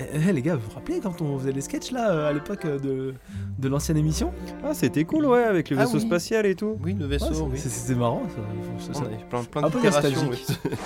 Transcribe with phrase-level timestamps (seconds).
[0.00, 2.32] Eh, eh, les gars, vous vous rappelez quand on faisait les sketchs là euh, à
[2.32, 3.14] l'époque euh, de,
[3.58, 4.32] de l'ancienne émission?
[4.64, 6.02] Ah, c'était cool, ouais, avec le Ah vaisseau oui.
[6.06, 6.76] spatial et tout.
[6.84, 7.58] Oui, le vaisseau, c'est- oui.
[7.58, 8.92] C'était marrant ça.
[8.92, 10.18] ça- ça- Ouais, plein, plein un peu nostalgique.
[10.30, 10.56] oui.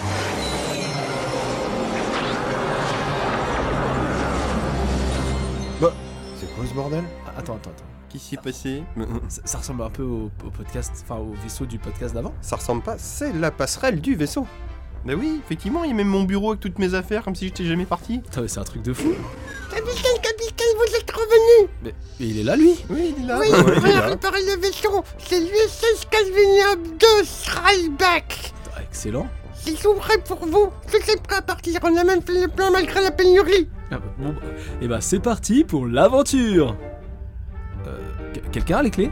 [6.37, 7.05] C'est quoi ce bordel?
[7.27, 7.85] Ah, Attends, attends, attends.
[8.09, 8.83] Qu'est-ce qui s'est passé?
[9.29, 12.35] Ça, ça ressemble un peu au, au podcast, enfin au vaisseau du podcast d'avant?
[12.43, 14.47] Ça ressemble pas, c'est la passerelle du vaisseau.
[15.05, 17.46] Bah oui, effectivement, il y a même mon bureau avec toutes mes affaires, comme si
[17.46, 18.21] j'étais jamais parti.
[18.21, 19.12] Putain, mais c'est un truc de fou.
[19.71, 23.38] Capitaine, capitaine, vous êtes revenu Mais il est là lui Oui, il est là.
[23.41, 29.27] Oui, on il est va réparer le vaisseau C'est l'USS Calvinium 2 Strikeback Ah, Excellent.
[29.66, 32.48] Ils sont prêts pour vous Tout est prêt à partir, on a même fait le
[32.48, 34.41] plan malgré la pénurie Ah bah, bon, bah,
[34.83, 36.77] et bah c'est parti pour l'aventure.
[37.87, 37.98] Euh,
[38.34, 39.11] que- Quelqu'un a les clés?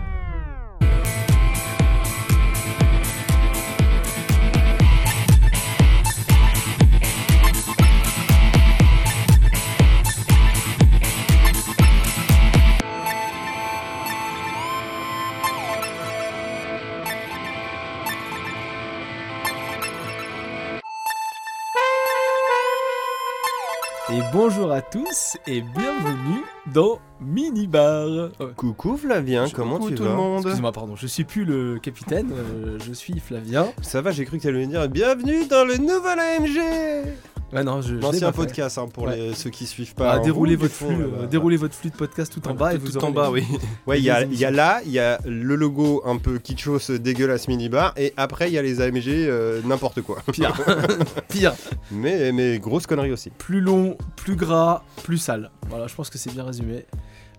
[24.32, 28.06] Bonjour à tous et bienvenue dans Minibar.
[28.06, 30.42] Euh, Coucou Flavien, comment Coucou tu tout vas le monde.
[30.42, 33.68] Excuse-moi, pardon, je suis plus le capitaine, euh, je suis Flavien.
[33.82, 37.08] Ça va, j'ai cru que t'allais me dire bienvenue dans le nouvel AMG
[37.52, 39.16] Ouais, non, je, L'ancien podcast hein, pour Ouais.
[39.16, 40.12] les, ceux qui suivent pas.
[40.12, 42.78] Ah, déroulez votre flux, euh, euh, déroulez votre flux de podcast tout en bas et
[42.78, 43.44] vous tout en bas, oui.
[43.88, 47.48] Ouais, il y, a- y là, il y a le logo un peu kitschos dégueulasse
[47.48, 50.18] minibar et après il y a les AMG euh, n'importe quoi.
[50.32, 50.54] Pire,
[51.28, 51.52] pire.
[51.90, 53.30] Mais, mais grosse connerie aussi.
[53.30, 55.50] Plus long, plus gras, plus sale.
[55.68, 56.86] Voilà, je pense que c'est bien résumé.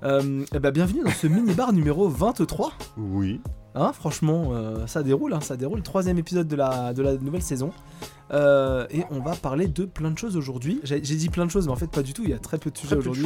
[0.03, 2.73] Euh, eh ben, bienvenue dans ce mini-bar numéro 23.
[2.97, 3.39] Oui.
[3.75, 5.81] Hein, franchement, euh, ça déroule, hein, ça déroule.
[5.83, 7.71] Troisième épisode de la, de la nouvelle saison.
[8.33, 10.79] Euh, et on va parler de plein de choses aujourd'hui.
[10.83, 12.23] J'ai dit plein de choses, mais en fait pas du tout.
[12.23, 13.25] Il y a très peu de sujets aujourd'hui.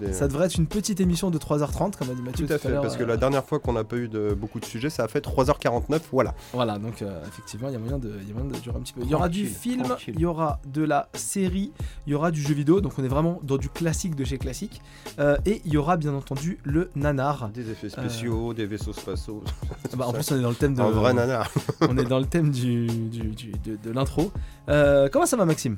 [0.00, 0.12] des.
[0.12, 2.68] Ça devrait être une petite émission de 3h30, comme a dit Mathieu Tout à fait,
[2.70, 2.82] l'heure.
[2.82, 5.04] parce que euh, la dernière fois qu'on n'a pas eu de beaucoup de sujets, ça
[5.04, 6.34] a fait 3h49, voilà.
[6.52, 8.76] Voilà, donc euh, effectivement, il y a moyen de, il y a moyen de durer
[8.76, 9.00] un petit peu.
[9.02, 11.72] Il y aura du film, il y aura de la série,
[12.06, 14.38] il y aura du jeu vidéo, donc on est vraiment dans du classique de chez
[14.38, 14.80] classique.
[15.18, 17.50] Euh, et il y aura bien entendu le nanar.
[17.50, 19.42] Des effets spéciaux, des vaisseaux spatiaux.
[19.96, 21.50] Bah, en plus, on est dans le thème de, Un vrai nanar.
[21.80, 24.30] on est dans le thème du, du- du- de, de l'intro.
[24.68, 25.76] Euh, comment ça va, Maxime?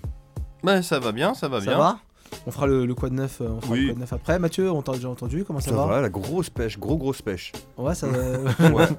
[0.63, 1.79] Bah ça va bien, ça va Ça bien.
[1.79, 1.99] va?
[2.47, 3.81] On fera le, le quad neuf, euh, on fera Oui.
[3.83, 4.39] le quad neuf après.
[4.39, 7.21] Mathieu, on t'a déjà entendu, comment ça, Ça va va, la grosse pêche, gros grosse
[7.23, 7.53] pêche.
[7.77, 8.19] Ouais, ça va.
[8.71, 8.85] Ouais.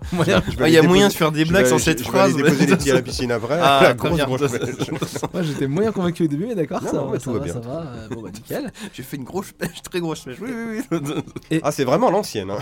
[0.60, 2.10] Ah, Il y a aller moyen de faire des blagues sans je- cette je vais
[2.10, 2.34] phrase.
[2.34, 3.60] aller déposer les pieds à la piscine après.
[3.62, 4.26] Ah, la grosse bien.
[4.26, 4.90] grosse pêche.
[5.34, 7.54] Moi, j'étais moyen convaincu au début, mais d'accord, ça, va, ça bien.
[7.54, 7.72] ça va.
[7.88, 8.72] Euh, Bon, bah, nickel.
[8.94, 10.38] J'ai fait une grosse pêche, très grosse pêche.
[10.42, 11.60] Oui, oui, oui.
[11.64, 12.52] Ah, c'est vraiment l'ancienne.
[12.52, 12.60] Hein.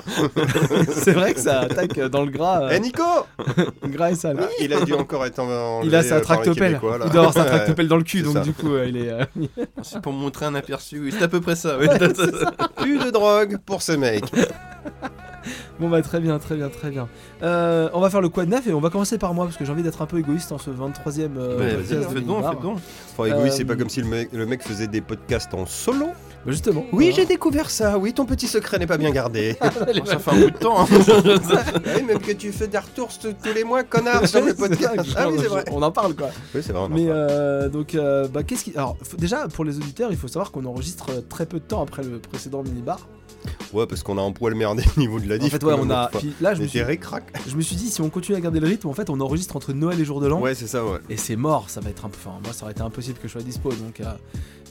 [0.91, 3.03] C'est vrai que ça attaque dans le gras, euh, Eh Nico
[3.85, 4.37] gras et sale.
[4.41, 5.81] Ah, Il a dû encore être en.
[5.83, 6.79] Il a sa tractopelle.
[7.05, 9.11] Il doit avoir sa tractopelle dans le cul, donc du coup, il est.
[9.81, 11.11] C'est pour montrer un aperçu.
[11.11, 11.77] C'est à peu près ça.
[11.79, 11.87] oui.
[12.77, 14.23] Plus de drogue pour ce mec.
[15.79, 17.07] Bon bah très bien, très bien, très bien.
[17.43, 19.63] Euh, on va faire le quad neuf et on va commencer par moi parce que
[19.63, 21.37] j'ai envie d'être un peu égoïste en ce 23ème.
[21.37, 22.79] euh, Bah, podcast Vas-y, de fais donc, fais donc.
[23.17, 25.65] Enfin, égoïste, c'est Euh, pas comme si le mec, le mec faisait des podcasts en
[25.65, 26.07] solo.
[26.45, 26.85] Bah justement.
[26.93, 27.97] Oui, j'ai découvert ça.
[27.97, 29.57] Oui, ton petit secret n'est pas bien gardé.
[30.05, 30.81] Ça fait un bout de temps.
[30.81, 30.87] hein.
[31.97, 34.95] oui, même que tu fais des retours tous les mois, connard, sur le ça, podcast.
[34.95, 35.65] que Ah oui, c'est vrai.
[35.71, 36.29] On en parle quoi.
[36.55, 36.81] Oui, c'est vrai.
[36.81, 37.17] on en Mais parle.
[37.19, 38.71] euh, donc, euh, bah qu'est-ce qui.
[38.75, 41.65] Alors, faut- déjà pour les auditeurs, il faut savoir qu'on enregistre euh, très peu de
[41.65, 42.99] temps après le précédent minibar.
[43.71, 45.51] Ouais, parce qu'on a un poil merdé au niveau de la En diff.
[45.51, 46.07] fait, ouais, on a.
[46.17, 46.79] Puis là, je me, suis...
[46.79, 47.23] t'es récrac.
[47.47, 49.55] je me suis dit, si on continue à garder le rythme, en fait, on enregistre
[49.55, 50.39] entre Noël et Jour de l'An.
[50.41, 50.97] Ouais, c'est ça, ouais.
[51.09, 52.17] Et c'est mort, ça va être un peu.
[52.19, 53.69] Enfin, moi, ça aurait été impossible que je sois dispo.
[53.69, 54.05] Donc, euh,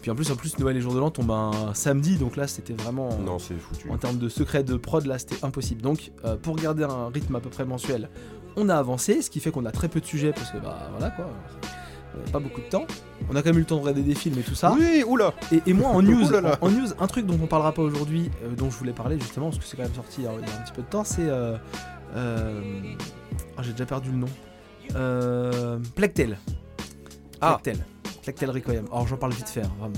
[0.01, 2.47] puis en plus, en plus, Noël et Jour de l'An tombent un samedi, donc là,
[2.47, 3.11] c'était vraiment.
[3.25, 3.91] Non, c'est foutu.
[3.91, 5.83] En termes de secret de prod, là, c'était impossible.
[5.83, 8.09] Donc, euh, pour garder un rythme à peu près mensuel,
[8.57, 10.91] on a avancé, ce qui fait qu'on a très peu de sujets parce que, bah,
[10.91, 11.27] voilà quoi.
[12.15, 12.87] On n'a pas beaucoup de temps.
[13.31, 14.73] On a quand même eu le temps de regarder des films et tout ça.
[14.73, 15.35] Oui, oula.
[15.53, 18.31] Et, et moi, en news, en, en news, un truc dont on parlera pas aujourd'hui,
[18.43, 20.33] euh, dont je voulais parler justement, parce que c'est quand même sorti il y a,
[20.33, 21.29] il y a un petit peu de temps, c'est.
[21.29, 21.57] Euh,
[22.17, 22.61] euh,
[23.57, 24.29] ah, J'ai déjà perdu le nom.
[26.15, 26.39] Tale.
[27.41, 27.59] Ah.
[28.23, 28.85] Plague Tale Requiem.
[28.93, 29.95] Alors, j'en parle vite fait, hein, vraiment.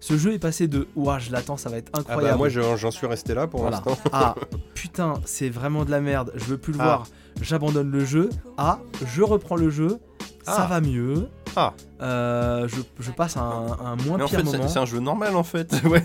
[0.00, 2.28] Ce jeu est passé de Ouah, je l'attends, ça va être Ah incroyable.
[2.30, 3.82] bah, moi, j'en suis resté là pour Voilà.
[3.86, 4.02] l'instant.
[4.12, 4.34] Ah,
[4.74, 6.84] putain, c'est vraiment de la merde, je veux plus le Ah.
[6.84, 7.06] voir,
[7.40, 8.30] j'abandonne le jeu.
[8.56, 9.98] Ah, je reprends le jeu,
[10.42, 10.66] ça Ah.
[10.66, 11.28] va mieux.
[11.56, 11.74] Ah.
[12.00, 13.40] Euh, je, je passe un,
[13.84, 14.68] un moins Mais en pire fait, c'est- moment.
[14.68, 15.72] c'est un jeu normal en fait.
[15.84, 16.02] Ouais,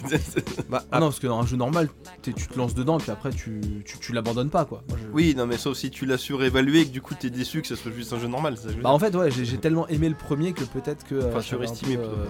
[0.70, 1.88] Bah, Ah non, parce que dans un jeu normal,
[2.24, 4.82] tu te lances dedans, puis après tu, tu, tu l'abandonnes pas quoi.
[4.90, 7.30] Moi, je- Oui, non, mais sauf si tu l'as surévalué et que du coup t'es
[7.30, 8.58] déçu que ce soit juste un jeu normal.
[8.58, 11.16] ça je Bah en fait, ouais, j'ai tellement aimé le premier que peut-être que.
[11.16, 12.26] euh, Enfin, surestimé peu, euh,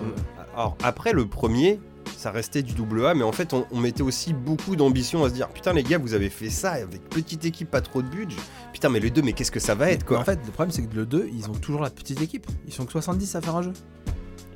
[0.53, 1.79] Alors après le premier,
[2.17, 5.33] ça restait du double A, mais en fait on, mettait aussi beaucoup d'ambition à se
[5.33, 8.37] dire putain les gars vous avez fait ça avec petite équipe, pas trop de budget.
[8.73, 10.19] Putain mais le 2 mais qu'est-ce que ça va être quoi?
[10.19, 12.47] En fait, le problème c'est que le 2, ils ont toujours la petite équipe.
[12.67, 13.73] Ils sont que 70 à faire un jeu.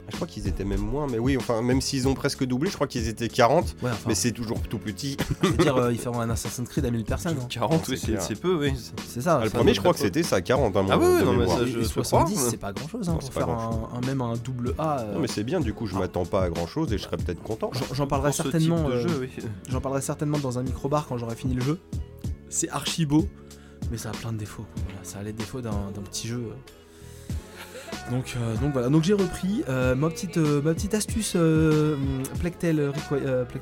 [0.09, 2.75] Je crois qu'ils étaient même moins, mais oui, enfin, même s'ils ont presque doublé, je
[2.75, 5.17] crois qu'ils étaient 40, Ouais, enfin, mais c'est toujours tout petit.
[5.44, 7.38] je veux dire, euh, ils feront un Assassin's Creed à 1000 personnes.
[7.41, 7.47] hein.
[7.50, 8.73] 40, c'est oui, peu, oui.
[9.07, 9.38] C'est ça.
[9.39, 10.75] Ah, le ça premier, je crois que c'était ça, 40.
[10.75, 11.57] Hein, Ah mon- oui, non, mais mémoire.
[11.57, 12.50] ça, Et- je et peux 70, croire.
[12.51, 13.07] c'est pas grand chose.
[13.09, 15.00] Hein, Non, pour c'est pas faire un, un- même un double A.
[15.00, 17.03] euh, Non, mais c'est bien, du coup, je m'attends pas à grand chose et je
[17.03, 17.69] serais peut-être content.
[17.73, 18.88] J'en- J'en parlerai certainement.
[18.89, 19.29] euh, jeu, oui.
[19.69, 21.79] J'en parlerai certainement dans un micro-bar quand j'aurai fini le jeu.
[22.50, 23.27] C'est archi beau,
[23.91, 24.65] mais ça a plein de défauts.
[24.85, 26.50] Voilà, ça a les défauts d'un d'un petit jeu.
[28.09, 31.95] Donc, euh, donc voilà, donc j'ai repris euh, ma, petite, euh, ma petite astuce euh,
[32.39, 32.91] Plectel,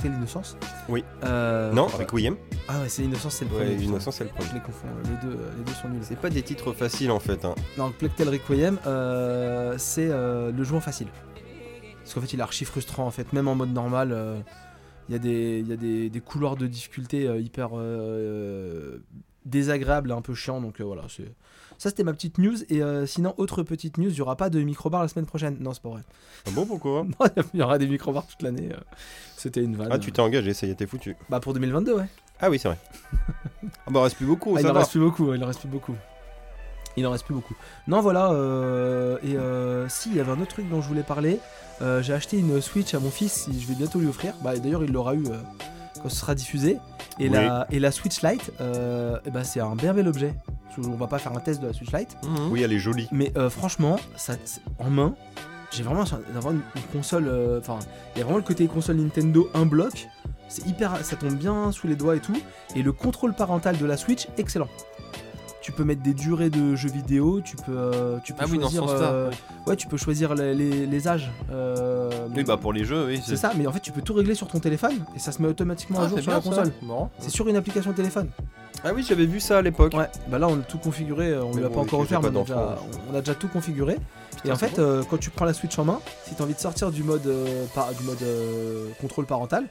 [0.05, 0.57] Innocence.
[0.87, 1.03] Oui.
[1.21, 1.97] Non, voilà.
[1.97, 2.37] Requiem
[2.69, 3.75] Ah ouais, c'est Innocence, c'est le Ouais, premier.
[3.75, 3.89] putain.
[3.89, 4.49] Innocence, c'est le premier.
[4.49, 5.99] Je les confonds, les deux, les deux sont nuls.
[6.03, 7.43] C'est pas des titres faciles en fait.
[7.43, 7.55] Hein.
[7.77, 8.77] Non, Plectel Requiem,
[9.77, 11.07] c'est le jeu en facile.
[12.03, 14.15] Parce qu'en fait, il est archi frustrant en fait, même en mode normal.
[15.09, 17.69] Il y a, des, il y a des, des couloirs de difficulté hyper
[19.45, 20.61] désagréables et un peu chiants.
[20.61, 21.33] Donc voilà, c'est-
[21.77, 22.55] ça c'était ma petite news.
[22.69, 25.57] Et euh, sinon, autre petite news, il n'y aura pas de microbar la semaine prochaine.
[25.59, 26.01] Non, c'est pas vrai.
[26.47, 27.05] Ah bon, pourquoi
[27.53, 28.69] il y aura des microbars toute l'année.
[28.73, 28.77] euh,
[29.37, 29.89] C'était une vanne.
[29.91, 31.15] Ah, tu t'es engagé, ça y est, t'es foutu.
[31.29, 32.05] Bah pour 2022, ouais.
[32.39, 32.77] Ah oui, c'est vrai.
[33.87, 34.79] ah bah, reste plus beaucoup, Ah, il ça en va.
[34.79, 35.95] reste plus beaucoup, il en reste plus beaucoup.
[36.95, 37.55] Il en reste plus beaucoup.
[37.87, 38.31] Non, voilà.
[38.31, 41.39] euh, et euh, si, il y avait un autre truc dont je voulais parler.
[41.83, 44.33] Euh, J'ai acheté une Switch à mon fils, je vais bientôt lui offrir.
[44.43, 45.23] Bah, D'ailleurs, il l'aura eu
[46.01, 46.77] quand ce sera diffusé.
[47.19, 47.35] Et, Oui.
[47.35, 50.33] la, et la Switch Lite, ben, c'est un bien bel objet.
[50.77, 52.17] On va pas faire un test de la Switch Lite.
[52.23, 52.51] Mhm.
[52.51, 53.07] Oui, elle est jolie.
[53.11, 54.33] Mais euh, franchement, ça,
[54.79, 55.15] en main,
[55.71, 56.03] j'ai vraiment
[56.33, 57.27] d'avoir une, une console.
[57.27, 57.79] euh, Enfin,
[58.15, 60.07] il y a vraiment le côté console Nintendo un bloc.
[60.49, 62.37] C'est hyper, ça tombe bien sous les doigts et tout.
[62.75, 64.69] Et le contrôle parental de la Switch, excellent.
[65.67, 67.41] Tu peux mettre des durées de jeux vidéo.
[67.43, 69.01] Tu peux, euh, tu peux Ah oui, dans ce choisir.
[69.01, 69.35] euh, ouais.
[69.67, 71.29] ouais, tu peux choisir les, les- les âges.
[71.51, 73.21] euh, Oui, bah pour les jeux, oui.
[73.21, 73.51] c'est ça.
[73.57, 75.99] Mais en fait, tu peux tout régler sur ton téléphone et ça se met automatiquement
[75.99, 76.71] à Ah, jour c'est sur la console.
[77.19, 78.29] C'est sur une application téléphone.
[78.85, 79.93] Ah oui, j'avais vu ça à l'époque.
[79.93, 82.29] Ouais, bah là on a tout configuré, on Mais l'a bon, pas encore offert, mais
[82.29, 82.75] on a, déjà, d'enfant,
[83.11, 83.97] on a déjà tout configuré.
[84.45, 86.53] et en fait, euh, quand tu prends la Switch en main, si tu as envie
[86.53, 89.65] de sortir du mode, euh, par- du mode euh, contrôle parental,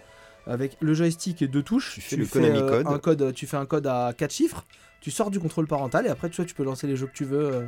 [0.46, 3.64] avec le joystick et deux touches, Tu fais le euh, un code, tu fais un
[3.64, 4.66] code à 4 chiffres,
[5.00, 7.12] tu sors du contrôle parental et après tu, vois, tu peux lancer les jeux que
[7.12, 7.66] tu veux euh,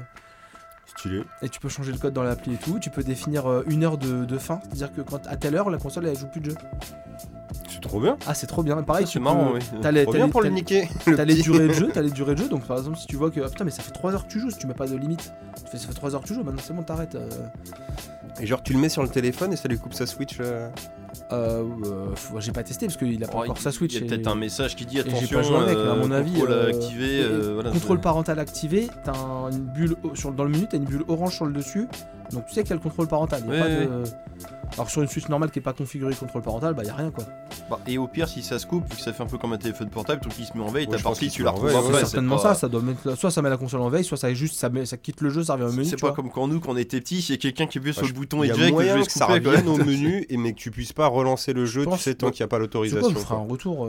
[0.86, 1.22] Stylé.
[1.42, 2.78] et tu peux changer le code dans l'appli et tout.
[2.80, 5.70] Tu peux définir euh, une heure de, de fin, c'est-à-dire que quand à telle heure
[5.70, 6.56] la console elle joue plus de jeu.
[7.68, 8.16] C'est trop bien.
[8.26, 8.82] Ah, c'est trop bien.
[8.82, 9.60] Pareil, tu c'est marrant, oui.
[9.82, 10.88] T'as les, Trop t'as bien les- pour le t'as- niquer.
[11.06, 11.42] le T'as les petit.
[11.42, 13.40] durées de jeu, t'as les durées de jeu, donc par exemple si tu vois que
[13.40, 14.96] ah, putain mais ça fait 3 heures que tu joues, si tu mets pas de
[14.96, 15.32] limite,
[15.64, 17.14] tu fais, ça fait 3 heures que tu joues, maintenant c'est bon t'arrêtes.
[17.14, 17.28] Euh,
[18.40, 20.38] Et genre, tu le mets sur le téléphone et ça lui coupe sa Switch.
[20.40, 20.68] euh,
[21.32, 22.06] euh, euh,
[22.40, 23.94] j'ai pas testé parce qu'il a pas Oh, encore il- sa Switch.
[23.94, 25.86] Il y a peut-être un message qui dit j'ai attention, pas joué avec, mais à
[25.86, 27.20] euh, mon avis, contrôle euh, activé.
[27.22, 30.76] euh, voilà, contrôle c'est- parental activé, t'as un- une bulle sur, dans le menu, t'as
[30.78, 31.88] une bulle orange sur le dessus,
[32.32, 33.40] donc tu sais qu'il y a le contrôle parental.
[33.40, 33.86] y a Ouais, pas ouais.
[33.86, 34.02] de...
[34.74, 37.10] Alors sur une Switch normale qui est pas configurée contrôle parental, bah y a rien
[37.10, 37.24] quoi.
[37.70, 39.52] Bah, et au pire, si ça se coupe, vu que ça fait un peu comme
[39.52, 41.70] un téléphone portable, tout qui se met en veille, Ouais, ta partie, tu la retrouves
[41.74, 41.92] après.
[41.94, 44.16] c'est certainement pas- ça, ça doit mettre, soit ça met la console en veille, soit
[44.18, 45.84] ça juste ça, met, ça quitte le jeu, ça revient au menu.
[45.86, 46.16] C'est pas vois.
[46.16, 48.08] comme quand nous, quand on était petits, s'il y a quelqu'un qui appuie sur Bah,
[48.08, 50.70] le bouton Il le moyen jeu que ça revienne au menu et mais que tu
[50.70, 53.08] puisses pas relancer le jeu, Je tu sais, tant qu'il n'y a pas l'autorisation.
[53.08, 53.88] on fera un retour.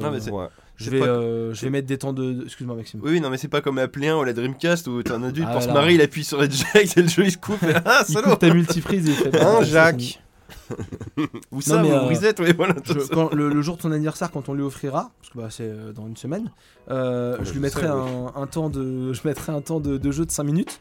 [0.81, 2.43] Euh, mais je vais, pas- euh, je vais mettre des temps de.
[2.45, 2.99] Excuse-moi Maxime.
[3.03, 5.23] Oui, non, mais c'est pas comme la Play 1 ou la Dreamcast où t'es un
[5.23, 5.81] adulte Ah, pour se voilà.
[5.81, 7.61] marrer, il appuie sur eject et le jeu il se coupe.
[7.63, 9.35] et- Ah, Il coupe ta multiprise et il fait.
[9.41, 10.21] Hein, bah, Jacques
[11.51, 12.75] Ou ça, mais, ou euh, reset, oui, voilà.
[12.83, 15.47] Je- quand- le, le jour de ton anniversaire, quand on lui offrira, parce que bah,
[15.49, 16.51] c'est euh, dans une semaine,
[16.91, 20.11] euh, Ouais, je lui je mettrai un temps de, je mettrai un temps de, de
[20.11, 20.79] jeu de 5 minutes.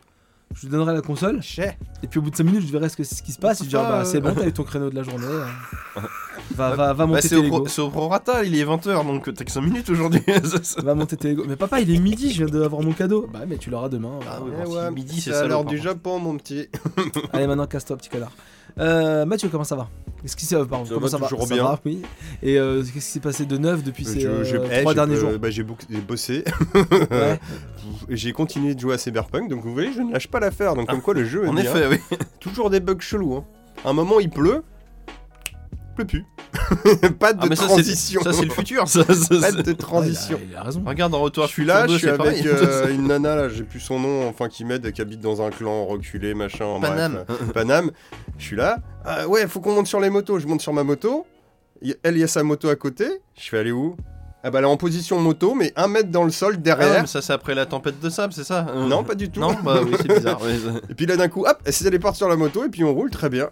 [0.55, 1.41] Je lui donnerai la console.
[1.43, 1.77] Chais.
[2.03, 3.59] Et puis au bout de 5 minutes, je verrai ce, que, ce qui se passe.
[3.59, 4.21] Je lui dirai, Ah, bah, c'est euh.
[4.21, 5.27] bon, t'as eu ton créneau de la journée.
[5.27, 5.45] euh.
[6.55, 7.67] Va, va, va Bah, monter c'est tes Lego.
[7.69, 10.23] c'est au prorata, il est 20h, donc t'as que 5 minutes aujourd'hui.
[10.79, 11.45] Va monter tes Lego.
[11.47, 13.29] Mais papa, il est midi, je viens d'avoir mon cadeau.
[13.33, 14.19] Bah, mais tu l'auras demain.
[14.27, 14.45] Ah euh.
[14.45, 15.79] ouais, Eh ouais, si midi, c'est l'heure du.
[15.79, 16.69] Japon, mon petit.
[17.33, 18.33] Allez, maintenant, casse-toi, petit connard.
[18.79, 19.89] Euh, Mathieu, comment ça va?
[20.23, 21.29] Qu'est-ce qui s'est pardon, Ça comment va ça va?
[21.29, 21.63] toujours Ça bien.
[21.65, 22.03] va, oui.
[22.43, 25.15] Et euh, qu'est-ce qui s'est passé de neuf depuis ces Je- euh, eh, trois derniers
[25.17, 25.39] euh, jours?
[25.39, 26.45] bah, J'ai bossé.
[27.11, 27.41] Ouais.
[28.09, 30.75] J'ai continué de jouer à Cyberpunk, donc vous voyez, je ne lâche pas l'affaire.
[30.75, 31.45] Donc, comme quoi, le jeu.
[31.49, 31.75] En est bien.
[31.75, 32.17] effet, oui.
[32.41, 33.35] Toujours des bugs chelous.
[33.37, 33.45] Hein.
[33.85, 34.63] À un moment, il pleut.
[35.73, 36.25] Il pleut plus.
[37.19, 38.23] pas de Ah, mais ça, c'est- transition.
[38.23, 39.05] Ça, c'est le futur, ça.
[39.05, 40.37] ça, Pas de transition.
[40.37, 40.83] Ouais, il, a, il a raison.
[40.87, 41.47] Regarde en retour.
[41.47, 44.49] Je suis là, je suis avec euh, une nana là, j'ai plus son nom, enfin
[44.49, 46.79] qui m'aide, qui habite dans un clan reculé, machin.
[46.79, 47.25] bref, Paname.
[47.31, 47.91] euh, Paname.
[48.39, 48.79] Je suis là.
[49.05, 50.39] Ah, ouais, faut qu'on monte sur les motos.
[50.39, 51.27] Je monte sur ma moto.
[52.03, 53.07] Elle, il y a sa moto à côté.
[53.41, 53.97] Je fais aller où?
[54.45, 57.01] Ah bah elle est en position moto, mais un mètre dans le sol Ah derrière.
[57.01, 58.67] mais ça, c'est après la tempête de sable, c'est ça?
[58.71, 59.41] Euh, non, pas du tout.
[59.41, 60.41] Non, bah oui, c'est bizarre.
[60.41, 60.55] ouais.
[60.89, 62.85] Et puis là d'un coup, hop, elle s'est allée partir sur la moto et puis
[62.85, 63.51] on roule très bien.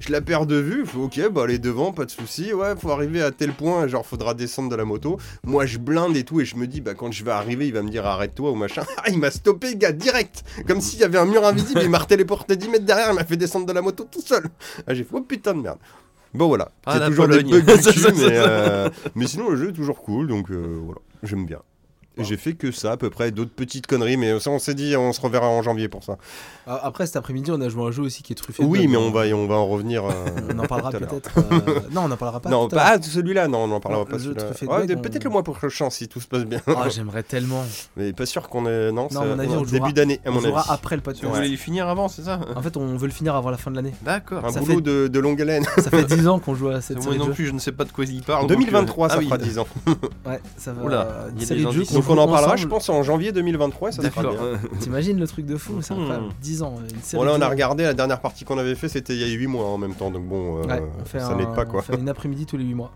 [0.00, 2.52] Je la perds de vue, faut ok, bah est devant, pas de souci.
[2.54, 5.18] Ouais, faut arriver à tel point, genre faudra descendre de la moto.
[5.44, 7.72] Moi je blinde et tout et je me dis bah quand je vais arriver, il
[7.74, 8.82] va me dire arrête-toi ou machin.
[8.98, 10.44] Ah, il m'a stoppé, gars, direct.
[10.66, 13.24] Comme s'il y avait un mur invisible, il m'a téléporté 10 mètres derrière, il m'a
[13.24, 14.44] fait descendre de la moto tout seul.
[14.86, 15.78] Ah, j'ai fait oh putain de merde.
[16.34, 17.50] Bon voilà, Ah, c'est toujours Pologne.
[17.50, 20.78] des bugs du cul, mais, euh, mais sinon le jeu est toujours cool, donc euh,
[20.84, 21.60] voilà, j'aime bien.
[22.18, 24.74] Et j'ai fait que ça à peu près, d'autres petites conneries, mais ça on s'est
[24.74, 26.16] dit on se reverra en janvier pour ça.
[26.66, 28.62] Ah, Après, cet après-midi, on a joué à un jeu aussi qui est truffé.
[28.64, 30.04] Oui, mais on va, on va en revenir.
[30.04, 30.10] euh,
[30.54, 31.30] On en parlera peut-être.
[31.38, 32.50] euh, Non, on en parlera pas.
[32.50, 34.28] non, pas celui-là, non, on en parlera Non, pas le
[34.68, 36.60] Ouais, Peut-être on- le mois prochain si tout se passe bien.
[36.66, 37.64] Ah, j'aimerais tellement.
[37.96, 38.92] mais pas sûr qu'on est.
[38.92, 41.24] Non, Non, ça- à mon avis, on début jouera- d'année, On jouera après le podcast.
[41.32, 43.70] voulais les finir avant, c'est ça En fait, on veut le finir avant la fin
[43.70, 43.94] de l'année.
[44.02, 44.44] D'accord.
[44.44, 45.64] Un Ça boulot de, longue haleine.
[45.78, 47.58] Ça fait 10 ans qu'on joue à cette Moi série de non plus, je ne
[47.58, 48.44] sais pas de quoi il parle.
[48.44, 49.24] En donc, euh, 2023, ça ah oui.
[49.26, 49.66] fera 10 ans.
[50.26, 50.82] Ouais, ça va.
[50.82, 51.66] Oula, il y a série des
[52.08, 52.58] Donc on en parlera, ensemble.
[52.60, 54.32] je pense, en janvier 2023, ça sera D'accord.
[54.36, 54.58] bien.
[54.80, 56.26] T'imagines le truc de fou, c'est incroyable.
[56.40, 58.88] 10 ans, une série Bon là on a regardé la dernière partie qu'on avait fait
[58.88, 60.82] c'était il y a 8 mois en même temps donc bon euh, Ouais,
[61.20, 61.80] ça n'aide pas quoi.
[61.80, 62.92] On fait une après-midi tous les 8 mois.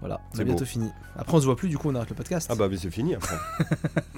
[0.00, 0.64] Voilà, C'est bientôt beau.
[0.64, 0.88] fini.
[1.16, 2.48] Après, on se voit plus, du coup, on arrête le podcast.
[2.50, 3.36] Ah bah mais c'est fini après.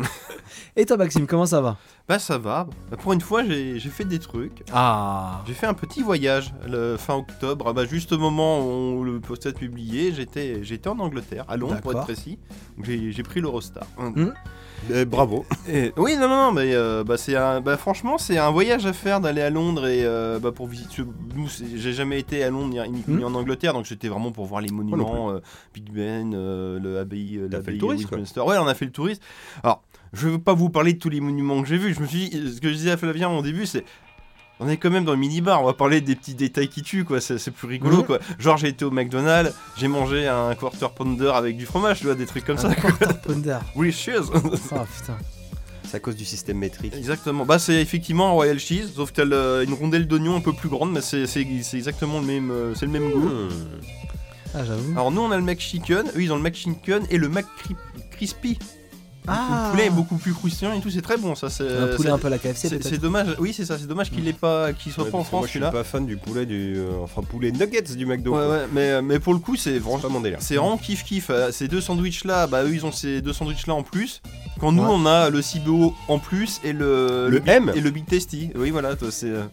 [0.76, 1.76] Et toi, Maxime, comment ça va
[2.08, 2.66] Bah ça va.
[2.90, 4.62] Bah, pour une fois, j'ai fait des trucs.
[4.72, 7.66] Ah J'ai fait un petit voyage le fin octobre.
[7.68, 8.60] Ah Bah, juste au moment
[8.94, 12.38] où le post est publié, j'étais j'étais en Angleterre, à Londres pour être précis.
[12.82, 13.86] J'ai j'ai pris l'Eurostar.
[14.92, 15.46] Eh, bravo.
[15.66, 18.84] Et- oui, non, non, non, mais euh, bah, c'est un, bah, franchement, c'est un voyage
[18.84, 21.02] à faire d'aller à Londres et euh, bah, pour visiter.
[21.34, 23.24] Nous, j'ai jamais été à Londres ni, ni- ni Hmm.
[23.24, 25.38] en Angleterre, donc j'étais vraiment pour voir les monuments, euh,
[25.72, 26.32] Big Ben,
[26.82, 28.18] l'abbaye touriste, quoi.
[28.18, 28.40] Westminster.
[28.42, 29.22] Ouais, on a fait le touriste.
[29.62, 29.82] Alors,
[30.14, 31.94] je veux pas vous parler de tous les monuments que j'ai vus.
[31.94, 33.84] Je me suis dit, ce que je disais à Flavien au début, c'est.
[34.60, 37.04] On est quand même dans le minibar, on va parler des petits détails qui tuent,
[37.04, 37.20] quoi.
[37.20, 38.04] C'est plus rigolo, Mhm.
[38.04, 38.18] quoi.
[38.38, 42.14] Genre, j'ai été au McDonald's, j'ai mangé un quarter pounder avec du fromage, tu vois,
[42.14, 42.68] des trucs comme ça.
[42.68, 43.58] Un quarter pounder.
[43.74, 45.16] Oui, cheers Ah putain.
[45.86, 46.94] C'est à cause du système métrique.
[46.96, 47.44] Exactement.
[47.44, 50.52] Bah c'est effectivement un Royal Cheese, sauf que t'as le- une rondelle d'oignon un peu
[50.52, 51.24] plus grande, mais c'est
[51.74, 53.30] exactement le même, euh, c'est le même goût.
[54.54, 54.92] Ah, j'avoue.
[54.92, 58.58] Alors nous on a le McChicken, eux ils ont le McChicken et le McCrispy.
[59.26, 61.48] Ah Le poulet est beaucoup plus croustillant et tout, c'est très bon ça.
[61.48, 62.88] C'est Un poulet c'est- un peu à la KFC, c'est- peut-être.
[62.88, 63.28] c'est dommage.
[63.38, 65.38] Oui c'est ça, c'est dommage qu'il l'ait pas, qu'il soit Ouais, pas en que moi
[65.40, 68.32] France je suis pas fan du poulet du euh, enfin poulet nuggets du McDo.
[68.36, 70.38] Ouais ouais, mais mais pour le coup c'est vraiment pas mon délire.
[70.40, 71.30] c'est vraiment kiff kiff.
[71.30, 74.20] Euh, Ces deux sandwichs là, bah eux ils ont ces deux sandwichs là en plus.
[74.60, 74.88] Quand nous Ouais.
[74.90, 78.50] on a le CBO en plus et le Le M et le Big Tasty.
[78.54, 79.44] Oui voilà, toi, c'est euh,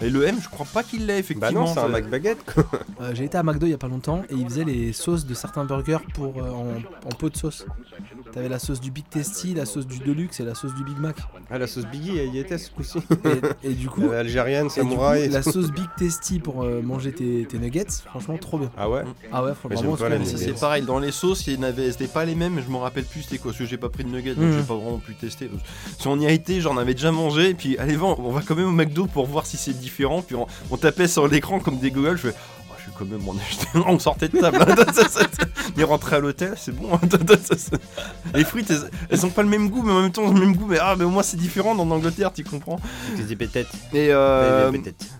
[0.00, 1.52] et le M je crois pas qu'il l'ait effectivement.
[1.64, 2.64] Bah non, c'est un McBaguette quoi.
[3.00, 5.26] Euh, J'ai été à McDo il y a pas longtemps et ils faisaient les sauces
[5.26, 7.66] de certains burgers pour, euh, en, en pot de sauce.
[8.32, 10.98] T'avais la sauce du Big Tasty, la sauce du Deluxe et la sauce du Big
[10.98, 11.16] Mac.
[11.50, 12.98] Ah la sauce Biggie elle y était ce coup-ci.
[13.62, 15.28] Et, et du coup, Euh, Algérienne, et du coup, samouraï.
[15.30, 18.70] la sauce Big Tasty pour euh, manger tes, tes nuggets, franchement trop bien.
[18.76, 19.96] Ah ouais Ah ouais, franchement,
[20.36, 23.38] c'est pareil, dans les sauces, c'était pas les mêmes, mais je me rappelle plus c'était
[23.38, 24.52] quoi, parce que j'ai pas pris de nuggets, donc Mhm.
[24.52, 25.50] j'ai pas vraiment pu tester.
[25.98, 28.54] Si on y a été, j'en avais déjà mangé, et puis allez, on va quand
[28.54, 31.78] même au McDo pour voir si c'est différent, puis on, on tapait sur l'écran comme
[31.78, 32.34] des gogoles, je fais.
[32.98, 33.34] Quand même en
[33.92, 34.58] on sortait de table.
[35.76, 36.88] On est rentré à l'hôtel, c'est bon.
[36.94, 36.98] hein.
[38.34, 40.56] Les frites, elles, elles ont pas le même goût, mais en même temps, le même
[40.56, 42.80] goût, mais ah, mais au moins c'est différent en Angleterre, tu comprends.
[43.16, 43.70] Des peut-être.
[43.92, 44.70] Et euh,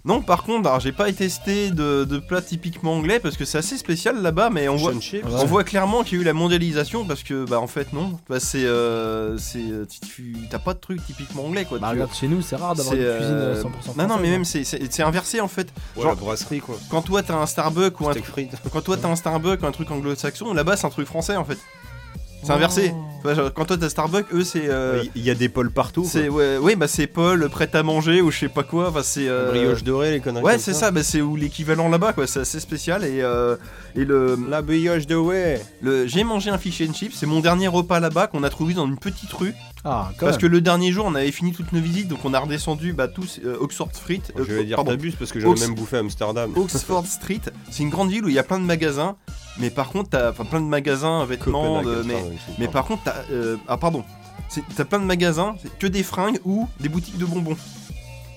[0.04, 3.58] non, par contre, alors, j'ai pas testé de, de plats typiquement anglais parce que c'est
[3.58, 4.92] assez spécial là-bas, mais on voit.
[4.92, 5.22] Ouais.
[5.24, 8.18] on clairement qu'il y a eu la mondialisation parce que, bah, en fait, non.
[8.28, 8.64] Bah, c'est.
[8.64, 11.78] euh, c'est euh, tu- T'as pas de truc typiquement anglais, quoi.
[11.78, 13.96] Bah regarde, chez nous, c'est rare d'avoir une cuisine euh, euh, 100% française.
[13.96, 14.32] Non, non, mais hein.
[14.32, 15.68] même, c'est- c'est inversé en fait.
[15.96, 16.76] Ouais, Genre- la brasserie quoi.
[16.90, 18.56] Quand toi t'as un Starbucks ou un, frites.
[18.72, 21.58] quand toi t'as un Starbucks un truc anglo-saxon, là-bas c'est un truc français en fait.
[22.46, 22.92] C'est inversé.
[22.94, 23.02] Oh.
[23.56, 24.68] Quand toi t'as Starbucks, eux c'est.
[24.68, 26.04] euh, Il y a des pôles partout.
[26.08, 28.90] c'est ouais, ouais, bah c'est Paul prêt à manger ou je sais pas quoi.
[28.90, 29.28] Enfin, c'est.
[29.28, 30.44] euh, Brioche dorée, les conneries.
[30.44, 32.28] Ouais, c'est ça, bah, c'est où l'équivalent là-bas, quoi.
[32.28, 33.02] C'est assez spécial.
[33.04, 33.56] Et, euh,
[33.96, 35.60] et le, La brioche dorée.
[35.80, 37.16] le j'ai mangé un fish and chips.
[37.16, 39.54] C'est mon dernier repas là-bas qu'on a trouvé dans une petite rue.
[39.84, 40.42] Ah, quand parce même.
[40.42, 43.08] que le dernier jour, on avait fini toutes nos visites, donc on a redescendu bah,
[43.08, 44.22] tous euh, Oxford Street.
[44.36, 46.52] Je vais euh, dire pardon, t'abuses parce que Ox- même bouffé à Amsterdam.
[46.54, 47.40] Oxford Street.
[47.72, 49.16] C'est une grande ville où il y a plein de magasins.
[49.58, 51.82] Mais par contre, t'as enfin, plein de magasins, vêtements.
[51.82, 53.14] De- mais, pardon, mais par contre, t'as.
[53.30, 54.04] euh, ah, pardon.
[54.48, 57.56] C'est- T'as plein de magasins, c'est que des fringues ou des boutiques de bonbons.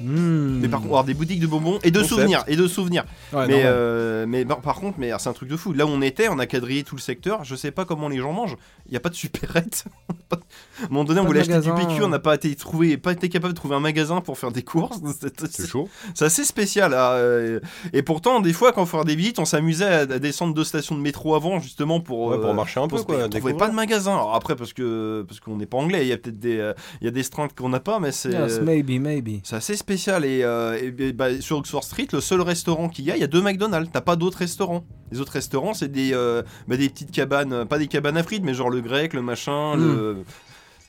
[0.02, 0.60] Hmm.
[0.62, 2.16] Mais par contre, alors, des boutiques de bonbons et de Concept.
[2.22, 2.44] souvenirs.
[2.48, 3.04] Et de souvenirs.
[3.34, 5.74] Ouais, mais euh, mais par, par contre, mais c'est un truc de fou.
[5.74, 7.44] Là où on était, on a quadrillé tout le secteur.
[7.44, 8.56] Je sais pas comment les gens mangent.
[8.90, 9.86] Il y a pas de supérette.
[10.32, 13.12] À un moment donné, on voulait acheter du PQ, on n'a pas été trouvé, pas
[13.12, 15.00] été capable de trouver un magasin pour faire des courses.
[15.50, 15.90] C'est- chaud.
[16.14, 16.92] C'est assez spécial.
[16.92, 17.60] là, euh,
[17.94, 20.96] Et pourtant, des fois, quand on fait des visites, on s'amusait à, descendre deux stations
[20.96, 23.26] de métro avant, justement pour Ouais, pour euh, marcher un peu quoi.
[23.26, 24.14] on trouvait pas de magasin.
[24.14, 26.74] Alors après, parce que parce qu'on n'est pas anglais, il y a peut-être des euh,
[27.02, 29.40] il y a des strengths qu'on n'a pas, mais c'est Yes, maybe, maybe.
[29.44, 33.18] c'est assez spécial et, euh, bah, sur Oxford Street, le seul restaurant qu'il y a,
[33.18, 33.90] il y a deux McDonald's.
[33.92, 34.86] T'as pas d'autres restaurants.
[35.12, 38.22] Les autres restaurants, c'est des, euh, bah, des petites cabanes, euh, pas des cabanes à
[38.24, 39.80] frites, mais genre le grec, le machin, Mm.
[39.84, 40.18] le.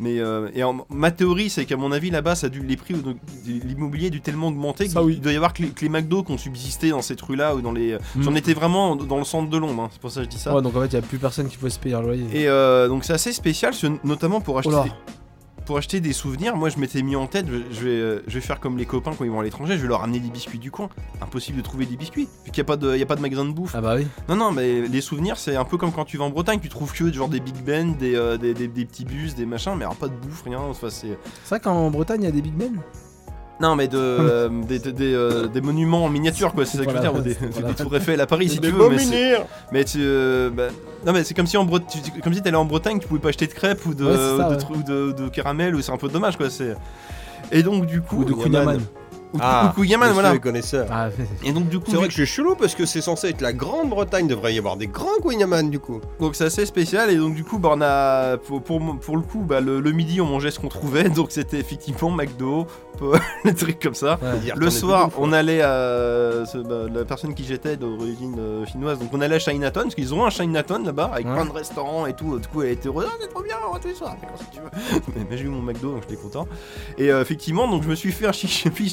[0.02, 2.78] Mais euh, et en- ma théorie, c'est qu'à mon avis, là-bas, ça a dû, les
[2.78, 3.14] prix de,
[3.66, 5.16] l'immobilier a dû tellement augmenter qu'il oui.
[5.18, 7.61] doit y avoir que les, que les McDo qui ont subsisté dans cette rue-là ou
[7.61, 7.99] dans les.
[8.14, 8.23] Mm.
[8.23, 9.82] J'en étais vraiment dans le centre de Londres.
[9.82, 10.54] hein, c'est pour ça que je dis ça.
[10.54, 12.25] Ouais, donc en fait, il y a plus personne qui pouvait se payer un loyer.
[12.32, 14.73] Et euh, donc c'est assez spécial, notamment pour acheter.
[14.75, 15.11] Oh
[15.67, 18.35] pour acheter des souvenirs, moi je m'étais mis en tête, je, je vais, euh, je
[18.35, 20.31] vais faire comme les copains quand ils vont à l'étranger, je vais leur ramener des
[20.31, 20.88] biscuits du coin.
[21.21, 23.17] Impossible de trouver des biscuits, vu qu'il n'y a, pas de- il y a pas
[23.17, 23.75] de magasin de bouffe.
[23.75, 24.07] Ah bah oui.
[24.29, 26.69] Non, non, mais les souvenirs, c'est un peu comme quand tu vas en Bretagne, tu
[26.69, 29.75] trouves que genre des Big Ben, des, euh, des, des- des petits bus, des machins,
[29.76, 30.59] mais alors pas de bouffe, rien.
[30.59, 31.19] Enfin, c'est...
[31.45, 32.73] C'est vrai qu'en Bretagne, il y a des Big Ben?
[33.61, 36.85] Non, mais de, euh, des, des, des, euh, des monuments en miniature, quoi, c'est ça
[36.85, 37.69] que je veux dire, ou des, voilà.
[37.69, 39.37] des tours Eiffel à Paris si tu veux, mais.
[39.73, 39.99] Mais tu.
[40.00, 40.69] euh, bah,
[41.07, 42.00] non, mais c'est comme si en Bretagne.
[42.25, 44.35] Comme si t'allais en Bretagne, tu pouvais pas acheter de crêpes ou de, Ouais, ça,
[44.35, 44.57] ou de, ouais.
[44.57, 46.49] tru- ou de, de caramel, ou c'est un peu dommage, quoi.
[46.50, 46.75] C'est.
[47.52, 48.23] Et donc, du coup.
[48.23, 48.81] Ou de Yaman.
[49.38, 50.34] Ah, monsieur voilà.
[50.34, 50.87] est connaisseur.
[50.90, 51.08] Ah,
[51.44, 51.87] Et donc, du coup.
[51.90, 54.58] C'est vrai que je suis chelou parce que c'est censé être la Grande-Bretagne, devrait y
[54.58, 56.00] avoir des grands Yaman du coup.
[56.18, 57.10] Donc, c'est assez spécial.
[57.10, 58.37] Et donc, du coup, bah, on a.
[58.38, 61.08] Pour, pour, pour le coup, bah, le, le midi, on mangeait ce qu'on trouvait.
[61.10, 62.66] Donc, c'était effectivement McDo,
[63.44, 64.18] les trucs comme ça.
[64.22, 64.52] ouais.
[64.56, 68.99] Le soir, ouf, on allait à ce- bah, la personne qui j'étais d'origine euh, finnoise,
[68.99, 71.34] donc on allait à Chinatown parce qu'ils ont un Chinatown là-bas avec Ouais.
[71.34, 72.38] plein de restaurants et tout.
[72.38, 74.16] Du coup, elle était heureuse, ah, c'est trop bien, on va tous les soirs.
[74.20, 75.00] D'accord, si tu veux.
[75.16, 76.46] mais mais j'ai eu mon McDo donc j'étais content.
[76.99, 78.32] Et euh, effectivement, donc je me suis fait un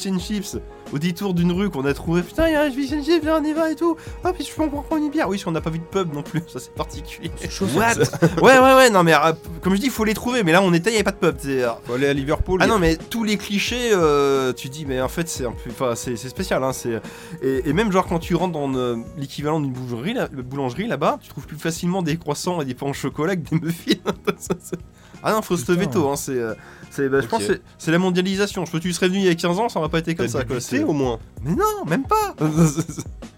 [0.08, 0.58] and chips
[0.94, 2.22] au détour d'une rue qu'on a trouvé.
[2.22, 3.98] Putain, il y a un fish and chips, viens, on y va et tout.
[4.24, 5.28] Ah, puis je peux encore prendre une bière.
[5.28, 7.32] Oui, si on n'a pas vu de pub non plus, ça c'est particulier.
[7.76, 7.96] What?
[8.42, 10.44] Ouais, ouais, ouais, non, mais euh, comme je dis, il faut les trouver.
[10.44, 11.36] Mais là, on était, il n'y avait pas de pub.
[11.40, 12.60] c'est, euh, Faut aller à Liverpool.
[12.62, 15.70] ah non mais tous les clichés, euh, tu dis mais en fait c'est un peu,
[15.70, 16.72] enfin c'est spécial hein,
[17.42, 21.20] et, et même genre quand tu rentres dans euh, l'équivalent d'une boulangerie, là, boulangerie là-bas,
[21.22, 23.94] tu trouves plus facilement des croissants et des pains au chocolat que des muffins.
[25.24, 26.54] ah non, faut se lever tôt, hein, c'est, euh,
[26.98, 28.66] c'est, bah, je pense que c'est- c'est la mondialisation.
[28.66, 30.28] Je peux tu serais venu il y a 15 ans, ça aurait pas été comme
[30.28, 30.60] ça quoi.
[30.60, 31.20] c'est- au moins.
[31.44, 32.36] Mais non, même pas.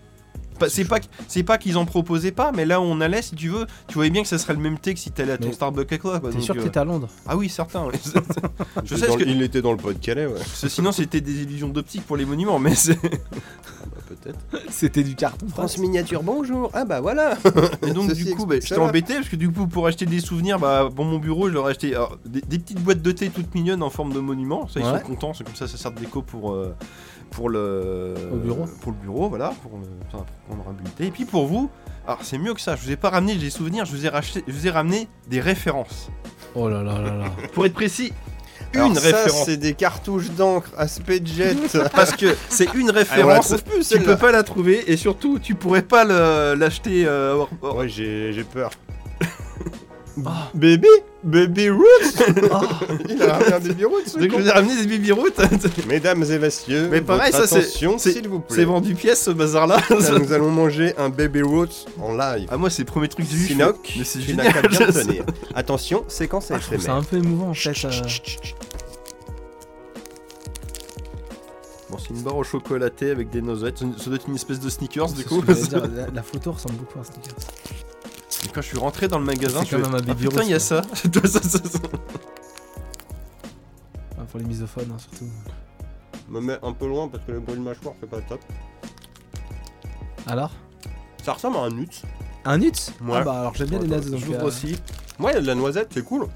[0.60, 3.36] Pas- C'est pas, c'est pas qu'ils en proposaient pas, mais là où on allait, si
[3.36, 5.38] tu veux, tu voyais bien que ça serait le même thé que si t'allais à
[5.38, 6.20] ton Mais Starbucks toi.
[6.20, 7.08] quoi, T'es donc, sûr que euh, t'étais à Londres?
[7.28, 7.86] Ah oui, certain.
[7.86, 7.94] oui.
[8.84, 10.34] Je sais ce que- Il était dans le Pas-de-Calais, ouais.
[10.34, 12.96] Parce que sinon c'était des illusions d'optique pour les monuments, mais c'est.
[13.02, 14.40] Bah, Peut-être.
[14.70, 15.48] C'était du carton.
[15.50, 16.70] France Miniature, bonjour.
[16.74, 17.38] Ah bah voilà.
[17.88, 20.20] Et donc Ceci du coup, bah, j'étais embêté parce que du coup, pour acheter des
[20.20, 23.12] souvenirs, bah, pour mon bureau, je leur ai acheté alors, des, des petites boîtes de
[23.12, 24.68] thé toutes mignonnes en forme de monument.
[24.68, 25.00] Ça, ils Ouais.
[25.00, 25.34] sont contents.
[25.36, 26.74] C'est comme ça, ça sert de déco pour euh,
[27.32, 28.66] pour le Au bureau.
[28.82, 31.06] Pour le bureau, voilà, pour le enfin, pour l'honorabilité.
[31.08, 31.70] Et puis pour vous,
[32.06, 32.76] alors c'est mieux que ça.
[32.76, 35.08] Je vous ai pas ramené des souvenirs, je vous ai racheté, je vous ai ramené
[35.28, 36.10] des références.
[36.56, 37.26] Oh là là là là.
[37.54, 38.12] Pour être précis,
[38.74, 39.46] Alors une ça, référence.
[39.46, 41.56] c'est des cartouches d'encre aspect jet.
[41.96, 43.48] Parce que c'est une référence.
[43.50, 47.46] trouve plus tu peux pas la trouver et surtout tu pourrais pas le- l'acheter euh,
[47.62, 48.72] Ouais, j'ai j'ai peur.
[50.26, 50.50] Ah.
[50.54, 50.88] Baby?
[51.24, 52.24] Baby Roots?
[52.52, 52.62] Ah.
[53.10, 55.34] Il a ramené un Baby Roots ce Donc vous ai ramené des baby roots.
[55.88, 58.66] Mesdames et messieurs, Mais pareil, votre ça, c'est- attention, c'est- s'il vous C'est plaît.
[58.66, 59.80] vendu pièce ce bazar là.
[59.90, 62.48] Nous allons manger un Baby Roots en live.
[62.50, 64.62] Ah moi c'est le premier truc je Sinoc, Mais c'est tu n'as génial.
[64.62, 65.24] qu'à bien tenir.
[65.56, 66.90] Attention, séquence Ah, ASMR.
[66.90, 67.70] un peu émouvant en fait.
[67.84, 67.92] euh.
[71.90, 73.80] Bon c'est une barre au chocolaté avec des noisettes.
[73.80, 75.42] Ça doit être une espèce de sneakers du C'est coup.
[75.42, 77.36] dire, la, la photo ressemble beaucoup à un sneakers.
[78.46, 80.44] Et quand je suis rentré dans le magasin, je quand fais, même un ah, putain
[80.44, 80.82] il y a ça.
[84.18, 85.30] Ah, pour les misophones hein, surtout.
[86.30, 88.40] Me mets un peu loin parce que le bruit de mâchoire fait pas top.
[90.28, 90.52] Alors?
[91.24, 91.88] Ça ressemble à un nuts.
[92.46, 92.72] Un nuts?
[93.02, 93.14] Ouais.
[93.16, 94.20] Ah bah alors j'aime bien les nuts donc.
[94.20, 94.78] J'ouvre euh, aussi.
[95.20, 96.28] Ouais, il y a de la noisette, c'est cool.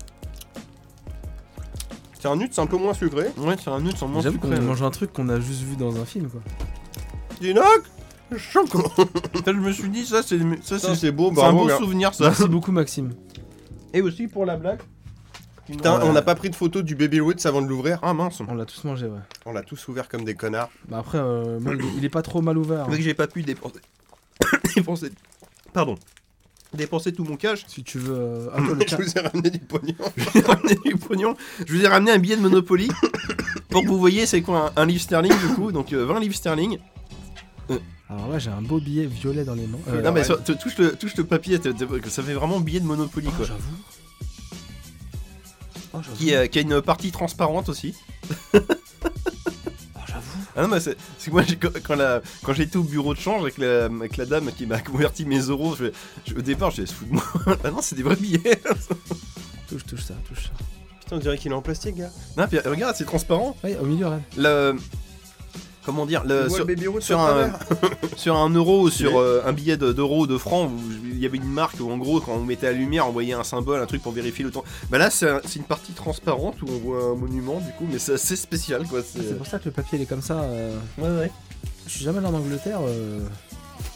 [2.19, 3.27] C'est un nuts un peu moins sucré.
[3.37, 4.61] Ouais c'est un nut sans moins J'avoue qu'on sucré.
[4.65, 6.41] mange un truc qu'on a juste vu dans un film quoi.
[7.41, 7.83] Dinoc
[8.37, 8.83] Choco
[9.45, 11.77] Je me suis dit ça c'est ça Ça c'est c'est beau, c'est un beau gars.
[11.77, 12.25] souvenir ça.
[12.25, 13.13] Merci beaucoup Maxime.
[13.93, 14.79] Et aussi pour la blague.
[15.65, 16.05] Putain, Ouais.
[16.05, 17.97] on n'a pas pris de photo du Baby Roots avant de l'ouvrir.
[18.01, 18.41] Ah mince.
[18.45, 19.19] On l'a tous mangé ouais.
[19.45, 20.69] On l'a tous ouvert comme des connards.
[20.89, 22.85] Bah après euh, moi, il, est, pas trop mal ouvert.
[22.87, 22.97] Vu hein.
[22.97, 23.79] que j'ai pas pu dépenser.
[24.75, 25.11] dépenser.
[25.71, 25.95] Pardon.
[26.73, 27.63] Dépenser tout mon cash.
[27.67, 28.13] Si tu veux.
[28.13, 29.93] euh, Ah, toi, le Je vous ai ramené du pognon.
[30.17, 31.35] Je vous ai ramené du pognon.
[31.65, 32.89] Je vous ai ramené un billet de Monopoly.
[33.69, 35.71] pour que vous voyez c'est quoi un, un livre sterling du coup.
[35.71, 36.79] Donc euh, 20 livres sterling.
[38.09, 39.77] Alors là j'ai un beau billet violet dans les mains.
[39.87, 42.85] Euh, non mais touche, le, touche le papier, t- t- ça fait vraiment billet de
[42.85, 43.45] Monopoly oh, quoi.
[43.45, 43.77] j'avoue.
[45.95, 45.99] Oh.
[46.17, 47.95] Qui, euh, qui a une partie transparente aussi.
[48.53, 48.59] Oh,
[50.07, 50.39] j'avoue.
[50.55, 50.97] Ah non mais c'est
[51.31, 54.25] moi j'ai- quand, quand, la- quand j'étais au bureau de change avec la, avec la
[54.25, 55.85] dame qui m'a converti mes euros, je,
[56.27, 57.23] je- au départ je de moi.
[57.63, 58.39] ah non c'est des vrais billets.
[59.69, 60.49] Touche, touche ça, touche ça.
[60.99, 62.11] Putain, on dirait qu'il est en plastique, gars.
[62.37, 63.55] non puis regarde c'est transparent.
[63.63, 64.07] Ouais, au milieu.
[64.37, 64.75] Le
[65.85, 67.51] comment dire le, sur, le un-
[68.17, 70.71] sur un euro ou sur euh, un billet de- d'euro ou de franc où
[71.05, 73.33] il y avait une marque où en gros quand on mettait la lumière on voyait
[73.33, 75.91] un symbole un truc pour vérifier le temps bah là c'est un- c'est une partie
[75.93, 79.37] transparente où on voit un monument du coup mais c'est assez spécial quoi c'est C'est
[79.37, 80.41] pour ça que le papier il est comme ça.
[80.41, 81.31] euh, ouais ouais
[81.85, 82.79] Je suis jamais allé en Angleterre.
[82.87, 83.19] euh,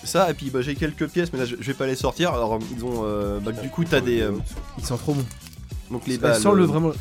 [0.03, 2.33] ça et puis bah, j'ai quelques pièces mais là je, je vais pas les sortir
[2.33, 4.31] alors ils ont euh, bah, du coup t'as des euh,
[4.77, 5.25] Ils sont trop bons.
[5.91, 6.91] donc les le- le vraiment.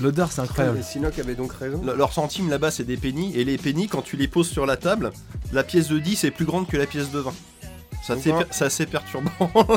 [0.00, 0.82] L'odeur c'est incroyable.
[0.82, 1.82] Sinoc avait donc raison.
[1.84, 4.64] le- leurs centimes là-bas c'est des pennies et les pennies quand tu les poses sur
[4.66, 5.10] la table
[5.52, 7.32] la pièce de 10 est plus grande que la pièce de 20
[8.06, 8.44] c'est assez, D'accord.
[8.46, 9.30] per- c'est assez perturbant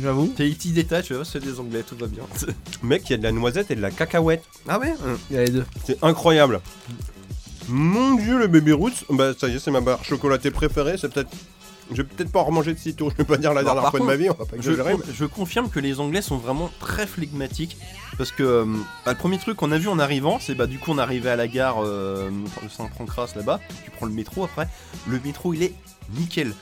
[0.00, 0.32] J'avoue.
[0.34, 2.22] T'as les petits détails, tu vois, c'est des anglais, tout va bien.
[2.82, 4.42] Mec, il y a de la noisette et de la cacahuète.
[4.66, 4.94] Ah ouais
[5.30, 5.66] Il y a les deux.
[5.84, 6.60] C'est incroyable.
[7.68, 9.04] Mon dieu, le baby roots.
[9.10, 10.96] Bah, ça y est, c'est ma barre chocolatée préférée.
[10.98, 11.30] C'est peut-être.
[11.94, 13.10] Je vais peut-être pas en remanger de sitôt.
[13.10, 14.70] Je vais pas dire la Non, dernière fois de ma vie, on va pas je,
[14.70, 14.96] exagérer.
[15.12, 17.76] je confirme que les Anglais sont vraiment très flegmatiques
[18.18, 18.64] parce que euh,
[19.04, 21.30] bah, le premier truc qu'on a vu en arrivant, c'est bah du coup on arrivait
[21.30, 22.30] à la gare euh,
[22.62, 24.68] de Saint-Pancras là-bas, tu prends le métro après,
[25.06, 25.74] le métro il est
[26.16, 26.52] nickel.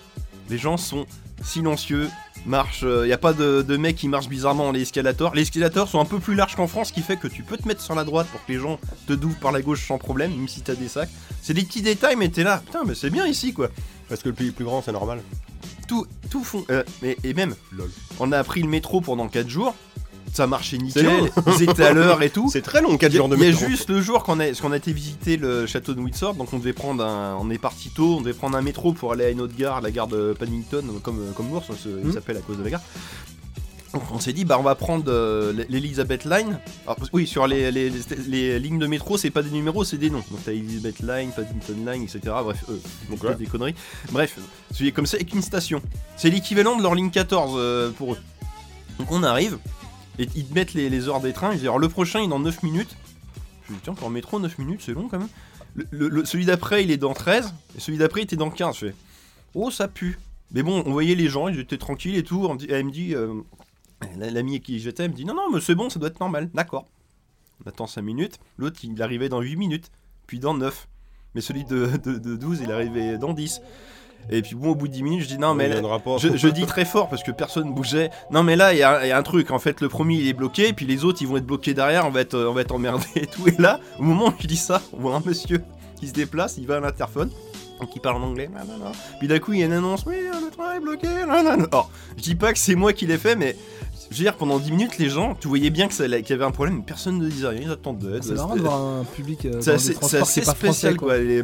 [0.48, 1.06] Les gens sont
[1.44, 2.08] silencieux,
[2.44, 5.34] marchent, il y a pas de, de mecs qui marchent bizarrement dans les escalators.
[5.34, 7.56] Les escalators sont un peu plus larges qu'en France, ce qui fait que tu peux
[7.56, 9.96] te mettre sur la droite pour que les gens te douvent par la gauche sans
[9.98, 11.08] problème, même si t'as des sacs.
[11.40, 13.68] C'est des petits détails, mais t'es là, putain, mais c'est bien ici quoi.
[14.10, 15.22] Parce que le pays est plus grand, c'est normal.
[15.88, 16.64] Tout, tout fond.
[16.70, 17.54] euh, mais, et même,
[18.18, 19.74] on a pris le métro pendant 4 jours.
[20.32, 21.08] Ça marchait nickel,
[21.58, 22.48] ils étaient à l'heure et tout.
[22.52, 23.66] C'est très long, 4 Il y a, jours de il y a métro.
[23.66, 26.52] juste le jour qu'on a, parce qu'on a été visiter le château de Windsor, donc
[26.52, 29.24] on devait prendre un, on est parti tôt, on devait prendre un métro pour aller
[29.24, 32.12] à une autre gare, la gare de Paddington, comme comme l'ours, ça- il Mhm.
[32.12, 32.82] s'appelle à cause de la gare.
[33.92, 36.60] Donc on s'est dit bah on va prendre euh, l'Elizabeth Line.
[36.86, 39.96] Alors, oui sur les, les, les- les lignes de métro c'est pas des numéros c'est
[39.98, 40.22] des noms.
[40.30, 42.20] Donc t'as Elizabeth Line, Paddington Line, etc.
[42.44, 43.34] Bref, euh, Donc, ouais.
[43.34, 43.74] des conneries.
[44.12, 44.38] Bref,
[44.70, 45.82] celui comme ça avec une station.
[46.16, 48.18] C'est l'équivalent de leur ligne 14 euh, pour eux.
[49.00, 49.58] Donc on arrive
[50.20, 51.50] et ils te mettent les, heures des trains.
[51.52, 52.94] Ils disent alors le prochain il est dans 9 minutes.
[53.66, 55.28] Je me dis tiens pour métro 9 minutes c'est long quand même.
[55.74, 58.50] Le- le- le- celui d'après il est dans 13 et celui d'après il était dans
[58.50, 58.76] 15.
[58.78, 58.94] Je fais
[59.54, 60.18] oh ça pue.
[60.52, 62.48] Mais bon on voyait les gens ils étaient tranquilles et tout.
[62.68, 63.32] Elle me dit euh,
[64.18, 66.50] l'ami qui j'étais elle me dit non non mais c'est bon ça doit être normal.
[66.54, 66.86] D'accord.
[67.64, 68.38] On attend 5 minutes.
[68.58, 69.90] L'autre il arrivait dans 8 minutes
[70.26, 70.88] puis dans 9.
[71.34, 73.60] Mais celui de, de, de 12 il arrivait dans 10.
[74.30, 75.80] Et puis bon au bout de 10 minutes je dis non mais là-
[76.18, 78.10] je, je dis très fort parce que personne bougeait.
[78.30, 79.50] Non mais là il y, a il y a un truc.
[79.50, 82.06] En fait le premier il est bloqué, puis les autres ils vont être bloqués derrière.
[82.06, 83.46] On va être, on va être emmerdés et tout.
[83.48, 85.62] Et là au moment où je dis ça, on voit un monsieur
[85.98, 87.30] qui se déplace, il va à l'interphone.
[87.80, 88.50] Donc il parle en anglais,
[89.18, 91.64] puis d'un coup il y a une annonce, oui le train est bloqué, nanana.
[91.72, 93.56] Alors je dis pas que c'est moi qui l'ai fait, mais
[94.10, 96.50] je veux dire pendant 10 minutes les gens, tu voyais bien qu'il y avait un
[96.50, 98.18] problème, mais personne ne disait rien, ils attendaient.
[98.22, 101.14] C'est marrant de voir un public euh, C'est assez, pas français spécial quoi.
[101.14, 101.18] quoi.
[101.18, 101.42] Et,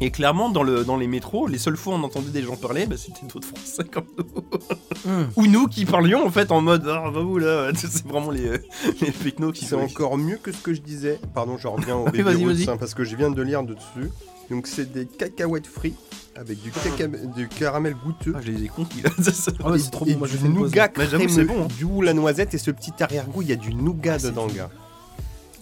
[0.00, 2.54] et clairement dans, le, dans les métros, les seules fois où on entendait des gens
[2.56, 5.10] parler, bah, c'était d'autres français comme nous.
[5.10, 5.28] Hum.
[5.36, 8.50] Ou nous qui parlions en fait en mode ah va où là C'est vraiment les,
[9.00, 11.18] les pecnos qui C'est sont encore mieux que ce que je disais.
[11.34, 12.70] Pardon, je reviens au Oui, baby vas-y, roots, vas-y.
[12.70, 14.10] hein, parce que je viens de lire dessus.
[14.50, 15.98] Donc c'est des cacahuètes frites
[16.38, 18.32] avec du, caca- du caramel goûteux.
[18.36, 19.10] Ah, je les ai conquis là.
[19.64, 21.68] Ah ouais, c'est trop et bon, moi je du nougat crémeux, c'est bon, hein.
[21.80, 24.70] d'où la noisette et ce petit arrière-goût, il y a du nougat Ah, dedans, gars.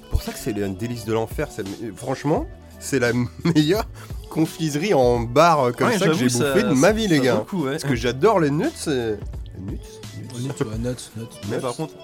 [0.02, 1.48] C'est pour ça que c'est un délice de l'enfer.
[1.50, 1.64] c'est-
[1.96, 2.46] Franchement,
[2.78, 3.12] c'est la
[3.54, 3.86] meilleure
[4.30, 7.44] confiserie en bar euh, comme Ouais, ça que j'ai bouffé de ma vie, les gars.
[7.52, 7.70] ouais.
[7.72, 8.66] Parce que j'adore les nuts.
[8.74, 9.18] c'est-
[9.56, 9.78] Les nuts
[10.38, 11.24] Nuts, ouais, nuts, nuts.
[11.50, 11.94] Mais par contre,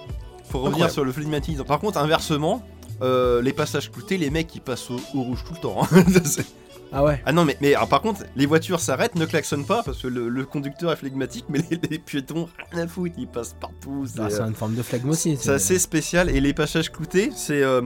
[0.49, 1.63] faut revenir sur le flegmatisme.
[1.63, 2.63] Par contre, inversement,
[3.03, 5.77] euh, les passages cloutés, les mecs ils passent au, au rouge tout le temps.
[5.83, 6.03] hein.
[6.93, 7.21] Ah ouais.
[7.25, 10.07] ah non, mais, mais alors, par contre, les voitures s'arrêtent, ne klaxonnent pas parce que
[10.07, 14.05] le, le conducteur est flegmatique, mais les, les piétons, rien à foutre, ils passent partout.
[14.07, 15.37] C'est Ah, C'est euh, une forme de flegme aussi.
[15.39, 16.29] c'est assez spécial.
[16.29, 17.61] Et les passages cloutés, c'est.
[17.63, 17.81] euh,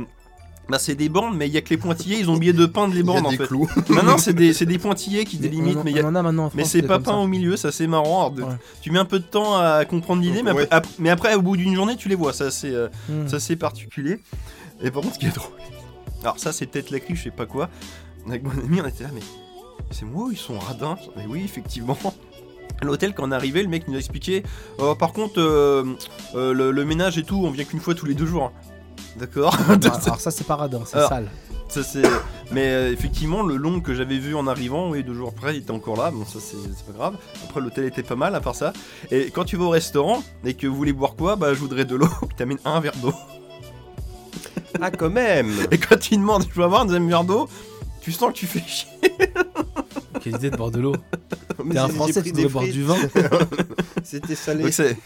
[0.70, 2.66] bah, c'est des bandes, mais il y a que les pointillés, ils ont oublié de
[2.66, 3.48] peindre les Il y a bandes en des fait.
[3.48, 3.70] clous.
[4.04, 6.10] Non, c'est des, c'est des pointillés qui délimitent, on en- mais il y a- on
[6.10, 7.18] en a maintenant en mais c'est pas peint ça.
[7.18, 8.20] au milieu, ça c'est marrant.
[8.20, 8.50] Alors, de- Ouais.
[8.82, 10.68] Tu mets un peu de temps à comprendre l'idée, mais, après- Ouais.
[10.74, 12.34] ap- mais après, au bout d'une journée, tu les vois.
[12.34, 12.90] Ça c'est euh,
[13.28, 14.20] ça, c'est particulier.
[14.82, 15.52] Et par contre, ce qui est drôle.
[16.24, 17.70] Alors, ça, c'est peut-être la clé, je sais pas quoi.
[18.28, 19.22] Avec mon ami, on était là, mais
[19.92, 20.98] c'est moi ou ils sont radins?
[21.16, 21.98] Mais oui, effectivement.
[22.82, 24.44] À l'hôtel, quand on est arrivé, le mec nous a expliqué
[24.80, 25.96] Oh, par contre, euh,
[26.36, 28.52] euh, le, le ménage et tout, on vient qu'une fois tous les deux jours.
[29.18, 29.56] D'accord?
[29.70, 29.74] Ah,
[30.06, 31.30] Alors ça c'est pas radin, c'est Alors, sale.
[31.70, 32.04] Ça, c'est...
[32.52, 35.60] Mais euh, effectivement, le long que j'avais vu en arrivant, oui, deux jours après, il
[35.60, 36.12] était encore là.
[36.12, 37.18] Bon, ça, c'est, c'est pas grave.
[37.44, 38.72] Après, l'hôtel était pas mal, à part ça.
[39.12, 41.84] Et quand tu vas au restaurant et que vous voulez boire quoi, bah, je voudrais
[41.84, 42.08] de l'eau.
[42.22, 43.14] Puis t'amènes un verre d'eau.
[44.80, 47.50] Ah, quand même Et quand tu demandes, je veux avoir un deuxième verre d'eau,
[48.08, 48.88] tu sens que tu fais chier.
[50.22, 50.96] Quelle idée de boire de l'eau.
[51.66, 52.96] Mais T'es un français, tu devrais boire du vin.
[54.04, 54.64] C'était salé.
[54.64, 54.98] Donc, c'est...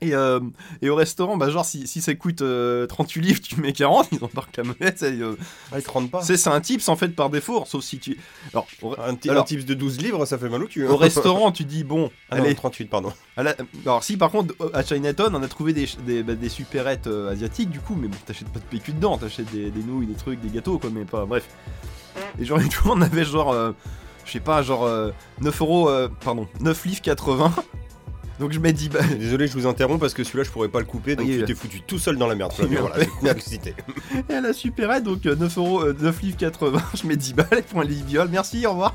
[0.00, 0.40] Et, euh,
[0.82, 4.08] et au restaurant, bah, genre, si, si ça coûte euh, 38 livres, tu mets 40,
[4.12, 4.92] ils embarquent la monnaie.
[4.96, 5.36] c'est, euh,
[5.72, 6.20] Ah, ils te rendent pas.
[6.20, 8.18] c'est, un tips en fait par défaut, sauf si tu.
[8.52, 10.84] Alors, au, Un, Alors- un tips de 12 livres, ça fait mal au cul.
[10.86, 10.90] hein.
[10.90, 13.12] au restaurant, tu dis, bon, Ah non, allez, 38, pardon.
[13.36, 13.54] La-
[13.86, 17.30] Alors si par contre à Chinatown on a trouvé des, des, bah, des supérettes euh,
[17.32, 20.14] asiatiques du coup mais bon t'achètes pas de PQ dedans, t'achètes des, des nouilles, des
[20.14, 21.48] trucs, des gâteaux quoi mais pas bref.
[22.40, 23.72] Et genre et tout on avait genre euh,
[24.24, 27.52] je sais pas genre euh, 9 euros euh, pardon 9 livres 80
[28.40, 29.18] donc je mets 10 balles.
[29.18, 31.44] Désolé, je vous interromps parce que celui-là, je pourrais pas le couper, donc Oui, tu
[31.44, 32.52] t'es foutu tout seul dans la merde.
[32.52, 32.96] Flavien, voilà,
[33.34, 33.74] le citer.
[34.28, 37.34] Et à la supérette donc euh, 9 euros euh, 9 livres 80 je mets 10
[37.34, 38.94] balles pour un viol merci au revoir.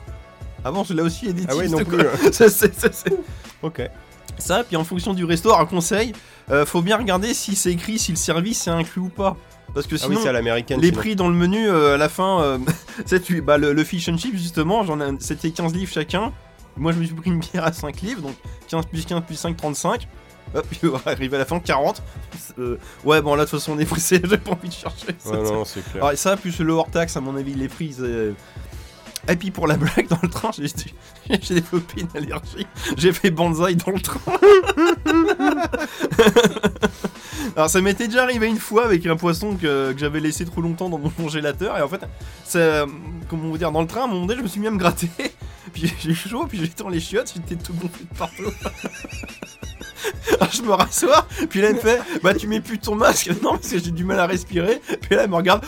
[0.65, 1.99] Ah bon celui-là aussi des Ah ouais, non plus.
[2.34, 3.13] Ça, c'est- ça, c'est-
[3.63, 3.82] Ok.
[4.38, 6.13] Ça, puis en fonction du resto, un conseil,
[6.49, 9.36] euh, faut bien regarder si c'est écrit si le service est inclus ou pas.
[9.73, 10.79] Parce que Ah oui, sinon, c'est à l'américaine.
[10.82, 10.99] les sinon.
[10.99, 12.58] prix dans le menu, euh, à la fin, euh,
[13.23, 16.32] tu bah, le, le fish and chips, justement, j'en ai- c'était 15 livres chacun.
[16.77, 18.36] Moi, je me suis pris une bière à 5 livres, donc
[18.69, 20.08] 15 plus 15 plus 5, 35.
[20.55, 22.01] Hop, on va arriver à la fin, 40.
[22.58, 25.08] Euh, ouais, bon, là, de toute façon, on est pressé, j'ai pas envie de chercher.
[25.19, 26.03] ça, Ouais, non, c'est clair.
[26.03, 27.95] Alors, ça, plus le hors taxe, à mon avis, les prix.
[29.36, 30.68] Puis pour la blague, dans le train, j'ai
[31.42, 32.65] j'ai développé une allergie.
[32.98, 34.20] J'ai fait bonsaï dans le train.
[37.56, 40.89] Alors ça m'était déjà arrivé une fois avec un poisson que, j'avais laissé trop longtemps
[40.89, 41.78] dans mon congélateur.
[41.78, 42.02] Et en fait,
[43.30, 44.72] comment vous dire, dans le train, à un moment donné, je me suis mis à
[44.72, 45.10] me gratter.
[45.74, 48.52] Puis j'ai chaud, puis j'étais dans les chiottes, j'étais tout gonflé de partout.
[50.39, 53.30] Alors je me rassois, puis là elle me fait Bah tu mets plus ton masque
[53.44, 55.63] Non parce que j'ai du mal à respirer Puis là elle me regarde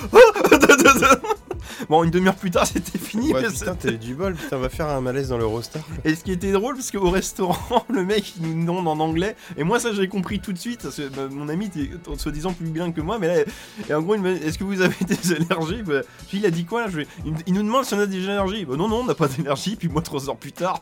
[1.91, 4.87] Bon une demi-heure plus tard c'était fini Ouais, putain, t'as du bol, putain, va faire
[4.87, 5.83] un malaise dans l'Eurostar.
[6.05, 9.35] Et ce qui était drôle parce qu'au restaurant le mec il nous demande en anglais
[9.57, 12.53] Et moi ça j'ai compris tout de suite parce que bah, mon ami était soi-disant
[12.53, 13.43] plus bien que moi Mais là
[13.89, 15.83] et en gros il me dit Est-ce que vous avez des allergies?
[15.83, 15.99] Bah,
[16.29, 16.87] Puis il a dit quoi là?
[16.89, 17.07] Je lui-
[17.45, 18.63] il, nous demande si on a des allergies.
[18.63, 20.81] Bah non non on n'a pas d'allergie Puis moi trois heures plus tard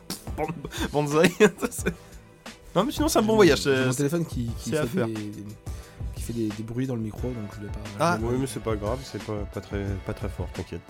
[1.70, 1.92] C'est-
[2.76, 5.14] Non mais sinon c'est un bon voyage c'est- mon téléphone qui, qui fait, des,
[6.32, 7.80] fait des, des bruits dans le micro, donc je voulais pas.
[7.98, 8.18] Ah.
[8.20, 10.82] Oui, mais c'est pas grave, c'est pas, pas, très, pas très fort, t'inquiète.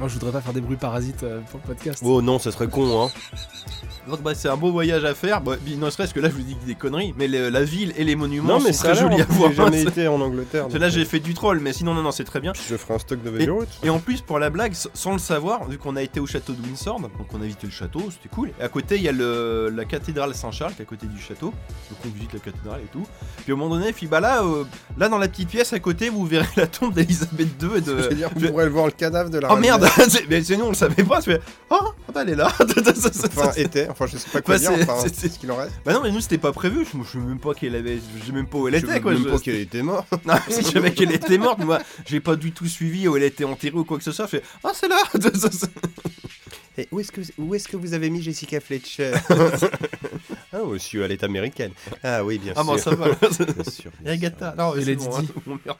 [0.00, 2.02] Non, je voudrais pas faire des bruits parasites euh, pour le podcast.
[2.04, 3.10] Oh non, ça serait con, hein.
[4.08, 6.42] Donc bah c'est un beau voyage à faire, bah, ne serait-ce que là je vous
[6.42, 8.94] dis des conneries, mais le- la ville et les monuments Non, mais sont ça a
[8.94, 9.50] très en à plus, voir.
[9.50, 10.66] J'ai jamais C'est- été en Angleterre.
[10.70, 12.52] c'est Là donc, j'ai euh, fait du troll, mais sinon non non c'est très bien.
[12.68, 13.68] Je ferai un stock de Baby Ruth.
[13.82, 16.26] Et en plus pour la blague, s- sans le savoir, vu qu'on a été au
[16.26, 18.50] château de Windsor, donc on a visité le château, c'était cool.
[18.60, 21.20] Et à côté il y a le, la cathédrale Saint-Charles qui est à côté du
[21.20, 21.46] château,
[21.90, 23.04] donc on visite la cathédrale et tout.
[23.42, 24.62] Puis au moment donné, puis bah là, euh,
[24.98, 27.90] là dans la petite pièce à côté vous verrez la tombe d'Elisabeth II et Je
[27.90, 28.14] veux de...
[28.14, 29.85] dire, on je- pourrait le voir le cadavre de la Oh reine merde, c'est-
[30.28, 32.52] mais sinon on le savait pas, tu fais oh bah, elle est là.
[33.36, 35.50] Enfin, était, enfin, je sais pas quoi Bah, dire, c'est- enfin, c'est- c'est ce qu'il
[35.50, 35.72] en reste.
[35.84, 38.26] Bah non mais nous c'était pas prévu, je, je sais même pas qu'elle avait, je
[38.26, 39.12] sais même pas où elle Je était sais quoi.
[39.12, 40.06] même je- pas qu'elle était morte.
[40.26, 43.22] Non, si je savais qu'elle était morte, moi, j'ai pas du tout suivi où elle
[43.24, 44.26] était enterrée ou quoi que ce soit.
[44.26, 44.96] Je fais, ah, c'est là
[46.78, 49.12] Et où est-ce que, où est-ce que vous avez mis Jessica Fletcher?
[50.52, 51.72] Ah, monsieur, elle est américaine.
[52.02, 52.84] Ah oui, bien Ah, bon, sûr.
[52.84, 53.06] ça va.
[53.14, 53.90] Bien sûr.
[54.04, 55.78] Et Agatha, non, Et c'est Lady bon, hein, mon merde.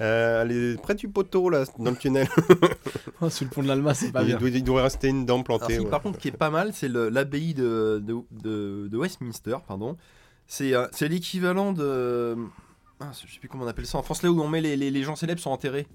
[0.00, 2.28] Euh, elle est près du poteau, là, dans le tunnel.
[3.22, 4.36] Oh, sous le pont de l'Alma, c'est pas il, bien.
[4.36, 5.74] doit, il doit rester une dent Alors, plantée.
[5.74, 5.88] si, ouais.
[5.88, 9.96] par contre, qui est pas mal, c'est l'abbaye de, de, de- de Westminster, pardon.
[10.46, 12.36] C'est euh, c'est l'équivalent de.
[13.00, 13.96] Ah, je sais plus comment on appelle ça.
[13.96, 15.86] En France, là où on met les, les- les gens célèbres sont enterrés.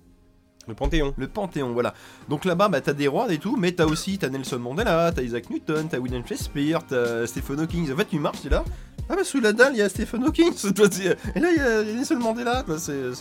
[0.67, 1.13] Le Panthéon.
[1.17, 1.93] Le Panthéon, voilà.
[2.27, 5.21] Donc là-bas, bah, t'as des rois et tout, mais t'as aussi t'as Nelson Mandela, t'as
[5.23, 7.91] Isaac Newton, t'as William Shakespeare, t'as Stephen Hawking.
[7.91, 8.63] En fait, tu marches, t'es là.
[9.09, 10.53] Ah bah sous la dalle, il y a Stephen Hawking.
[11.35, 12.63] Et là, il y a Nelson Mandela.
[12.63, 13.11] Toi, C'est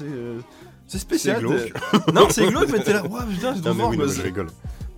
[0.91, 1.45] c'est, euh, spécial.
[2.15, 3.07] Non, c'est glauque, mais t'es là.
[3.07, 4.49] Ouah, putain, je dois voir, oui, non, mais je rigole.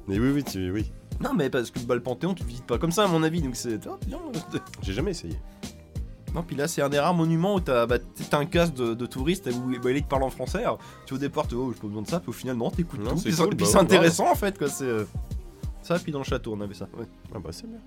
[0.08, 0.90] Mais oui, oui, tu- oui.
[1.20, 3.40] Non, mais parce que bah, le Panthéon, tu visites pas comme ça, à mon avis.
[3.42, 3.78] Donc c'est.
[4.06, 4.18] Bien.
[4.82, 5.38] J'ai jamais essayé.
[6.34, 7.98] Non, puis là, c'est un des rares monuments où t'as bah,
[8.32, 10.60] un casque de, de touriste où bah, il parle en français.
[10.64, 12.70] Alors, tu au départ, tu oh, j'ai pas besoin de ça, puis au final, non,
[12.70, 13.16] t'écoutes tout.
[13.18, 14.68] c'est Puis c'est cool, bah ouais, intéressant en fait, quoi.
[14.68, 14.84] C'est.
[14.84, 15.04] euh,
[15.82, 16.88] Ça, puis dans le château, on avait ça.
[16.98, 17.04] ouais.
[17.34, 17.78] Ah bah c'est bien.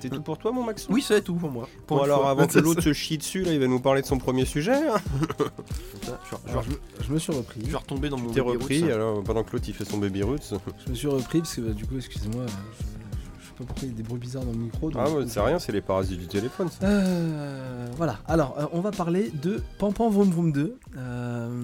[0.00, 1.68] C'était tout pour toi, mon Max Oui, c'est tout pour moi.
[1.86, 2.30] Pour Bon, alors, fois.
[2.30, 4.72] avant que l'autre se chie dessus, là, il va nous parler de son premier sujet.
[4.88, 4.96] hein.
[6.02, 6.64] Ça, je, Alors,
[7.10, 7.60] me suis repris.
[7.64, 8.90] je vais retomber dans mon T'es baby repris, roots.
[8.92, 10.54] alors, pendant que l'autre, il fait son baby roots.
[10.84, 12.46] Je me suis repris parce que bah, du coup, excusez-moi, euh,
[13.40, 14.90] je, sais pas pourquoi il y a des bruits bizarres dans le micro.
[14.90, 16.86] donc Ah, ouais, c'est rien, c'est les parasites du téléphone, ça.
[16.86, 20.76] Euh, voilà, alors euh, on va parler de Pampan Vroom Vroom 2.
[20.98, 21.62] Euh...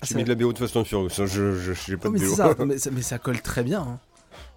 [0.00, 2.08] ah, J'ai mis de la BO de Fast and Furious, hein, je, je, j'ai pas
[2.08, 2.30] Oh, de mais, BO.
[2.30, 3.82] c'est ça, mais, ça, mais ça colle très bien.
[3.82, 3.98] hein.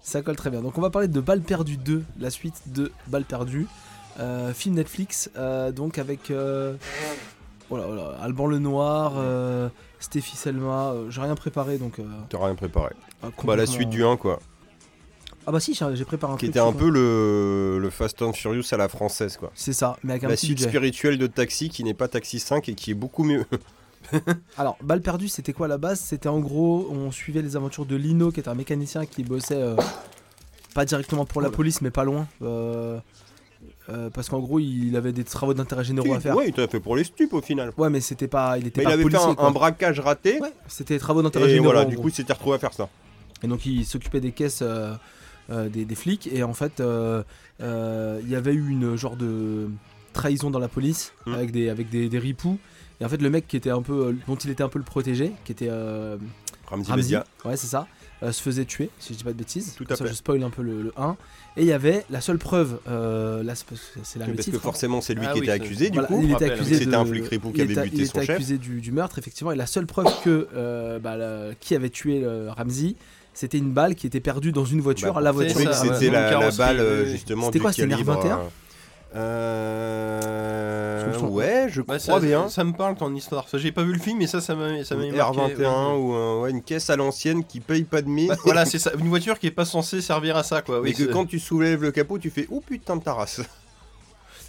[0.02, 0.60] Ça colle très bien.
[0.62, 3.66] Donc on va parler de Balle perdue 2, la suite de Balle perdue.
[4.20, 6.74] Euh, film Netflix, euh, donc avec euh,
[7.70, 9.68] oh là, oh là, Alban Lenoir, euh,
[10.00, 10.90] Stéphie Selma.
[10.90, 11.94] euh, j'ai rien préparé donc.
[12.28, 12.90] T'as rien préparé.
[13.24, 14.38] euh, Bah, la suite du 1, quoi.
[15.46, 16.50] Ah bah si, j'ai préparé un Qui truc.
[16.50, 19.50] était un peu le, le Fast and Furious à la française, quoi.
[19.56, 20.68] C'est ça, mais avec un La petit suite budget.
[20.68, 23.44] spirituelle de Taxi qui n'est pas Taxi 5 et qui est beaucoup mieux.
[24.58, 26.00] Alors, Balle perdue, c'était quoi à la base?
[26.00, 29.60] C'était en gros, on suivait les aventures de Lino, qui est un mécanicien qui bossait
[29.60, 29.76] euh,
[30.74, 32.26] pas directement pour la police, mais pas loin.
[32.42, 32.98] euh,
[33.88, 36.36] euh, parce qu'en gros, il avait des travaux d'intérêt généraux à faire.
[36.36, 37.72] Ouais, il t'a fait pour les stupes au final.
[37.76, 39.30] Ouais, mais c'était pas, il était Mais il pas avait fait policier.
[39.30, 39.46] un, quoi.
[39.46, 40.40] un braquage raté.
[40.40, 41.64] Ouais, c'était des travaux d'intérêt Et généraux.
[41.66, 42.02] voilà, en du gros.
[42.04, 42.88] coup, il s'était retrouvé à faire ça.
[43.42, 44.94] Et donc, il s'occupait des caisses euh,
[45.50, 46.28] euh, des, des flics.
[46.32, 47.22] Et en fait, euh,
[47.60, 49.68] euh, il y avait eu une genre de
[50.12, 51.34] trahison dans la police Mm.
[51.34, 52.58] avec des avec des, des ripoux.
[53.02, 54.78] Et en fait, le mec qui était un peu, euh, dont il était un peu
[54.78, 56.16] le protégé, qui était euh,
[56.66, 57.88] Ramzi Ramzi, ouais c'est ça,
[58.22, 59.74] euh, se faisait tuer, si je dis pas de bêtises.
[59.76, 60.10] Tout à Comme ça, fait.
[60.10, 61.16] je spoil un peu le, le 1.
[61.56, 64.60] Et il y avait la seule preuve, euh, là c'est le Parce que titre, hein.
[64.62, 66.20] forcément, c'est lui Ah qui oui, était accusé, du Voilà, coup.
[66.22, 68.26] il était accusé c'était un flic ripou qui il avait était- buté il son était
[68.26, 68.36] chef.
[68.36, 69.50] accusé du, du meurtre, effectivement.
[69.50, 72.94] Et la seule preuve que euh, bah, la- qui avait tué euh, Ramsey,
[73.34, 75.58] c'était une balle qui était perdue dans une voiture, Bah, la voiture.
[75.74, 78.14] C'était la, la balle justement C'était du quoi, c'était une calibre.
[78.14, 78.38] R21?
[79.14, 82.48] Euh, ouais, je Bah, crois ça, bien.
[82.48, 83.48] ça me parle ton histoire.
[83.48, 85.56] Ça, j'ai pas vu le film, mais ça, ça m'a ça m'a Une marqué, R21
[85.58, 85.96] ouais.
[85.98, 88.30] ou un- ouais, une caisse à l'ancienne qui paye pas de mine.
[88.30, 88.92] Ouais, voilà, c'est ça.
[88.98, 90.80] Une voiture qui est pas censée servir à ça, quoi.
[90.80, 93.14] mais Oui, que c'est- quand tu soulèves le capot, tu fais oh putain de ta
[93.14, 93.40] race.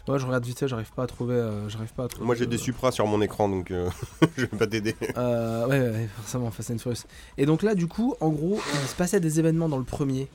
[0.05, 1.35] Ouais, je regarde vite fait, j'arrive pas à trouver.
[1.35, 3.89] euh, j'arrive pas à trouver Moi j'ai euh, des Supra sur mon écran donc euh,
[4.35, 4.97] je vais pas t'aider.
[5.17, 7.03] Euh, ouais, ouais, ouais, forcément, Fast and Furious.
[7.37, 10.27] Et donc là, du coup, en gros, il se passait des événements dans le premier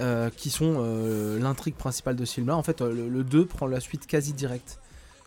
[0.00, 2.56] euh, qui sont euh, l'intrigue principale de ce film-là.
[2.56, 4.78] En fait, euh, le, le 2 prend la suite quasi directe.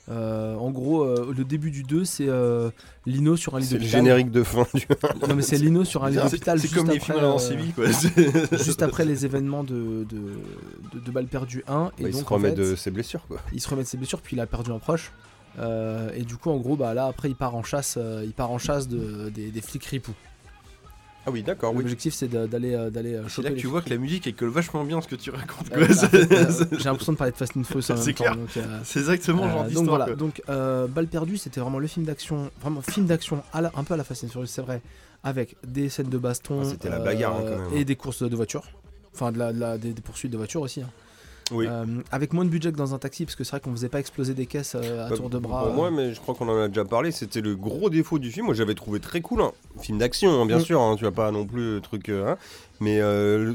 [0.08, 2.70] Euh, en gros, euh, le début du 2, c'est euh,
[3.08, 4.02] Lino sur un lit C'est le d'hôpital.
[4.02, 4.86] générique de fin du.
[5.28, 6.60] Non, mais c'est Lino sur un lit d'hôpital.
[6.60, 7.86] c'est juste comme les après, films euh, Séville, quoi.
[8.60, 10.18] Juste après les événements de, de,
[10.94, 11.92] de, de Balles perdues 1.
[11.98, 13.38] Et Bah, il donc, se en remet fait, de ses blessures quoi.
[13.52, 15.12] il se remet de ses blessures, puis il a perdu un proche.
[16.16, 18.58] Et du coup, en gros, bah, là, après, il part en chasse, il part en
[18.60, 20.14] chasse de, des, des flics ripoux.
[21.28, 21.80] Ah oui d'accord oui.
[21.80, 24.28] L'objectif, c'est de- d'aller euh, d'aller euh, C'est là que tu vois que la musique
[24.28, 25.72] elle colle vachement bien ce que tu racontes.
[25.74, 28.38] Euh, fait, euh, J'ai l'impression de parler de Fast and Furious C'est clair.
[28.58, 30.16] euh, c'est exactement genre donc voilà, quoi.
[30.16, 33.98] donc euh, Balle perdue, c'était vraiment le film d'action, vraiment film d'action un peu à
[33.98, 34.82] la Fast and Furious, c'est vrai,
[35.24, 37.80] avec des scènes de baston Ah, c'était la bagarre, hein, quand même.
[37.80, 38.64] et des courses de voitures,
[39.14, 40.82] enfin de la, de la- des, des poursuites de voitures aussi.
[40.82, 40.90] hein.
[41.52, 41.68] Oui.
[41.70, 43.88] Euh, avec moins de budget que dans un taxi, parce que c'est vrai qu'on faisait
[43.90, 45.66] pas exploser des caisses euh, à Bah, tour de bras.
[45.66, 45.92] Pour moi, euh.
[45.92, 48.48] mais je crois qu'on en a déjà parlé, c'était le gros défaut du film.
[48.48, 49.42] Moi, j'avais trouvé très cool.
[49.42, 49.52] Hein.
[49.80, 50.62] Film d'action, hein, bien Mm.
[50.62, 50.82] sûr.
[50.82, 52.12] hein, tu vas pas non plus le truc.
[52.82, 53.00] mais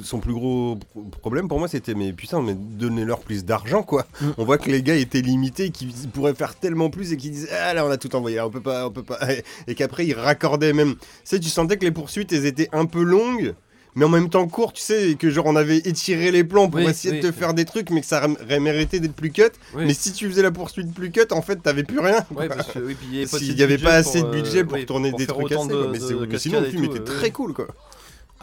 [0.03, 4.07] son plus gros pro- problème pour moi, c'était mais putain, mais donnez-leur plus d'argent, quoi.
[4.21, 4.27] Mm.
[4.39, 7.51] On voit que les gars étaient limités, qu'ils pourraient faire tellement plus et qu'ils disaient
[7.53, 9.19] ah là, on a tout envoyé, là, on peut pas, on peut pas.
[9.67, 10.95] Et qu'après ils raccordaient même.
[10.95, 13.55] Tu sais, tu sentais que les poursuites, elles étaient un peu longues.
[13.97, 16.69] Mais en même temps courtes, tu sais, et que genre on avait étiré les plans
[16.71, 17.21] pour Oui, essayer oui.
[17.21, 19.43] de te faire des trucs, mais que ça aurait mérité d'être plus cut.
[19.75, 19.85] Oui.
[19.87, 22.25] Mais si tu faisais la poursuite plus cut, en fait, t'avais plus rien.
[22.35, 23.85] Ouais, parce que oui, puis il y avait pas S'il assez de y avait budget
[23.87, 25.89] pas assez de pour, euh, budget pour tourner pour des trucs assez, de- quoi.
[25.91, 27.67] mais, c'est- de mais sinon le film était très cool quoi.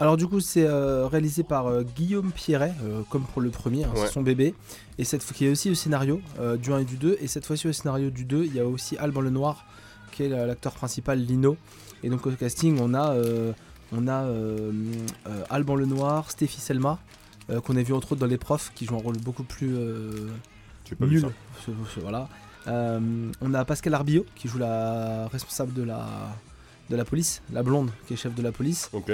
[0.00, 3.82] Alors du coup, c'est euh, réalisé par euh, Guillaume Pierret, euh, comme pour le premier,
[3.84, 4.02] hein, Ouais.
[4.06, 4.54] c'est son bébé,
[4.96, 7.26] et cette fois qui est aussi au scénario euh, du 1 et du 2, et
[7.26, 9.64] cette fois-ci au scénario du 2, il y a aussi Alban Lenoir,
[10.12, 11.56] qui est l'acteur principal Lino,
[12.04, 13.50] et donc au casting, on a, euh,
[13.92, 14.70] on a euh,
[15.26, 16.98] euh, Alban Lenoir, Stéphie Selma,
[17.50, 19.74] euh, qu'on a vu entre autres dans Les Profs, qui joue un rôle beaucoup plus
[20.98, 21.30] pas vu nul.
[21.64, 21.72] ça.
[22.02, 22.28] Voilà.
[22.66, 26.06] On a Pascal Arbillot, qui joue la responsable de la,
[26.90, 28.90] de la police, la blonde, qui est chef de la police.
[28.92, 29.10] Ok.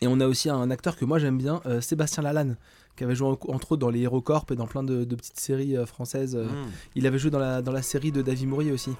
[0.00, 2.56] Et on a aussi un acteur que moi j'aime bien, euh, Sébastien Lalanne,
[2.96, 5.38] qui avait joué en- entre autres dans les Hérocorp et dans plein de, de petites
[5.38, 6.34] séries euh, françaises.
[6.34, 6.44] euh.
[6.46, 6.70] Mm.
[6.96, 8.90] Il avait joué dans la, dans la série de David Mourier aussi.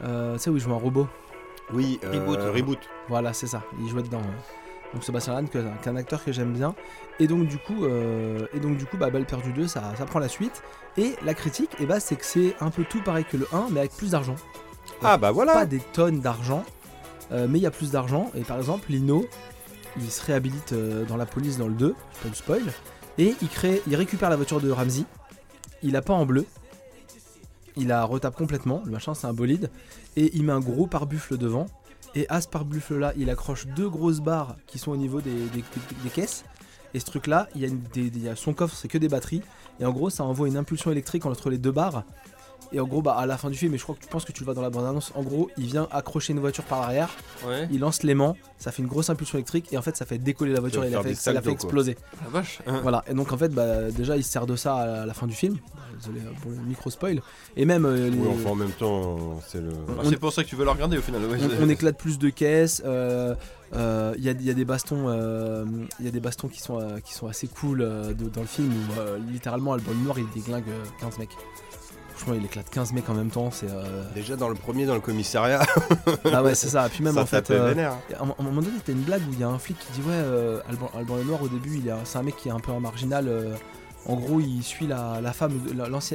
[0.00, 0.06] Tu
[0.38, 1.08] sais où il joue un robot
[1.72, 2.38] Oui, euh, Reboot.
[2.54, 2.78] reboot.
[3.08, 4.18] Voilà, c'est ça, il jouait dedans.
[4.18, 4.92] ouais.
[4.94, 6.74] Donc Sébastien Lalanne, que- qui est un acteur que j'aime bien.
[7.18, 10.04] Et donc du coup, euh, et donc, du coup bah, Balle perdue 2, ça, ça
[10.06, 10.62] prend la suite.
[10.96, 13.80] Et la critique, bah, c'est que c'est un peu tout pareil que le 1, mais
[13.80, 14.36] avec plus d'argent.
[15.02, 15.52] Ah bah voilà.
[15.52, 16.64] Pas des tonnes d'argent,
[17.32, 18.30] euh, mais il y a plus d'argent.
[18.36, 19.26] Et par exemple, Lino,
[19.98, 22.62] il se réhabilite euh, dans la police dans le 2, pas du spoil,
[23.18, 25.04] et il, crée, il récupère la voiture de Ramsey.
[25.82, 26.46] Il a pas en bleu.
[27.76, 29.70] Il la retape complètement, le machin c'est un bolide,
[30.16, 31.66] et il met un gros pare-buffle devant.
[32.14, 36.10] Et à ce pare-buffle là, il accroche deux grosses barres qui sont au niveau des,
[36.14, 36.44] caisses.
[36.94, 37.48] Et ce truc là,
[38.36, 39.42] son coffre, c'est que des batteries.
[39.80, 42.04] Et en gros, ça envoie une impulsion électrique entre les deux barres.
[42.72, 44.24] Et en gros, bah, à la fin du film, et je crois que tu penses
[44.24, 46.80] que tu le vois dans la bande-annonce, en gros, il vient accrocher une voiture par
[46.80, 47.08] l'arrière,
[47.46, 47.68] Ouais.
[47.70, 50.52] il lance l'aimant, ça fait une grosse impulsion électrique, et en fait, ça fait décoller
[50.52, 51.96] la voiture et la fait, ça la fait exploser.
[52.24, 52.60] La vache.
[52.82, 55.26] Voilà, et donc en fait, bah, déjà, il se sert de ça à la fin
[55.26, 55.56] du film.
[55.98, 57.22] Désolé euh, pour le micro spoil.
[57.56, 59.70] Et même, euh, les- Oui, enfin en même temps, c'est le.
[59.88, 61.22] Ah, on- C'est pour ça que tu veux le regarder au final.
[61.24, 62.82] ouais, on, on éclate plus de caisses.
[62.84, 63.34] euh,
[63.74, 65.64] euh, Il y, a, il y a des bastons, euh,
[65.98, 68.42] il y a des bastons qui sont, euh, qui sont assez cool euh, de- dans
[68.42, 71.30] le film où euh, littéralement Alban Noir il déglingue euh, 15 mecs.
[72.16, 73.50] Franchement, il éclate 15 mecs en même temps.
[73.50, 75.60] C'est euh, Déjà dans le premier, dans le commissariat,
[76.32, 76.88] ah ouais, c'est ça.
[76.88, 77.74] Puis même ça en fait, euh,
[78.18, 80.06] à un moment donné, t'as une blague où il y a un flic qui dit
[80.06, 82.72] ouais, euh, Alban, Alban Lenoir au début, il c'est un mec qui est un peu
[82.72, 83.28] un marginal.
[83.28, 83.54] euh,
[84.08, 85.60] en gros, il suit la, la femme,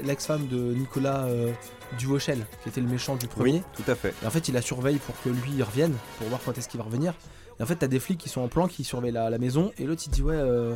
[0.05, 1.51] l'ex-femme de Nicolas euh,
[1.99, 3.51] Duvauchel, qui était le méchant du premier.
[3.51, 4.13] Oui, tout à fait.
[4.23, 6.69] Et en fait, il la surveille pour que lui il revienne, pour voir quand est-ce
[6.69, 7.13] qu'il va revenir.
[7.59, 9.71] Et en fait, t'as des flics qui sont en plan, qui surveillent la, la maison,
[9.77, 10.75] et l'autre il dit ouais, euh,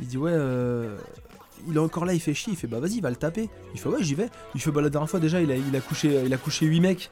[0.00, 0.96] il dit ouais, euh,
[1.68, 3.48] il est encore là, il fait chier, il fait bah vas-y, il va le taper.
[3.74, 4.28] Il fait ouais, j'y vais.
[4.54, 6.66] Il fait bah la dernière fois déjà, il a, il a couché, il a couché
[6.66, 7.10] 8 mecs,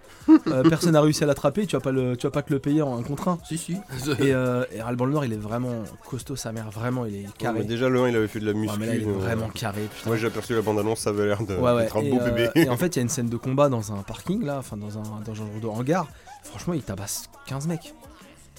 [0.48, 2.58] Euh, personne n'a réussi à l'attraper, tu vas pas le, tu vas pas te le
[2.58, 3.38] payer en un contre un.
[3.46, 3.72] Si, si.
[4.20, 7.32] Et, euh, et Alban Lenoir, il est vraiment costaud, sa mère, vraiment, il est Ouais,
[7.38, 7.58] carré.
[7.60, 8.78] mais déjà le 1, il avait fait de la Ouais, muscu.
[8.80, 9.82] mais là, il est donc, vraiment euh, carré.
[9.82, 10.08] Putain.
[10.10, 11.82] Moi j'ai aperçu la bande-annonce, ça avait l'air de- Ouais, ouais.
[11.82, 12.50] d'être un Et, beau euh, bébé.
[12.54, 14.76] et en fait, il y a une scène de combat dans un parking là, enfin
[14.76, 16.06] dans un, dans un genre de hangar.
[16.42, 17.94] Franchement, il tabasse 15 mecs.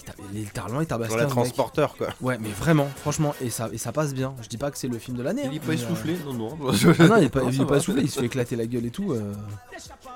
[0.08, 1.34] Il tab- Littéralement, il tabasse Dans 15 la mecs.
[1.36, 2.08] transporteur quoi.
[2.22, 4.34] Ouais, mais vraiment, franchement, et ça, et ça passe bien.
[4.42, 5.42] Je dis pas que c'est le film de l'année.
[5.46, 6.58] Il est hein, pas essoufflé Non, non.
[6.68, 7.78] euh, ah non, il est pas, Non, il ça est pas va.
[7.78, 9.12] essoufflé, il se fait éclater la gueule et tout.
[9.14, 9.34] euh.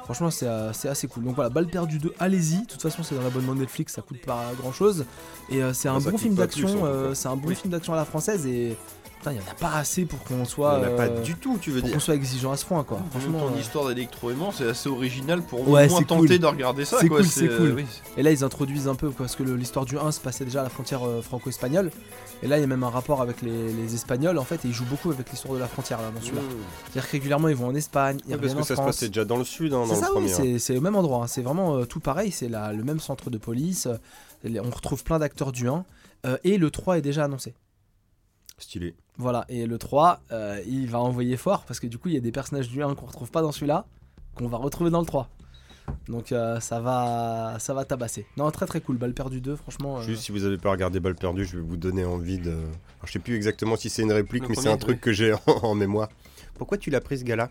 [0.06, 1.24] Franchement, c'est euh, c'est assez cool.
[1.24, 2.62] Donc voilà, Balle perdue 2, allez-y.
[2.62, 5.06] De toute façon, c'est dans l'abonnement Netflix, ça coûte pas grand chose.
[5.50, 6.86] Et euh, c'est un bon film d'action.
[6.86, 7.56] euh, c'est un bon Oui.
[7.56, 8.46] film d'action à la française.
[8.48, 8.76] Et
[9.28, 10.80] il y en a pas assez pour qu'on soit.
[10.82, 11.94] Il y en a pas euh, du tout, tu veux pour dire.
[11.96, 13.00] qu'on soit exigeant à ce point, quoi.
[13.12, 13.50] Franchement, Franchement.
[13.50, 16.40] ton euh, histoire d'électroaimant, c'est assez original pour Ouais, au moins c'est tenter cool.
[16.40, 16.98] de regarder ça.
[17.02, 17.74] C'est quoi, cool, c'est euh, cool.
[17.76, 17.86] oui.
[18.18, 20.62] Et là, ils introduisent un peu, parce que le- l'histoire du 1 se passait déjà
[20.62, 21.92] à la frontière euh, franco-espagnole.
[22.42, 24.70] Et là, il y a même un rapport avec les, les Espagnols, en fait, et
[24.70, 26.42] ils jouent beaucoup avec l'histoire de la frontière, là, dans celui-là.
[26.86, 28.86] C'est-à-dire que régulièrement, ils vont en Espagne, parce que en ça se France.
[28.86, 30.30] passait déjà dans le sud, hein, C'est dans ça, le hein.
[30.34, 31.24] c'est c'est au même endroit.
[31.24, 31.28] hein.
[31.28, 32.32] C'est vraiment euh, tout pareil.
[32.32, 33.88] C'est la- le même centre de police.
[33.88, 35.84] euh, on retrouve plein d'acteurs du 1.
[36.26, 37.54] euh, et le 3 est déjà annoncé.
[38.58, 38.94] Stylé.
[39.20, 39.46] Voilà.
[39.50, 42.22] Et le 3, euh, il va envoyer fort parce que du coup, il y a
[42.22, 43.86] des personnages du 1 qu'on retrouve pas dans celui-là,
[44.34, 45.30] qu'on va retrouver dans le 3.
[46.08, 48.26] Donc euh, ça va ça va tabasser.
[48.38, 48.98] Non, très très cool.
[48.98, 49.98] Balle perdue 2, franchement.
[49.98, 52.52] euh, Juste si vous avez pas regardé Balle perdue, je vais vous donner envie de.
[52.52, 55.12] Alors, je sais plus exactement si c'est une réplique, Le mais c'est un truc que
[55.12, 56.10] j'ai en, en mémoire.
[56.56, 57.50] Pourquoi tu l'as pris ce gars-là?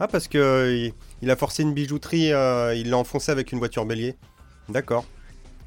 [0.00, 0.92] Ah, parce que euh, il,
[1.22, 4.14] il a forcé une bijouterie, euh, il l'a enfoncé avec une voiture bélier.
[4.68, 5.04] D'accord.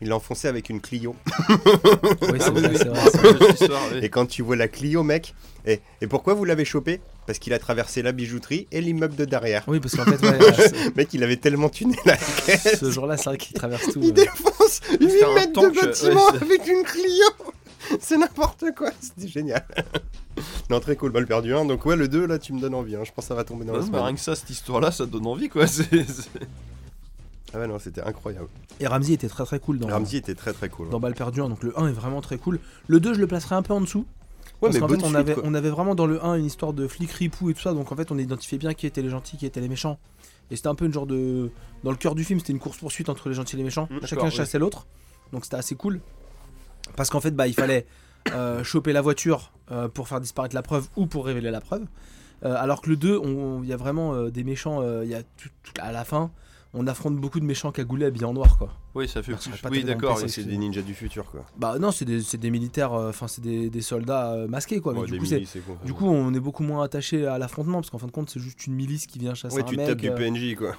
[0.01, 1.15] Il l'a enfoncé avec une Clio.
[1.49, 3.33] Oui, c'est vrai, c'est vrai, c'est vrai.
[3.47, 3.99] Cette histoire, oui.
[4.03, 5.33] Et quand tu vois la Clio, mec,
[5.65, 9.25] et, et pourquoi vous l'avez chopé Parce qu'il a traversé la bijouterie et l'immeuble de
[9.25, 9.63] derrière.
[9.67, 12.77] Oui, parce qu'en fait, ouais, Mec, il avait tellement tuné la caisse.
[12.79, 13.99] ce jour-là, c'est vrai qu'il traverse tout.
[14.03, 17.25] Il défonce 8 C'était un mètres tank, de bâtiment avec une Clio
[17.99, 19.65] C'est n'importe quoi, c'était génial
[20.69, 22.95] Non, très cool, balle perdu 1, donc ouais, le 2, là, tu me donnes envie,
[22.95, 23.01] hein.
[23.03, 24.01] je pense que ça va tomber dans la bah, semaine.
[24.01, 25.65] rien que ça, cette histoire-là, ça donne envie quoi.
[25.67, 26.29] C'est- c'est-
[27.53, 28.47] Ah ouais, non, c'était incroyable.
[28.79, 30.89] Et Ramsey était très très cool dans, Ramsey était très très cool.
[30.89, 31.49] dans Balle perdue 1.
[31.49, 32.59] Donc le 1 est vraiment très cool.
[32.87, 34.05] Le 2, je le placerai un peu en dessous.
[34.61, 35.43] Ouais, Parce mais bonne fait, on suite, avait, quoi.
[35.45, 37.91] on avait vraiment dans le 1 une histoire de flic ripou et tout ça, donc
[37.91, 39.99] en fait, on identifiait bien qui étaient les gentils, qui étaient les méchants.
[40.49, 41.51] Et c'était un peu une genre de.
[41.83, 43.87] Dans le cœur du film, c'était une course-poursuite entre les gentils et les méchants.
[43.91, 44.87] Mmh, Chacun chassait l'autre.
[45.31, 45.99] Donc c'était assez cool.
[46.95, 47.85] Parce qu'en fait, bah, il fallait
[48.33, 51.83] euh, choper la voiture euh, pour faire disparaître la preuve ou pour révéler la preuve.
[52.45, 55.21] Euh, alors que le 2, on- il y a vraiment des méchants, il y a
[55.23, 56.31] tout, tout- à la fin,
[56.77, 58.69] on affronte beaucoup de méchants cagoulés habillés en noir, quoi.
[58.95, 59.51] Oui, ça fait plus.
[59.71, 60.19] Oui, d'accord.
[60.27, 61.43] c'est des ninjas du futur, quoi.
[61.57, 64.93] Bah non, c'est des, militaires, euh, enfin, c'est des, des soldats euh, masqués, quoi.
[64.93, 65.57] Mais Ouais, du coup, milices.
[65.85, 68.65] Du on est beaucoup moins attaché à l'affrontement parce qu'en fin de compte, c'est juste
[68.67, 69.87] une milice qui vient chasser ouais, un tu mec.
[69.87, 70.75] tapes du euh, PNJ, quoi.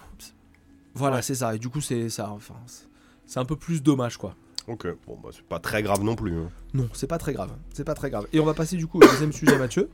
[0.94, 1.22] Voilà, Ouais.
[1.22, 1.55] c'est ça.
[1.55, 2.30] Et du coup, c'est ça.
[2.30, 2.86] Enfin, c'est-
[3.26, 4.34] c'est un peu plus dommage, quoi.
[4.66, 6.32] Ok, bon, bah, c'est pas très grave non plus.
[6.36, 6.51] hein.
[6.74, 7.51] Non, c'est pas très grave.
[7.72, 8.26] C'est pas très grave.
[8.32, 9.88] Et on va passer du coup au deuxième sujet, Mathieu.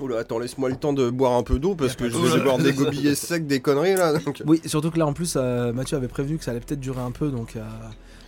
[0.00, 2.58] Oula, attends, laisse-moi le temps de boire un peu d'eau parce que je vais boire
[2.58, 4.12] des gobillets secs, des conneries là.
[4.18, 4.42] donc.
[4.46, 7.00] Oui, surtout que là, en plus, euh, Mathieu avait prévenu que ça allait peut-être durer
[7.00, 7.56] un peu, donc.
[7.56, 7.60] euh,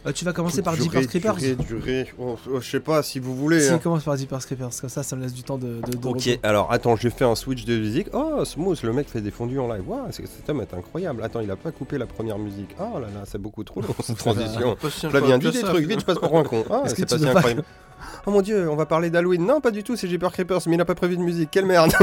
[0.05, 1.37] euh, tu vas commencer par Durer, Jeepers Creepers.
[1.37, 2.13] durer, durer.
[2.19, 3.61] Oh, oh, je sais pas si vous voulez.
[3.61, 3.79] Si, hein.
[3.79, 5.81] commence par Jeepers Creepers, comme ça, ça me laisse du temps de.
[5.81, 6.41] de, de Ok, repos.
[6.43, 8.09] alors attends, j'ai fait un switch de musique.
[8.13, 9.89] Oh, Smooth, le mec fait des fondus en live.
[9.89, 11.23] Waouh, c'est- cet homme est incroyable.
[11.23, 12.75] Attends, il a pas coupé la première musique.
[12.81, 14.77] Oh là là, c'est beaucoup trop long cette transition.
[15.09, 16.65] Flavien, dis des ça, trucs, vite, je passe pour un con.
[16.69, 17.63] Ah, Est-ce que c'est tu pas si incroyable.
[18.27, 19.45] Oh mon dieu, on va parler d'Halloween.
[19.45, 21.51] Non, pas du tout, c'est Jeeper Creepers, mais il a pas prévu de musique.
[21.51, 21.93] Quelle merde.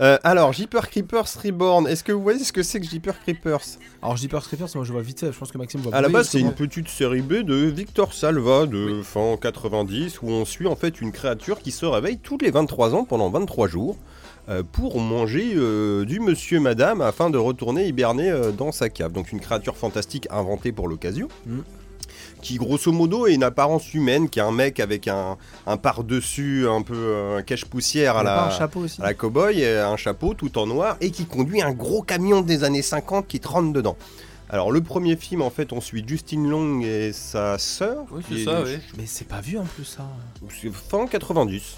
[0.00, 1.86] Euh, alors, Jeeper Creepers Reborn.
[1.86, 3.78] Est-ce que vous voyez ce que c'est que Jeeper Creepers?
[4.02, 6.30] Alors, Jeepers Creepers, moi je vois vite je pense que Maxime voit À la base,
[6.30, 10.76] c'est une petite série B de Victor Salva de fin 90 où on suit en
[10.76, 13.96] fait une créature qui se réveille tous les 23 ans pendant 23 jours
[14.48, 19.12] euh, pour manger euh, du monsieur madame afin de retourner hiberner euh, dans sa cave.
[19.12, 21.28] Donc une créature fantastique inventée pour l'occasion.
[21.46, 21.62] Mhm.
[22.44, 26.66] Qui grosso modo est une apparence humaine, qui est un mec avec un, un par-dessus
[26.68, 29.00] un peu euh, cache-poussière à la, pas un chapeau aussi.
[29.00, 32.62] à la cow-boy, un chapeau tout en noir, et qui conduit un gros camion des
[32.62, 33.96] années 50 qui te rentre dedans.
[34.50, 38.04] Alors le premier film, en fait, on suit Justine Long et sa sœur.
[38.10, 38.76] Oui, qui c'est est- ça, oui.
[38.98, 40.06] Mais c'est pas vu en plus ça.
[40.60, 41.76] c'est fin 90,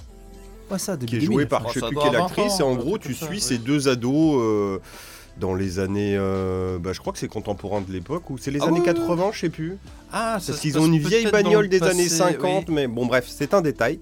[0.69, 1.27] Ouais, ça, qui est 2000.
[1.27, 3.27] joué par Oh, je sais plus quelle avoir actrice, 20 et en gros tu ça,
[3.27, 3.41] suis oui.
[3.41, 4.79] ces deux ados euh,
[5.39, 8.61] dans les années, euh, bah, je crois que c'est contemporain de l'époque, ou c'est les
[8.63, 9.77] Ah années oui, 80, je sais plus.
[10.13, 12.75] Ah, Parce qu'ils ont une vieille bagnole le des passé, années 50, oui.
[12.75, 14.01] mais bon bref, c'est un détail.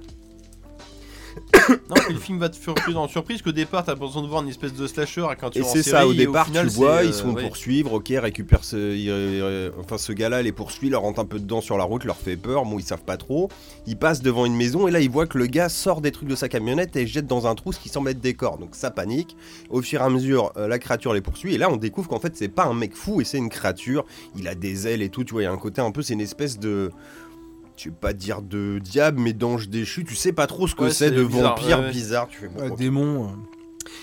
[1.69, 4.29] Non, mais le film va te faire plus en surprise qu'au départ, t'as besoin de
[4.29, 6.73] voir une espèce de slasher et quand tu Et c'est ça, au départ, final, tu
[6.73, 7.43] le vois, c'est, ils se euh, font ouais.
[7.43, 8.95] poursuivre, ok, récupère ce.
[8.95, 12.05] il- euh, enfin, ce gars-là les poursuit, leur rentre un peu dedans sur la route,
[12.05, 13.49] leur fait peur, bon, ils savent pas trop.
[13.87, 16.29] Ils passent devant une maison et là, ils voient que le gars sort des trucs
[16.29, 18.59] de sa camionnette et jette dans un trou ce qui semble être des corps.
[18.59, 19.37] Donc ça panique.
[19.71, 22.21] Au fur et à mesure, euh, la créature les poursuit et là, on découvre qu'en
[22.21, 24.05] fait, c'est pas un mec fou et c'est une créature.
[24.37, 26.03] Il a des ailes et tout, tu vois, il y a un côté un peu,
[26.03, 26.91] c'est une espèce de.
[27.77, 30.85] Je vais pas dire de diable, mais d'ange déchu, tu sais pas trop ce que
[30.85, 31.91] Ouais, c'est de bizarre, vampire ouais, ouais.
[31.91, 32.29] bizarre.
[32.29, 33.25] Tu fais, bon, démon.
[33.25, 33.29] euh.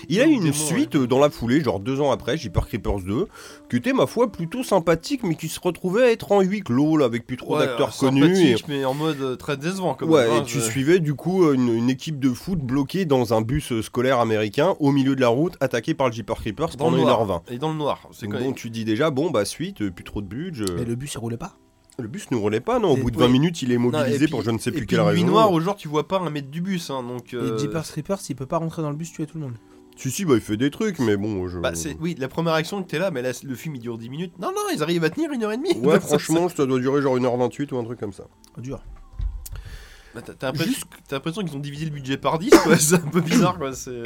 [0.08, 2.66] Il a eu une démon, suite euh, dans la foulée, genre deux ans après, Jeepers
[2.68, 3.26] Creepers 2,
[3.70, 6.96] qui était ma foi plutôt sympathique, mais qui se retrouvait à être en huis clos,
[6.98, 8.24] là, avec plus trop Ouais, d'acteurs euh, connus.
[8.24, 8.34] Et...
[8.46, 10.32] sympathique, mais en mode euh, très décevant quand Ouais, même.
[10.38, 13.40] hein, et tu je- suivais du coup une, une équipe de foot bloquée dans un
[13.40, 16.96] bus scolaire américain au milieu de la route, attaqué par le Jeepers Creepers dans pendant
[16.98, 17.26] le 1h20.
[17.26, 17.42] noir.
[17.50, 18.08] Et dans le noir.
[18.12, 18.54] C'est Donc quand bon, même.
[18.54, 20.64] tu dis déjà, bon, bah suite, plus trop de budget.
[20.76, 21.54] Mais le bus il roulait pas?
[22.02, 23.32] Le bus ne roulait pas, non, au Et- bout de 20 oui.
[23.32, 25.24] minutes, il est mobilisé puis- pour je ne sais plus quelle raison.
[25.26, 26.90] noire, au genre, tu vois pas un mètre du bus.
[26.90, 29.38] Hein, donc, euh, Et Jeepers Creepers, il peut pas rentrer dans le bus tuer tout
[29.38, 29.54] le monde.
[29.96, 31.58] Si, si, bah il fait des trucs, mais bon, je.
[31.60, 33.98] Bah, c'est, oui, la première action que t'es là, mais là, le film il dure
[33.98, 34.32] 10 minutes.
[34.40, 35.74] Non, non, ils arrivent à tenir une heure et demie.
[35.74, 38.24] Ouais, Donc, ça- franchement, ça doit durer genre 1h28 ou un truc comme ça.
[38.58, 38.82] Dur.
[40.14, 42.76] Bah, t'as- l'impression t'as l'impression qu'ils ont divisé le budget par 10, quoi.
[42.78, 43.72] C'est un peu bizarre, quoi.
[43.74, 44.02] c'est-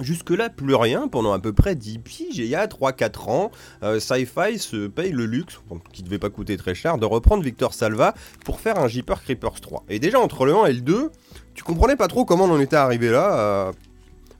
[0.00, 2.38] Jusque-là, plus rien pendant à peu près 10 piges.
[2.38, 3.50] Il y a 3-4 ans,
[3.82, 5.60] euh, Sci-Fi se paye le luxe,
[5.92, 8.14] qui devait pas coûter très cher, de reprendre Victor Salva
[8.44, 9.84] pour faire un Jeepers Creepers 3.
[9.90, 11.10] Et déjà, entre le 1 et le 2,
[11.54, 13.38] tu comprenais pas trop comment on en était arrivé là.
[13.38, 13.72] euh,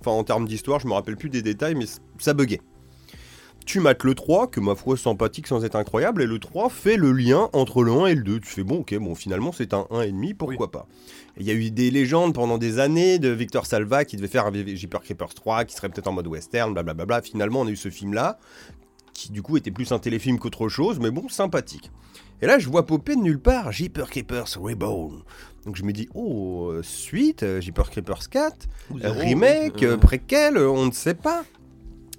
[0.01, 1.85] Enfin, en termes d'histoire, je me rappelle plus des détails, mais
[2.19, 2.61] ça buguait.
[3.65, 6.97] Tu mates le 3, que ma foi sympathique sans être incroyable, et le 3 fait
[6.97, 8.41] le lien entre le 1 et le 2.
[8.41, 10.87] Tu fais bon, ok, bon, finalement c'est un 1,5, pourquoi pas?
[11.39, 14.47] Il y a eu des légendes pendant des années de Victor Salva qui devait faire
[14.47, 17.23] un Jeepers Creepers 3, qui serait peut-être en mode western, blablabla.
[17.23, 18.39] Finalement, on a eu ce film-là,
[19.15, 21.91] qui du coup était plus un téléfilm qu'autre chose, mais bon, sympathique.
[22.43, 25.23] Et là, je vois popper de nulle part Jeepers Creepers Reborn.
[25.65, 29.83] Donc je me dis, oh, euh, suite, euh, Jeepers Creepers 4, Ou euh, zéro, remake,
[29.85, 31.45] euh, préquel, on ne sait pas.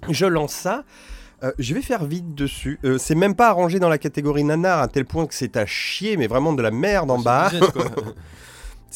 [0.08, 0.84] Je lance ça.
[1.44, 2.80] Euh, je vais faire vite dessus.
[2.84, 5.66] Euh, c'est même pas arrangé dans la catégorie nanar à tel point que c'est à
[5.66, 7.50] chier, mais vraiment de la merde en bas.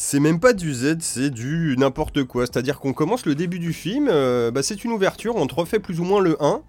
[0.01, 2.45] C'est même pas du Z, c'est du n'importe quoi.
[2.45, 5.79] C'est-à-dire qu'on commence le début du film, euh, bah, c'est une ouverture, on te refait
[5.79, 6.61] plus ou moins le 1,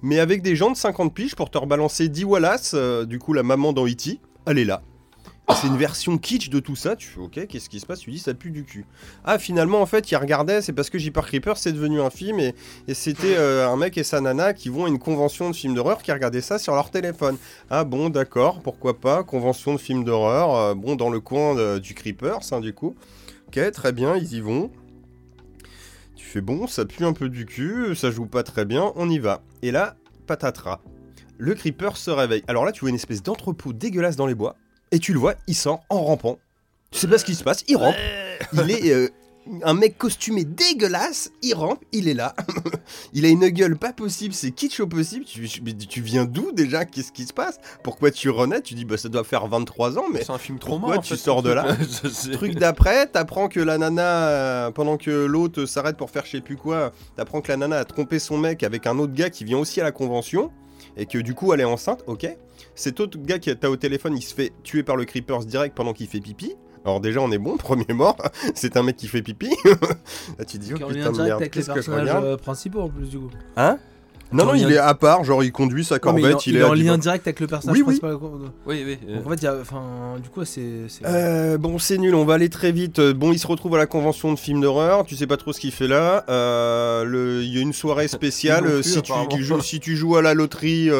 [0.00, 3.34] mais avec des gens de 50 piges pour te rebalancer Dee Wallace, euh, du coup
[3.34, 4.80] la maman dans E.T., elle est là.
[5.54, 8.00] C'est une version kitsch de tout ça, tu fais ok, qu'est-ce qui se passe?
[8.00, 8.84] Tu dis ça pue du cul.
[9.24, 12.38] Ah finalement en fait il regardait, c'est parce que Jeepers Creepers c'est devenu un film
[12.38, 12.54] et,
[12.94, 16.02] c'était euh, un mec et sa nana qui vont à une convention de films d'horreur
[16.02, 17.38] qui regardaient ça sur leur téléphone.
[17.70, 21.78] Ah bon d'accord, pourquoi pas, convention de films d'horreur, euh, bon dans le coin de-
[21.78, 22.94] du Creepers hein, du coup.
[23.48, 24.70] Ok, très bien, ils y vont.
[26.14, 29.08] Tu fais bon, ça pue un peu du cul, ça joue pas très bien, on
[29.08, 29.42] y va.
[29.62, 29.96] Et là,
[30.26, 30.80] patatras.
[31.38, 32.42] Le creeper se réveille.
[32.48, 34.56] Alors là, tu vois une espèce d'entrepôt dégueulasse dans les bois,
[34.92, 36.38] et tu le vois, il sort en rampant.
[36.90, 37.96] Tu sais pas ce qui se passe, il rampe.
[38.52, 39.08] Il est euh,
[39.62, 42.34] un mec costumé dégueulasse, il rampe, il est là.
[43.12, 45.24] il a une gueule pas possible, c'est kitsch au possible.
[45.24, 46.84] Tu, viens d'où déjà?
[46.84, 47.58] Qu'est-ce qui se passe?
[47.82, 48.62] Pourquoi tu renais?
[48.62, 51.16] Tu dis, bah ça doit faire 23 ans, mais C'est un film trop pourquoi tu
[51.16, 51.76] sors de là?
[52.32, 56.40] Truc d'après, t'apprends que la nana, euh, pendant que l'autre s'arrête pour faire je sais
[56.40, 59.44] plus quoi, t'apprends que la nana a trompé son mec avec un autre gars qui
[59.44, 60.50] vient aussi à la convention,
[60.96, 62.28] et que du coup elle est enceinte, ok
[62.74, 65.76] Cet autre gars qui t'as au téléphone, il se fait tuer par le Creepers direct
[65.76, 66.54] pendant qu'il fait pipi.
[66.84, 68.16] Alors déjà on est bon, premier mort,
[68.54, 69.50] c'est un mec qui fait pipi.
[70.38, 72.88] Là tu te dis, oh putain merde, qu'est-ce que je personnages regarde euh, principaux en
[72.88, 73.30] plus du coup.
[73.56, 73.78] Hein?
[74.30, 76.64] Non, non, il est à part, genre il conduit sa corvette, il, il, est est
[76.64, 77.98] en à lien direct avec le personnage Oui, oui.
[77.98, 78.28] principal.
[78.66, 78.98] Oui, oui.
[79.08, 79.82] euh, Donc en fait, il y a, enfin,
[80.22, 80.62] du coup, c'est.
[81.06, 82.98] Euh, bon, c'est nul, on va aller très vite.
[82.98, 85.52] Euh, Bon, il se retrouve à la convention de films d'horreur, tu sais pas trop
[85.54, 86.24] ce qu'il fait là.
[86.28, 88.64] Euh, le- Il y a une soirée spéciale.
[88.64, 89.12] Plus, tu,
[89.62, 90.90] si tu joues à la loterie,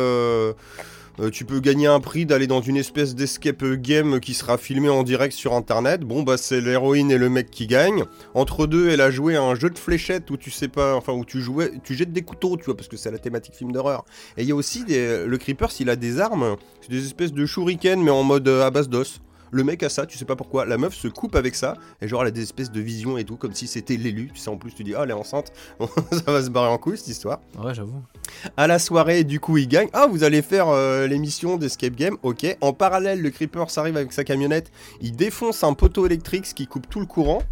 [1.20, 4.58] euh, euh, tu peux gagner un prix d'aller dans une espèce d'escape game qui sera
[4.58, 6.00] filmé en direct sur internet.
[6.00, 8.04] Bon, bah, c'est l'héroïne et le mec qui gagnent.
[8.34, 11.12] Entre deux, elle a joué à un jeu de fléchettes où tu sais pas, enfin,
[11.12, 13.72] où tu jouais, tu jettes des couteaux, tu vois, parce que c'est la thématique film
[13.72, 14.04] d'horreur.
[14.36, 17.32] Et il y a aussi des, le Creeper, s'il a des armes, c'est des espèces
[17.32, 19.20] de shuriken, mais en mode euh, à base d'os.
[19.50, 20.66] Le mec a ça, tu sais pas pourquoi.
[20.66, 23.24] La meuf se coupe avec ça, et genre elle a des espèces de visions et
[23.24, 24.30] tout, comme si c'était l'élu.
[24.32, 25.52] Tu sais, en plus, tu dis, ah, elle est enceinte,
[26.12, 27.40] ça va se barrer en couille cette histoire.
[27.58, 28.02] Ouais, j'avoue.
[28.56, 29.88] À la soirée, du coup, il gagne.
[29.92, 32.56] Ah, vous allez faire euh, l'émission d'Escape Game, ok.
[32.60, 34.70] En parallèle, le Creeper s'arrive avec sa camionnette,
[35.00, 37.42] il défonce un poteau électrique, ce qui coupe tout le courant.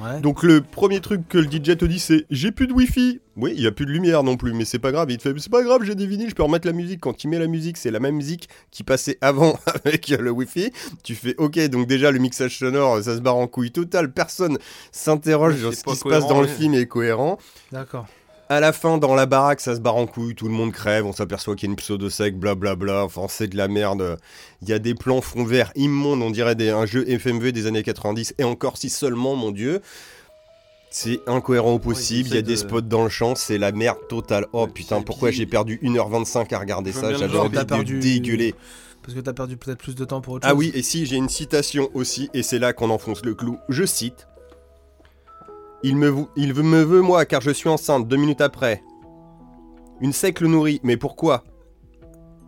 [0.00, 0.20] Ouais.
[0.20, 3.20] Donc le premier truc que le DJ te dit c'est j'ai plus de wifi.
[3.36, 5.10] Oui, il y a plus de lumière non plus, mais c'est pas grave.
[5.10, 7.00] Il te fait c'est pas grave, j'ai des vinyles, je peux remettre la musique.
[7.00, 10.72] Quand il met la musique, c'est la même musique qui passait avant avec le wifi.
[11.02, 14.12] Tu fais ok, donc déjà le mixage sonore, ça se barre en couille totale.
[14.12, 14.58] Personne
[14.92, 17.38] s'interroge sur ce qui se passe dans le film est cohérent.
[17.72, 18.06] D'accord.
[18.48, 21.04] À la fin, dans la baraque, ça se barre en couille, tout le monde crève,
[21.04, 24.18] on s'aperçoit qu'il y a une pseudo sec, blablabla, enfin c'est de la merde.
[24.62, 27.66] Il y a des plans fond vert immondes, on dirait des, un jeu FMV des
[27.66, 29.80] années 90, et encore si seulement, mon dieu.
[30.90, 33.72] C'est incohérent au possible, il y a des de- spots dans le champ, c'est la
[33.72, 34.46] merde totale.
[34.52, 38.54] Oh putain, pourquoi j'ai perdu 1h25 à regarder ça, j'avais envie de perdu- dégueuler.
[39.02, 40.58] Parce que t'as perdu peut-être plus de temps pour autre Ah chose.
[40.60, 43.58] oui, et si, j'ai une citation aussi, et c'est là qu'on enfonce le clou.
[43.68, 44.26] Je cite.
[45.86, 48.82] Il me, veut moi, car je suis enceinte, deux minutes après.
[50.00, 51.44] Une sec le nourrit, mais pourquoi?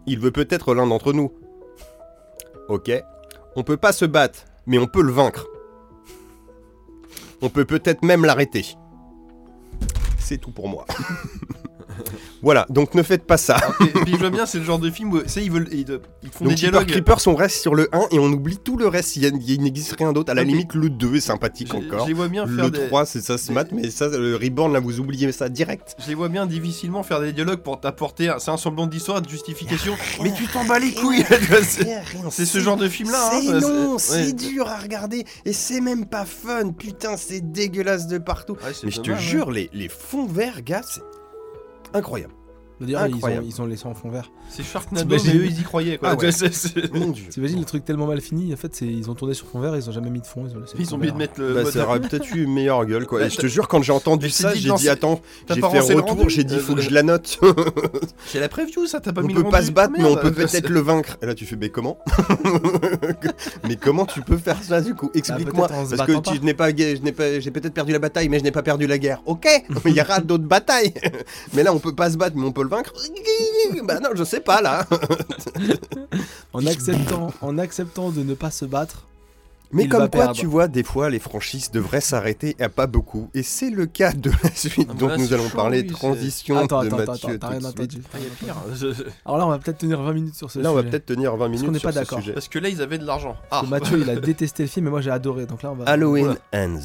[0.06, 1.30] Il veut peut-être l'un d'entre nous.
[2.68, 2.90] Ok.
[3.54, 5.46] On peut pas se battre, mais on peut le vaincre.
[7.40, 8.74] On peut peut-être même l'arrêter.
[10.18, 10.84] C'est tout pour moi.
[12.42, 13.56] voilà, donc ne faites pas ça.
[13.80, 15.68] Et puis je vois bien, c'est le genre de film où, tu sais, ils veulent,
[15.72, 15.86] ils,
[16.22, 16.86] ils font Donc des dialogues.
[16.88, 19.16] Creepers, on reste sur le 1 et on oublie tout le reste.
[19.16, 20.30] Il, n'existe rien d'autre.
[20.30, 22.02] À la limite, le 2 est sympathique encore.
[22.02, 22.86] je les vois bien faire Le des...
[22.86, 25.96] 3, c'est ça se mate, mais ça, le Reborn, là, vous oubliez ça direct.
[26.02, 29.22] Je les vois bien difficilement faire des dialogues pour t'apporter un, c'est un semblant d'histoire,
[29.22, 29.94] de justification.
[30.22, 31.24] Mais tu t'en bats les couilles
[31.62, 31.86] c'est-
[32.30, 33.30] C'est ce genre de film là.
[33.32, 36.72] C'est non, c'est dur à regarder et c'est même pas fun.
[36.72, 38.56] Putain, c'est dégueulasse de partout.
[38.84, 41.00] Mais je te jure, les, les fonds verts, gars, c'est
[41.94, 42.37] incroyable.
[42.80, 44.30] D'ailleurs, ils ont, ils ont laissé en fond vert.
[44.48, 46.10] C'est Sharknado, mais T'imagines eux ils y croyaient quoi.
[46.10, 46.30] Ah ouais.
[46.32, 47.24] C'est- c'est- Mon dieu.
[47.28, 49.74] T'imagines le truc tellement mal fini En fait, c'est ils ont tourné sur fond vert,
[49.76, 50.74] ils ont jamais mis de fond, ils ont laissé.
[50.76, 51.14] le Ils fond ont oublié vert.
[51.14, 51.54] de mettre le.
[51.54, 53.18] Bah, mode- ça aurait peut-être eu une meilleure gueule quoi.
[53.20, 54.88] Bah, Et je te jure, quand j'ai entendu Mais c'est ça, dit j'ai dit ces-
[54.88, 57.02] attends, T'as j'ai pas fait le retour, rendu j'ai dit Euh, faut que je la
[57.02, 57.38] note.
[58.26, 59.98] C'est la preview ça, t'as pas on mis peut le pas rendu se battre, Ah,
[59.98, 60.22] mais on merde.
[60.22, 61.16] peut peut-être le vaincre.
[61.22, 61.98] Et là, tu fais, mais comment
[63.66, 65.10] Mais comment tu peux faire ça du coup?
[65.14, 65.66] Explique-moi.
[65.68, 66.40] peut-être en se Parce que battant tu- pas.
[66.40, 68.62] je n'ai pas, je n'ai pas, j'ai peut-être perdu la bataille, mais je n'ai pas
[68.62, 69.20] perdu la guerre.
[69.26, 69.46] Ok,
[69.86, 70.92] il y aura d'autres batailles.
[71.54, 72.92] Mais là, on peut pas se battre, mais on peut vaincre.
[73.84, 74.86] Bah non, je sais pas là.
[76.52, 79.04] En acceptant, en acceptant de ne pas se battre.
[79.70, 80.32] Mais Il comme quoi, perdre.
[80.34, 83.28] tu vois, des fois, les franchises devraient s'arrêter à pas beaucoup.
[83.34, 84.88] Et c'est le cas de la suite.
[84.90, 87.38] Ah Donc là, nous allons chaud, parler oui, transition Attends, de attends, attends, Mathieu attends,
[87.38, 88.04] t'as tout rien de suite.
[88.14, 88.56] Ah, pire.
[89.26, 90.90] Alors là, on va peut-être tenir 20 minutes sur ce Là, on va sujet.
[90.90, 92.18] peut-être tenir 20 minutes qu'on n'est sur pas ce d'accord.
[92.20, 92.32] sujet.
[92.32, 93.36] Parce que là ils avaient de l'argent.
[93.50, 95.44] Ah, Parce Mathieu, il a détesté le film et moi j'ai adoré.
[95.46, 95.84] Donc là, on va.
[95.84, 96.66] Halloween Voilà.
[96.66, 96.80] Ends.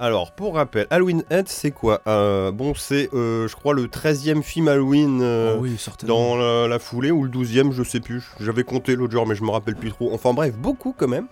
[0.00, 2.00] Alors, pour rappel, Halloween Ends, c'est quoi?
[2.06, 6.66] Euh, Bon, c'est, euh, je crois, le 13e film Halloween euh, Oh oui, dans la,
[6.66, 8.30] la foulée, ou le 12e, je sais plus.
[8.40, 10.12] J'avais compté l'autre jour, mais je me rappelle plus trop.
[10.12, 11.26] Enfin bref, beaucoup quand même.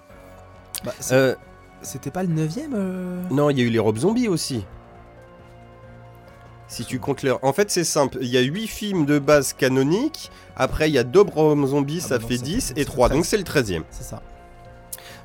[0.85, 1.35] Bah, Euh,
[1.83, 4.64] C'était pas le 9ème non, il y a eu les robes zombies aussi.
[6.68, 7.33] Si tu comptes les...
[7.43, 8.18] En fait, c'est simple.
[8.20, 10.31] Il y a 8 films de base canoniques.
[10.57, 12.68] Après, il y a deux robes zombies, Ah ça bah non, fait ça 10.
[12.74, 13.31] fait- Et ça 3, fait donc 13.
[13.31, 13.83] c'est le 13e.
[13.91, 14.22] C'est ça.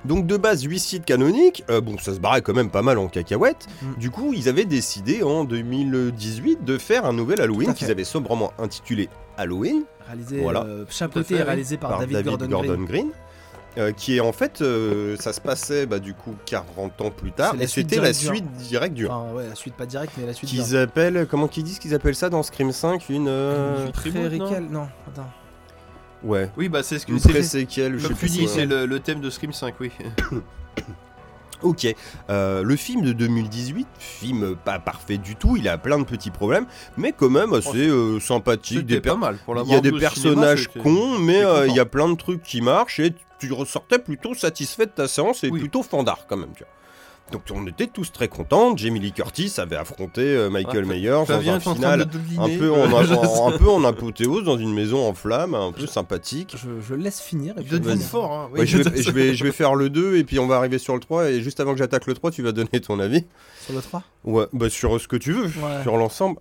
[0.05, 2.99] Donc de base 8 sites canoniques, euh, bon ça se barrait quand même pas mal
[2.99, 3.65] en cacahuète.
[3.81, 3.93] Mm.
[3.97, 8.53] Du coup ils avaient décidé en 2018 de faire un nouvel Halloween qu'ils avaient sobrement
[8.59, 10.63] intitulé Halloween Réalisé, Voilà.
[10.63, 12.85] euh, chapeauté et réalisé par, par David, Gordon, Green.
[12.85, 13.07] Green.
[13.77, 17.31] Euh, qui est en fait, euh, ça se passait bah, du coup 40 ans plus
[17.31, 18.33] tard, C'est la et suite c'était la directe du un.
[18.33, 19.09] suite directe du 1.
[19.09, 20.49] Enfin, ouais, la suite pas directe, mais la suite.
[20.49, 23.27] Qu'ils appellent, comment qu'ils disent qu'ils appellent ça dans Scream 5 Une.
[23.27, 23.91] euh, un.
[23.91, 25.29] Tribute, Préquel, non, attends.
[26.23, 27.29] Ouais, Oui, bah c'est ce que une c'est.
[27.29, 29.91] pré-séquelle, je sais Comme tu dis, c'est le, le thème de Scream 5, oui.
[31.65, 31.87] Ok,
[32.29, 36.29] Euh, le film de 2018, film pas parfait du tout, il a plein de petits
[36.31, 38.85] problèmes, mais quand même assez euh, sympathique.
[38.85, 39.37] Des pas mal.
[39.45, 42.15] Pour il y a des cinéma, personnages cons, mais euh, il y a plein de
[42.15, 45.59] trucs qui marchent et tu ressortais plutôt satisfait de ta séance et Oui.
[45.59, 46.51] plutôt fandard quand même.
[46.55, 46.71] Tu vois.
[47.31, 48.77] Donc on était tous très contents.
[48.77, 52.01] Jamie Lee Curtis avait affronté euh, Michael Ah, Myers dans un final
[52.37, 55.87] un peu, en, en- un peu en apothéose dans une maison en flammes, un peu
[55.87, 56.55] sympathique.
[56.55, 57.55] Je, je laisse finir.
[57.57, 58.49] Et puis fort, hein.
[58.53, 60.77] Ouais, je, vais, je, vais, je vais faire le 2 et puis on va arriver
[60.77, 63.25] sur le 3 et juste avant que j'attaque le 3 tu vas donner ton avis.
[63.65, 65.81] Sur le 3 Ouais, bah sur ce que tu veux, Ouais.
[65.81, 66.37] sur l'ensemble.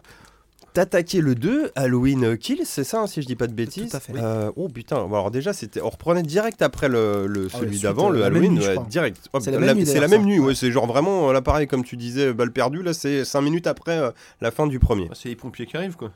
[0.74, 3.96] T'attaquais le 2, Halloween Kills, c'est ça, hein, si je dis pas de bêtises Tout
[3.96, 4.12] à fait.
[4.16, 7.78] Euh, oh putain, alors déjà, c'était, on reprenait direct après le, le- Ah ouais, celui
[7.78, 9.18] d'avant, euh, le Halloween, nuit, ouais, direct.
[9.32, 10.26] Oh, C'est la même nuit, c'est la d'ailleurs, même ça.
[10.26, 10.54] nuit, ouais, Ouais.
[10.56, 13.96] c'est genre vraiment, là pareil, comme tu disais, balle perdue, là c'est 5 minutes après
[13.98, 14.10] euh,
[14.40, 15.08] la fin du premier.
[15.14, 16.10] C'est les pompiers qui arrivent, quoi.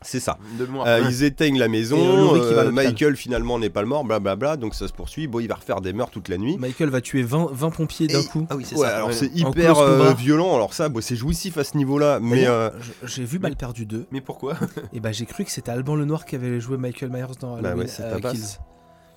[0.00, 0.36] C'est ça.
[0.84, 2.70] Euh, ils éteignent la maison, euh, va euh.
[2.72, 5.28] Michael finalement n'est pas le mort, blablabla, donc ça se poursuit.
[5.28, 6.56] Bon, il va refaire des meurtres toute la nuit.
[6.58, 8.44] Michael va tuer 20, 20 pompiers d'un coup.
[8.50, 8.96] Ah oui, c'est ça.
[8.96, 12.70] alors c'est hyper euh, violent, alors ça, c'est jouissif à ce niveau-là, mais euh,
[13.04, 14.54] j'ai vu Balle perdue 2 Mais pourquoi?
[14.92, 17.68] Et bah j'ai cru que c'était Alban Lenoir qui avait joué Michael Myers dans bah
[17.70, 18.32] Halloween ouais, c'est euh, ta base.
[18.32, 18.71] Kills.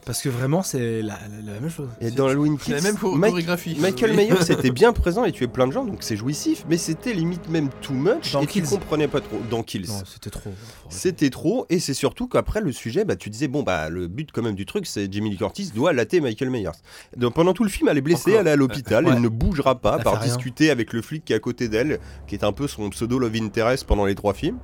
[0.05, 1.89] Parce que vraiment c'est la, la- la même chose.
[1.99, 3.75] Et dans Halloween Kills, la même chorégraphie.
[3.79, 4.17] Michael Oui.
[4.17, 7.49] Myers était bien présent et tuait plein de gens, donc c'est jouissif, mais c'était limite
[7.49, 8.69] même too much Dans et tu Kills.
[8.69, 9.39] comprenais pas trop.
[9.49, 9.87] Dans Kills.
[10.05, 10.51] C'était trop.
[10.89, 14.31] C'était trop, et c'est surtout qu'après le sujet, bah, tu disais, bon, bah, le but
[14.31, 16.69] quand même du truc, c'est Jamie Lee Curtis doit latter Michael Myers.
[17.17, 18.41] Donc pendant tout le film, elle est blessée, Encore.
[18.41, 19.13] elle est à l'hôpital, Ouais.
[19.15, 20.27] elle ne bougera pas, par rien.
[20.27, 23.17] discuter avec le flic qui est à côté d'elle, qui est un peu son pseudo
[23.17, 24.57] love interest pendant les trois films.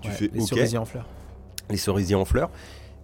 [0.00, 1.06] Tu Ouais, fais, les ok, cerisiers en fleurs.
[1.70, 2.50] les cerisiers en fleurs.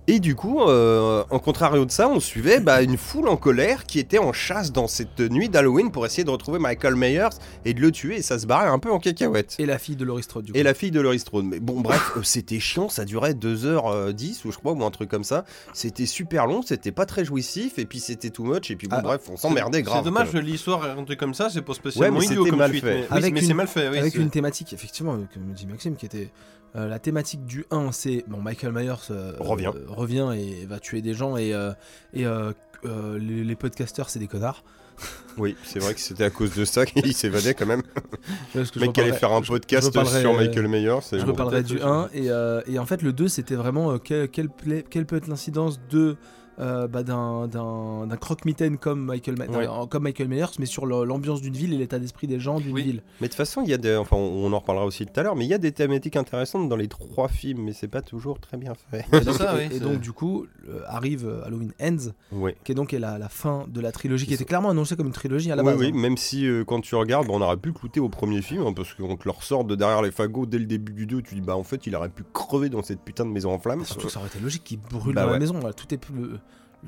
[0.06, 3.86] Et du coup, euh, en contrario de ça, on suivait bah, une foule en colère
[3.86, 7.30] qui était en chasse dans cette nuit d'Halloween pour essayer de retrouver Michael Myers
[7.64, 8.16] et de le tuer.
[8.16, 9.56] Et ça se barrait un peu en cacahuète.
[9.58, 10.58] Et la fille de Laurie Strode du coup.
[10.58, 11.46] Et la fille de Laurie Strode.
[11.46, 15.08] Mais bon, bref, euh, c'était chiant, ça durait 2h10 ou je crois, ou un truc
[15.08, 15.46] comme ça.
[15.72, 18.96] C'était super long, c'était pas très jouissif, et puis c'était too much, et puis bon,
[18.98, 20.00] Ah, bref, on s'emmerdait grave.
[20.00, 22.58] C'est dommage, l'histoire est rentrée comme ça, c'est pas Ouais, spécialement mais idiot c'était comme
[22.58, 22.84] mal suite.
[22.84, 22.94] fait.
[22.94, 23.98] Mais, oui, Avec mais une- c'est mal fait, oui.
[23.98, 26.28] avec une thématique, effectivement, euh, comme dit Maxime, qui était
[26.76, 29.70] euh, la thématique du 1, c'est bon, Michael Myers euh, Revient.
[29.74, 31.72] euh, revient et va tuer des gens et, euh,
[32.12, 32.52] et euh,
[32.84, 34.62] euh, les, les podcasters c'est des connards.
[35.36, 37.82] Oui, c'est vrai que c'était à cause de ça qu'il s'évadait quand même.
[38.54, 40.68] Parce que Le je mec qui allait reparlerai- faire un podcast je sur euh, Michael
[40.68, 40.98] Myers.
[41.02, 41.32] c'est Je bon.
[41.32, 41.80] reparlerai du oui.
[41.82, 44.48] 1 et, euh, et en fait le 2 c'était vraiment euh, quel- quelle,
[44.88, 46.16] quelle peut être l'incidence de
[46.60, 49.66] euh, bah, d'un d'un- d'un croque-mitaine comme Michael, Ma- Ouais.
[49.90, 52.82] comme Michael Myers mais sur l'ambiance d'une ville et l'état d'esprit des gens d'une Oui.
[52.82, 53.02] ville.
[53.20, 53.96] Mais de toute façon, il y a des.
[53.96, 56.68] Enfin, on en reparlera aussi tout à l'heure, mais il y a des thématiques intéressantes
[56.68, 59.04] dans les trois films, mais c'est pas toujours très bien fait.
[59.12, 62.56] Et donc, ça, et- oui, et c'est- donc du coup euh, arrive Halloween Ends Ouais.
[62.64, 65.06] qui est donc est la, la fin de la trilogie qui était clairement annoncée comme
[65.08, 65.80] une trilogie à la oui, base.
[65.80, 65.98] oui, hein.
[66.00, 68.72] même si euh, quand tu regardes, bah, on aurait pu clouter au premier film, hein,
[68.74, 71.34] parce qu'on te le ressort de derrière les fagots dès le début du 2, tu
[71.34, 73.84] dis bah en fait il aurait pu crever dans cette putain de maison en flammes.
[73.84, 75.32] Surtout que ça aurait été logique qu'il brûle Bah dans ouais.
[75.34, 75.60] la maison.
[75.76, 76.14] Tout est plus-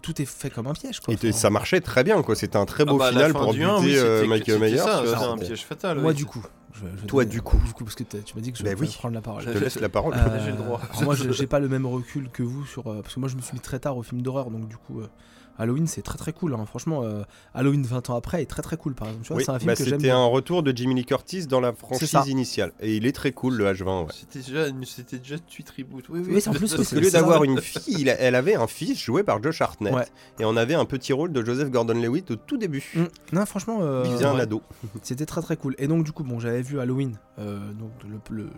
[0.02, 1.14] tout est fait comme un piège quoi.
[1.22, 2.34] Et ça marchait très bien, quoi.
[2.34, 4.58] C'était un très Ah beau bah, final fin pour du buter oui, euh, Michael c'était
[4.70, 4.80] Myers.
[4.82, 5.98] vois, C'était un piège fatal.
[6.00, 6.14] moi oui.
[6.16, 6.42] du coup,
[6.74, 7.56] je je Toi, donner- du coup.
[7.64, 8.88] Du coup, parce que tu m'as dit que je vais oui.
[8.98, 9.42] prendre la parole.
[9.44, 10.14] Je te laisse la parole.
[10.14, 10.80] Euh, j'ai le droit.
[11.02, 12.86] moi, j'ai j'ai pas le même recul que vous sur.
[12.90, 14.76] euh, parce que moi, je me suis mis très tard au film d'horreur, donc du
[14.76, 15.06] coup, euh,
[15.58, 16.54] Halloween, c'est très très cool.
[16.54, 16.64] hein.
[16.66, 17.22] Franchement, euh,
[17.54, 19.32] Halloween 20 ans après est très très cool, par exemple.
[19.34, 21.60] Oui, c'est un film bah, que j'aime c'était un retour de Jimmy Lee Curtis dans
[21.60, 22.72] la franchise initiale.
[22.80, 24.02] Et il est très cool, le H20.
[24.02, 24.12] Ouais.
[24.12, 26.08] C'était déjà, c'était déjà suite reboot.
[26.08, 26.42] Oui, oui.
[26.46, 29.22] En plus, Parce qu'au lieu d'avoir une fille, il a- elle avait un fils joué
[29.22, 29.94] par Josh Hartnett.
[29.94, 30.06] Ouais.
[30.38, 32.84] Et on avait un petit rôle de Joseph Gordon-Levitt au tout début.
[32.94, 33.04] Mm.
[33.32, 34.42] Non, franchement, euh, Il faisait un ouais.
[34.42, 34.62] ado.
[35.02, 35.74] c'était très très cool.
[35.78, 38.48] Et donc, du coup, bon, j'avais vu Halloween, euh, donc le, le, le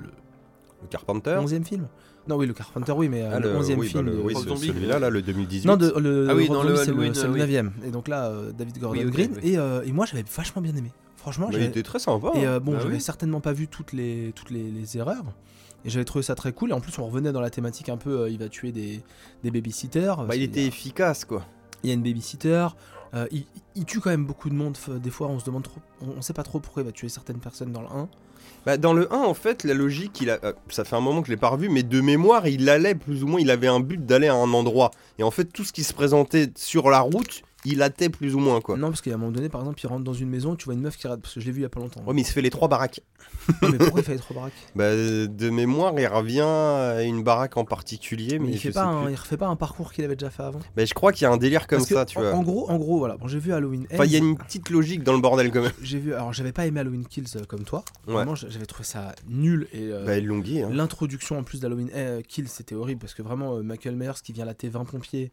[0.82, 1.36] Le Carpenter.
[1.42, 1.88] 11e film.
[2.28, 4.06] Non, oui, le Carpenter, oui, mais euh, Ah, le 11e oui, bah, film.
[4.06, 5.66] le- oui, ce- celui-là, là, le 2018.
[5.66, 7.40] Non, de, le, Ah oui, Zombie, le c'est le, Halloween, c'est le oui.
[7.40, 7.70] 9ème.
[7.86, 9.30] Et donc là, euh, David Gordon Green.
[9.42, 10.92] Et, euh, et moi, j'avais vachement bien aimé.
[11.16, 12.32] Franchement, Bah, il j'avais- était très sympa.
[12.34, 12.52] Et hein.
[12.54, 15.24] euh, bon, Bah j'avais certainement pas vu toutes les, toutes les, les erreurs.
[15.84, 16.70] Et j'avais trouvé ça très cool.
[16.70, 19.00] Et en plus, on revenait dans la thématique un peu il va tuer des,
[19.42, 20.14] des babysitters.
[20.28, 21.44] Bah, il était efficace, quoi.
[21.82, 22.66] Il y a une babysitter.
[23.14, 23.26] Euh,
[23.74, 24.76] il, tue quand même beaucoup de monde.
[24.88, 25.66] Des fois, on se demande.
[26.02, 28.09] On, on sait pas trop pourquoi il va tuer certaines personnes dans le 1.
[28.66, 31.32] Bah, dans le 1, en fait, la logique, euh, ça fait un moment que je
[31.32, 34.04] l'ai pas revu, mais de mémoire, il allait plus ou moins, il avait un but
[34.04, 34.90] d'aller à un endroit.
[35.18, 38.38] Et en fait, tout ce qui se présentait sur la route, il hâtait plus ou
[38.38, 38.76] moins, quoi.
[38.76, 40.54] Non, parce qu'à un moment donné, par exemple, il rentre dans une maison.
[40.56, 41.20] Tu vois une meuf qui rate.
[41.20, 42.02] Parce que je l'ai vu il y a pas longtemps.
[42.06, 43.00] Ouais, mais il se fait les trois baraques.
[43.62, 47.64] Mais pourquoi il fallait trop baraque Bah, de mémoire, il revient à une baraque en
[47.64, 49.12] particulier, mais, Mais il, je fait sais pas un- plus.
[49.12, 50.61] il refait pas un parcours qu'il avait déjà fait avant.
[50.76, 52.34] Bah, je crois qu'il y a un délire comme Parce que ça, tu en, vois.
[52.34, 53.16] en gros, en gros, voilà.
[53.16, 53.86] Bon, j'ai vu Halloween.
[53.92, 55.72] Enfin, il y a une petite logique dans le bordel quand même.
[55.82, 56.14] J'ai vu.
[56.14, 57.84] Alors, j'avais pas aimé Halloween Kills euh, comme toi.
[58.06, 58.14] Ouais.
[58.14, 59.88] Vraiment, j'avais trouvé ça nul et.
[59.90, 60.70] euh, Bah, hein.
[60.72, 64.32] L'introduction en plus d'Halloween eh, Kills c'était horrible parce que vraiment euh, Michael Myers qui
[64.32, 65.32] vient latter 20 pompiers.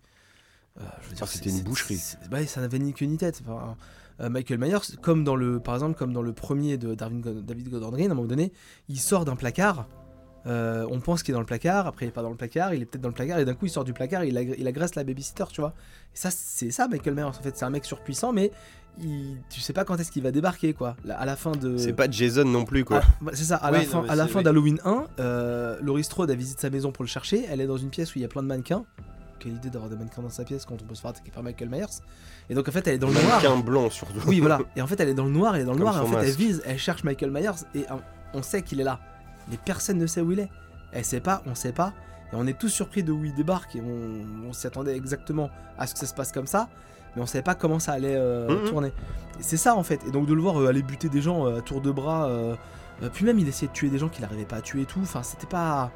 [0.80, 1.97] Euh, je veux Ah, c'était une boucherie.
[1.97, 3.41] ça n'avait ni queue ni tête.
[3.47, 3.76] Enfin,
[4.21, 7.69] euh, Michael Myers, comme dans le, par exemple, comme dans le premier de Darwin David
[7.69, 8.51] Gordon Green, à un moment donné,
[8.89, 9.88] il sort d'un placard.
[10.45, 12.73] euh, on pense qu'il est dans le placard, après il est pas dans le placard,
[12.73, 14.38] il est peut-être dans le placard, et d'un coup il sort du placard, et il,
[14.38, 15.73] agr- il agresse la babysitter, tu vois.
[16.13, 18.51] Et ça, c'est ça Michael Myers, en fait, c'est un mec surpuissant, mais
[19.01, 20.95] il, tu sais pas quand est-ce qu'il va débarquer, quoi.
[21.09, 21.76] À la fin de.
[21.78, 23.01] C'est pas Jason non plus, quoi.
[23.03, 26.36] Ah, c'est ça, à la non, fin, à la d'Halloween 1, euh, Laurie Strode a
[26.36, 27.43] visité sa maison pour le chercher.
[27.49, 28.86] Elle est dans une pièce où il y a plein de mannequins.
[29.45, 31.43] Quelle idée d'avoir des mannequins dans sa pièce quand on peut se faire attaquer par
[31.43, 31.85] Michael Myers.
[32.49, 33.41] Et donc en fait, elle est dans le noir.
[33.41, 34.19] Mannequin blanc, surtout.
[34.25, 34.59] Oui, voilà.
[34.75, 35.97] Et en fait, elle est dans le noir, elle est dans le Comme noir.
[35.97, 37.95] Et en fait, elle vise, elle cherche Michael Myers et euh,
[38.33, 38.99] on sait qu'il est là.
[39.49, 40.49] Mais personne ne sait où il est.
[40.91, 41.93] Elle sait pas, on sait pas.
[42.33, 45.51] Et on est tous surpris de où il débarque et on, on s'y attendait exactement
[45.77, 46.67] à ce que ça se passe comme ça.
[47.15, 48.91] Mais on savait pas comment ça allait euh, tourner.
[49.39, 50.01] C'est ça en fait.
[50.07, 52.29] Et donc de le voir euh, aller buter des gens euh, à tour de bras.
[53.13, 54.99] puis même il essayait de tuer des gens qu'il n'arrivait pas à tuer et tout.
[55.01, 55.91] Enfin, c'était pas.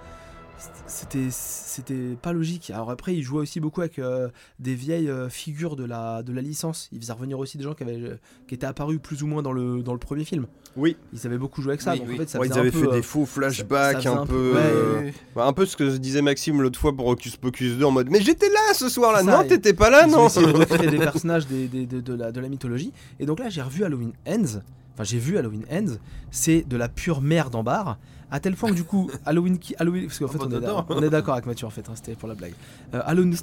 [0.87, 2.71] C'était, c'était pas logique.
[2.71, 4.27] Alors après, il jouait aussi beaucoup avec euh,
[4.59, 6.89] des vieilles euh, figures de la, de la licence.
[6.91, 9.41] Il faisait revenir aussi des gens qui, avaient, euh, qui étaient apparus plus ou moins
[9.41, 10.47] dans le, dans le premier film.
[10.75, 10.97] Oui.
[11.13, 11.93] Ils avaient beaucoup joué avec ça.
[11.93, 12.15] Oui, donc oui.
[12.15, 14.17] en fait, ça Ouais, faisait ils un avaient peu, fait euh, des faux flashbacks, un
[14.21, 14.33] un peu.
[14.33, 17.77] peu- ouais, euh, bah, un peu ce que disait Maxime l'autre fois pour Hocus Pocus
[17.77, 20.11] 2 en mode Mais j'étais là ce soir-là C'est ça, Non, t'étais pas là, ils
[20.11, 22.91] non recréer des personnages des, des- de, de la, de la mythologie.
[23.19, 24.59] Et donc là, j'ai revu Halloween Ends.
[24.95, 25.95] Enfin, j'ai vu Halloween Ends.
[26.31, 27.97] C'est de la pure merde en barre.
[28.31, 31.33] À tel point que du coup, Halloween, parce qu'en Ah fait, bah, on est, d'accord
[31.33, 31.87] avec Mathieu en fait.
[31.89, 32.53] hein, C'était pour la blague.
[32.93, 33.35] Euh, Halloween.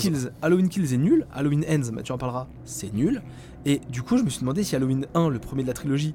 [0.00, 1.26] Kills, Halloween Kills est nul.
[1.34, 3.22] Halloween Ends, Mathieu en parlera, c'est nul.
[3.64, 6.14] Et du coup, je me suis demandé si Halloween 1, le premier de la trilogie,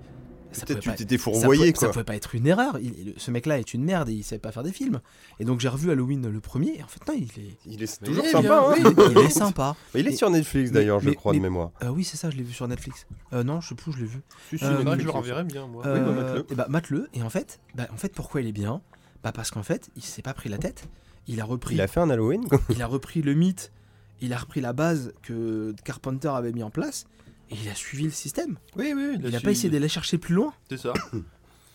[0.51, 1.89] Peut-être tu t'étais fourvoyé, pouvait, ça quoi.
[1.91, 2.77] pouvait pas être une erreur.
[2.79, 4.99] Il- ce mec-là est une merde et il savait pas faire des films.
[5.39, 6.79] Et donc j'ai revu Halloween le premier.
[6.79, 8.93] Et en fait, non, il est, Il est Mais toujours il est sympa, bien, hein
[8.97, 9.05] oui.
[9.11, 9.75] il est sympa.
[9.93, 11.71] Mais il est sur Netflix d'ailleurs, je mais- crois, de mémoire.
[11.83, 13.05] Euh, oui, c'est ça, je l'ai vu sur Netflix.
[13.33, 14.21] Euh, non, je sais plus où je l'ai vu.
[14.49, 15.83] Si, si, Euh, je le en reverrai bien, moi.
[15.83, 16.45] bah, mate-le.
[16.49, 17.09] et bah, mate-le.
[17.13, 18.81] Et en fait, bah, en fait, pourquoi il est bien?
[19.23, 20.87] Bah, parce qu'en fait, il s'est pas pris la tête.
[21.27, 22.59] Il a repris, Il a fait un Halloween quoi.
[22.69, 23.71] il a repris le mythe.
[24.21, 27.05] Il a repris la base que Carpenter avait mis en place.
[27.51, 28.57] Et il a suivi le système.
[28.77, 30.53] Oui, oui, Il a pas essayé d'aller chercher plus loin.
[30.69, 30.93] C'est ça.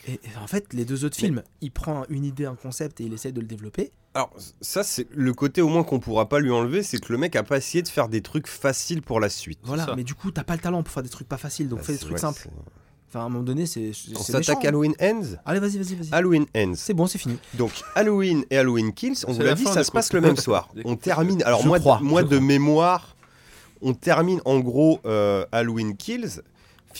[0.06, 3.04] Et, et en fait, les deux autres films, il prend une idée, un concept et
[3.04, 3.90] il essaie de le développer.
[4.12, 7.16] Alors, ça, c'est le côté au moins qu'on pourra pas lui enlever, c'est que le
[7.16, 9.60] mec a pas essayé de faire des trucs faciles pour la suite.
[9.62, 9.96] Voilà, ça.
[9.96, 11.84] mais du coup, t'as pas le talent pour faire des trucs pas faciles, donc Ah,
[11.84, 12.40] fais des c'est- trucs ouais, simples.
[12.42, 12.50] c'est-
[13.08, 13.92] Enfin, à un moment donné, c'est.
[13.94, 14.68] c'est On méchant, s'attaque hein.
[14.68, 16.08] Halloween Ends Allez, vas-y, vas-y, vas-y.
[16.12, 16.74] Halloween Ends.
[16.76, 17.38] C'est bon, c'est fini.
[17.54, 19.90] Donc Halloween et Halloween Kills, on C'est vous l'a la dit, fin ça des se
[19.90, 20.68] passe le même soir.
[20.74, 21.42] Des On termine.
[21.44, 22.46] Alors Je moi, crois, moi je de crois.
[22.46, 23.16] mémoire,
[23.84, 26.40] on termine en gros euh, Halloween Kills.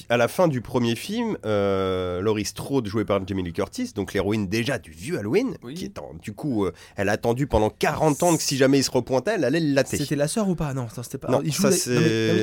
[0.09, 4.13] À la fin du premier film, euh, Laurie Strode, jouée par Jamie Lee Curtis, donc
[4.13, 5.75] l'héroïne déjà du vieux Halloween, Oui.
[5.75, 8.79] qui est en- du coup, euh, elle a attendu pendant 40 ans que si jamais
[8.79, 9.97] il se repointait, elle allait le latter.
[9.99, 10.75] C'était la sœur ou pas?
[10.75, 11.29] Non, c'était pas.
[11.31, 11.87] Non, il joue ça avec,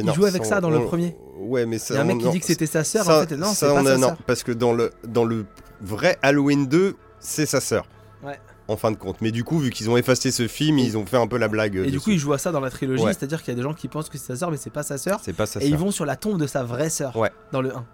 [0.06, 1.14] non, non, il ça, ça dans le premier.
[1.40, 1.96] Ouais, mais Il ça.
[1.96, 3.36] y a un mec on- qui dit que c'était sa sœur, ça- en fait.
[3.36, 5.46] Non, ça, pas on sa a- non, parce que dans le, dans le
[5.82, 7.86] vrai Halloween 2, c'est sa sœur.
[8.24, 8.40] Ouais.
[8.72, 9.18] En fin de compte.
[9.22, 11.48] Mais du coup, vu qu'ils ont effacé ce film, ils ont fait un peu la
[11.50, 11.76] blague.
[11.76, 13.12] Et du coup, il joue à ça dans la trilogie, Ouais.
[13.14, 14.84] c'est-à-dire qu'il y a des gens qui pensent que c'est sa sœur, mais c'est pas
[14.84, 15.20] sa sœur.
[15.24, 15.80] c'est pas sa Et ils sœur.
[15.80, 17.32] vont sur la tombe de sa vraie sœur Ouais.
[17.52, 17.86] dans le 1.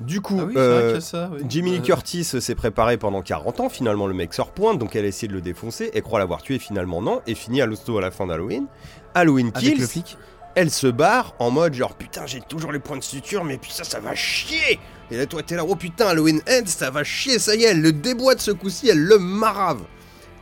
[0.00, 1.30] Du coup, Ah oui, c'est vrai euh, ça.
[1.32, 1.42] oui.
[1.48, 3.68] Jimmy Lee Euh, Curtis s'est préparé pendant 40 ans.
[3.68, 5.90] Finalement, le mec sort pointe, donc elle essaie de le défoncer.
[5.94, 7.20] Elle croit l'avoir tué, finalement non.
[7.26, 8.66] Et finit à l'hosto à la fin d'Halloween.
[9.14, 9.80] Halloween Avec Kills.
[9.80, 10.18] le flic.
[10.54, 13.70] Elle se barre en mode genre putain j'ai toujours les points de suture mais puis
[13.72, 14.78] ça ça va chier
[15.10, 17.68] Et là toi t'es là oh putain Halloween Ends ça va chier ça y est
[17.70, 19.80] elle le déboîte ce coup-ci elle le marave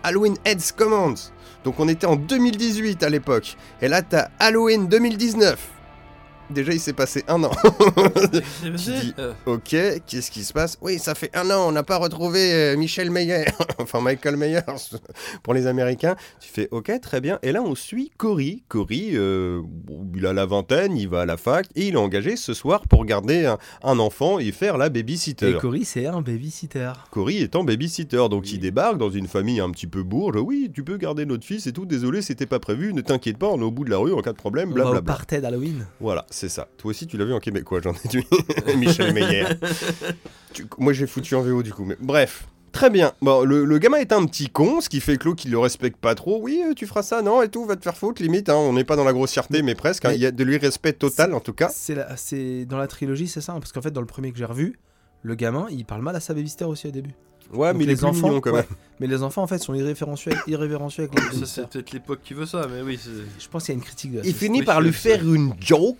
[0.02, 1.32] Halloween Ends commence
[1.64, 3.56] Donc on était en 2018 à l'époque.
[3.80, 5.79] Et là t'as Halloween 2019
[6.50, 7.50] Déjà il s'est passé un an
[8.76, 9.74] J'ai- dis- euh, Ok,
[10.06, 10.78] qu'est-ce qui se passe?
[10.82, 13.44] Oui, ça fait un an, on n'a pas retrouvé euh, Michel Meyer,
[13.78, 14.60] enfin Michael Myers
[15.42, 16.16] pour les Américains.
[16.40, 17.38] Tu fais ok, très bien.
[17.42, 18.62] Et là, on suit Cory.
[18.68, 19.62] Cory, euh,
[20.14, 22.82] il a la vingtaine, il va à la fac et il est engagé ce soir
[22.88, 25.50] pour garder un, un enfant et faire la babysitter.
[25.50, 26.92] Et Cory, c'est un babysitter.
[27.10, 30.36] Cory étant babysitter, donc il débarque dans une famille un petit peu bourge.
[30.36, 31.86] Oui, tu peux garder notre fils et tout.
[31.86, 32.92] Désolé, c'était pas prévu.
[32.92, 34.70] Ne t'inquiète pas, on est au bout de la rue en cas de problème.
[34.72, 35.12] On va au Blablabla.
[35.14, 35.86] party d'Halloween.
[36.00, 36.68] Voilà, c'est ça.
[36.78, 38.24] Toi aussi, tu l'as vu en québécois, j'en ai dit.
[38.76, 39.44] Michel Meyer.
[40.52, 42.46] Tu- Moi, j'ai foutu en VO du coup, mais bref.
[42.72, 43.12] Très bien.
[43.20, 45.58] Bon, le, le gamin est un petit con, ce qui fait que l'autre, il le
[45.58, 46.40] respecte pas trop.
[46.40, 48.48] Oui, euh, tu feras ça, non, et tout, va te faire foutre, limite.
[48.48, 48.54] hein.
[48.54, 50.04] On n'est pas dans la grossièreté, mais presque.
[50.04, 50.12] hein.
[50.12, 51.68] Il y a de lui respect total, en tout cas.
[51.74, 54.44] C'est dans la trilogie, c'est ça hein, Parce qu'en fait, dans le premier que j'ai
[54.44, 54.78] revu,
[55.22, 57.14] le gamin, il parle mal à sa babysitter aussi au début.
[57.52, 58.60] Ouais, Donc mais mignon quand même.
[58.60, 58.68] ouais.
[59.00, 62.46] Mais les enfants, en fait, sont irrévérencieux, irrévérencieux avec Ça, c'est peut-être l'époque qui veut
[62.46, 62.98] ça, mais oui.
[63.02, 63.10] c'est-
[63.42, 64.46] Je pense qu'il y a une critique de la Il société.
[64.46, 65.96] finit oui, par lui faire une joke,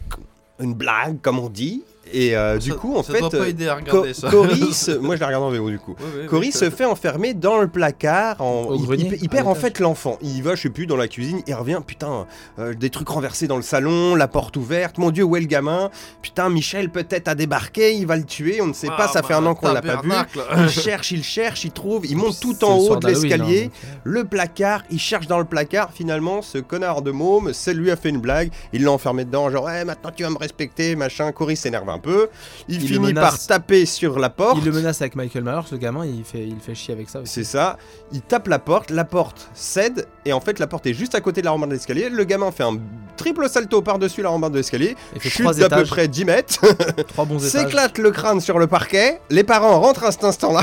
[0.61, 1.83] une blague, comme on dit.
[2.13, 4.15] Et euh, du Ça- coup, en ça fait, doit pas euh, aider à Co- regarder
[4.15, 4.31] ça.
[4.31, 5.95] Cory se- moi je la regarde en VO du coup.
[6.01, 8.41] Ouais, ouais, Cory ouais, se fait enfermer dans le placard.
[8.41, 8.75] En...
[8.75, 9.63] Il- grenier, il, il à perd en l'étage.
[9.63, 10.19] fait l'enfant.
[10.23, 11.43] Il va, je sais plus, dans la cuisine.
[11.47, 12.27] Il revient, putain,
[12.59, 14.99] euh, des trucs renversés dans le salon, la porte ouverte.
[14.99, 15.91] Mon dieu, où est le gamin?
[16.23, 18.61] Putain, Michel peut-être a débarqué, il va le tuer.
[18.61, 20.11] On ne sait Ah, pas, ça bah, fait un an qu'on l'a pas vu.
[20.59, 23.71] Il cherche, il cherche, il trouve, il monte tout en haut de l'escalier.
[23.73, 25.91] hein, Le placard, il cherche dans le placard.
[25.93, 28.51] Finalement, ce connard de môme, c'est lui a fait une blague.
[28.73, 31.31] Il l'a enfermé dedans, genre, ouais, maintenant tu vas me respecter, machin.
[31.33, 32.29] Cory s'énerve un peu.
[32.69, 34.59] Il, finit par taper sur la porte.
[34.59, 37.21] Il le menace avec Michael Myers, le gamin, il fait, il fait chier avec ça
[37.21, 37.33] aussi.
[37.33, 37.79] C'est ça.
[38.13, 41.21] Il tape la porte, la porte cède, et en fait, la porte est juste à
[41.21, 42.09] côté de la rambarde de l'escalier.
[42.09, 42.79] Le gamin fait un
[43.17, 46.61] triple salto par-dessus la rambarde de l'escalier, chute d'à peu près 10 mètres,
[47.09, 47.63] trois bons étages.
[47.63, 49.21] s'éclate le crâne sur le parquet.
[49.31, 50.63] Les parents rentrent à cet instant-là.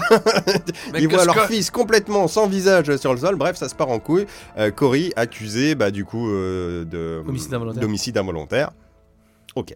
[0.99, 3.35] Ils voient leur que- fils complètement sans visage sur le sol.
[3.35, 4.25] Bref, ça se part en couille.
[4.57, 7.21] Euh, Cory accusé, bah, du coup, euh, de
[7.83, 8.71] Homicide involontaire.
[9.55, 9.75] Ok.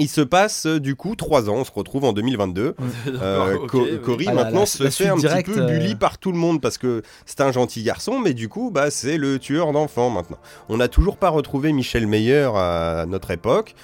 [0.00, 2.74] Il se passe euh, du coup 3 ans, on se retrouve en 2022.
[3.22, 3.98] Euh, Ok, Co- oui.
[4.04, 6.32] Cory Ah, la- maintenant la- se la fait un petit peu bully euh, par tout
[6.32, 9.72] le monde parce que c'est un gentil garçon, mais du coup bah c'est le tueur
[9.72, 10.38] d'enfants maintenant.
[10.68, 13.74] On n'a toujours pas retrouvé Michel Meyer à notre époque.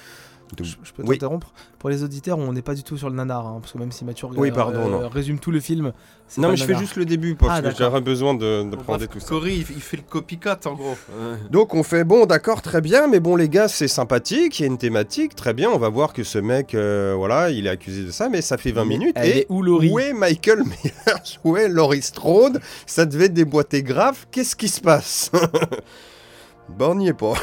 [0.57, 1.17] Je, je peux Oui.
[1.17, 3.77] t'interrompre Pour les auditeurs, on n'est pas du tout sur le nanar, hein, parce que
[3.77, 5.09] même si Mathieu regarde, Oui, pardon, non.
[5.09, 5.91] résume tout le film,
[6.37, 8.77] Non mais je fais juste le début parce Ah, que j'aurais besoin de, de Bon,
[8.81, 9.27] prendre bref, tout ça.
[9.27, 10.91] Cory, il fait- il fait le copycat en gros.
[10.91, 11.37] Ouais.
[11.51, 14.65] Donc on fait bon d'accord très bien mais bon les gars c'est sympathique il y
[14.65, 17.69] a une thématique très bien on va voir que ce mec euh, voilà il est
[17.69, 19.99] accusé de ça mais ça fait 20 Mais minutes elle et est où Laurie où
[19.99, 20.93] est Michael Myers
[21.43, 25.29] où est Laurie Strode ça devait déboîter grave qu'est-ce qui se passe
[26.77, 27.33] Bah on n'y est pas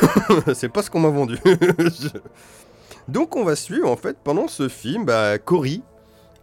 [0.55, 1.39] c'est pas ce qu'on m'a vendu
[3.09, 5.83] donc on va suivre en fait pendant ce film bah, Cory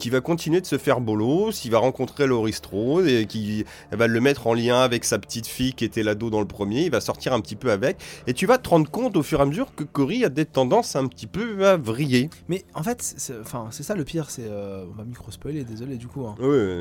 [0.02, 3.98] qui va continuer de se faire bolos, il va rencontrer Laurie Strode et qui elle
[4.00, 6.86] va le mettre en lien avec sa petite fille qui était l'ado dans le premier,
[6.86, 9.40] il va sortir un petit peu avec, et tu vas te rendre compte au fur
[9.40, 12.30] et à mesure que Cory a des tendances un petit peu à vriller.
[12.50, 14.46] Mais en fait, c'est c'est- enfin, c'est ça le pire, c'est.
[14.48, 16.26] euh, on va micro-spoiler, désolé du coup.
[16.26, 16.36] hein.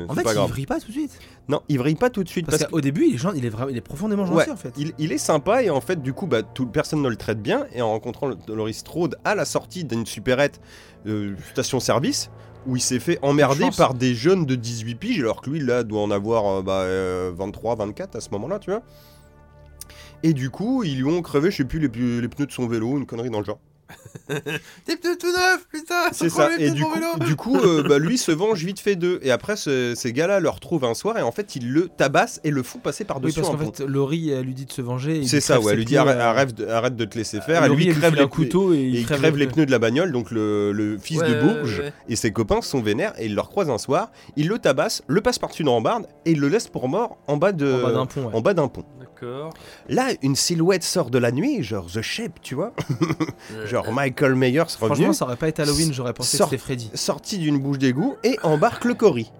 [0.09, 0.49] En fait, pas il grave.
[0.49, 1.17] vrille pas tout de suite.
[1.47, 3.45] Non, il vrille pas tout de suite Parce, parce, qu'au début, il est, gen- il,
[3.45, 4.73] est vraiment, il est profondément gentil Ouais, en fait.
[4.97, 7.65] il est sympa et en fait du coup bah, tout, personne ne le traite bien
[7.73, 10.59] et en rencontrant Laurie Strode à la sortie d'une supérette
[11.07, 12.29] euh, station-service
[12.67, 15.83] où il s'est fait emmerder par des jeunes de 18 piges alors que lui là
[15.83, 18.81] doit en avoir euh, bah, euh, 23, 24 à ce moment-là tu vois.
[20.23, 22.67] Et du coup ils lui ont crevé je sais plus les, les pneus de son
[22.67, 23.59] vélo, une connerie dans le genre.
[24.85, 26.49] T'es pneus tout neuf, putain C'est ça.
[26.49, 27.07] les Et pneus de du mon coup, vélo.
[27.25, 29.19] du coup euh, bah, lui se venge vite fait d'eux.
[29.23, 32.39] Et après, ce- ces gars-là le retrouvent un soir et en fait, ils le tabassent
[32.43, 33.71] et le font passer Oui, par-dessus parce un qu'en pont.
[33.73, 35.23] fait, Laurie, elle lui dit de se venger.
[35.25, 35.71] C'est lui ça, ouais.
[35.73, 37.63] Elle lui dit arrête, euh, arrête de, arrête de te laisser faire.
[37.63, 39.71] Elle Laurie, lui elle crève les, couteau et et il crève, crève les pneus de
[39.71, 40.11] la bagnole.
[40.11, 41.93] Donc le, le fils Ouais, de Bourges ouais.
[42.09, 44.11] et ses copains sont vénères et ils le recroisent un soir.
[44.37, 47.37] Il le tabasse, le passe par-dessus une rambarde et il le laisse pour mort en
[47.37, 48.29] bas d'un pont.
[48.33, 48.85] en bas d'un pont.
[49.21, 49.53] D'accord.
[49.89, 52.73] Là, une silhouette sort de la nuit, genre The Shape, tu vois.
[53.65, 54.77] Genre Michael Myers revenu.
[54.77, 56.91] Franchement, ça aurait pas été Halloween, j'aurais pensé Sort- que c'était Freddy.
[56.95, 59.31] sorti d'une bouche d'égout et embarque le Cory.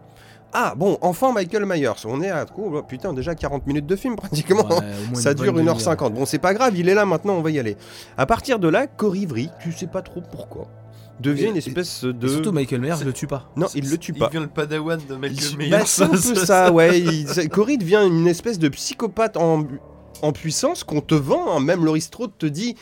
[0.53, 2.05] Ah bon, enfin Michael Myers.
[2.05, 4.67] On est à oh, putain déjà 40 minutes de film pratiquement.
[4.67, 5.86] Ouais, au moins Ça une dure bonne 1h50.
[5.95, 6.09] demi-heure.
[6.11, 7.77] Bon, c'est pas grave, il est là maintenant, on va y aller.
[8.17, 10.67] À partir de là, Cory vrille, tu sais pas trop pourquoi.
[11.22, 12.28] Devient Et- une espèce Et de.
[12.28, 13.51] surtout, Michael Myers le tue pas.
[13.55, 14.28] Non, il le tue Il pas.
[14.28, 15.69] devient le padawan de Michael Il- Myers.
[15.69, 16.99] bah, c'est un peu ça, ouais.
[16.99, 17.26] il-
[17.78, 19.67] devient une espèce de psychopathe en,
[20.22, 21.55] en puissance qu'on te vend.
[21.55, 21.59] hein.
[21.59, 22.76] Même Laurie Strode te dit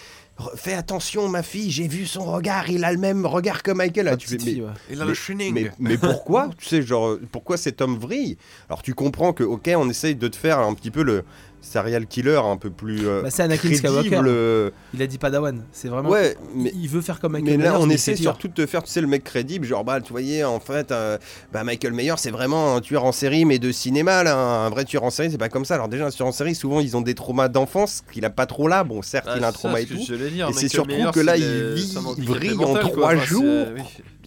[0.55, 4.07] Fais attention, ma fille, j'ai vu son regard, il a le même regard que Michael.
[4.07, 4.67] Ah, tu fais, mais- ouais.
[4.89, 5.53] Il a Mais- le shining.
[5.53, 8.37] Mais, mais pourquoi Tu sais, genre, pourquoi cet homme vrille?
[8.69, 11.25] Alors tu comprends que, ok, on essaye de te faire un petit peu le,
[11.61, 13.87] serial killer un peu plus euh, Bah, c'est Anakin crédible.
[13.87, 14.21] Skywalker.
[14.25, 15.63] euh, Il a dit Padawan.
[15.71, 16.09] C'est vraiment.
[16.09, 18.53] Ouais, mais Il veut faire comme Mais Michael là, Myers, on mais essaie surtout de
[18.53, 21.17] te faire, tu sais, le mec crédible, genre, bah, tu voyais, en fait, euh,
[21.51, 24.85] bah, Michael Myers, c'est vraiment un tueur en série, mais de cinéma, là, un vrai
[24.85, 25.75] tueur en série, c'est pas comme ça.
[25.75, 28.45] Alors, déjà, un tueur en série, souvent, ils ont des traumas d'enfance qu'il a pas
[28.45, 28.83] trop là.
[28.83, 29.95] Bon, certes, Ah, il a un c'est trauma ça, et tout.
[29.99, 32.91] Et c'est surtout que là, il vit- c'est il vrille en mental, quoi.
[32.91, 33.67] trois Enfin, c'est- jours.
[33.75, 33.81] oui.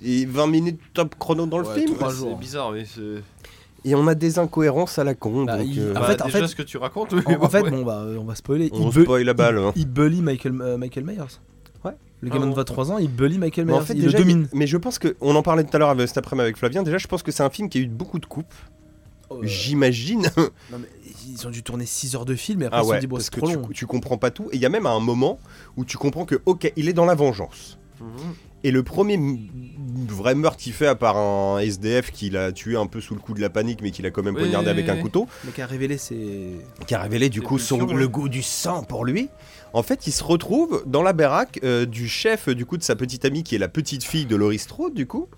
[0.05, 1.95] Et 20 minutes top chrono dans le Ouais, film.
[1.95, 2.31] trois Ouais, jours.
[2.35, 2.85] C'est bizarre, oui.
[3.85, 5.45] Et on a des incohérences à la con.
[5.45, 7.23] Bah, donc, il- euh, En Bah, fait- en déjà fait- ce que tu racontes, oui,
[7.27, 7.71] En, en fait, ouais.
[7.71, 8.71] bon, bah, euh, on va spoiler.
[8.73, 9.59] on il, spoil la balle.
[9.59, 9.73] hein.
[9.77, 11.17] il bully Michael, euh, Michael Myers.
[11.85, 11.93] Ouais.
[12.21, 12.57] Le gamin Ah de bon.
[12.57, 13.75] 23 ans, il bully Michael Myers.
[13.75, 14.49] en fait, il déjà, le domine.
[14.53, 16.83] mais je pense que, on en parlait tout à l'heure avec- cet après-midi avec Flavien,
[16.85, 18.55] déjà, je pense que c'est un film qui a eu beaucoup de coupes.
[19.33, 20.27] Euh, J'imagine.
[21.29, 23.07] ils ont dû tourner 6 heures de film et après Ah ils se sont dit,
[23.09, 23.69] bon, parce que trop tu, long.
[23.73, 24.45] tu comprends pas tout.
[24.53, 25.39] Et il y a même un moment
[25.77, 27.79] où tu comprends que, ok, il est dans la vengeance.
[28.65, 29.19] Et le premier
[30.09, 33.21] vrai meurtre qu'il fait, à part un SDF qu'il a tué un peu sous le
[33.21, 34.97] coup de la panique, mais qu'il a quand même Oui, poignardé oui, avec oui, un
[34.97, 36.17] couteau, Le mec a révélé, c'est.
[36.87, 39.29] qui a révélé du Ses coup son, le goût du sang pour lui.
[39.73, 42.95] En fait, il se retrouve dans la baraque euh, du chef du coup de sa
[42.95, 45.29] petite amie, qui est la petite fille de Laurie Strode, du coup.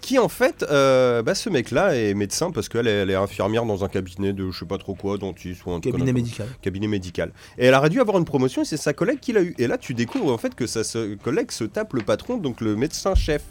[0.00, 3.64] Qui en fait, euh, bah, ce mec-là est médecin parce qu'elle est, elle est infirmière
[3.64, 6.06] dans un cabinet de je sais pas trop quoi, dentiste ou un truc Cabinet comme
[6.06, 6.46] ça médical.
[6.62, 7.32] cabinet médical.
[7.58, 9.54] Et elle aurait dû avoir une promotion et c'est sa collègue qui l'a eu.
[9.58, 10.82] Et là, tu découvres en fait que sa
[11.22, 13.42] collègue se tape le patron, donc le médecin-chef.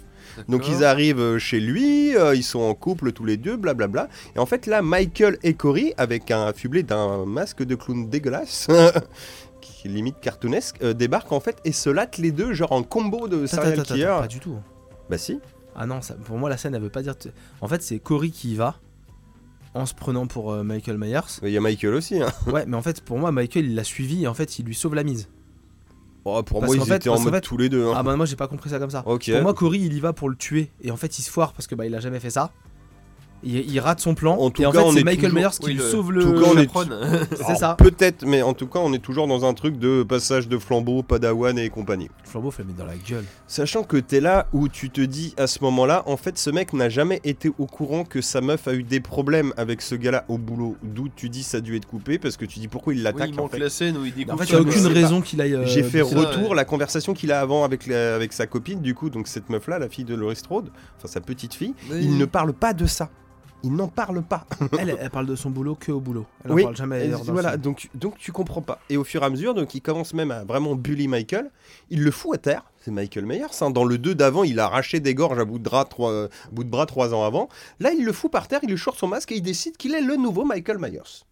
[0.48, 0.76] Donc D'accord.
[0.76, 4.08] ils arrivent euh, chez lui, euh, ils sont en couple tous les deux, blablabla.
[4.36, 8.68] Et en fait là, Michael et Cory, avec un affublé d'un masque de clown dégueulasse,
[9.62, 12.84] qui est limite cartoonesque, euh, débarquent en fait et se latent les deux, genre en
[12.84, 14.06] combo de serial killer.
[14.06, 14.58] pas du tout.
[15.10, 15.40] Bah si.
[15.78, 17.16] Ah non, ça, pour moi, la scène, elle veut pas dire.
[17.18, 17.30] t-
[17.62, 18.80] En fait, c'est Cory qui y va
[19.74, 21.20] en se prenant pour euh, Michael Myers.
[21.44, 22.22] Il y a Michael aussi.
[22.22, 22.32] Hein.
[22.48, 24.74] Ouais, mais en fait, pour moi, Michael, il l'a suivi et en fait, il lui
[24.76, 25.30] sauve la mise.
[26.26, 27.70] Oh, pour Parce moi, qu'en ils fait- étaient en parce qu'en mode fait- tous les
[27.70, 27.86] deux.
[27.88, 27.94] hein.
[27.96, 29.04] Ah bah, moi, j'ai pas compris ça comme ça.
[29.06, 29.32] ok.
[29.32, 31.54] Pour moi, Cory, il y va pour le tuer et en fait, il se foire
[31.54, 32.52] parce que bah, il a jamais fait ça.
[33.44, 35.30] Il, il rate son plan En tout et en cas, on fait, c'est est Michael
[35.30, 36.22] toujours- Myers qui Oui, lui le- sauve le.
[37.48, 37.76] C'est ça.
[37.78, 41.04] Peut-être, mais en tout cas, on est toujours dans un truc de passage de flambeau,
[41.04, 42.10] padawan et compagnie.
[42.24, 43.26] Le flambeau, faut le mettre dans la gueule.
[43.48, 46.74] Sachant que t'es là où tu te dis à ce moment-là, en fait, ce mec
[46.74, 50.26] n'a jamais été au courant que sa meuf a eu des problèmes avec ce gars-là
[50.30, 50.76] au boulot.
[50.84, 53.04] D'où tu dis ça a dû être coupé parce que tu dis pourquoi il Oui,
[53.04, 53.60] l'attaque il en manque fait.
[53.60, 55.54] la scène où il découvre En fait, il n'y a aucune raison qu'il aille.
[55.54, 56.56] euh, J'ai fait retour ouais.
[56.56, 59.78] la conversation qu'il a avant avec, la- avec sa copine, du coup, donc cette meuf-là,
[59.80, 61.74] la fille de Laurie Strode, enfin sa petite fille.
[61.92, 62.00] Oui.
[62.02, 63.10] Il ne parle pas de ça.
[63.64, 64.46] Il n'en parle pas.
[64.80, 66.26] Elle, elle parle de son boulot que au boulot.
[66.46, 68.80] Elle Oui, en parle jamais Et ailleurs dans le voilà, donc, donc tu comprends pas.
[68.90, 71.50] Et au fur et à mesure, donc il commence même à vraiment bully Michael.
[71.90, 72.64] Il le fout à terre.
[72.80, 73.46] C'est Michael Myers.
[73.62, 73.72] hein.
[73.72, 76.28] Dans le 2 d'avant, il a arraché des gorges à bout de, bras trois, euh,
[76.52, 77.50] bout de bras trois ans avant.
[77.80, 79.94] Là, il le fout par terre, il lui short son masque et il décide qu'il
[79.96, 81.26] est le nouveau Michael Myers.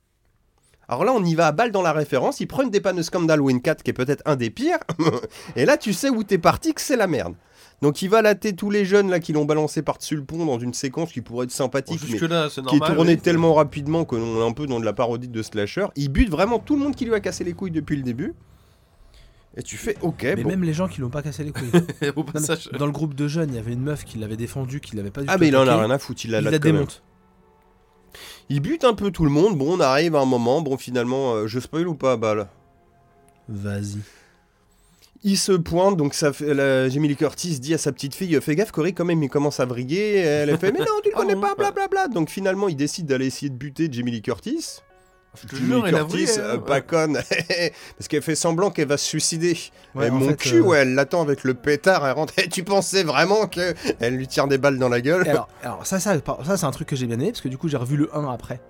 [0.88, 2.40] Alors là, on y va à balle dans la référence.
[2.40, 4.80] Il prend une dépanneuse comme d'Halloween 4, qui est peut-être un des pires.
[5.56, 7.36] et là, tu sais où t'es parti, que c'est la merde.
[7.82, 10.60] Donc il va latter tous les jeunes là qui l'ont balancé par-dessus le pont dans
[10.60, 12.28] une séquence qui pourrait être Bon, sympathique, mais qui est
[12.62, 12.96] normal.
[12.96, 13.18] tourné oui.
[13.20, 15.88] tellement rapidement qu'on est un peu dans de la parodie de slasher.
[15.96, 18.34] Il bute vraiment tout le monde qui lui a cassé les couilles depuis le début.
[19.58, 20.50] Et tu fais ok, Mais bon.
[20.50, 21.70] même les gens qui l'ont pas cassé les couilles.
[21.72, 22.70] Au Non, mais passage.
[22.78, 25.12] dans le groupe de jeunes, il y avait une meuf qui l'avait défendu, qui l'avait
[25.12, 26.52] pas du Ah tout mais il en a rien à foutre, il la Il la
[26.52, 26.60] même.
[26.60, 27.04] démonte.
[28.50, 29.58] Il bute un peu tout le monde.
[29.58, 30.62] Bon, on arrive à un moment.
[30.62, 32.48] Bon, finalement, euh, je spoil ou pas, balle
[33.48, 34.00] Vas-y.
[35.24, 38.40] Il se pointe, donc ça fait, la, Jamie Lee Curtis dit à sa petite fille
[38.42, 40.18] Fais gaffe, Cory, quand même, il commence à vriller.
[40.18, 42.10] Elle fait Mais non, tu le Ah connais pas, blablabla.
[42.10, 44.82] Donc finalement, il décide d'aller essayer de buter Jamie Lee Curtis.
[45.42, 46.82] Je te Jamie jure, elle Curtis, vrillé, euh, hein, pas ouais.
[46.82, 47.14] conne,
[47.98, 49.58] parce qu'elle fait semblant qu'elle va se suicider.
[49.94, 52.34] Ouais, mon fait, cul, euh, ouais, elle l'attend avec le pétard, elle rentre.
[52.40, 55.28] Et tu pensais vraiment que elle lui tire des balles dans la gueule?
[55.28, 57.58] Alors, alors ça, ça, ça c'est un truc que j'ai bien aimé parce que du
[57.58, 58.62] coup j'ai revu le 1 après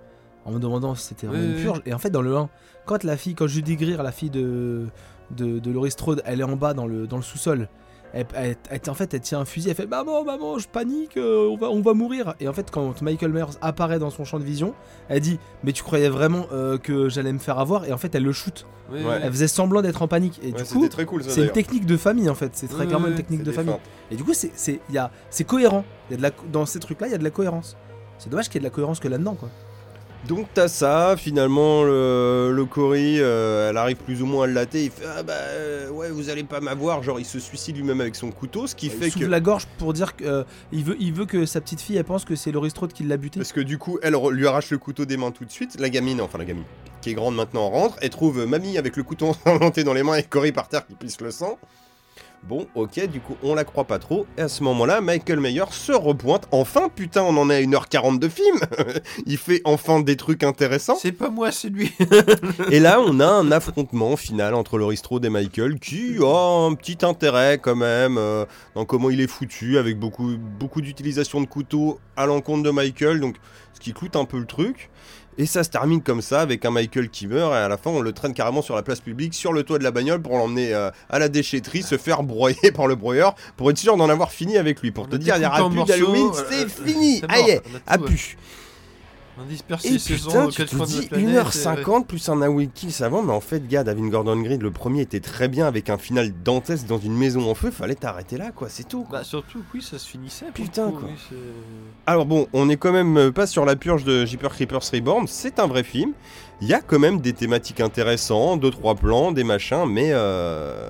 [0.45, 1.61] en me demandant si c'était vraiment Oui, une oui.
[1.63, 1.81] purge.
[1.85, 2.49] Et en fait dans le 1,
[2.85, 4.87] quand la fille, quand Judy Greer, la fille de
[5.31, 7.67] de, de Laurie Strode, elle est en bas dans le dans le sous-sol.
[8.13, 11.17] Elle, elle- elle- en fait, elle tient un fusil, elle fait maman, maman, je panique,
[11.17, 12.33] euh, on va on va mourir.
[12.39, 14.73] Et en fait, quand Michael Myers apparaît dans son champ de vision,
[15.09, 17.83] elle dit mais tu croyais vraiment euh, que j'allais me faire avoir?
[17.85, 18.65] Et en fait, elle le shoot.
[18.91, 19.05] Oui, Ouais.
[19.05, 19.13] oui.
[19.23, 20.39] Elle faisait semblant d'être en panique.
[20.43, 22.51] Et Ouais, du c'était coup, très cool c'est une technique de famille en fait.
[22.53, 23.75] C'est très clairement une technique de famille.
[24.11, 25.83] Et du coup, c'est cohérent.
[26.09, 27.75] Y a de la, dans ces trucs-là, il y a de la cohérence.
[28.17, 29.49] C'est dommage qu'il y ait de la cohérence que là-dedans, quoi.
[30.27, 34.53] Donc t'as ça, finalement le, le Cory, euh, elle arrive plus ou moins à le
[34.53, 37.77] latter, il fait ah bah euh, ouais vous allez pas m'avoir, genre il se suicide
[37.77, 40.97] lui-même avec son couteau, ce qui Il fait que la gorge pour dire qu'il veut,
[40.99, 43.39] il veut que sa petite fille, elle pense que c'est Laurie Strode qui l'a buté.
[43.39, 45.89] parce que du coup elle lui arrache le couteau des mains tout de suite, la
[45.89, 46.63] gamine, enfin la gamine
[47.01, 50.01] qui est grande maintenant rentre, elle trouve euh, mamie avec le couteau ensanglanté dans les
[50.01, 51.59] mains et Cory par terre qui pisse le sang.
[52.47, 54.27] Bon, ok, du coup, on la croit pas trop.
[54.37, 56.47] Et à ce moment-là, Michael Mayer se repointe.
[56.51, 58.59] Enfin, putain, on en est à 1h40 de film.
[59.25, 60.95] Il fait enfin des trucs intéressants.
[60.95, 61.91] C'est pas moi, c'est lui.
[62.71, 66.75] Et là, on a un affrontement final entre Laurie Strode et Michael qui a un
[66.75, 71.47] petit intérêt quand même euh, dans comment il est foutu, avec beaucoup, beaucoup d'utilisation de
[71.47, 73.37] couteaux à l'encontre de Michael, donc
[73.73, 74.91] ce qui cloute un peu le truc.
[75.37, 77.89] Et ça se termine comme ça, avec un Michael qui meurt, et à la fin,
[77.89, 80.37] on le traîne carrément sur la place publique, sur le toit de la bagnole, pour
[80.37, 84.09] l'emmener euh, à la déchetterie, se faire broyer par le broyeur, pour être sûr d'en
[84.09, 84.91] avoir fini avec lui.
[84.91, 87.21] Pour On te dire, il n'y aura plus d'Halloween, euh, c'est euh, fini.
[87.27, 88.37] Aïe, a pu
[89.37, 89.97] On a dispersé Et aux
[90.49, 94.09] tu te dis planète, 1h50 plus un Away Kills avant, mais en fait, gars, David
[94.09, 97.55] Gordon Green, le premier était très bien avec un final dantesque dans une maison en
[97.55, 99.05] feu, fallait t'arrêter là, quoi, c'est tout.
[99.11, 100.45] Bah surtout, oui, ça se finissait.
[100.53, 101.09] Putain, coup, quoi.
[101.09, 101.37] oui,
[102.07, 105.27] Alors bon, on est quand même euh, pas sur la purge de Jeepers Creepers Reborn,
[105.27, 106.13] c'est un vrai film.
[106.61, 110.89] Il y a quand même des thématiques intéressantes, deux trois plans, des machins, mais euh,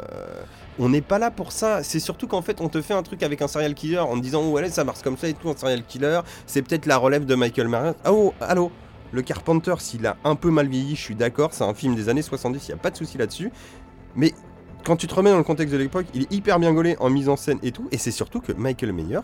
[0.80, 1.84] on n'est pas là pour ça.
[1.84, 4.21] C'est surtout qu'en fait, on te fait un truc avec un serial killer en te
[4.21, 6.21] disant ouais, ça marche comme ça et tout, un serial killer.
[6.45, 7.93] C'est peut-être la relève de Michael Myers.
[8.03, 8.71] Ah oh, allô.
[9.11, 12.09] Le Carpenter, s'il a un peu mal vieilli, je suis d'accord, c'est un film des
[12.09, 13.49] années 70, il n'y a pas de souci là-dessus.
[14.15, 14.34] Mais
[14.84, 17.09] quand tu te remets dans le contexte de l'époque, il est hyper bien gaulé en
[17.09, 17.88] mise en scène et tout.
[17.91, 19.19] Et c'est surtout que Michael Myers,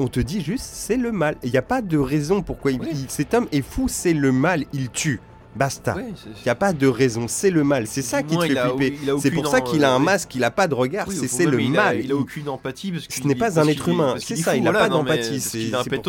[0.00, 1.36] on te dit juste c'est le mal.
[1.44, 2.88] Il n'y a pas de raison pourquoi il, Oui.
[2.92, 5.20] il- cet homme est fou, c'est le mal, il tue.
[5.56, 5.96] Basta.
[5.96, 7.86] Ouais, Il n'y a pas de raison, c'est le mal.
[7.86, 8.98] C'est ça qui te fait flipper.
[9.20, 11.58] C'est pour ça qu'il a un masque, il n'a pas de regard, Oui, c'est le
[11.58, 12.00] a- mal.
[12.04, 14.72] Il a aucune empathie parce Ce n'est pas un être humain, c'est ça, il n'a
[14.72, 16.02] pas d'empathie, c'est- pour-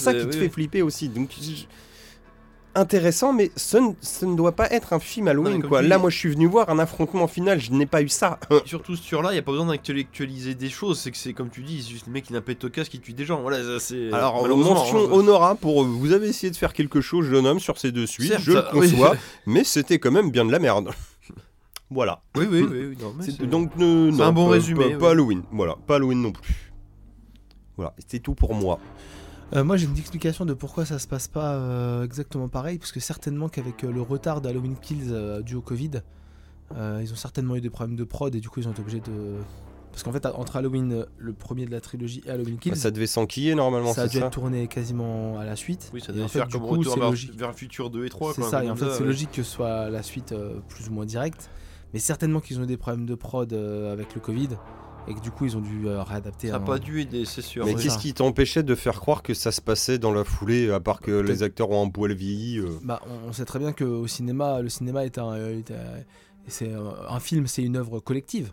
[0.00, 1.08] ça qu'il te fait flipper aussi.
[1.08, 1.30] Donc
[2.74, 5.82] intéressant, mais ce, ne- ce ne doit pas être un film Halloween quoi.
[5.82, 8.38] Là, dis- moi, je suis venu voir un affrontement final, je n'ai pas eu ça.
[8.64, 10.98] Surtout sur là, il n'y a pas besoin d'intellectualiser des choses.
[11.00, 12.88] C'est que c'est comme tu dis, c'est juste le mec qui n'a pas de tocasse
[12.88, 13.40] qui tue des gens.
[13.42, 14.12] Voilà, c'est.
[14.12, 17.78] Alors, mention hein, honorable pour vous avez essayé de faire quelque chose, jeune homme, sur
[17.78, 18.90] ces deux suites, je le oui.
[18.90, 19.16] conçois,
[19.46, 20.90] mais c'était quand même bien de la merde.
[21.90, 22.22] voilà.
[22.36, 22.86] Oui, oui, oui.
[22.90, 25.96] oui, non, mais C'est- Donc, c'est non, un bon pas- résumé, pas Halloween, voilà, pas
[25.96, 26.72] Halloween non plus.
[27.76, 28.78] Voilà, c'est tout pour moi.
[29.54, 32.92] Euh, moi j'ai une explication de pourquoi ça se passe pas euh, exactement pareil, parce
[32.92, 35.90] que certainement qu'avec euh, le retard d'Halloween Kills euh, dû au Covid,
[36.76, 38.80] euh, ils ont certainement eu des problèmes de prod et du coup ils ont été
[38.80, 39.36] obligés de...
[39.90, 42.90] Parce qu'en fait entre Halloween, le premier de la trilogie et Halloween Kills, Bah, ça
[42.90, 45.90] devait s'enquiller normalement, ça a c'est dû ça être tourné quasiment à la suite.
[45.92, 47.38] Oui, ça devait fait, faire du comme coup, retour c'est vers, logique.
[47.38, 48.32] vers le futur 2 et 3.
[48.32, 49.06] C'est ça, et en fait c'est ouais.
[49.06, 51.50] logique que ce soit la suite euh, plus ou moins directe.
[51.92, 54.48] Mais certainement qu'ils ont eu des problèmes de prod euh, avec le Covid
[55.08, 56.48] et que du coup ils ont dû euh, réadapter.
[56.48, 57.64] Ça un- n'a pas dû aider, c'est sûr.
[57.66, 60.80] Mais qu'est-ce qui t'empêchait de faire croire que ça se passait dans la foulée, à
[60.80, 64.06] part que les acteurs ont un poil vieilli euh, Bah, on, sait très bien qu'au
[64.06, 66.04] cinéma, le cinéma est un, euh, est un-
[66.48, 66.72] c'est
[67.08, 68.52] un film, c'est une œuvre collective.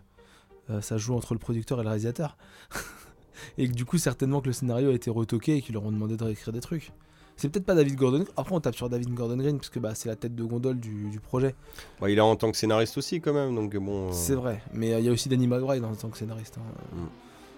[0.70, 2.36] Euh, ça joue entre le producteur et le réalisateur.
[3.58, 5.90] et que du coup, certainement que le scénario a été retoqué et qu'ils leur ont
[5.92, 6.92] demandé de réécrire des trucs.
[7.40, 8.24] C'est peut-être pas David Gordon.
[8.36, 10.78] Après, on tape sur David Gordon Green parce que bah, c'est la tête de gondole
[10.78, 11.54] du, du projet.
[12.00, 14.08] bah, il est en tant que scénariste aussi quand même, donc bon.
[14.08, 14.60] euh, C'est vrai.
[14.74, 16.58] Mais euh, il y a aussi Danny McBride en tant que scénariste.
[16.58, 16.96] hein.
[16.96, 17.06] Mm.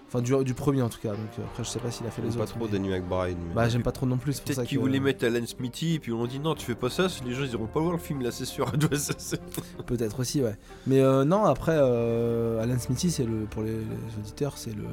[0.07, 1.09] Enfin, du, du premier en tout cas.
[1.09, 2.53] Donc euh, après, je sais pas s'il a fait J'aime les pas autres.
[2.55, 3.35] trop mais- Danny McBride.
[3.47, 4.33] mais- Bah, j'aime pas trop non plus.
[4.33, 6.39] C'est pour ça Peut-être qu'ils que- voulaient mettre Alan Smithy et puis on leur dit
[6.39, 8.45] non, tu fais pas ça, les gens ils iront pas voir le film là, c'est
[8.45, 8.71] sûr.
[8.91, 9.41] Ouais, ça, c'est-
[9.85, 10.55] Peut-être aussi, ouais.
[10.87, 14.83] Mais euh, non, après, euh, Alan Smithy, c'est le, pour les, les auditeurs, c'est le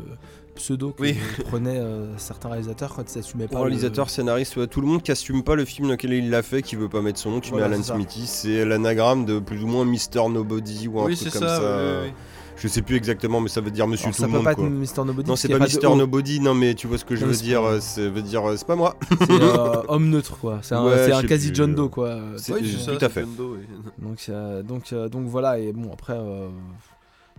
[0.55, 1.16] pseudo que Oui.
[1.48, 3.59] prenaient euh, certains réalisateurs quand ils s'assumaient pas.
[3.59, 6.30] Le- réalisateur, scénariste, ouais, tout le monde qui assume pas le film dans lequel il
[6.30, 7.94] l'a fait, qui veut pas mettre son nom, tu Voilà, mets Alan ça.
[7.94, 11.48] Smithy, c'est l'anagramme de plus ou moins Mister Nobody ou un Oui, truc c'est comme
[11.48, 11.57] ça.
[11.61, 12.01] ça.
[12.05, 12.12] oui.
[12.57, 14.44] Je sais plus exactement, mais ça veut dire Monsieur Alors, tout ça le peut monde.
[14.44, 14.64] pas quoi.
[14.66, 15.30] être Mister Nobody.
[15.30, 15.96] Non, c'est pas de Mister.
[15.96, 18.20] Nobody, non, mais tu vois ce que je Non, veux dire, pas- euh, ça veut
[18.20, 18.96] dire, euh, c'est pas moi.
[19.18, 20.59] C'est euh, homme neutre, quoi.
[20.61, 22.18] C'est un, Ouais, quasi plus, John Doe, quoi.
[22.36, 23.22] C'est- Oui, c'est ça, tout à fait.
[23.22, 23.66] John Doe, oui.
[24.07, 26.12] Donc, euh, donc, euh, donc voilà, et bon, après,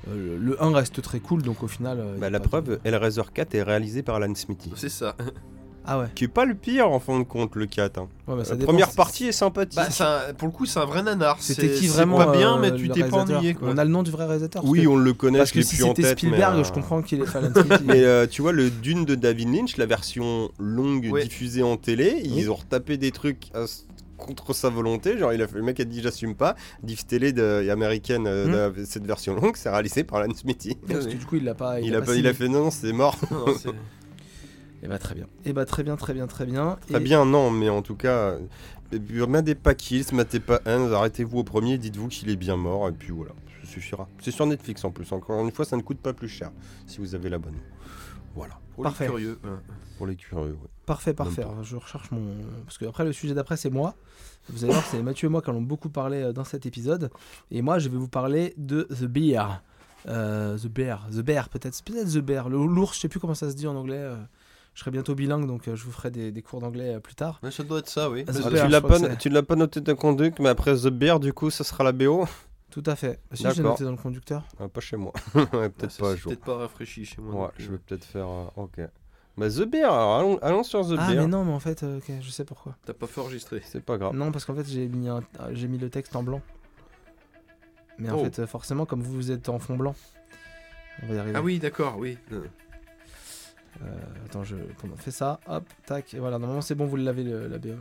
[0.08, 1.99] euh, euh, le 1 reste très cool, donc au final.
[1.99, 4.72] euh, Bah, la pas de- preuve, Hellraiser 4 est réalisé par Alan Smithy.
[4.76, 5.16] C'est ça.
[5.84, 7.97] Ah ouais, Qui est pas le pire en fin de compte, le 4.
[7.97, 8.08] hein.
[8.28, 8.72] ouais bah, ça La dépend.
[8.72, 9.76] première partie est sympathique.
[9.76, 9.88] Bah,
[10.30, 11.38] un- pour le coup, c'est un vrai nanar.
[11.39, 13.70] C'était qui c'est vraiment pas bien, euh, mais tu le t'es pas ennuyé quoi.
[13.72, 15.60] On a le nom du vrai réalisateur oui, que- on le connaît, Parce je que
[15.62, 16.20] l'ai si c'était tête.
[16.20, 17.84] Spielberg, mais, euh, je comprends qu'il est fait Alan Smithy.
[17.88, 21.24] Mais euh, tu vois, le Dune de David Lynch, la version longue Ouais.
[21.24, 23.66] diffusée en télé, ils ont retapé des trucs à
[24.22, 25.18] contre sa volonté.
[25.18, 26.56] Genre, il a fait, le mec a dit J'assume pas.
[26.84, 30.76] Diff télé de, et américaine, euh, de- cette version longue, c'est réalisé par Alan Smithy.
[30.88, 31.80] Parce que du coup, il l'a pas.
[31.82, 33.18] Il a, pas, il a fait Non, non, c'est mort.
[33.32, 33.46] Non,
[34.84, 35.28] Et bah très bien.
[35.46, 36.78] Et bah très bien, très bien, très bien.
[36.90, 38.36] Très Et- bien, non, mais en tout cas,
[38.94, 42.90] euh, matez pas Kills, matez pas Hans, arrêtez-vous au premier, dites-vous qu'il est bien mort,
[42.90, 43.32] et puis voilà,
[43.64, 44.08] ça suffira.
[44.20, 46.52] C'est sur Netflix en plus, encore une fois, ça ne coûte pas plus cher
[46.88, 47.60] si vous avez l'abonnement.
[48.36, 49.04] Voilà, Pour Parfait.
[49.04, 49.40] les curieux.
[50.00, 50.54] pour les curieux.
[50.54, 50.70] ouais.
[50.86, 51.42] Parfait, parfait.
[51.44, 52.22] Alors, Je recherche mon.
[52.66, 53.96] Parce que après le sujet d'après, c'est moi.
[54.50, 57.10] Vous allez voir, c'est Mathieu et moi qui allons beaucoup parler euh, dans cet épisode.
[57.52, 59.62] Et moi, je vais vous parler de The Bear.
[60.08, 61.76] Euh, the Bear, The Bear, peut-être.
[61.76, 62.50] C'est Peut-être The Bear.
[62.50, 63.98] Le- L'ours, je sais plus comment ça se dit en anglais.
[64.00, 64.16] euh,
[64.74, 67.40] Je serai bientôt bilingue, donc je vous ferai des, des cours d'anglais plus tard.
[67.44, 68.26] Ouais, ça doit être ça, oui.
[68.28, 70.50] Ah, Mais Ah, Bear, tu l'as pas, tu l'as pas noté dans le conduct, mais
[70.50, 72.26] après The Bear, du coup, ça sera la BO
[72.72, 73.20] Tout à fait.
[73.34, 73.72] Si j'ai D'accord.
[73.74, 74.43] noté dans le conducteur.
[74.60, 76.32] Ah, Pas chez moi, Ouais, Ah, peut-être ça, pas à c'est jour.
[76.32, 77.46] Peut-être pas rafraîchi chez moi.
[77.46, 78.28] Ouais, je vais peut-être faire.
[78.28, 78.80] euh, ok.
[79.42, 81.24] Bah, The Bear, alors allons, allons sur The Ah, Bear.
[81.24, 82.76] mais non, mais en fait, euh, ok, je sais pourquoi.
[82.86, 83.59] T'as pas fait enregistrer.
[83.66, 84.13] C'est pas grave.
[84.16, 85.24] Non, parce qu'en fait, j'ai mis, un-
[85.54, 86.42] j'ai mis le texte en blanc.
[87.97, 88.24] Mais en Oh.
[88.24, 89.96] fait, euh, forcément, comme vous, vous êtes en fond blanc,
[91.01, 91.34] on va y arriver.
[91.36, 92.20] Ah oui, d'accord, oui.
[92.32, 93.96] Euh,
[94.26, 94.55] attends, je
[94.97, 95.39] fait ça?
[95.47, 96.38] Hop, tac, et voilà.
[96.38, 97.78] Normalement, c'est bon, vous l'avez le- la BE.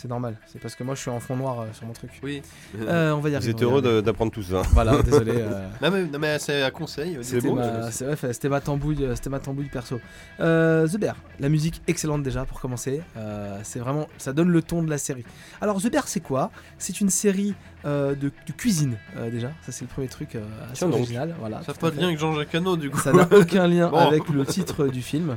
[0.00, 0.36] C'est normal.
[0.46, 2.10] C'est parce que moi je suis en fond noir euh, sur mon truc.
[2.22, 2.40] Oui.
[2.80, 3.50] Euh, on va y Vous arriver.
[3.50, 4.62] êtes va y heureux d'apprendre tout ça.
[4.72, 5.32] Voilà, désolé.
[5.34, 7.18] euh, Non mais, non, mais c'est un conseil.
[7.22, 9.98] C'est ouais, fait- c'était ma tambouille, euh, c'était ma tambouille perso.
[10.38, 13.02] Euh, The Bear, la musique excellente déjà pour commencer.
[13.16, 15.24] Euh, c'est vraiment, ça donne le ton de la série.
[15.60, 16.52] Alors The Bear, c'est quoi?
[16.78, 17.54] C'est une série
[17.84, 19.48] euh, de, de cuisine euh, déjà.
[19.62, 20.96] Ça c'est le premier truc euh, assez Tiens donc.
[20.98, 21.34] original.
[21.38, 21.62] Voilà.
[21.62, 22.98] Ça n'a pas de lien avec Jean-Jacques Hano du coup.
[22.98, 23.98] Ça n'a aucun lien Bon.
[23.98, 25.36] avec le titre du film,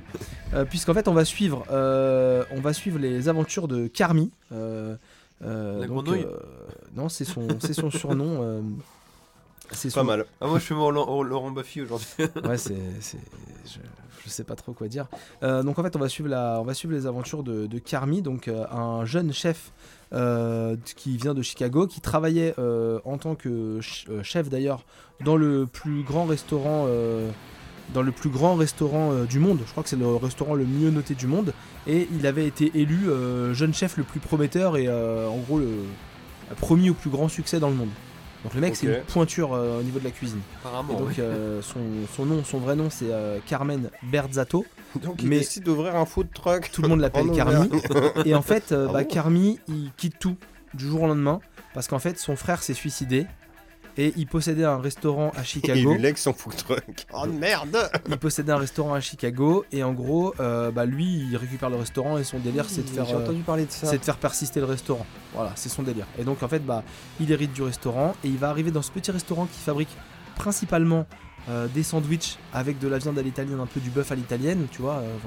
[0.53, 4.31] Euh, puisqu'en fait on va suivre, euh, on va suivre les aventures de Carmi.
[4.51, 4.95] euh,
[5.43, 6.37] euh, La donc, grenouille euh,
[6.95, 8.39] Non, c'est son, c'est son surnom.
[8.41, 8.61] euh,
[9.71, 10.25] c'est Pas son- mal.
[10.41, 12.07] Ah moi je suis mon Laurent Laurent Baffy aujourd'hui.
[12.43, 13.17] Ouais, c'est, c'est-
[13.65, 13.77] je,
[14.25, 15.07] je sais pas trop quoi dire.
[15.43, 17.79] Euh, donc en fait, on va suivre la, on va suivre les aventures de, de
[17.79, 19.71] Carmi, donc euh, un jeune chef
[20.13, 23.79] euh, qui vient de Chicago, qui travaillait euh, en tant que
[24.09, 24.83] euh, chef d'ailleurs
[25.23, 26.87] dans le plus grand restaurant.
[27.93, 30.89] dans le plus grand restaurant du monde, je crois que c'est le restaurant le mieux
[30.89, 31.53] noté du monde,
[31.87, 33.09] et il avait été élu
[33.53, 35.69] jeune chef le plus prometteur et en gros le
[36.59, 37.89] promis au plus grand succès dans le monde.
[38.43, 40.41] Donc le mec c'est une pointure euh, au niveau de la cuisine.
[40.63, 40.93] Apparemment.
[40.93, 41.15] Et donc oui.
[41.19, 41.79] euh, son,
[42.15, 44.65] son nom, son vrai nom c'est euh, Carmen Berzatto.
[45.01, 46.69] Donc il Mais- décide d'ouvrir un food truck.
[46.71, 47.69] Tout le monde l'appelle Carmi.
[48.25, 50.35] Et en fait, euh, Ah bah, bon Carmi il quitte tout
[50.73, 51.39] du jour au lendemain
[51.73, 53.25] parce qu'en fait son frère s'est suicidé
[53.97, 55.93] et il possédait un restaurant à Et il Chicago.
[55.95, 56.83] lui son food truck.
[57.13, 61.35] Oh merde il possédait un restaurant à Chicago et en gros, euh, bah, lui il
[61.37, 63.87] récupère le restaurant et son délire c'est de faire J'ai euh, entendu parler de ça.
[63.87, 65.05] c'est de faire persister le restaurant.
[65.33, 66.05] Voilà, c'est son délire.
[66.19, 66.83] Et donc en fait, bah,
[67.19, 69.89] il hérite du restaurant et il va arriver dans ce petit restaurant qui fabrique
[70.35, 71.05] principalement
[71.49, 74.67] euh, des sandwichs avec de la viande à l'italienne, un peu du bœuf à l'italienne,
[74.71, 74.97] tu vois.
[74.97, 75.17] euh,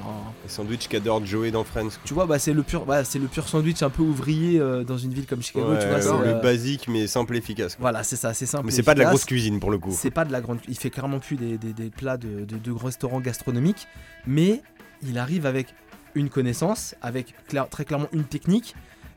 [0.46, 1.90] sandwichs qu'adore Joey dans Friends.
[2.04, 4.84] tu vois, bah, c'est le pur, bah, c'est le pur sandwich un peu ouvrier euh,
[4.84, 6.00] dans une ville comme Chicago, Ouais, tu vois.
[6.00, 7.74] c'est, le euh, basique mais simple et efficace.
[7.76, 7.82] quoi.
[7.90, 8.66] Voilà, c'est ça, c'est simple.
[8.66, 9.92] Mais c'est pas de la grosse cuisine pour le coup.
[9.92, 10.58] C'est pas de la grande.
[10.68, 13.86] Il fait clairement plus des, des- des plats de, de, restaurants gastronomiques,
[14.26, 14.62] mais
[15.02, 15.68] il arrive avec
[16.14, 18.74] une connaissance, avec clair- très clairement une technique,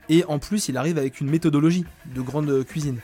[0.10, 2.98] et en plus il arrive avec une méthodologie de grande cuisine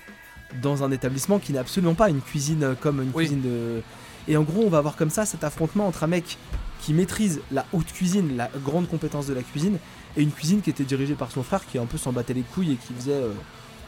[0.62, 3.26] dans un établissement qui n'est absolument pas une cuisine euh, comme une Oui.
[3.26, 3.82] cuisine de.
[4.28, 6.38] Et en gros, on va avoir comme ça cet affrontement entre un mec
[6.82, 9.78] qui maîtrise la haute cuisine, la grande compétence de la cuisine,
[10.18, 12.42] et une cuisine qui était dirigée par son frère qui un peu s'en battait les
[12.42, 13.32] couilles et qui faisait euh,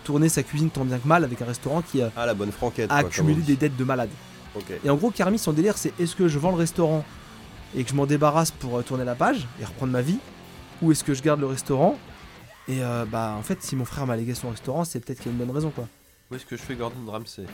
[0.03, 2.51] tourner sa cuisine tant bien que mal avec un restaurant qui euh, Ah la bonne
[2.51, 2.91] franquette.
[2.91, 4.09] a quoi, accumulé des dettes de malade.
[4.85, 7.03] Et en gros, Carmi, son délire, c'est est-ce que je vends le restaurant
[7.75, 10.17] et que je m'en débarrasse pour euh, tourner la page et reprendre ma vie
[10.81, 11.97] Ou est-ce que je garde le restaurant
[12.69, 15.31] Et euh, bah, en fait, si mon frère m'a légué son restaurant, c'est peut-être qu'il
[15.31, 15.87] y a une bonne raison, quoi.
[16.31, 17.45] Où est-ce que je fais Gordon Ramsay?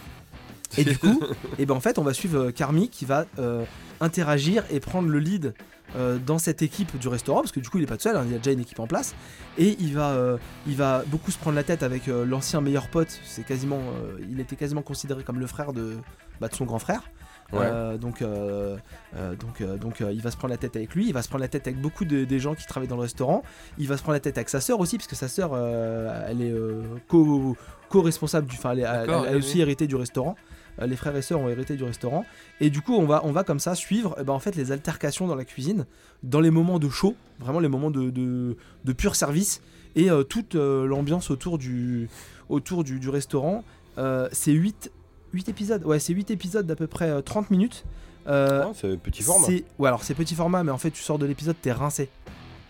[0.78, 1.20] Et du coup,
[1.60, 3.66] et ben en fait, on va suivre euh, Carmi qui va euh,
[4.00, 5.54] interagir et prendre le lead
[5.98, 8.16] euh, dans cette équipe du restaurant parce que du coup, il est pas tout seul,
[8.16, 9.14] hein, il y a déjà une équipe en place
[9.58, 12.88] et il va, euh, il va beaucoup se prendre la tête avec euh, l'ancien meilleur
[12.88, 13.20] pote.
[13.26, 15.98] C'est quasiment, euh, il était quasiment considéré comme le frère de,
[16.40, 17.04] bah, de son grand frère.
[17.52, 17.60] Ouais.
[17.64, 18.78] Euh, donc, euh,
[19.18, 21.22] euh, donc, euh, donc euh, il va se prendre la tête avec lui, il va
[21.22, 23.44] se prendre la tête avec beaucoup de, des gens qui travaillent dans le restaurant,
[23.78, 26.28] il va se prendre la tête avec sa sœur aussi, parce que sa sœur, euh,
[26.30, 27.58] elle est euh, co-
[27.92, 29.62] co-responsable du, enfin, elle, a aussi oui.
[29.62, 30.36] hérité du restaurant.
[30.80, 32.26] Euh, les frères et sœurs ont hérité du restaurant,
[32.62, 34.72] et du coup, on va, on va comme ça suivre, eh ben, en fait, les
[34.72, 35.86] altercations dans la cuisine,
[36.24, 38.56] dans les moments de chaud, vraiment les moments de, de,
[38.86, 39.62] de pur service,
[39.96, 42.10] et euh, toute euh, l'ambiance autour du,
[42.48, 43.64] autour du, du restaurant.
[43.98, 44.90] Euh, c'est 8,
[45.34, 47.84] 8 épisodes, ouais, c'est 8 épisodes d'à peu près euh, 30 minutes.
[48.28, 49.48] Euh, Ah, c'est petit format.
[49.48, 52.08] c'est ouais alors c'est petit format mais en fait tu sors de l'épisode t'es rincé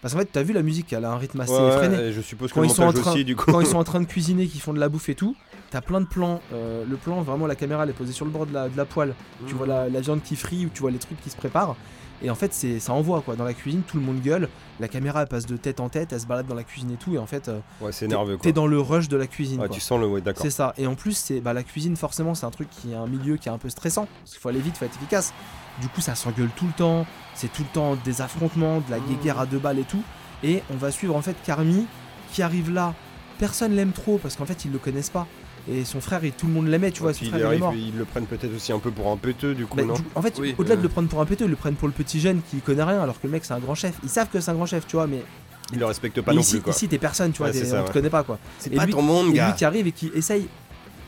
[0.01, 2.13] parce qu'en fait t'as vu la musique elle a un rythme assez Ouais, effréné et
[2.13, 3.51] je suppose que Quand ils sont en train- aussi du coup.
[3.51, 5.35] quand ils sont en train de cuisiner qu'ils font de la bouffe et tout
[5.69, 8.31] t'as plein de plans euh, le plan vraiment la caméra elle est posée sur le
[8.31, 9.13] bord de la, de la poêle
[9.47, 11.75] tu vois la, la viande qui frit ou tu vois les trucs qui se préparent
[12.23, 14.47] et en fait c'est ça envoie quoi dans la cuisine tout le monde gueule
[14.79, 16.95] la caméra elle passe de tête en tête elle se balade dans la cuisine et
[16.95, 18.43] tout et en fait euh, Ouais, c'est t'es- nerveux quoi.
[18.43, 19.75] t'es dans le rush de la cuisine Ouais, quoi.
[19.75, 20.43] tu sens le ouais, d'accord.
[20.43, 20.73] C'est ça.
[20.77, 23.37] Et en plus, c'est bah, la cuisine, forcément, c'est un truc qui est un milieu
[23.37, 24.07] qui est un peu stressant.
[24.19, 25.33] Parce qu'il faut aller vite, faut être efficace.
[25.80, 27.06] Du coup, ça s'engueule tout le temps.
[27.34, 29.07] C'est tout le temps des affrontements, de la Mmh.
[29.07, 30.03] guéguerre à deux balles et tout.
[30.43, 31.85] Et on va suivre en fait Carmi
[32.34, 32.93] qui arrive là.
[33.39, 35.27] Personne l'aime trop parce qu'en fait, ils le connaissent pas.
[35.69, 37.14] Et son frère, et tout le monde l'aimait, tu vois.
[37.14, 37.73] Son il frère, il est arrive, mort.
[37.76, 40.02] ils le prennent peut-être aussi un peu pour un péteux du coup, Bah, non du-
[40.15, 40.84] en fait, Oui, au-delà de euh.
[40.84, 42.99] le prendre pour un péteux, ils le prennent pour le petit jeune qui connaît rien
[43.02, 43.93] alors que le mec c'est un grand chef.
[44.03, 45.23] Ils savent que c'est un grand chef, tu vois, mais,
[45.72, 46.73] Ils le respectent pas mais non ici, plus quoi.
[46.73, 47.88] ici t'es personne, tu vois, Ouais, t'es- ça, on ouais.
[47.88, 48.39] te connaît pas quoi.
[48.57, 49.48] C'est et pas lui- ton monde, Et gars.
[49.49, 50.48] lui qui arrive et qui essaye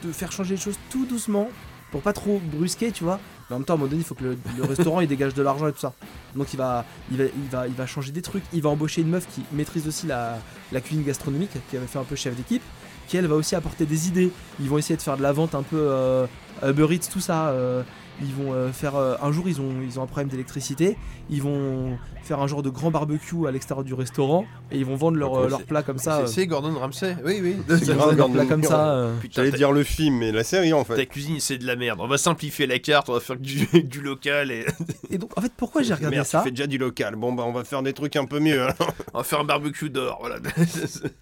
[0.05, 1.49] de faire changer les choses tout doucement
[1.91, 3.19] pour pas trop brusquer, tu vois.
[3.49, 5.33] Mais en même temps, à un moment donné, il faut que le, restaurant il dégage
[5.33, 5.93] de l'argent et tout ça.
[6.35, 8.43] Donc il va, il va, il va, il va changer des trucs.
[8.53, 10.37] Il va embaucher une meuf qui maîtrise aussi la,
[10.71, 12.63] la cuisine gastronomique, qui avait fait un peu chef d'équipe,
[13.07, 14.31] qui elle va aussi apporter des idées.
[14.59, 16.25] Ils vont essayer de faire de la vente un peu euh,
[16.63, 17.49] Uber Eats, tout ça.
[17.49, 17.83] euh,
[18.21, 20.97] ils vont euh, faire euh, un jour ils ont ils ont un problème d'électricité,
[21.29, 24.95] ils vont faire un genre de grand barbecue à l'extérieur du restaurant et ils vont
[24.95, 26.19] vendre leur, D'accord, euh, leur c'est- plat comme ça.
[26.19, 27.17] euh, C'est- C'est Gordon Ramsay.
[27.25, 27.57] Oui, oui.
[27.69, 28.93] ils vont vendre leur plat comme ça.
[28.93, 31.05] euh, Putain, J'allais ta- dire le film, mais la série en Ta fait.
[31.07, 31.99] cuisine c'est de la merde.
[32.01, 34.65] On va simplifier la carte, on va faire du, du local et
[35.09, 37.15] Et donc en fait pourquoi j'ai regardé Merde, ça tu fais déjà du local.
[37.15, 38.61] Bon bah on va faire des trucs un peu mieux.
[38.61, 38.73] hein.
[39.13, 40.17] on va faire un barbecue d'or.
[40.21, 40.37] Voilà.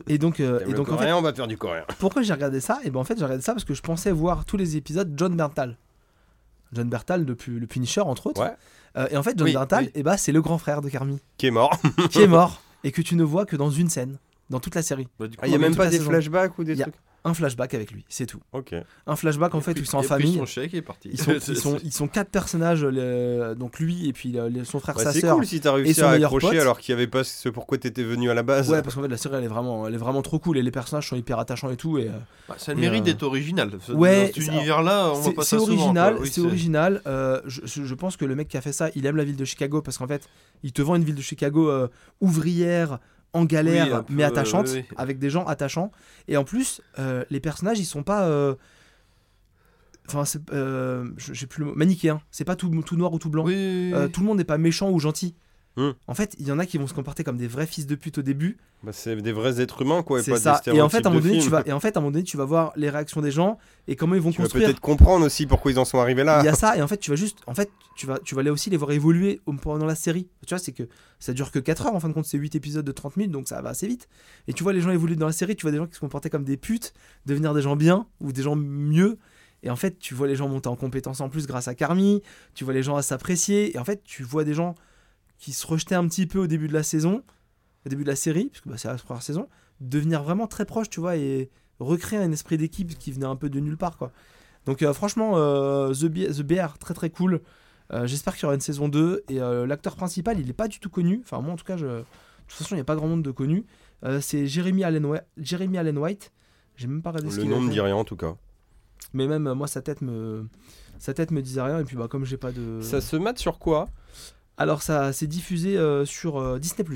[0.08, 1.84] Et donc euh, et donc en fait on va faire du coréen.
[2.00, 2.80] pourquoi j'ai regardé ça?
[2.84, 5.12] Et ben en fait j'ai regardé ça parce que je pensais voir tous les épisodes
[5.18, 5.78] John Berntal.
[6.73, 8.41] John Berntal depuis le Punisher entre autres.
[8.41, 8.53] Ouais.
[8.98, 9.91] Euh, et en fait John Oui, Berntal oui.
[9.95, 11.72] et bah c'est le grand frère de Carmi Qui est mort.
[12.10, 14.18] qui est mort et que tu ne vois que dans une scène
[14.49, 15.07] dans toute la série.
[15.19, 16.10] Bah, Ah, il y a même pas des saison.
[16.10, 16.95] flashbacks ou des Il y a- trucs.
[17.23, 18.39] Un flashback avec lui, c'est tout.
[18.52, 18.73] Ok.
[19.06, 20.38] Un flashback en fait où ils sont en il a pris famille.
[20.39, 21.10] son chèque est parti.
[21.14, 24.64] Ils sont, ils, sont, ils sont quatre personnages, le- donc lui et puis le- le-
[24.64, 26.95] son frère, Ouais, sa c'est cool si t'as et réussi à accrocher alors qu'il y
[26.98, 28.72] avait pas ce pourquoi t'étais venu à la base.
[28.72, 30.64] Ouais, parce qu'en fait la série elle est vraiment, elle est vraiment trop cool et
[30.64, 31.99] les personnages sont hyper attachants et tout.
[31.99, 32.11] Et, euh,
[32.49, 33.69] Bah, ça Et, mérite euh, d'être original.
[33.69, 36.15] Dans ouais, cet c'est- univers-là, on pas c'est original.
[36.19, 37.02] Oui, c'est original.
[37.06, 39.23] euh, je, je- je pense que le mec qui a fait ça, il aime la
[39.26, 40.27] ville de Chicago parce qu'en fait,
[40.64, 41.88] il te vend une ville de Chicago euh,
[42.19, 42.98] ouvrière,
[43.34, 44.95] en galère, Oui, un peu, mais attachante, oui, oui.
[44.98, 45.91] avec des gens attachants.
[46.28, 48.24] Et en plus, euh, les personnages, ils sont pas.
[48.26, 48.56] euh,
[50.08, 50.41] Enfin, c'est.
[50.52, 51.76] euh, j'ai plus le mot.
[51.76, 52.22] Manichéen.
[52.32, 53.45] C'est pas tout, tout noir ou tout blanc.
[53.48, 55.36] Euh, tout le monde n'est pas méchant ou gentil.
[55.77, 55.91] Hmm.
[56.07, 57.95] En fait, il y en a qui vont se comporter comme des vrais fils de
[57.95, 58.57] pute au début.
[58.84, 60.61] Bah, c'est des vrais êtres humains quoi, et c'est pas ça.
[60.65, 62.02] des Et en fait, à un moment donné, tu vas, et en fait, à un
[62.02, 63.57] moment donné, tu vas voir les réactions des gens
[63.88, 64.68] et comment ils vont Tu vas construire.
[64.68, 66.41] peut-être comprendre aussi pourquoi ils en sont arrivés là.
[66.41, 68.35] Il y a ça et en fait, tu vas juste, en fait, tu vas, tu
[68.35, 70.27] vas aller aussi les voir évoluer pendant la série.
[70.45, 70.84] Tu vois, c'est que
[71.19, 73.31] ça dure que 4 heures en fin de compte, c'est 8 épisodes de 30 minutes,
[73.31, 74.10] donc ça va assez vite.
[74.48, 75.99] Et tu vois les gens évoluer dans la série, tu vois des gens qui se
[75.99, 76.93] comportaient comme des putes,
[77.26, 79.19] devenir des gens bien ou des gens mieux.
[79.64, 82.22] Et en fait, tu vois les gens monter en compétence en plus grâce à Carmi,
[82.56, 84.76] tu vois les gens à s'apprécier, et en fait, tu vois des gens
[85.42, 87.24] qui se rejetaient un petit peu au début de la saison,
[87.86, 89.50] au début de la série, parce que bah, c'est la première saison,
[89.82, 91.50] devenir vraiment très proche, tu vois, et
[91.80, 94.12] recréer un esprit d'équipe qui venait un peu de nulle part, quoi.
[94.66, 97.42] Donc euh, franchement, euh, The, Bear, très très cool.
[97.92, 99.24] Euh, J'espère qu'il y aura une saison 2.
[99.30, 101.20] Et euh, l'acteur principal, il n'est pas du tout connu.
[101.24, 101.86] Enfin, moi en tout cas, je...
[101.88, 102.06] de
[102.48, 103.66] toute façon, il n'y a pas grand monde de connu.
[104.06, 105.24] Euh, c'est Jeremy Allen, White.
[105.38, 106.32] Jeremy Allen White.
[106.76, 107.74] J'ai même pas regardé ce Le a nom me fait.
[107.74, 108.36] dit rien en tout cas.
[109.14, 110.48] Mais même euh, moi, sa tête me.
[111.00, 111.80] Sa tête me disait rien.
[111.80, 112.80] Et puis, bah, comme j'ai pas de.
[112.82, 113.90] Ça se mate sur quoi?
[114.57, 116.88] Alors, ça s'est diffusé euh, sur euh, Disney.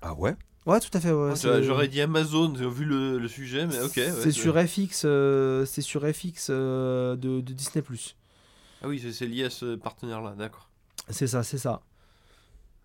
[0.00, 0.34] Ah ouais?
[0.66, 1.12] Ouais, tout à fait.
[1.12, 3.96] ouais, Ah, c'est- J'aurais dit Amazon vu le, le sujet, mais ok.
[3.96, 7.84] ouais, c'est sur FX, euh, c'est sur FX euh, de, de Disney+.
[8.82, 10.68] Ah oui, c'est- c'est lié à ce partenaire-là, d'accord.
[11.08, 11.82] C'est ça, c'est ça.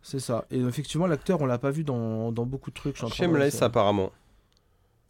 [0.01, 0.45] C'est ça.
[0.51, 2.95] Et effectivement, l'acteur, on l'a pas vu dans, dans beaucoup de trucs.
[2.95, 4.11] je suis en train de Shameless apparemment.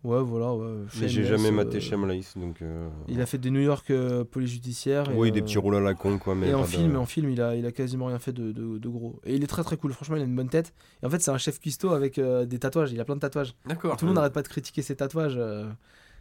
[0.03, 0.83] Ouais, voilà, ouais.
[1.01, 2.61] Mais j'ai jamais euh, maté Shameless donc.
[2.61, 5.09] euh, Il a fait des New York euh, police judiciaire.
[5.09, 6.33] et, Oui, des euh, petits rôles à la con quoi.
[6.35, 8.51] Mais Et en de- film, en film, il a, il a quasiment rien fait de,
[8.51, 9.19] de- de gros.
[9.25, 9.91] Et il est très très cool.
[9.93, 10.73] Franchement, il a une bonne tête.
[11.01, 12.93] Et en fait, c'est un chef cuistot avec euh, des tatouages.
[12.93, 13.53] Il a plein de tatouages.
[13.65, 13.97] D'accord.
[13.97, 15.35] tout le monde n'arrête pas de critiquer ses tatouages.
[15.37, 15.67] euh,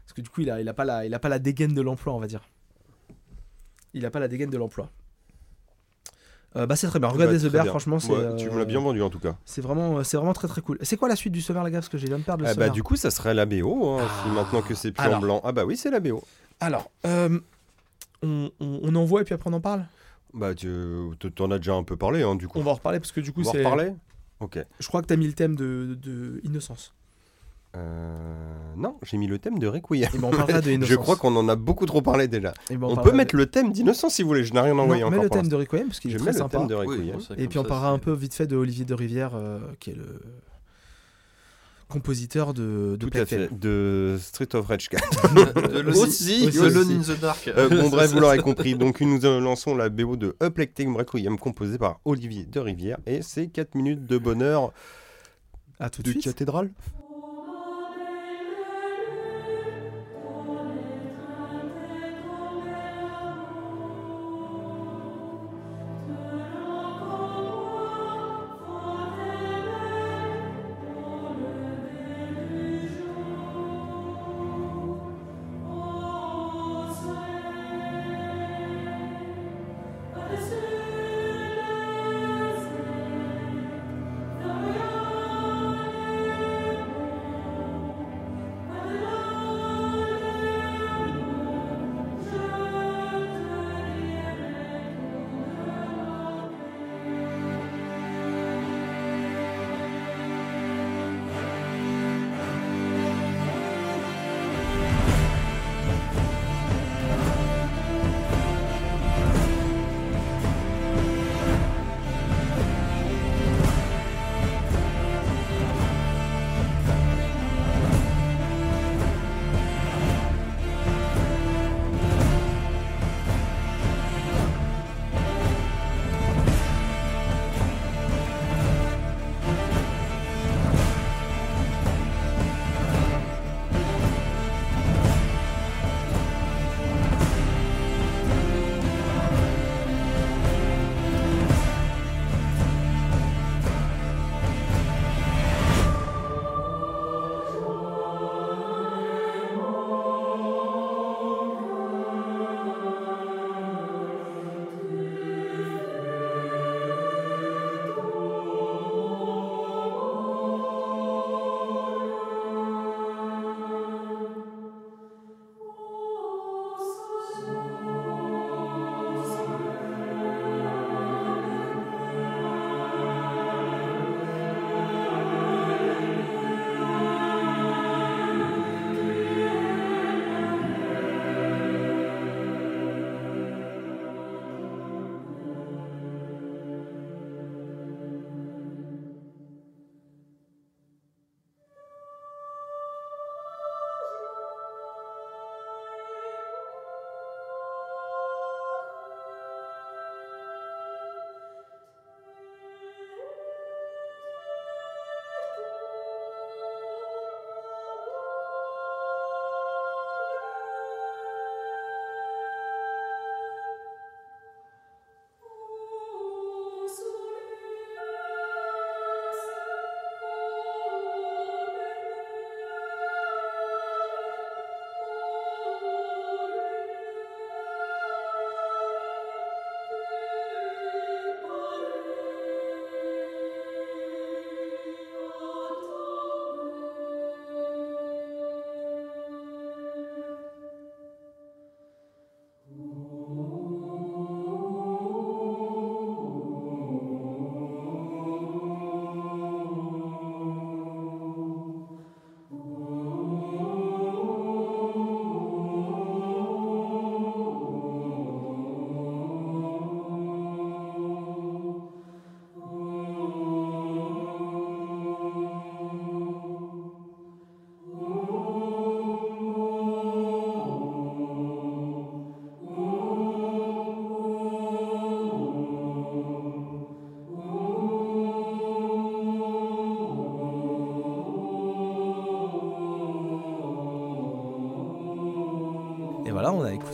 [0.04, 1.74] parce que du coup, il a, il a pas la, il a pas la dégaine
[1.74, 2.48] de l'emploi, on va dire.
[3.94, 4.90] Il a pas la dégaine de l'emploi.
[6.56, 7.08] Euh, bah c'est très bien.
[7.08, 7.70] Regardez Bah, The Bear, bien.
[7.72, 8.12] franchement, c'est.
[8.12, 9.36] Ouais, Tu me l'as euh, bien vendu en tout cas.
[9.44, 10.78] C'est vraiment, c'est vraiment très très cool.
[10.80, 12.54] C'est quoi la suite du sommaire, la gars Parce que j'ai de perdre le Ah
[12.54, 15.18] bah du coup ça serait la BO hein, si maintenant que c'est plus Alors.
[15.18, 15.40] en blanc.
[15.44, 16.22] Ah bah oui c'est la BO.
[16.60, 17.38] Alors, euh,
[18.22, 19.84] on, on, on envoie et puis après on en parle?
[20.32, 20.68] Bah tu
[21.34, 22.58] t'en as déjà un peu parlé hein du coup.
[22.58, 23.58] On va en reparler parce que du coup, On va c'est.
[23.58, 23.92] reparler?
[24.40, 24.58] Ok.
[24.80, 26.92] Je crois que t'as mis le thème de, de Innocence.
[27.76, 28.14] Euh...
[28.78, 30.08] Non, j'ai mis le thème de Requiem.
[30.14, 30.90] Et ben on parlera de Innocence.
[30.90, 32.52] Je crois qu'on en a beaucoup trop parlé déjà.
[32.68, 33.38] Eh ben, on peut mettre de...
[33.38, 35.36] le thème d'Innocence si vous voulez, je n'ai rien Non, envoyé mets encore le pour
[35.38, 36.58] thème de Requiem parce qu'il est Je très mets le sympa.
[36.58, 37.18] thème de Requiem.
[37.38, 39.94] Et puis on parlera un peu vite fait de Olivier de Rivière, euh, qui est
[39.94, 40.20] le
[41.88, 43.48] compositeur de, de Tout à Plague Tale.
[43.48, 43.58] fait.
[43.58, 45.34] De Street of Rage 4.
[45.72, 46.74] De Lone- Aussi, de aussi.
[46.74, 47.48] Lone in the Dark.
[47.56, 48.74] Euh, bon bref, vous l'aurez compris.
[48.74, 53.22] Donc nous euh, lançons la BO de Uplecting Requiem composée par Olivier de Rivière et
[53.22, 54.72] c'est 4 minutes de bonheur
[55.80, 56.24] À tout de de suite.
[56.24, 56.70] cathédrale.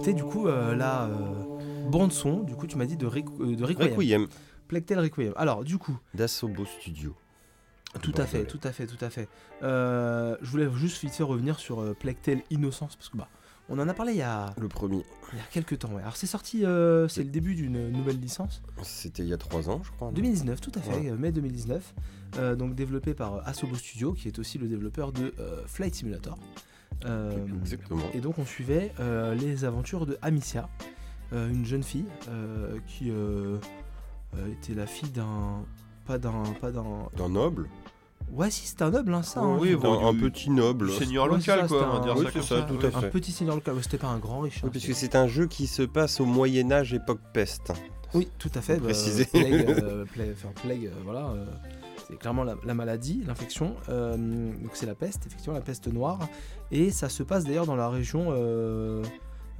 [0.03, 3.57] Écouté du coup euh, la euh, bande son, du coup tu m'as dit de, euh,
[3.57, 3.95] de Requiem.
[3.95, 4.27] Requiem
[4.66, 5.33] Plectel Requiem.
[5.37, 7.15] Alors du coup, d'Asobo Studio.
[8.01, 9.29] tout à fait, tout à fait, tout à fait.
[9.61, 13.29] Je voulais juste vite fait revenir sur Plectel Innocence parce que bah
[13.69, 15.93] on en a parlé il y a, Le premier, il y a quelques temps.
[15.95, 16.03] ouais.
[16.03, 18.61] Alors c'est sorti, euh, c'est le début d'une nouvelle licence.
[18.83, 20.09] c'était il y a 3 ans, je crois.
[20.09, 21.16] non 2019, tout à fait, Ouais.
[21.16, 21.95] mai 2019.
[22.39, 26.39] euh, donc développé par Asobo Studio, qui est aussi le développeur de euh, Flight Simulator.
[27.07, 28.03] Euh, Exactement.
[28.15, 30.69] et donc on suivait euh, les aventures de Amicia,
[31.33, 33.11] euh, une jeune fille euh, qui
[34.53, 35.65] était la fille d'un,
[36.07, 36.85] pas d'un, pas d'un.
[37.16, 37.69] D'un noble
[38.33, 39.41] Ouais, si c'était un noble, hein, ça.
[39.41, 39.59] hein.
[39.61, 40.91] Oui, bon, un du- petit noble.
[40.93, 42.57] Seigneur Ouais, local, ça, quoi, c'était on va un- dire oui, ça c'est comme ça,
[42.57, 42.62] ça.
[42.62, 43.07] tout à fait.
[43.07, 44.59] Un petit seigneur local, c'était pas un grand riche.
[44.59, 47.73] hein, Oui, puisque c'est- c'est un jeu qui se passe au Moyen Âge, époque peste.
[48.15, 48.77] Oui, tout à fait.
[48.77, 49.27] Bah, préciser.
[49.27, 51.27] plague, euh, plague- enfin, plague, euh, voilà.
[51.31, 51.45] euh,
[52.13, 53.75] c'est clairement la, la maladie, l'infection.
[53.89, 56.29] euh, donc c'est la peste, effectivement, la peste noire.
[56.71, 59.03] Et ça se passe d'ailleurs dans la région euh,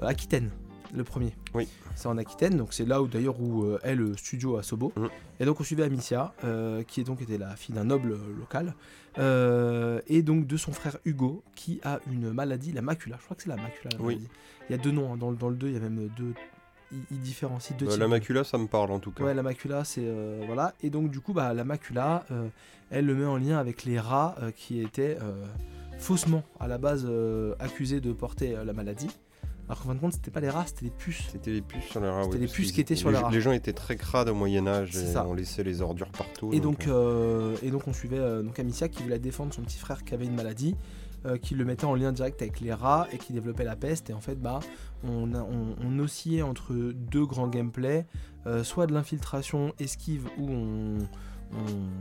[0.01, 0.51] Aquitaine,
[0.95, 1.35] le premier.
[1.55, 1.67] Oui.
[1.97, 4.93] C'est en Aquitaine, donc c'est là où d'ailleurs où euh, est le studio à Sobo.
[4.97, 5.07] Mm.
[5.41, 6.35] Et donc on suivait Amicia,
[6.87, 8.75] qui est donc était la fille d'un noble local,
[10.07, 13.17] et donc de son frère Hugo, qui a une maladie, la macula.
[13.19, 13.91] Je crois que c'est la macula.
[13.99, 14.21] la Oui.
[14.69, 16.09] Il y a deux noms hein, dans, le- dans le 2, il y a même
[16.17, 16.35] deux.
[16.93, 17.99] Il, il différencie deux types.
[18.01, 19.25] la macula, ça me parle en tout cas.
[19.25, 20.75] Ouais, la macula, c'est euh, voilà.
[20.83, 22.47] Et donc du coup, bah, la macula, euh,
[22.91, 25.17] elle le met en lien avec les rats euh, qui étaient
[25.99, 27.09] faussement à la base
[27.61, 29.09] accusés de porter la maladie.
[29.69, 31.29] Alors qu'en fin de compte, c'était pas les rats, c'était les puces.
[31.31, 32.25] C'était les puces sur les rats.
[32.25, 33.31] C'était les puces qui étaient sur les, les rats.
[33.31, 35.25] Les gens étaient très crades au Moyen-Âge C'est et ça.
[35.27, 36.51] on laissait les ordures partout.
[36.53, 39.79] Et donc, euh, et donc on suivait euh, donc Amicia qui voulait défendre son petit
[39.79, 40.75] frère qui avait une maladie,
[41.27, 44.11] euh, qui le mettait en lien direct avec les rats et qui développait la peste.
[44.11, 44.61] Et en fait, bah,
[45.05, 48.07] on, a- on, on oscillait entre deux grands gameplays,
[48.47, 50.99] euh, soit de l'infiltration esquive où on,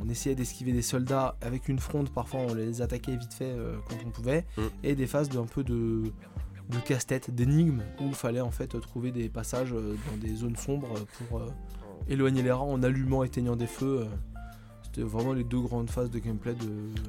[0.04, 3.76] on essayait d'esquiver des soldats avec une fronde, parfois on les attaquait vite fait euh,
[3.88, 4.62] quand on pouvait, Mm.
[4.84, 6.04] et des phases d'un peu de
[6.70, 10.94] de casse-tête, d'énigmes, où il fallait en fait trouver des passages dans des zones sombres
[11.28, 11.42] pour
[12.08, 14.06] éloigner les rats en allumant, éteignant des feux.
[14.94, 16.68] C'était vraiment les deux grandes phases de gameplay de.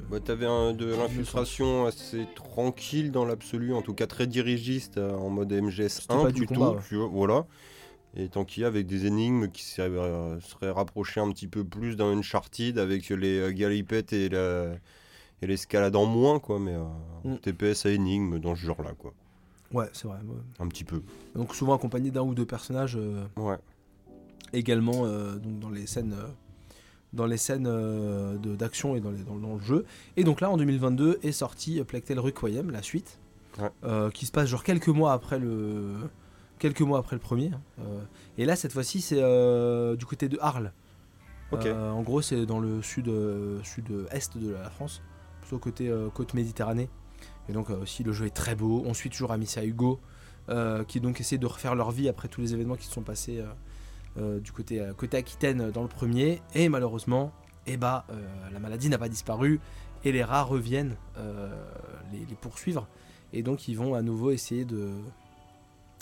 [0.08, 5.12] bah, t'avais un- de l'infiltration assez tranquille dans l'absolu, en tout cas très dirigiste euh,
[5.16, 6.82] en mode MGS C'était 1 pas du plutôt, combat, ouais.
[6.88, 7.46] tu vois, voilà.
[8.14, 11.48] Et tant qu'il y a avec des énigmes qui seraient, euh, seraient rapprochées un petit
[11.48, 14.74] peu plus d'un Uncharted avec les euh, galipettes et la-
[15.40, 16.84] et l'escalade en moins, quoi, mais euh,
[17.24, 17.38] Mm.
[17.38, 19.12] TPS à énigmes dans ce genre-là, quoi.
[19.72, 20.18] Ouais, c'est vrai.
[20.18, 20.36] ouais.
[20.60, 21.02] Un petit peu.
[21.34, 23.56] Donc souvent accompagné d'un ou deux personnages euh, Ouais.
[24.52, 26.14] également euh, donc dans les scènes.
[27.12, 29.84] Dans les scènes euh, d'action et dans, les- dans- dans le jeu.
[30.16, 33.18] Et donc là, en 2022, est sorti Plectel Requiem, la suite,
[33.60, 33.70] Ouais.
[33.84, 35.92] euh, qui se passe genre quelques mois après le,
[36.58, 37.48] quelques mois après le premier.
[37.52, 37.60] hein.
[37.80, 38.00] Euh,
[38.38, 39.16] et là, cette fois-ci, c'est
[39.96, 40.72] du côté de Arles.
[41.52, 43.10] En gros, c'est dans le sud,
[43.62, 45.02] sud-est de la France,
[45.42, 46.88] plutôt côté côte Méditerranée.
[47.48, 48.82] Et donc euh, aussi, le jeu est très beau.
[48.86, 50.00] On suit toujours Amicia Hugo,
[50.48, 53.02] euh, qui donc essaie de refaire leur vie après tous les événements qui se sont
[53.02, 53.46] passés euh,
[54.16, 56.42] du côté, euh, côté Aquitaine euh, dans le premier.
[56.54, 57.32] Et malheureusement,
[57.66, 59.60] eh bah, euh, la maladie n'a pas disparu
[60.04, 61.50] et les rats reviennent euh,
[62.12, 62.88] les, poursuivre.
[63.32, 64.90] Et donc, ils vont à nouveau essayer de,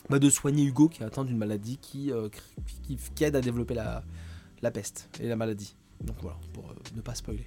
[0.08, 2.28] bah, soigner Hugo qui est atteint d'une maladie qui, euh,
[2.82, 4.02] qui, aide à développer la,
[4.62, 5.76] la peste et la maladie.
[6.00, 7.46] Donc voilà, pour euh, ne pas spoiler.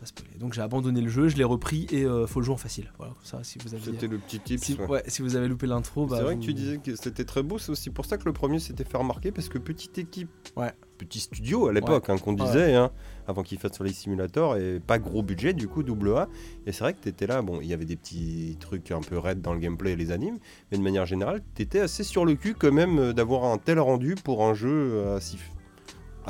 [0.00, 0.38] Pas spoiler.
[0.38, 2.90] Donc j'ai abandonné le jeu, je l'ai repris et euh, faut le jouer en facile.
[2.96, 4.62] Voilà, comme ça, si vous avez, C'était le petit tips.
[4.64, 4.86] si, ouais.
[4.86, 7.24] ouais, si vous avez loupé l'intro, bah, c'est vrai vous- que tu disais que c'était
[7.26, 9.98] très beau, c'est aussi pour ça que le premier s'était fait remarquer, parce que petite
[9.98, 10.72] équipe, Ouais.
[10.96, 12.90] petit studio à l'époque, hein, qu'on disait, hein,
[13.26, 16.28] avant qu'il fasse sur les simulateurs, et pas gros budget du coup, double A.
[16.64, 19.18] Et c'est vrai que t'étais là, bon, il y avait des petits trucs un peu
[19.18, 20.38] raides dans le gameplay et les animes,
[20.72, 23.78] mais de manière générale, t'étais assez sur le cul quand même euh, d'avoir un tel
[23.80, 25.36] rendu pour un jeu euh, à, si-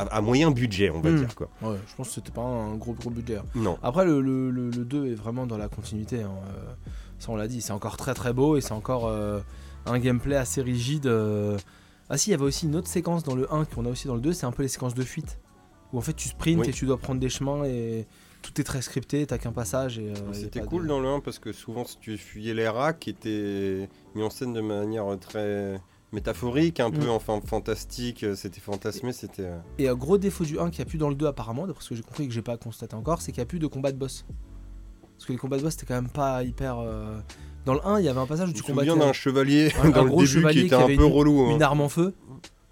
[0.00, 1.16] à, à moyen budget, on va Hmm.
[1.16, 1.48] dire quoi.
[1.62, 3.36] Ouais, je pense que c'était pas un gros gros budget.
[3.36, 3.44] hein.
[3.54, 3.78] Non.
[3.82, 6.22] Après, le, le, le- le 2 est vraiment dans la continuité.
[6.22, 6.72] hein, euh,
[7.18, 9.40] Ça, on l'a dit, c'est encore très très beau et c'est encore euh,
[9.86, 11.06] un gameplay assez rigide.
[11.06, 11.58] euh.
[12.08, 14.06] Ah, si, il y avait aussi une autre séquence dans le 1 qu'on a aussi
[14.08, 15.38] dans le 2, c'est un peu les séquences de fuite.
[15.92, 16.68] Où en fait, tu sprints Oui.
[16.68, 18.06] et tu dois prendre des chemins et
[18.42, 19.98] tout est très scripté, t'as qu'un passage.
[19.98, 22.68] et euh, C'était cool de- dans le 1 parce que souvent si tu fuyais les
[22.68, 25.80] rats qui étaient mis en scène de manière très
[26.12, 26.98] métaphorique, un Mm.
[26.98, 29.44] peu enfin fantastique, euh, c'était fantasmé, c'était...
[29.44, 31.66] euh, Et un gros défaut du 1 qu'il n'y a plus dans le 2 apparemment,
[31.66, 33.46] d'après ce que j'ai compris et que j'ai pas constaté encore, c'est qu'il n'y a
[33.46, 34.24] plus de combat de boss.
[35.16, 36.78] Parce que les combats de boss c'était quand même pas hyper.
[36.78, 37.18] euh,
[37.66, 39.12] Dans le 1, il y avait un passage où Je tu me souviens combattais d'un
[39.12, 41.42] chevalier un dans le gros début chevalier qui était qui un peu relou.
[41.46, 41.50] hein.
[41.54, 42.14] une arme en feu.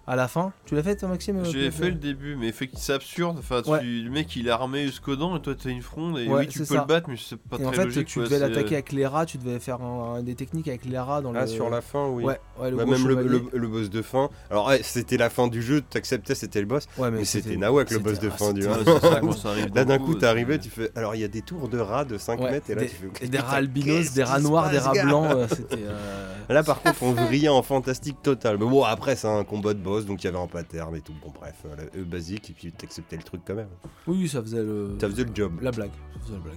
[0.09, 0.51] À la fin.
[0.65, 3.37] Tu l'as fait toi Maxime euh, J'ai fait le début, mais fait c'est absurde.
[3.39, 3.83] Enfin, tu- Ouais.
[3.83, 6.47] le mec il est armé jusqu'aux dents et toi t'as une fronde et Ouais, oui,
[6.47, 6.81] tu peux ça.
[6.81, 8.07] le battre, mais c'est pas Et en très fait, logique.
[8.07, 10.83] tu quoi, devais l'attaquer avec les rats, tu devais faire un- un- des techniques avec
[10.85, 11.39] les rats dans le.
[11.39, 12.23] Ah, sur la fin, oui.
[12.23, 13.29] Ouais, ouais, le Bah, même le, chevalier.
[13.53, 14.29] le- le boss de fin.
[14.49, 16.87] Alors, ouais, c'était la fin du jeu, t'acceptais, c'était le boss.
[16.97, 18.99] Ouais, Mais c'était nawak le boss de ah, fin du c'était- Ouais, 1.
[18.99, 20.89] c'est ça, quand ça arrive Là, d'un coup, c'est- t'arrivais, tu fais.
[20.95, 22.87] Alors, il y a des tours de rats de 5 Ouais, mètres, et là, tu
[22.89, 23.25] fais.
[23.25, 25.83] et des rats albinos, des rats noirs, des rats blancs, euh, c'était.
[25.83, 28.57] euh, Là, par contre, on vrillait en fantastique total.
[28.59, 31.01] Mais bon, après, c'est un combat de boss, donc il y avait un pattern et
[31.01, 31.13] tout.
[31.23, 33.69] Bon, bref, euh, euh, basique, et puis t'acceptais le truc quand même.
[34.07, 34.95] Oui, ça faisait le.
[34.99, 35.53] Ça faisait le job.
[35.61, 35.91] La blague.
[36.13, 36.55] Ça faisait la blague.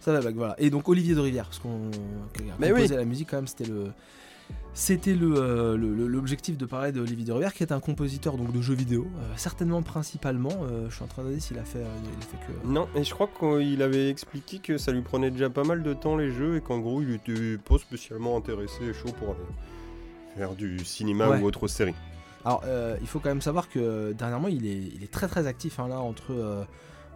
[0.00, 0.54] Ça la blague, voilà.
[0.58, 1.90] Et donc Olivier de Rivière, parce qu'on
[2.60, 2.88] composé oui.
[2.88, 3.86] la musique quand même, c'était le.
[4.74, 7.80] C'était le, euh, le- le- l'objectif de parler de Olivier de Rivière, qui est un
[7.80, 10.52] compositeur donc de jeux vidéo, euh, certainement principalement.
[10.70, 12.68] euh, je suis en train de regarder s'il a fait, euh, il a fait que.
[12.68, 15.94] Non, et je crois qu'il avait expliqué que ça lui prenait déjà pas mal de
[15.94, 19.34] temps les jeux et qu'en gros il était pas spécialement intéressé et chaud pour
[20.36, 21.40] faire du cinéma Ouais.
[21.40, 21.94] ou autre série.
[22.46, 25.26] Alors, euh, il faut quand même savoir que euh, dernièrement, il est, il est très
[25.26, 25.80] très actif.
[25.80, 26.64] hein, là, entre, euh,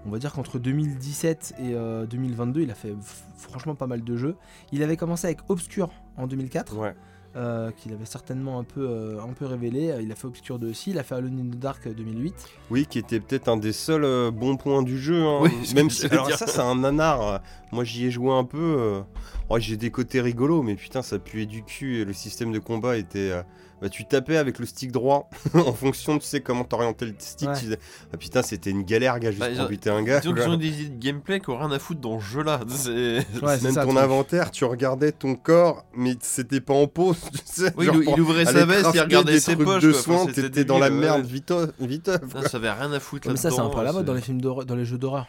[0.04, 2.94] on va dire qu'entre 2017 et euh, 2022, il a fait
[3.38, 4.34] franchement pas mal de jeux.
[4.72, 6.94] Il avait commencé avec Obscure en 2004, Ouais.
[7.36, 9.94] euh, qu'il avait certainement un peu, euh, un peu révélé.
[10.02, 10.90] Il a fait Obscure 2 aussi.
[10.90, 12.34] Il a fait Alone in the Dark euh, 2008.
[12.72, 15.22] Oui, qui était peut-être un des seuls euh, bons points du jeu.
[15.22, 15.38] hein.
[15.42, 16.38] Oui, Même si, alors dire.
[16.38, 17.40] ça, c'est un nanar.
[17.70, 19.00] Moi, j'y ai joué un peu.
[19.48, 22.58] Oh, j'ai des côtés rigolos, mais putain, ça puait du cul et le système de
[22.58, 23.32] combat était.
[23.80, 27.14] Euh, Bah, tu tapais avec le stick droit en fonction, tu sais comment t'orientais le
[27.18, 27.48] stick.
[27.48, 27.54] Ouais.
[27.58, 27.78] tu faisais-
[28.12, 30.20] Ah, putain, c'était une galère, gars, juste Bah, ils pour buter un gars.
[30.20, 32.60] Qu'ils ont des idées de gameplay qui ont rien à foutre dans ce jeu-là.
[33.42, 34.02] Ouais, Même ça, ton truc.
[34.02, 37.16] inventaire, tu regardais ton corps, mais c'était pas en pause.
[37.32, 39.82] Tu sais, Oui, genre il, il ouvrait sa veste, il regardait des ses trucs poches.
[39.82, 41.70] de soins, t'étais dans la merde viteuf.
[41.80, 42.42] viteuf, quoi.
[42.42, 44.06] Non, ça avait rien à foutre Mais ça, c'est un peu à la mode c'est-
[44.06, 45.26] dans les films d'horreur, dans les jeux d'horreur.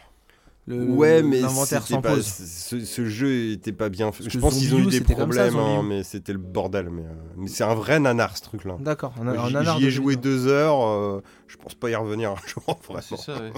[0.68, 2.24] Le- Ouais, mais sans pas- pause.
[2.24, 4.28] Ce, ce jeu était pas bien fait.
[4.30, 6.88] Je pense qu'ils ont eu des ça, problèmes, hein, mais c'était le bordel.
[6.88, 8.76] Mais, euh, mais c'est un vrai nanar ce truc-là.
[8.80, 9.12] D'accord,
[9.78, 10.86] J'y ai joué deux heures.
[10.86, 12.78] euh, je pense pas y revenir un jour.
[12.88, 13.02] Vraiment.
[13.20, 13.52] ça, ouais.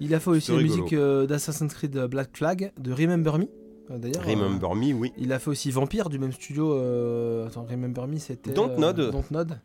[0.00, 3.44] Il a fait aussi la musique euh, d'Assassin's Creed Black Flag, de Remember Me.
[3.90, 5.12] euh, D'ailleurs, euh, Remember Me, oui.
[5.18, 6.72] Il a fait aussi Vampire du même studio.
[6.72, 8.52] euh, Attends, Remember Me, c'était.
[8.52, 8.98] Dontnod.
[8.98, 9.60] euh, Dontnod.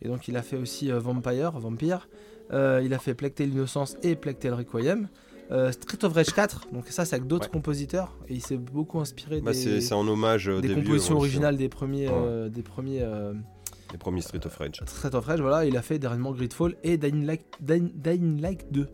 [0.00, 1.52] Et donc, il a fait aussi euh, Vampire.
[1.58, 2.08] Vampire.
[2.52, 5.08] Euh, il a fait Plague Tale Innocence et Plague Tale Requiem.
[5.52, 6.68] Euh, Street of Rage 4.
[6.72, 7.50] Donc, ça, c'est avec d'autres Ouais.
[7.52, 8.16] compositeurs.
[8.28, 11.56] Et il s'est beaucoup inspiré Bah, des, c'est c'est en hommage au des compositions originales
[11.56, 12.08] des premiers.
[12.08, 12.14] Ouais.
[12.16, 13.34] euh, des premiers euh,
[13.92, 14.80] Les premiers Street of Rage.
[14.86, 15.40] Street of Rage.
[15.40, 18.88] Voilà, il a fait dernièrement Gridfall et Dying Light, Dying, Dying Light 2.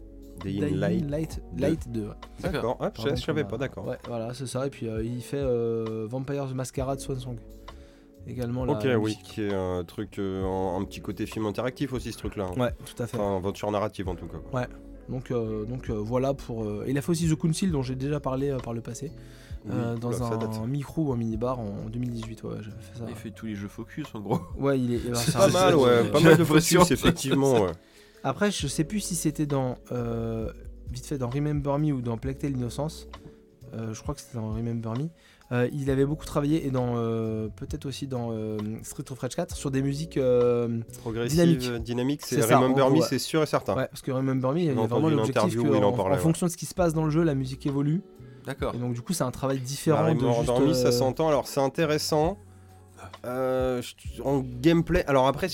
[0.45, 1.09] Dying Light.
[1.09, 1.63] Light, deux.
[1.63, 2.01] Light 2.
[2.03, 2.09] ouais.
[2.41, 2.77] D'accord.
[2.81, 3.87] Ah, je je savais pas, d'accord.
[3.87, 4.67] Ouais, voilà, c'est ça.
[4.67, 7.37] Et puis euh, il fait euh, Vampires Masquerade Swan Song.
[8.27, 10.45] Également la Ok, la oui, qui est un truc, euh,
[10.77, 12.51] un petit côté film interactif aussi, ce truc-là.
[12.55, 12.61] hein.
[12.61, 13.17] Ouais, tout à fait.
[13.17, 14.39] Enfin, aventure narrative en tout cas.
[14.51, 14.67] quoi.
[15.09, 16.65] Donc, euh, donc euh, voilà pour.
[16.65, 19.11] euh, Il a fait aussi The Council dont j'ai déjà parlé euh, par le passé.
[19.71, 22.43] euh, Oui, dans un micro ou un minibar en 2018.
[22.45, 23.05] Ouais, j'avais fait ça.
[23.09, 24.41] Il fait tous les jeux focus en gros.
[24.59, 25.01] Ouais, il est.
[25.15, 27.53] C'est c'est Pas un- mal, ouais, pas mal de focus, effectivement.
[27.65, 27.73] ouais.
[28.25, 29.79] Après, je sais plus si c'était dans.
[29.93, 30.53] euh,
[30.93, 33.09] vite fait, dans Remember Me ou dans Plague Tale Innocence.
[33.75, 35.09] Euh, je crois que c'était dans Remember Me.
[35.51, 36.95] Euh, il avait beaucoup travaillé et dans.
[36.97, 40.19] euh, Peut-être aussi dans euh, Street of Rage 4 sur des musiques.
[40.19, 41.69] euh, Progressive, Dynamique.
[41.71, 43.75] euh, dynamique, c'est Remember Me, c'est sûr et certain.
[43.75, 46.17] Ouais, parce que Remember Me, il y a vraiment l'objectif que en en, parlait, en
[46.17, 46.23] ouais.
[46.23, 48.03] fonction de ce qui se passe dans le jeu, la musique évolue.
[48.45, 48.75] D'accord.
[48.75, 51.29] Et donc du coup, c'est un travail Bah, différent de Remember juste, Me, ça s'entend.
[51.29, 52.39] Alors, c'est intéressant.
[53.25, 53.81] Euh,
[54.25, 55.49] en gameplay, alors après,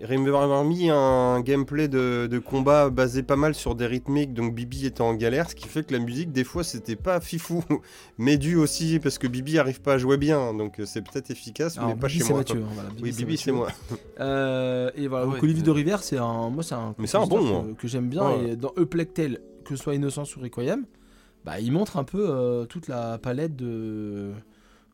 [0.00, 4.86] Me a un gameplay de, de combat basé pas mal sur des rythmiques, donc Bibi
[4.86, 7.64] était en galère, ce qui fait que la musique, des fois, c'était pas fifou,
[8.18, 11.78] mais dû aussi parce que Bibi arrive pas à jouer bien, donc c'est peut-être efficace,
[11.78, 12.38] alors, mais pas Bibi, chez c'est moi.
[12.40, 13.68] Mathieu, hein, voilà, Oui, Bibi, c'est moi.
[14.20, 15.66] Euh, et voilà, Ah ouais, Olivier euh.
[15.66, 18.28] de Rivière, c'est un, moi c'est un Mais c'est un bon, que, que j'aime bien.
[18.28, 18.50] Ouais.
[18.50, 20.86] Et dans E Tale, que ce soit Innocence ou Requiem,
[21.44, 24.32] bah, il montre un peu euh, toute la palette de,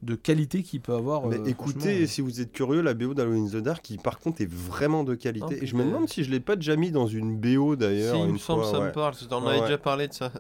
[0.05, 1.27] de qualité qu'il peut avoir.
[1.27, 2.07] Mais euh, écoutez, franchement.
[2.07, 5.03] si vous êtes curieux, la BO d'Halloween in the Dark, qui par contre est vraiment
[5.05, 5.47] de qualité.
[5.61, 7.79] Oh, et je me demande si je l'ai pas déjà mis dans une BO Si,
[7.79, 8.17] d'ailleurs.
[8.17, 8.87] il une me semble, ça ouais.
[8.87, 9.15] me parle.
[9.31, 9.67] On Ouais, avait ouais.
[9.67, 10.31] déjà parlé de ça.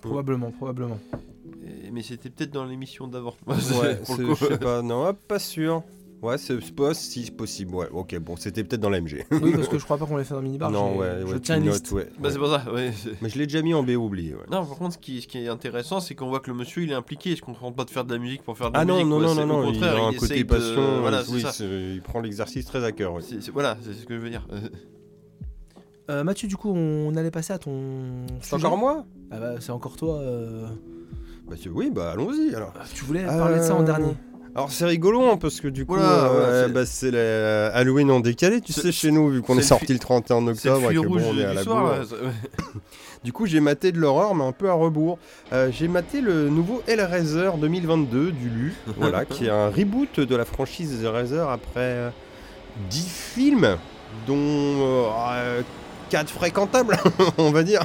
[0.00, 0.98] probablement, probablement.
[1.86, 3.34] Et- Mais c'était peut-être dans l'émission d'avant.
[3.46, 5.82] Ouais, je sais pas, non, ah, pas sûr.
[6.22, 7.74] Ouais, c'est pas si possible.
[7.74, 9.24] Ouais, ok, bon, c'était peut-être dans l'AMG.
[9.30, 10.70] Oui, parce que je crois pas qu'on l'ait fait dans minibar.
[10.70, 11.92] non, ouais, je ouais, tiens tu une notes, liste.
[11.92, 12.32] ouais, Bah, ouais.
[12.32, 12.92] c'est pour ça, ouais.
[13.22, 14.34] Mais je l'ai déjà mis en BO oublié.
[14.34, 14.40] Ouais.
[14.50, 16.82] Non, par contre, ce qui, ce qui est intéressant, c'est qu'on voit que le monsieur
[16.82, 17.30] il est impliqué.
[17.30, 18.96] Il se contente pas de faire de la musique pour faire de la Ah non,
[18.96, 19.08] musique.
[19.08, 19.26] non, quoi.
[19.28, 21.00] non, C'est- non, au non, il contraire, a un il côté de- passion.
[21.00, 21.52] Voilà, c'est oui, ça.
[21.52, 23.14] c'est- il prend l'exercice très à cœur.
[23.54, 24.46] Voilà, c'est ce que je veux dire.
[26.10, 28.26] Euh, Mathieu, du coup, on allait passer à ton.
[28.40, 29.06] C'est encore moi?
[29.30, 30.16] Ah bah, c'est encore toi.
[30.18, 30.66] euh,
[31.48, 32.72] bah, Oui, bah allons-y alors.
[32.94, 34.14] Tu voulais parler de ça en Euh, dernier.
[34.54, 38.20] Alors c'est rigolo hein, parce que du coup, Voilà, euh, bah, c'est la Halloween en
[38.20, 40.94] décalé, tu sais, chez nous, vu qu'on est sorti le 31 C'est le octobre et
[40.94, 42.00] que bon, on est à du la soir.
[42.00, 42.30] ouais.
[43.22, 45.18] Du coup, j'ai maté de l'horreur, mais un peu à rebours.
[45.52, 50.36] Euh, j'ai maté le nouveau Hellraiser 2022 du Lu, voilà, qui est un reboot de
[50.36, 52.10] la franchise Hellraiser après euh,
[52.88, 53.76] 10 films,
[54.26, 55.12] dont
[56.08, 56.96] 4 fréquentables,
[57.38, 57.82] on va dire.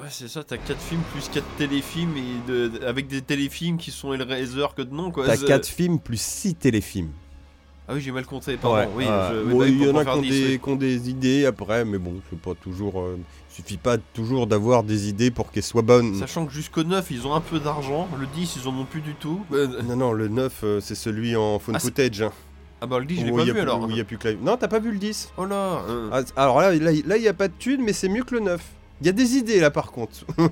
[0.00, 3.90] Ouais, c'est ça, t'as 4 films plus 4 téléfilms et de, avec des téléfilms qui
[3.90, 5.26] sont Hellraiser que de nom quoi.
[5.26, 7.10] T'as C'est- 4 films plus 6 téléfilms.
[7.86, 8.76] Ah oui, j'ai mal compté, pardon.
[8.76, 10.76] Ouais, oui, je- oui, bon, bah, il y en a qui ont, 10, des, ont
[10.76, 13.00] des idées après, mais bon, c'est pas toujours.
[13.00, 13.18] euh,
[13.50, 16.14] suffit pas toujours d'avoir des idées pour qu'elles soient bonnes.
[16.14, 18.08] Sachant que jusqu'au 9, ils ont un peu d'argent.
[18.18, 19.44] Le 10, ils en ont plus du tout.
[19.50, 22.22] Bah, Non, non, le 9, euh, c'est celui en phone Ah, footage.
[22.22, 22.30] hein,
[22.80, 23.82] Ah bah le 10, je l'ai pas vu plus- alors.
[23.82, 26.08] où y a plus que la- Non, t'as pas vu le 10 Oh là euh,
[26.12, 28.34] Ah, Alors là, là, là, il y a pas de thunes, mais c'est mieux que
[28.36, 28.62] le 9.
[29.00, 30.24] Il y a des idées là par contre.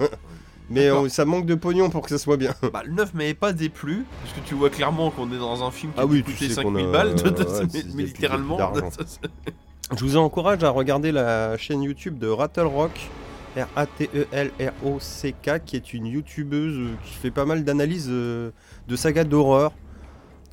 [0.71, 2.55] mais euh, ça manque de pognon pour que ça soit bien.
[2.73, 5.71] Bah, le 9 m'avait pas déplu, parce que tu vois clairement qu'on est dans un
[5.71, 7.85] film qui Ah oui, pu tu coûter sais qu'on 5000 a- balles, de- de- ouais,
[7.95, 8.59] mais- littéralement.
[9.97, 13.09] Je vous encourage à regarder la chaîne YouTube de Rattle Rock,
[13.57, 18.51] R-A-T-E-L-R-O-C-K, qui est une youtubeuse euh, qui fait pas mal d'analyses euh,
[18.87, 19.73] de sagas d'horreur,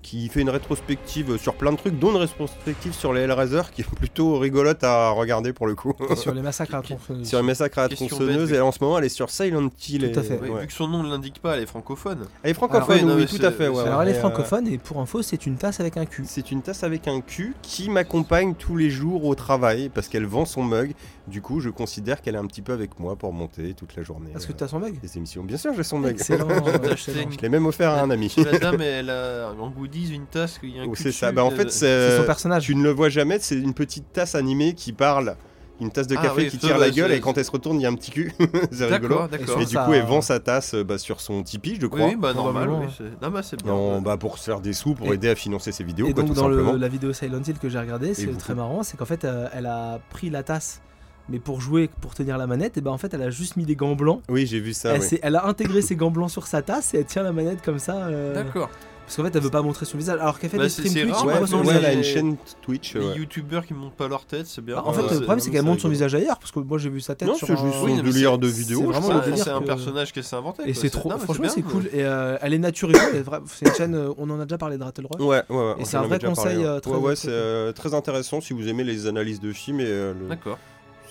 [0.06, 3.82] qui fait une rétrospective sur plein de trucs, dont une rétrospective sur les Hellraiser, qui
[3.82, 5.94] est plutôt rigolote à regarder pour le coup.
[6.12, 7.28] Et sur les massacres à tronçonneuse.
[7.28, 10.12] sur les massacres à tronçonneuse, et en ce moment elle est sur Silent Hill.
[10.12, 10.40] Tout à et- fait.
[10.40, 10.62] Ouais, ouais.
[10.62, 12.28] Vu que son nom ne l'indique pas, elle est francophone.
[12.44, 13.68] Elle est francophone, Alors, non, oui, tout à fait.
[13.68, 16.24] ouais, Alors elle est euh, francophone et pour info c'est une tasse avec un cul.
[16.28, 20.28] C'est une tasse avec un cul qui m'accompagne tous les jours au travail parce qu'elle
[20.28, 20.94] vend son mug.
[21.28, 24.04] Du coup, je considère qu'elle est un petit peu avec moi pour monter toute la
[24.04, 24.30] journée.
[24.36, 25.44] Est-ce que euh, tu as son mug les émissions.
[25.44, 26.12] Bien sûr, j'ai son mug.
[26.12, 26.48] Excellent.
[26.48, 27.32] T'as acheté excellent.
[27.32, 28.32] Je l'ai même offert à un ami.
[28.38, 31.32] La dame, elle a en goodies une tasse, il y a un Oh, c'est ça.
[31.32, 32.18] Bah, en euh, fait, C'est c'est.
[32.18, 32.64] son personnage.
[32.66, 35.36] Tu ne le vois jamais, c'est une petite tasse animée qui parle.
[35.82, 37.78] Une tasse de Ah café oui, qui tire la gueule et quand elle se retourne,
[37.82, 38.32] il y a un petit cul.
[38.72, 39.28] c'est rigolo.
[39.60, 42.06] Et du coup, elle vend sa tasse euh, bah, sur son Tipeee, je crois.
[42.06, 42.54] oui, bah normal.
[42.70, 42.92] Probablement, Oui, ouais.
[42.98, 43.74] c'est- non, bah, c'est bien.
[43.74, 46.14] Non, bah, pour se faire des sous, pour Et- aider à financer ses vidéos, Et
[46.14, 48.84] quoi, donc tout dans le- la vidéo Silent Hill que j'ai regardé, c'est très marrant,
[48.84, 50.82] c'est qu'en fait euh, elle a pris la tasse,
[51.30, 53.66] mais pour jouer, pour tenir la manette, et ben en fait elle a juste mis
[53.66, 54.22] des gants blancs.
[54.30, 54.94] Oui, j'ai vu ça.
[54.94, 55.08] elle, oui.
[55.08, 57.62] s'est- elle a intégré ses gants blancs sur sa tasse et elle tient la manette
[57.64, 58.06] comme ça.
[58.08, 58.70] euh, D'accord.
[59.08, 60.20] Parce qu'en fait elle veut pas montrer son visage.
[60.20, 61.74] Alors qu'elle fait Bah, des streams c'est Twitch, rare, on Ouais, voit maintenant, son ouais,
[61.74, 61.84] visage.
[61.84, 62.96] elle a les- une chaîne Twitch.
[62.96, 63.18] Les ouais.
[63.18, 64.78] youtubeurs qui montent pas leur tête, c'est bien.
[64.78, 66.80] Bah, en fait, Ouais, le problème, c'est qu'elle monte son visage ailleurs, parce que moi
[66.80, 68.80] j'ai vu sa tête Non, sur c'est un- juste Oui, c'est- de vidéo.
[68.80, 69.30] c'est vraiment je le crois.
[69.30, 70.64] délire C'est un que- personnage qu'elle s'est inventé.
[70.66, 71.86] Et c'est trop, non, franchement, c'est cool.
[71.94, 73.24] Et euh, elle est naturelle.
[73.46, 75.20] C'est une chaîne, euh, on en a déjà parlé de Rattle Rock.
[75.20, 75.72] Ouais, ouais, ouais.
[75.78, 76.82] Et on c'est un vrai conseil, ouais.
[76.82, 79.84] très- Ouais, ouais, c'est très intéressant si vous aimez les analyses de films.
[80.28, 80.58] D'accord.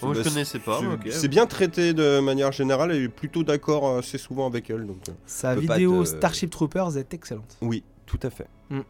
[0.05, 0.81] C'est- Moi, je bah, connaissais pas.
[1.11, 4.87] c'est- bien traité de manière générale et plutôt d'accord euh, assez souvent avec elle.
[4.87, 7.57] Donc, euh, Sa vidéo te- Starship Troopers est excellente.
[7.63, 8.47] oui, tout à fait.
[8.71, 8.81] Mm.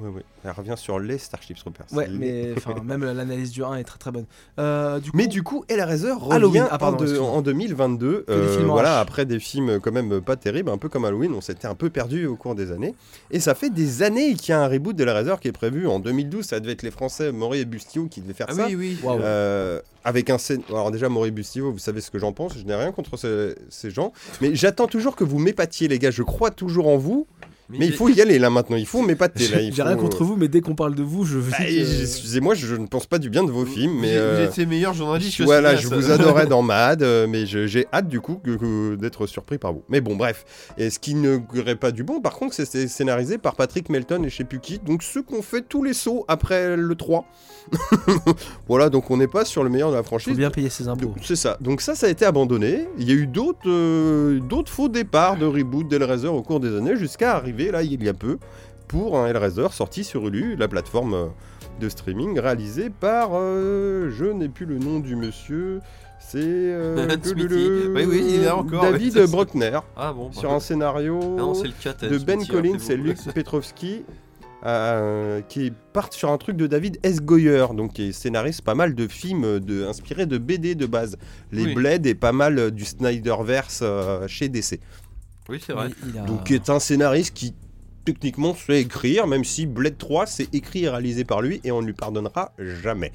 [0.00, 0.22] Ouais, ouais.
[0.44, 1.86] Elle revient sur les Starship Troopers.
[1.92, 2.54] Ouais, mais
[2.84, 4.26] même l'analyse du 1 est très très bonne.
[4.58, 6.66] Euh, du coup, Mais du coup, Hellraiser revient Halloween.
[6.70, 7.30] Ah, pardon, en, de- excuse-moi.
[7.30, 8.24] en 2022.
[8.26, 11.32] Que des euh, voilà, après des films quand même pas terribles, un peu comme Halloween,
[11.32, 12.94] on s'était un peu perdu au cours des années.
[13.30, 16.00] Et ça fait des années qu'il y a un reboot d'Hellraiser qui est prévu en
[16.00, 16.44] 2012.
[16.44, 18.66] Ça devait être les Français Maury et Bustio qui devaient faire Ah ça.
[18.66, 18.98] oui, oui.
[19.04, 22.64] Euh, avec un scén- alors déjà Maury Bustio, vous savez ce que j'en pense, je
[22.64, 24.12] n'ai rien contre ces gens,
[24.42, 27.26] mais j'attends toujours que vous m'épatiez les gars, je crois toujours en vous,
[27.70, 29.60] mais il faut y aller là maintenant, il faut m'épater là.
[29.60, 32.54] il j'ai rien faut- contre vous, mais dès qu'on parle de vous, je Bah, Excusez-moi,
[32.54, 34.92] je ne pense pas du bien de vos films, Vous- mais Vous, euh, étiez meilleur
[34.94, 38.40] journaliste que voilà, je vous adorais dans Mad, euh, mais j'ai hâte du coup
[39.00, 39.82] d'être surpris par vous.
[39.88, 40.44] Mais bon, bref.
[40.78, 44.22] Et ce qui ne guérait pas du bon, par contre, c'est- scénarisé par Patrick Melton
[44.24, 46.94] et je sais plus qui, donc ceux qui ont fait tous les sauts après le
[46.94, 47.24] 3.
[48.68, 50.36] voilà, donc on n'est pas sur le meilleur de la faut franchise.
[50.36, 51.14] bien payer ses impôts.
[51.22, 51.56] C'est ça.
[51.60, 52.86] Donc ça, ça a été abandonné.
[52.98, 56.76] Il y a eu d'autres euh, d'autres faux départs de reboot d'Hellraiser au cours des
[56.76, 58.38] années, jusqu'à arriver là, il y a peu,
[58.88, 61.26] pour un Hellraiser sorti sur Hulu, la plateforme euh,
[61.80, 63.30] de streaming réalisée par...
[63.34, 65.80] euh, je n'ai plus le nom du monsieur.
[66.20, 66.38] C'est...
[66.42, 67.34] euh, Smithy.
[67.48, 69.26] le- Oui, oui, il est là encore, David ça.
[69.26, 70.26] Bruckner, Ah bon.
[70.28, 72.08] bah, sur un scénario Ah non, c'est le 4.
[72.08, 74.04] de Ben Collins et Luc Petrovski.
[74.66, 77.20] euh, qui partent sur un truc de David S.
[77.20, 81.18] Goyer, donc qui est scénariste pas mal de films de, inspirés de BD de base.
[81.52, 81.74] Les Oui.
[81.74, 84.80] Blade et pas mal du Snyderverse euh, chez DC.
[85.48, 85.90] Oui, c'est vrai.
[86.04, 87.54] Il- il a- Donc qui est un scénariste qui
[88.04, 91.80] techniquement sait écrire, même si Blade 3 c'est écrit et réalisé par lui et on
[91.82, 93.12] ne lui pardonnera jamais.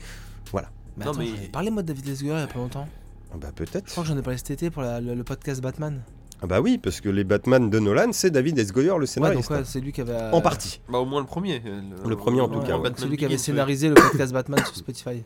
[0.53, 0.61] Mais
[1.05, 2.87] Non, attends, mais- j'en ai parlé moi de David Lesguer il y a pas longtemps.
[3.31, 3.85] Ah bah Je peut-être.
[3.85, 6.01] crois que j'en ai parlé cet été pour la- le, le podcast Batman.
[6.41, 8.71] Ah bah oui, parce que les Batman de Nolan c'est David S.
[8.71, 9.49] Goyer le Ouais, scénariste.
[9.49, 10.17] donc ouais, c'est lui qui avait.
[10.31, 10.81] En partie.
[10.89, 11.61] Bah, au moins le premier.
[12.05, 12.83] Le premier, en tout Ouais, cas, ouais.
[12.83, 15.23] Batman C'est lui qui avait scénarisé le podcast Batman sur Spotify.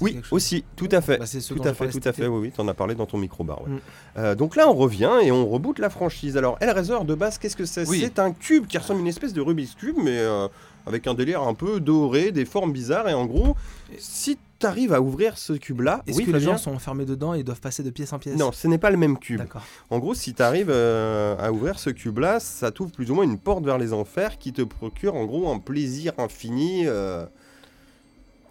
[0.00, 1.18] Oui, aussi, tout à fait.
[1.18, 3.06] Bah, c'est ce Tout à fait, tout à fait, oui, oui, t'en as parlé dans
[3.06, 3.62] ton micro-bar.
[3.62, 3.70] ouais.
[3.70, 3.80] Mm.
[4.18, 6.36] Euh, donc là, on revient et on reboot la franchise.
[6.36, 7.88] Alors, Hellraiser, de base, qu'est-ce que c'est?
[7.88, 8.00] Oui.
[8.02, 10.48] C'est un cube qui ressemble à une espèce de Rubik's Cube, mais euh,
[10.86, 13.08] avec un délire un peu doré, des formes bizarres.
[13.08, 13.56] Et en gros,
[13.98, 17.42] si t'arrives à ouvrir ce cube-là, Est-ce oui, que les gens sont enfermés dedans et
[17.42, 18.36] doivent passer de pièce en pièce?
[18.36, 19.42] Non, ce n'est pas le même cube.
[19.90, 23.38] En gros, si tu arrives à ouvrir ce cube-là, ça t'ouvre plus ou moins une
[23.38, 26.84] porte vers les enfers qui te procure en gros un plaisir infini.
[26.86, 27.26] euh,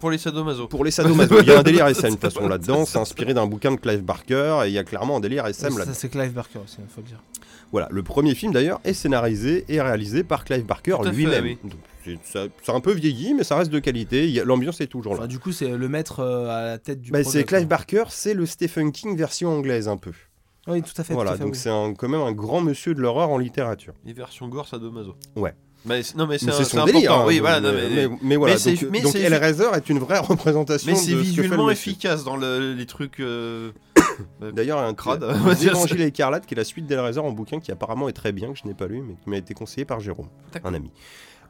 [0.04, 0.68] Pour les sadomaso.
[0.68, 3.32] Pour les sadomaso, il y a un délire SM de toute façon là-dedans, c'est inspiré
[3.32, 5.94] d'un bouquin de Clive Barker et il y a clairement un délire SM là-dedans.
[5.94, 7.22] Ça, c'est Clive Barker aussi, faut le dire.
[7.72, 11.16] Voilà, le premier film d'ailleurs est scénarisé et réalisé par Clive Barker Tout à fait,
[11.16, 11.44] lui-même.
[11.44, 11.58] oui.
[12.04, 14.24] C'est- ça, ça a un peu vieilli, mais ça reste de qualité.
[14.26, 15.20] il y a- L'ambiance est toujours là.
[15.20, 17.66] Enfin, du coup, c'est le maître euh, à la tête du Bah, c'est Clive.
[17.66, 20.12] Barker, c'est le Stephen King version anglaise un peu.
[20.66, 21.12] Oui, tout à fait.
[21.12, 21.58] tout voilà, à fait, donc oui.
[21.58, 23.94] c'est quand même un grand monsieur de l'horreur en littérature.
[24.04, 25.14] Les versions gore sadomaso.
[25.34, 25.54] Ouais.
[25.86, 26.86] Mais non, mais c'est important.
[26.86, 27.12] délire.
[27.12, 27.60] hein, oui, voilà.
[27.60, 31.14] non, mais, mais, mais- voilà, donc, mais donc Hellraiser est une vraie représentation mais c'est
[31.14, 33.20] visuellement efficace dans le- les trucs.
[33.20, 33.70] euh,
[34.40, 35.72] D'ailleurs, y a un Crade, on va un dire.
[35.72, 38.58] Évangile écarlate qui est la suite d'Hellraiser en bouquin qui apparemment est très bien, que
[38.58, 40.28] je n'ai pas lu, mais qui m'a été conseillé par Jérôme,
[40.64, 40.90] un ami.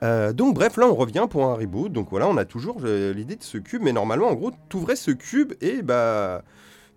[0.02, 1.92] Euh, donc bref, là on revient pour un reboot.
[1.92, 4.96] Donc voilà, on a toujours euh, l'idée de ce cube, mais normalement, en gros, t'ouvrais
[4.96, 6.42] ce cube et bah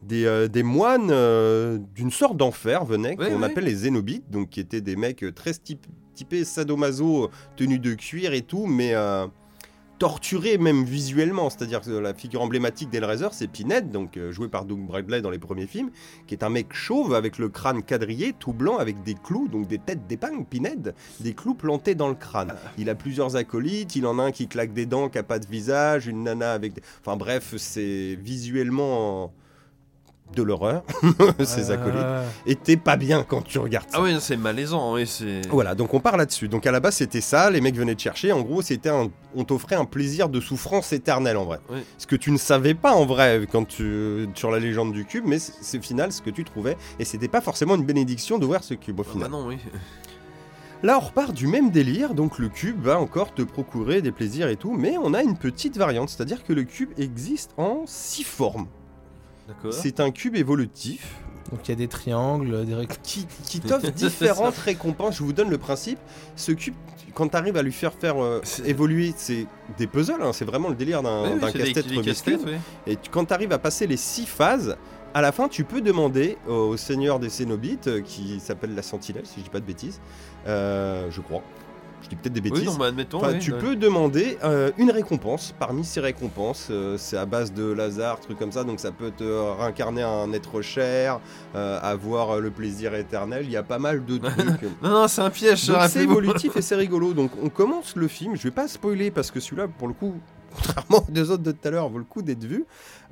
[0.01, 4.59] des, euh, des moines euh, d'une sorte d'enfer venaient, qu'on appelle les Zénobites, donc qui
[4.59, 8.93] étaient des mecs euh, très typ- typés sadomaso, tenus de cuir et tout, mais
[9.99, 11.49] torturés même visuellement.
[11.49, 15.31] C'est-à-dire que la figure emblématique d'Hellraiser, c'est Pinhead, donc euh, joué par Doug Bradley dans
[15.31, 15.89] les premiers films,
[16.27, 19.67] qui est un mec chauve avec le crâne quadrillé, tout blanc, avec des clous, donc
[19.67, 22.53] des têtes d'épingle, Pinhead, des clous plantés dans le crâne.
[22.77, 25.39] Il a plusieurs acolytes, il en a un qui claque des dents, qui a pas
[25.39, 26.81] de visage, une nana avec des...
[27.01, 29.33] Enfin bref, c'est visuellement
[30.35, 30.83] de l'horreur,
[31.43, 32.31] ces Euh, acolytes.
[32.45, 33.97] Et t'es pas bien quand tu regardes ça.
[33.99, 34.93] Ah oui, c'est malaisant.
[34.93, 35.41] Oui, c'est.
[35.49, 36.47] Voilà, donc on part là-dessus.
[36.47, 38.31] Donc à la base c'était ça, les mecs venaient te chercher.
[38.31, 39.09] En gros, c'était un...
[39.35, 41.59] on t'offrait un plaisir de souffrance éternelle en vrai.
[41.71, 41.79] Oui.
[41.97, 45.23] Ce que tu ne savais pas en vrai quand tu sur la légende du cube,
[45.25, 46.77] mais c'est final ce que tu trouvais.
[46.99, 49.29] Et c'était pas forcément une bénédiction d'ouvrir ce cube au Ah final.
[49.31, 49.57] bah non, oui.
[50.83, 54.47] Là, on repart du même délire, donc le cube va encore te procurer des plaisirs
[54.47, 58.23] et tout, mais on a une petite variante, c'est-à-dire que le cube existe en six
[58.23, 58.67] formes.
[59.47, 59.73] D'accord.
[59.73, 61.15] C'est un cube évolutif
[61.51, 62.99] Donc il y a des triangles, des rectangles.
[63.03, 65.17] qui, qui t'offre différentes récompenses.
[65.17, 65.99] Je vous donne le principe.
[66.35, 66.73] Ce cube,
[67.13, 69.47] quand tu arrives à lui faire faire euh, évoluer, c'est
[69.77, 71.23] des puzzles, hein, c'est vraiment le délire d'un
[72.03, 72.39] casse-tête.
[72.85, 74.75] Et tu- quand tu arrives à passer les six phases,
[75.13, 79.25] à la fin, tu peux demander au seigneur des Cénobites, euh, qui s'appelle la Sentinelle,
[79.25, 79.99] si je dis pas de bêtises,
[80.45, 81.41] euh, je crois.
[82.07, 82.69] Je dis peut-être des bêtises.
[82.69, 83.17] Oui, non, admettons.
[83.17, 83.59] Enfin, oui, tu ouais.
[83.59, 85.53] peux demander euh, une récompense.
[85.59, 88.63] Parmi ces récompenses, euh, c'est à base de Lazare, trucs comme ça.
[88.63, 89.25] Donc ça peut te
[89.59, 91.19] réincarner un être cher,
[91.55, 93.43] euh, avoir le plaisir éternel.
[93.43, 94.17] Il y a pas mal de
[94.57, 94.61] trucs.
[94.81, 97.11] Non, non, c'est un piège, c'est évolutif et c'est rigolo.
[97.13, 98.37] Donc on commence le film.
[98.37, 100.15] Je vais pas spoiler parce que celui-là, pour le coup,
[100.55, 102.65] contrairement aux deux autres de tout à l'heure, vaut le coup d'être vu.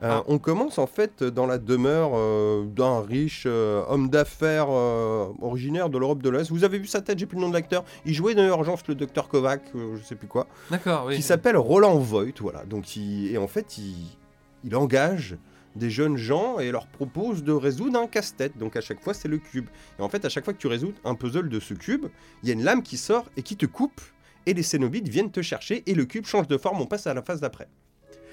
[0.03, 0.23] Euh, Ah.
[0.27, 5.97] On commence en fait dans la demeure euh, d'un riche euh, homme d'affaires originaire de
[5.97, 6.49] l'Europe de l'Est.
[6.49, 7.83] Vous avez vu sa tête, j'ai plus le nom de l'acteur.
[8.05, 11.15] Il jouait dans Urgence le docteur Kovac, je sais plus quoi D'accord, oui.
[11.15, 12.65] qui s'appelle Roland Voigt, voilà.
[12.65, 13.95] Donc il, et en fait, il,
[14.63, 15.37] il engage
[15.75, 18.57] des jeunes gens et leur propose de résoudre un casse-tête.
[18.57, 19.67] Donc à chaque fois, c'est le cube.
[19.99, 22.05] Et en fait, à chaque fois que tu résous un puzzle de ce cube,
[22.43, 24.01] il y a une lame qui sort et qui te coupe.
[24.45, 26.79] Et les Cénobites viennent te chercher et le cube change de forme.
[26.79, 27.67] On passe à la phase d'après.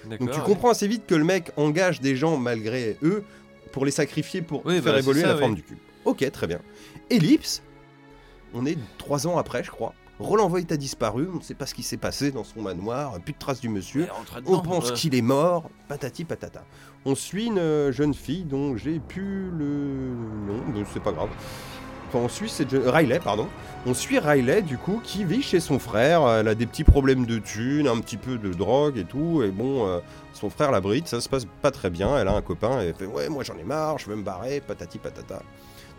[0.08, 3.24] Donc tu comprends assez vite que le mec engage des gens malgré eux
[3.72, 5.78] pour les sacrifier pour Oui, faire bah, évoluer ça, la forme du cube.
[6.04, 6.60] Ok, très bien.
[7.10, 7.62] Ellipse,
[8.54, 9.94] on est trois ans après, je crois.
[10.18, 13.18] Roland Voigt a disparu, on ne sait pas ce qui s'est passé dans son manoir,
[13.20, 14.06] plus de traces du monsieur.
[14.46, 14.94] On pense ouais.
[14.94, 16.64] qu'il est mort, patati patata.
[17.04, 20.14] On suit une euh, jeune fille dont j'ai plus le
[20.46, 21.30] nom, donc c'est pas grave.
[23.86, 24.18] On suit.
[24.18, 26.28] Riley, du coup, qui vit chez son frère.
[26.28, 29.42] Elle a des petits problèmes de thunes, un petit peu de drogue et tout.
[29.42, 29.98] Et bon, euh,
[30.32, 32.16] son frère la bride, ça se passe pas très bien.
[32.18, 34.22] Elle a un copain et elle fait Ouais, moi j'en ai marre, je veux me
[34.22, 35.42] barrer, patati patata.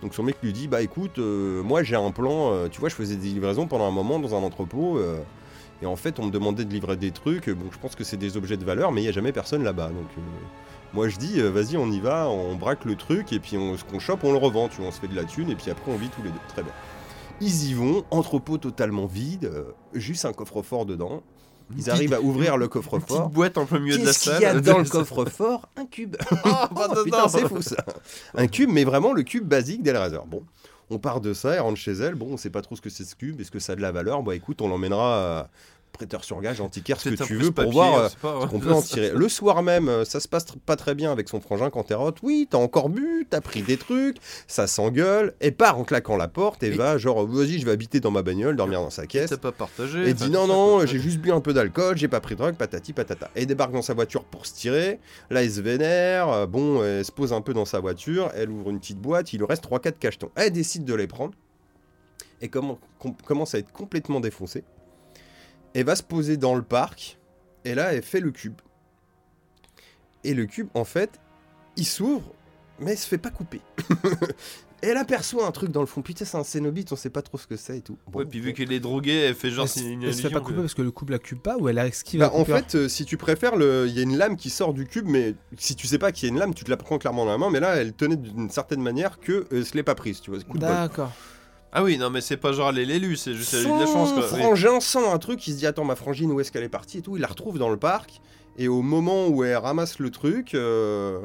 [0.01, 2.53] Donc son mec lui dit Bah écoute, euh, moi j'ai un plan.
[2.53, 4.99] euh, tu vois, je faisais des livraisons pendant un moment dans un entrepôt.
[5.81, 7.49] et en fait, on me demandait de livrer des trucs.
[7.49, 9.63] Bon, je pense que c'est des objets de valeur, mais il n'y a jamais personne
[9.63, 9.87] là-bas.
[9.87, 10.07] Donc,
[10.93, 13.77] moi, je dis, euh, vas-y, on y va, on braque le truc, et puis on,
[13.77, 14.69] ce qu'on chope, on le revend.
[14.69, 16.29] Tu vois, on se fait de la thune, et puis après, on vit tous les
[16.29, 16.39] deux.
[16.49, 16.73] Très bien.
[17.41, 19.63] Ils y vont, entrepôt totalement vide, euh,
[19.93, 21.23] juste un coffre-fort dedans.
[21.75, 23.01] Ils arrivent à ouvrir le Une coffre-fort.
[23.23, 24.33] petite boîte en plein milieu de la Qu'est-ce salle.
[24.35, 25.67] qu'il y a dans le coffre-fort?
[25.75, 26.15] Un cube.
[26.29, 27.77] Ah, Oh, bah, non, putain, c'est fou ça.
[28.35, 30.19] Un cube, mais vraiment le cube basique d'Hellraiser.
[30.27, 30.43] Bon,
[30.91, 32.13] on part de ça, elle rentre chez elle.
[32.15, 33.81] Bon, on sait pas trop ce que c'est ce cube, est-ce que ça a de
[33.81, 34.21] la valeur?
[34.21, 35.49] Bah écoute, on l'emmènera
[35.93, 37.93] prêteur sur gage, antiquaire, ce que tu veux pour voir.
[37.93, 38.45] on euh, sait pas, ouais.
[38.51, 39.11] on peut en tirer.
[39.15, 41.93] Le soir même, euh, ça se passe pas très bien avec son frangin quand t'es
[41.93, 42.17] rote.
[42.23, 44.17] Oui, t'as encore bu, t'as pris des trucs,
[44.47, 47.71] ça s'engueule, et part en claquant la porte et Et- va genre, vas-y, je vais
[47.71, 49.29] habiter dans ma bagnole, dormir dans sa caisse.
[49.29, 50.09] T'as pas partagé.
[50.09, 52.55] Et dit non, non, j'ai juste bu un peu d'alcool, j'ai pas pris de drogue,
[52.55, 53.29] patati patata.
[53.35, 54.99] Et débarque dans sa voiture pour se tirer.
[55.29, 56.29] Là, elle se vénère.
[56.29, 58.31] euh, Bon, elle se pose un peu dans sa voiture.
[58.35, 59.31] Elle ouvre une petite boîte.
[59.33, 60.29] Il lui reste 3-4 cachetons.
[60.35, 61.33] Elle décide de les prendre.
[62.41, 64.63] Et commence à être complètement défoncée.
[65.73, 67.17] Elle va se poser dans le parc.
[67.65, 68.59] Et là, elle fait le cube.
[70.23, 71.19] Et le cube, en fait,
[71.77, 72.33] il s'ouvre,
[72.79, 73.61] mais il se fait pas couper.
[74.85, 76.01] Elle aperçoit un truc dans le fond.
[76.01, 77.97] Putain, c'est un Cénobite, on sait pas trop ce que c'est et tout.
[78.11, 80.41] Bon, Ouais, puis vu qu'elle est droguée, elle fait genre Elle, elle se fait pas
[80.41, 82.37] que- couper parce que le couple la cube pas ou elle a esquive Bah, la
[82.37, 84.85] en fait, euh, si tu préfères, le- il y a une lame qui sort du
[84.85, 86.97] cube, mais si tu sais pas qu'il y a une lame, tu te la prends
[86.97, 87.49] clairement dans la main.
[87.49, 90.39] Mais là, elle tenait d'une certaine manière que euh, ce l'est pas prise, tu vois.
[90.55, 91.13] D'accord.
[91.73, 93.73] Ah oui, non, mais c'est pas genre elle est l'élu, c'est juste elle a eu
[93.73, 94.21] de la chance quoi.
[94.21, 96.99] Frangin sent un truc, il se dit attends ma frangine où est-ce qu'elle est partie
[96.99, 98.21] et tout, il la retrouve dans le parc
[98.57, 101.19] et au moment où elle ramasse le truc, euh,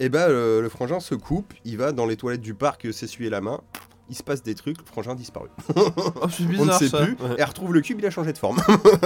[0.00, 3.28] et ben le, le frangin se coupe, il va dans les toilettes du parc s'essuyer
[3.28, 3.60] la main,
[4.08, 5.48] il se passe des trucs, le frangin disparu.
[5.76, 5.90] Oh,
[6.30, 6.98] c'est on ne bizarre sait ça.
[7.04, 7.32] plus, Ouais.
[7.32, 8.56] et elle retrouve le cube, il a changé de forme.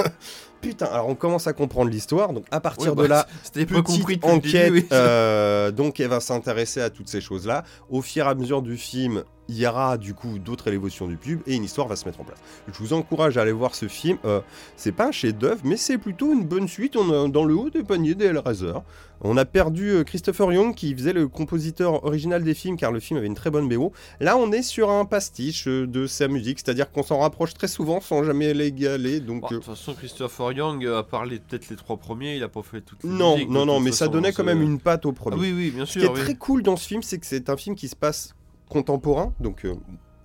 [0.61, 3.67] Putain, alors on commence à comprendre l'histoire, donc à partir Ouais, de bah, là, C'était
[3.67, 4.87] pas petite compris enquête, début, oui.
[4.93, 7.65] euh, donc elle va s'intéresser à toutes ces choses-là.
[7.91, 11.17] Au fur et à mesure du film, il y aura du coup d'autres évolutions du
[11.17, 12.39] pub et une histoire va se mettre en place.
[12.71, 14.19] Je vous encourage à aller voir ce film.
[14.25, 14.41] Euh,
[14.77, 16.97] c'est pas un chef-d'œuvre, mais c'est plutôt une bonne suite.
[16.97, 18.75] On est dans le haut des paniers des Hellraiser.
[19.23, 23.01] On a perdu euh, Christopher Young qui faisait le compositeur original des films car le
[23.01, 23.93] film avait une très bonne BO.
[24.21, 27.67] Là, on est sur un pastiche euh, de sa musique, c'est-à-dire qu'on s'en rapproche très
[27.69, 29.19] souvent sans jamais l'égaler.
[29.21, 32.43] Donc Bon, De euh, toute façon, Christopher Young, part les- peut-être les trois premiers, il
[32.45, 34.79] a pas fait toutes les non, musiques, non, non, mais ça donnait quand même une
[34.79, 35.37] patte au Ah premier.
[35.37, 36.11] oui, oui, bien Ce qui sûr.
[36.11, 36.21] est oui.
[36.21, 38.35] très cool dans ce film, c'est que c'est un film qui se passe
[38.69, 39.75] contemporain, donc euh,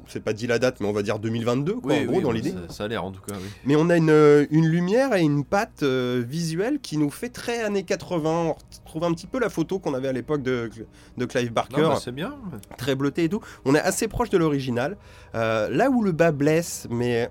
[0.08, 2.24] c'est pas dit la date, mais on va dire 2022, quoi, Oui, en gros, oui,
[2.24, 2.52] dans l'idée.
[2.52, 3.48] Ça, ça a l'air en tout cas, oui.
[3.66, 7.30] Mais on a une, euh, une lumière et une patte euh, visuelle qui nous fait
[7.30, 8.30] très années 80.
[8.30, 10.70] On retrouve un petit peu la photo qu'on avait à l'époque de,
[11.18, 12.36] de Clive Barker, bah, c'est bien.
[12.78, 13.40] très bleuté et tout.
[13.66, 14.98] On est assez proche de l'original.
[15.36, 17.30] Euh, là où le bas blesse, mais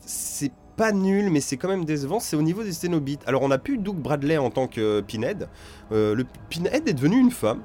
[0.00, 3.22] c'est pas nul, mais c'est quand même décevant, c'est au niveau des Cénobites.
[3.26, 5.48] Alors on a plus Doug Bradley en tant que Pinhead.
[5.92, 7.62] Euh, le Pinhead est devenu une femme.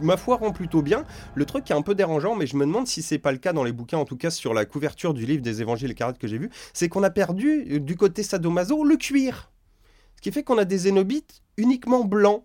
[0.00, 1.04] Ma foi, rend plutôt bien.
[1.34, 3.38] Le truc qui est un peu dérangeant, mais je me demande si c'est pas le
[3.38, 5.94] cas dans les bouquins, en tout cas sur la couverture du livre des Évangiles et
[5.94, 9.50] Carottes que j'ai vu, c'est qu'on a perdu euh, du côté sadomaso le cuir.
[10.16, 12.44] Ce qui fait qu'on a des Zénobites uniquement blancs,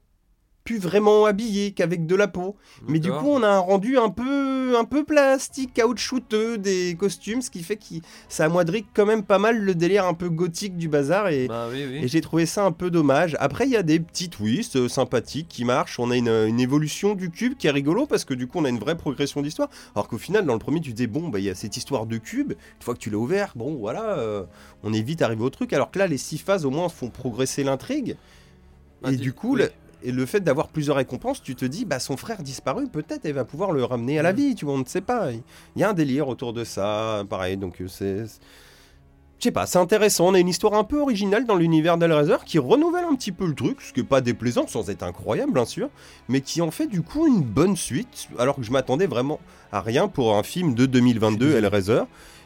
[0.63, 2.55] plus vraiment habillés qu'avec de la peau.
[2.88, 7.41] Mais du coup, on a un rendu un peu, un peu plastique, caoutchouteux des costumes,
[7.41, 7.85] ce qui fait que
[8.29, 11.29] ça amoindrit quand même pas mal le délire un peu gothique du bazar.
[11.29, 11.99] Et, Bah oui, oui.
[12.03, 13.35] et j'ai trouvé ça un peu dommage.
[13.39, 15.99] Après, il y a des petits twists euh, sympathiques qui marchent.
[15.99, 18.65] On a une, une évolution du cube qui est rigolo parce que du coup, on
[18.65, 19.69] a une vraie progression d'histoire.
[19.95, 22.05] Alors qu'au final, dans le premier, tu disais, bon, bah, il y a cette histoire
[22.05, 22.51] de cube.
[22.51, 24.43] Une fois que tu l'as ouvert, bon, voilà, euh,
[24.83, 25.73] on est vite arrivé au truc.
[25.73, 28.15] Alors que là, les six phases, au moins, font progresser l'intrigue.
[29.09, 29.61] Et du coup, oui.
[29.63, 29.71] le-
[30.03, 33.34] et le fait d'avoir plusieurs récompenses, tu te dis, bah son frère disparu, peut-être elle
[33.34, 34.36] va pouvoir le ramener à la Mm.
[34.36, 35.32] vie, tu vois, on ne sait pas.
[35.32, 35.41] Il
[35.82, 38.26] y a un délire autour de ça, pareil, donc euh, c'est...
[39.40, 42.38] Je sais pas, c'est intéressant, on a une histoire un peu originale dans l'univers d'Hellraiser
[42.45, 45.52] qui renouvelle un petit peu le truc, ce qui est pas déplaisant sans être incroyable
[45.52, 45.90] bien sûr,
[46.30, 49.40] mais qui en fait du coup une bonne suite, alors que je m'attendais vraiment
[49.72, 52.03] à rien pour un film de 2022 Hellraiser.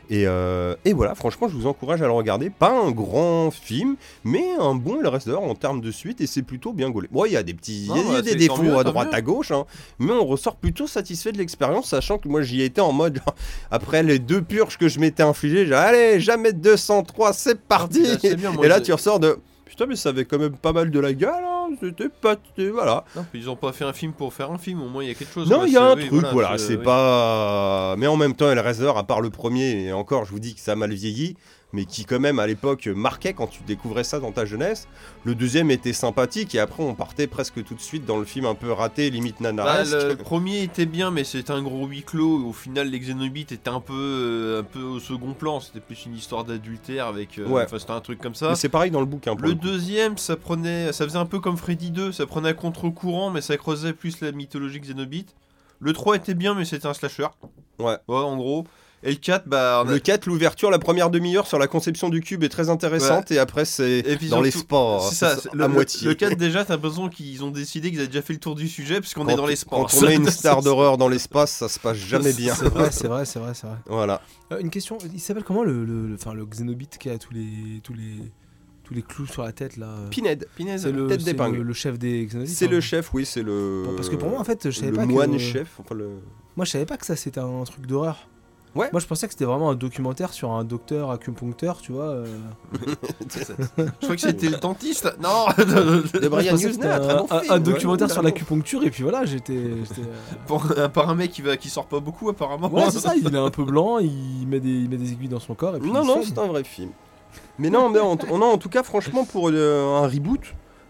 [0.10, 2.50] Et, euh, et voilà, franchement, je vous encourage à le regarder.
[2.50, 6.74] Pas un grand film, mais un bon Hellraiser en termes de suite, et c'est plutôt
[6.74, 7.08] bien gaulé.
[7.12, 8.36] Bon, il y a des petits, il y a- Non, il y a bah, des
[8.36, 9.66] défauts mieux, à droite à gauche, hein,
[10.00, 13.20] mais on ressort plutôt satisfait de l'expérience, sachant que moi j'y étais en mode,
[13.72, 18.04] après les deux purges que je m'étais infligé, j'ai allez, jamais 203, c'est parti.
[18.06, 19.38] Ah, bien, moi, et là, tu ressors de,
[19.76, 22.38] putain, mais ça avait quand même pas mal de la gueule, hein, c'était pas,
[22.72, 23.04] voilà.
[23.16, 25.12] Non, ils ont pas fait un film pour faire un film, au moins il y
[25.12, 25.50] a quelque chose.
[25.50, 26.84] Non, il y a un oui, truc, voilà, c'est oui.
[26.84, 27.96] pas.
[27.98, 30.62] Mais en même temps, Hellraiser, à part le premier, et encore, je vous dis que
[30.62, 31.36] ça a mal vieilli,
[31.76, 34.88] mais qui, quand même, à l'époque, marquait quand tu découvrais ça dans ta jeunesse.
[35.26, 38.46] Le deuxième était sympathique, et après, on partait presque tout de suite dans le film
[38.46, 39.94] un peu raté, limite Bah, nanaresque.
[39.94, 42.46] le premier était bien, mais c'était un gros huis clos.
[42.48, 45.60] Au final, les Xenobites étaient un peu, euh, un peu au second plan.
[45.60, 47.38] C'était plus une histoire d'adultère avec.
[47.38, 47.64] euh, Ouais.
[47.66, 48.56] Enfin, c'était un truc comme ça.
[48.56, 49.36] C'est pareil dans le bouquin.
[49.38, 52.54] Le le deuxième, ça prenait, ça faisait un peu comme Freddy 2, ça prenait à
[52.54, 55.36] contre-courant, mais ça creusait plus la mythologie Xenobite.
[55.80, 57.28] Le 3 était bien, mais c'était un slasher.
[57.80, 57.98] Ouais.
[58.08, 58.66] en gros.
[59.06, 59.84] Et le 4, bah.
[59.86, 62.70] on a- Le 4, l'ouverture, la première demi-heure sur la conception du cube est très
[62.70, 65.08] intéressante, et après, c'est dans les sports.
[65.10, 66.08] C'est ça, à le, le- moitié.
[66.08, 68.68] Le 4, déjà, t'as l'impression qu'ils ont décidé qu'ils avaient déjà fait le tour du
[68.68, 69.88] sujet, puisqu'on est dans les sports.
[69.90, 72.54] Quand on met une star d'horreur dans l'espace, ça se passe jamais bien.
[72.56, 73.78] C'est vrai, c'est vrai, c'est vrai.
[73.86, 74.22] Voilà.
[74.52, 77.34] Euh, une question, il s'appelle comment le, le, le- enfin, le Xenobite qui a tous
[77.34, 78.32] les, tous les,
[78.84, 80.48] tous les clous sur la tête là euh, Pinhead.
[80.78, 82.50] C'est le, tête le, le chef des Xenobites.
[82.56, 82.70] C'est hein.
[82.72, 83.84] le chef, oui, c'est le.
[83.96, 85.80] Parce que pour moi, en fait, je savais le pas moine que- chef.
[85.80, 86.10] Enfin, le...
[86.56, 88.28] Moi, je savais pas que ça c'était un truc d'horreur.
[88.76, 88.90] Ouais.
[88.92, 92.08] Moi, je pensais que c'était vraiment un documentaire sur un docteur acupuncteur, tu vois.
[92.10, 92.26] euh.
[93.78, 95.10] Je crois que c'était le dentiste.
[95.22, 97.60] Non De je Brian pensais que c'était Usner, très bon un, un- film, un ouais,
[97.62, 99.54] documentaire sur l'acupuncture, et puis voilà, j'étais.
[99.88, 102.70] j'étais, euh, Pour un, par un mec qui, va, qui sort pas beaucoup, apparemment.
[102.70, 105.30] Ouais, c'est ça, il est un peu blanc, il met des, il met des aiguilles
[105.30, 105.92] dans son corps, et puis.
[105.92, 106.90] Non, il non, c'est un vrai film.
[107.60, 110.42] Mais non, mais en, on a en tout cas, franchement, pour euh, un reboot,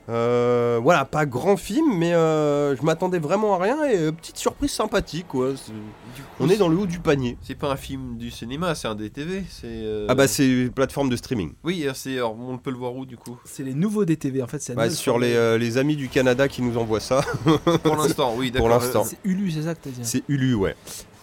[0.08, 4.38] euh, voilà, pas grand film, mais euh, je m'attendais vraiment à rien et euh, petite
[4.38, 5.54] surprise sympathique, quoi.
[5.56, 5.72] C'est-
[6.16, 7.38] Du coup, On est dans le haut du panier.
[7.42, 9.44] C'est pas un film du cinéma, c'est un DTV.
[9.50, 9.66] C'est.
[9.66, 11.54] euh, Ah bah, c'est une plateforme de streaming.
[11.64, 12.18] Oui, c'est.
[12.18, 13.38] alors, on peut le voir où du coup?
[13.46, 16.08] C'est les nouveaux DTV, en fait, c'est la nouvelle sur les, euh, les amis du
[16.08, 17.22] Canada qui nous envoient ça,
[17.84, 18.84] Pour l'instant, oui, Pour d'accord.
[18.84, 19.04] l'instant.
[19.04, 20.76] C'est Ulu, c'est ça que t'as dit c'est Ulu, ouais.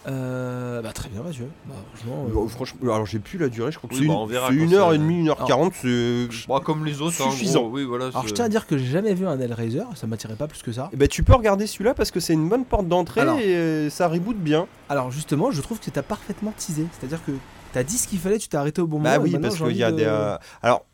[0.05, 1.47] Euh, bah très bien Mathieu.
[1.65, 2.25] Bah, franchement.
[2.35, 4.51] euh, franchement, alors j'ai plus la durée, je crois que Oui, c'est bah, une, verra
[4.51, 6.27] une ça- heure et demie, une heure Alors- quarante, c'est.
[6.65, 7.61] Comme les autres, hein, Suffisant.
[7.63, 8.07] gros, oui, voilà.
[8.07, 10.61] Alors je tiens à dire que j'ai jamais vu un Hellraiser, ça m'attirait pas plus
[10.61, 10.89] que ça.
[10.91, 13.37] Eh ben, tu peux regarder celui-là parce que c'est une bonne porte d'entrée Alors.
[13.39, 14.67] et euh, ça reboot bien.
[14.89, 16.85] Alors justement, je trouve que t'as parfaitement teasé.
[16.99, 17.31] C'est-à-dire que
[17.71, 19.09] t'as dit ce qu'il fallait, tu t'es arrêté au bon moment.
[19.09, 20.03] Bah et oui, parce qu'il y a de- des.
[20.05, 20.85] euh, Alors,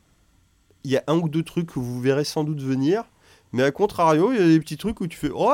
[0.84, 3.04] il y a un ou deux trucs que vous verrez sans doute venir,
[3.54, 5.30] mais à contrario, il y a des petits trucs où tu fais.
[5.34, 5.52] Oh,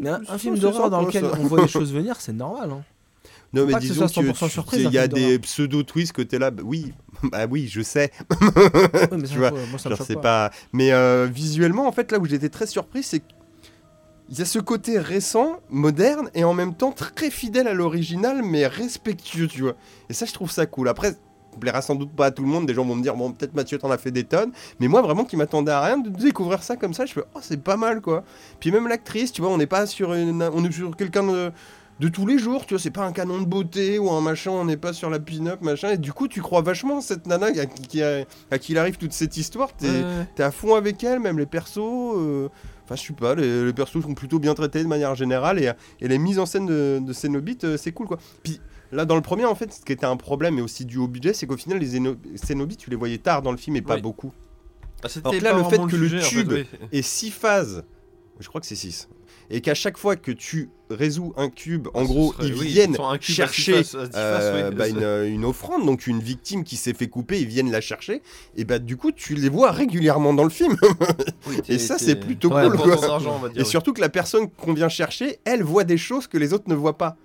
[0.00, 2.70] Mais un, un film d'horreur dans lequel on voit les choses venir, c'est normal.
[2.72, 2.82] Hein.
[3.54, 6.38] Non, mais disons soit que 100% tu- surprise, il y a des pseudo-twists que t'es
[6.38, 6.50] là.
[6.50, 6.92] bah oui,
[7.22, 8.10] bah oui, je sais.
[9.12, 10.14] Mais Tu vois, moi, ça me Genre, pas.
[10.16, 10.50] pas.
[10.74, 14.58] Mais euh, visuellement, en fait, là où j'étais très surpris, c'est qu'il y a ce
[14.58, 19.76] côté récent, moderne, et en même temps très fidèle à l'original, mais respectueux, tu vois.
[20.10, 20.88] Et ça, je trouve ça cool.
[20.88, 21.14] Après,
[21.58, 22.66] plaira sans doute pas à tout le monde.
[22.66, 24.52] Des gens vont me dire, bon, peut-être Mathieu, t'en as fait des tonnes.
[24.80, 27.38] Mais moi, vraiment, qui m'attendais à rien, de découvrir ça comme ça, je fais, oh,
[27.42, 28.24] c'est pas mal, quoi.
[28.60, 31.50] Puis même l'actrice, tu vois, on n'est pas sur une, on est sur quelqu'un de,
[32.00, 34.52] de tous les jours, tu vois, c'est pas un canon de beauté ou un machin,
[34.52, 35.90] on n'est pas sur la pin-up, machin.
[35.90, 38.24] Et du coup, tu crois vachement cette nana à qui, à
[38.68, 39.72] il arrive toute cette histoire.
[39.76, 40.42] T'es, Ouais.
[40.44, 41.78] À fond avec elle, même les persos.
[41.78, 42.48] euh,
[42.84, 45.70] Enfin, je sais pas, les, les persos sont plutôt bien traités de manière générale et,
[46.00, 47.12] et les mises en scène de, de
[47.66, 48.16] euh, c'est cool quoi.
[48.42, 48.62] Puis
[48.92, 51.08] là, dans le premier, en fait, ce qui était un problème et aussi dû au
[51.08, 52.00] budget, c'est qu'au final, les
[52.36, 54.02] Cénobites, tu les voyais tard dans le film et pas Oui.
[54.02, 54.32] beaucoup.
[55.02, 56.66] Ah, Alors là, le fait que le sujet, en fait, tube- oui.
[56.92, 57.84] Et six phases,
[58.40, 59.08] je crois que c'est six,
[59.50, 62.66] et qu'à chaque fois que tu résous un cube, en Ah, gros, serait- ils oui,
[62.68, 64.76] viennent chercher faces, faces, euh, oui.
[64.76, 67.80] bah, une, euh, une offrande, donc une victime qui s'est fait couper, ils viennent la
[67.80, 68.22] chercher,
[68.56, 70.76] et bah du coup, tu les vois régulièrement dans le film.
[71.46, 73.04] Oui, Et ça, c'est plutôt Ouais, cool, quoi.
[73.12, 76.36] argent, dire, Et surtout que la personne qu'on vient chercher, elle voit des choses que
[76.38, 77.16] les autres ne voient pas.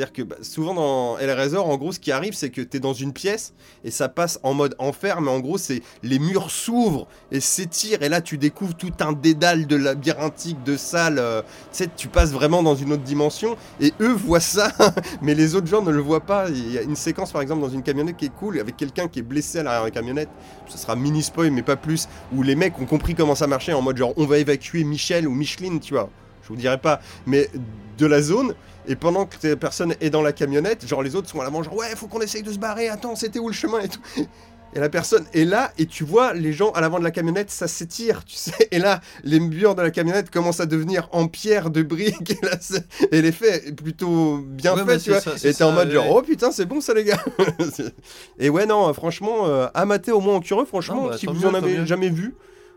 [0.00, 2.80] C'est-à-dire que bah, souvent dans Hellraiser, en gros, ce qui arrive, c'est que tu es
[2.80, 3.52] dans une pièce
[3.84, 5.58] et ça passe en mode enfer, mais en gros,
[6.02, 10.78] les murs s'ouvrent et s'étirent et là, tu découvres tout un dédale de labyrinthique, de
[10.78, 11.18] salles.
[11.18, 11.42] euh,
[11.98, 14.72] tu passes vraiment dans une autre dimension et eux voient ça,
[15.20, 16.48] mais les autres gens ne le voient pas.
[16.48, 19.06] Il y a une séquence, par exemple, dans une camionnette qui est cool, avec quelqu'un
[19.06, 20.30] qui est blessé à l'arrière de la camionnette.
[20.66, 22.08] Ce sera mini spoil, mais pas plus.
[22.34, 25.28] Où les mecs ont compris comment ça marchait en mode genre, on va évacuer Michel
[25.28, 26.08] ou Micheline, tu vois.
[26.42, 27.50] Je vous dirai pas, mais
[27.98, 28.54] de la zone.
[28.88, 31.62] Et pendant que cette personne est dans la camionnette, genre les autres sont à l'avant,
[31.62, 34.00] genre ouais, faut qu'on essaye de se barrer, attends, c'était où le chemin et tout.
[34.72, 37.50] Et la personne est là, et tu vois les gens à l'avant de la camionnette,
[37.50, 38.68] ça s'étire, tu sais.
[38.70, 42.30] Et là, les murs de la camionnette commencent à devenir en pierre de briques.
[42.40, 42.52] Et, là,
[43.10, 45.20] et l'effet est plutôt bien Ouais, fait, tu vois.
[45.20, 47.22] ça, et t'es en mode genre, oh putain, c'est bon ça, les gars.
[48.38, 51.26] et ouais, non, franchement, euh, à mater au moins en curieux, franchement, Non, bah, si
[51.26, 52.34] vous en avez jamais vu,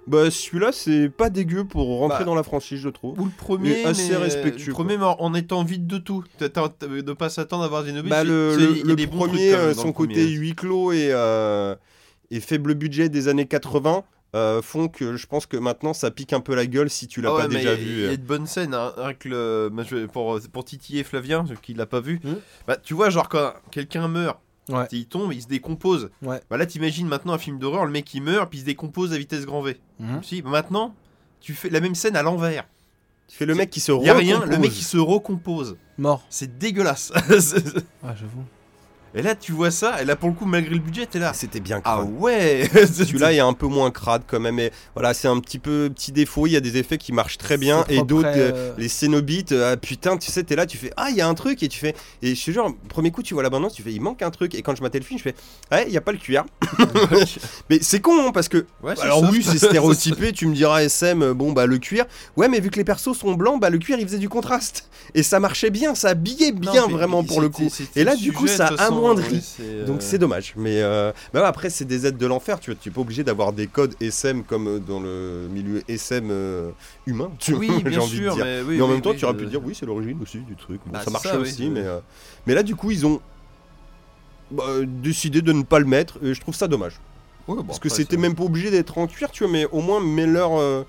[0.08, 3.20] bah celui-là, c'est pas dégueu pour rentrer Bah, dans la franchise, je trouve.
[3.20, 5.98] Ou le premier, Mais assez mais, euh, respectueux, Le premier, mais en étant vide de
[5.98, 6.24] tout.
[6.38, 8.10] T'as- t'as- t'as- De pas s'attendre à voir des novices.
[8.10, 11.76] Bah, le, c'est- le- le trucs, premier, euh, son le côté huis clos et, euh,
[12.32, 14.04] et faible budget des années 80
[14.36, 17.22] euh, font que je pense que maintenant ça pique un peu la gueule si tu
[17.22, 17.92] l'as Ah ouais, pas déjà y vu.
[17.92, 18.14] Il y euh.
[18.14, 18.74] a de bonnes scènes.
[18.74, 22.20] Hein, avec le, je vais- pour, pour titiller Flavien, qui l'a pas vu.
[22.24, 22.36] Hmm.
[22.68, 24.40] Bah, tu vois, genre quand quelqu'un meurt,
[24.70, 24.88] Ouais.
[24.92, 26.10] il tombe, il se décompose.
[26.22, 26.42] Ouais.
[26.50, 29.12] Bah, là, t'imagines maintenant un film d'horreur, le mec il meurt, puis il se décompose
[29.14, 29.78] à vitesse grand V.
[30.00, 30.24] Mhm.
[30.24, 30.96] Si, bah, maintenant,
[31.42, 32.66] tu fais la même scène à l'envers.
[33.28, 34.60] Tu fais le mec qui se Il y a rien, le recompose.
[34.62, 35.78] mec il se recompose.
[35.98, 36.24] Mort.
[36.30, 37.12] C'est dégueulasse.
[38.04, 38.44] Ah, j'avoue.
[39.16, 41.30] Et là, tu vois ça, et là, pour le coup, malgré le budget, t'es là.
[41.32, 42.10] Ah, C'était bien Ah crade.
[42.20, 44.60] ouais Celui-là est un peu moins crade quand même.
[44.60, 46.48] Et voilà, c'est un petit peu petit défaut.
[46.48, 48.28] Il y a des effets qui marchent très bien et d'autres.
[48.28, 51.16] euh, euh, les Cénobites, euh, ah, putain, tu sais, t'es là, tu fais Ah, il
[51.16, 51.96] y a un truc, et tu fais.
[52.22, 54.56] Et je te jure, premier coup, tu vois l'abondance, tu fais Il manque un truc.
[54.56, 55.36] Et quand je matais le film, je fais
[55.72, 56.46] Ouais, il y a pas le cuir.
[57.70, 59.30] Mais c'est con, hein, parce que Ouais, Alors ça.
[59.32, 62.06] oui, c'est stéréotypé, tu me diras SM, bon bah le cuir.
[62.36, 64.90] Ouais, mais vu que les persos sont blancs, bah le cuir il faisait du contraste.
[65.16, 67.70] Et ça marchait bien, ça habillait bien Non, mais vraiment pour le coup.
[67.96, 68.70] Et là, du coup, ça
[69.04, 70.54] ouais, c'est, Donc euh, c'est dommage.
[70.58, 72.80] Mais euh, bah après, c'est des aides de l'enfer, tu vois.
[72.82, 76.72] Tu es pas obligé d'avoir des codes SM comme euh, dans le milieu SM euh,
[77.06, 78.46] humain, tu Oui, bien envie de sûr, dire.
[78.46, 78.76] mais oui.
[78.78, 80.56] mais en oui, même temps, tu aurais euh, pu dire oui, c'est l'origine aussi du
[80.56, 80.82] truc.
[80.86, 82.00] Bon, Bah, ça marchait ça, aussi, mais, euh,
[82.48, 83.22] mais là, du coup, ils ont
[84.52, 86.18] bah, décidé de ne pas le mettre.
[86.24, 87.00] Et je trouve ça dommage.
[87.48, 89.82] ouais, bon, Parce que c'était même pas obligé d'être en cuir, tu vois, mais au
[89.82, 90.84] moins mets-leur euh,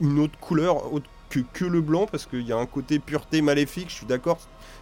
[0.00, 3.40] une autre couleur autre que, que le blanc, parce qu'il y a un côté pureté
[3.40, 4.38] maléfique, je suis d'accord,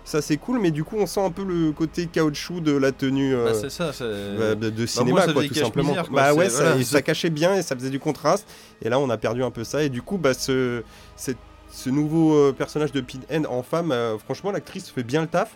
[0.08, 2.92] ça c'est cool, mais du coup on sent un peu le côté caoutchouc de la
[2.92, 4.04] tenue euh, Bah, c'est ça, c'est.
[4.04, 5.94] euh, de, moi, cinéma, ça quoi, tout simplement.
[5.94, 8.48] quoi, Bah ouais, ça, cachait bien et ça faisait du contraste,
[8.82, 10.82] et là on a perdu un peu ça, et du coup, bah ce,
[11.16, 11.36] cette-
[11.70, 15.54] ce nouveau euh, personnage de Pinhead en femme, euh, franchement l'actrice fait bien le taf,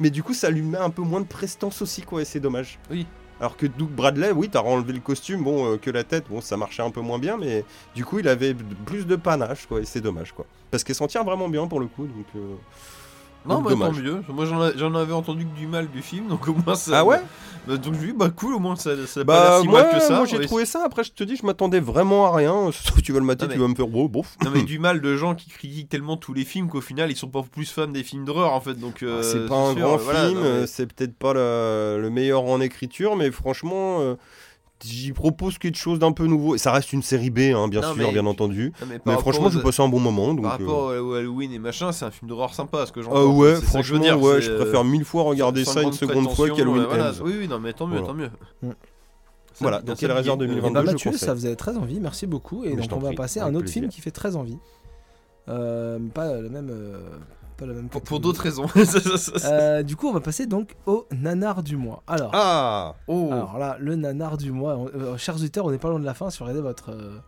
[0.00, 2.40] mais du coup ça lui met un peu moins de prestance aussi, quoi, et c'est
[2.40, 2.78] dommage.
[2.90, 3.06] Oui.
[3.40, 6.40] Alors que Doug Bradley, oui, t'as enlevé le costume, bon, euh, que la tête, bon,
[6.42, 7.64] ça marchait un peu moins bien, mais
[7.94, 8.54] du coup, il avait
[8.84, 10.44] plus de panache, quoi, et c'est dommage, quoi.
[10.70, 12.26] Parce qu'elle s'en tire vraiment bien pour le coup, donc.
[12.36, 12.54] euh,
[13.46, 14.22] Non, bah tant mieux.
[14.28, 17.00] Moi j'en avais entendu que du mal du film, donc au moins ça.
[17.00, 17.20] Ah ouais
[17.66, 19.90] Bah, Donc je dis, bah cool, au moins ça, ça pas Bah l'air si mal
[19.94, 20.16] que ça.
[20.16, 20.82] moi j'ai trouvé ça.
[20.84, 22.70] Après je te dis, je m'attendais vraiment à rien.
[22.94, 24.36] Que tu vas le mater, mais- tu vas me faire oh, bof.
[24.44, 27.16] Non mais du mal de gens qui critiquent tellement tous les films qu'au final ils
[27.16, 29.72] sont pas plus fans des films d'horreur en fait donc euh, Ah, c'est pas un
[29.74, 33.30] sûr, grand voilà, film, mais- euh, c'est peut-être pas la- le meilleur en écriture, mais
[33.30, 34.14] franchement, euh,
[34.84, 36.54] j'y propose quelque chose d'un peu nouveau.
[36.54, 38.72] Et ça reste une série B, hein, bien Non, sûr, mais- bien entendu.
[38.80, 40.34] non, mais franchement, aux- j'ai passé un bon moment.
[40.34, 43.02] Donc, par euh, rapport au Halloween et machin c'est un film d'horreur sympa ce que
[43.02, 45.82] j'entends ah ouais, je veux franchement, dire, ouais, je euh, préfère mille fois regarder ça
[45.82, 47.10] une seconde fois qu'Halloween euh, voilà.
[47.10, 47.14] Ends.
[47.24, 48.06] oui oui non mais tant mieux Voilà.
[48.08, 48.30] tant mieux
[48.62, 48.68] Mm.
[49.52, 50.68] Ça, Voilà, donc il réserve ça, 2022.
[50.70, 52.64] Et bah, je Mathieu, ça faisait très envie, merci beaucoup.
[52.64, 54.56] Et Mais je donc on va passer à un autre film qui fait très envie.
[55.48, 56.70] Euh, pas le même.
[57.60, 58.66] Pas le même pour, pour d'autres raisons.
[59.44, 62.02] Euh, du coup, on va passer donc au nanar du mois.
[62.06, 64.76] Alors, Ah oh alors là, le nanar du mois.
[64.76, 66.30] on- euh, chers auditeurs, on n'est pas loin de la fin.
[66.30, 67.18] Si vous regardez votre, euh,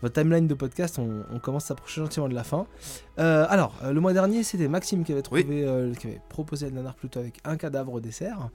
[0.00, 2.66] votre timeline de podcast, on, on commence à s'approcher gentiment de la fin.
[3.18, 6.94] Euh, alors, le mois dernier, c'était Maxime qui avait, trouvé, qui avait proposé le nanar
[6.94, 8.48] plutôt avec un cadavre au dessert.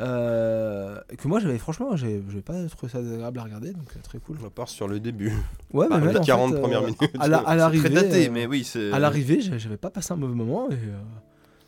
[0.00, 4.18] Euh, que moi j'avais franchement j'ai pas trouvé ça agréable à regarder donc euh, très
[4.18, 5.32] cool On part sur le début.
[5.72, 7.00] ouais Bah, mais les même, en 40 fait, euh, premières minutes.
[7.18, 10.16] à la- à l'arrivée daté euh, mais oui c'est à l'arrivée, j'avais pas passé un
[10.16, 10.76] mauvais moment et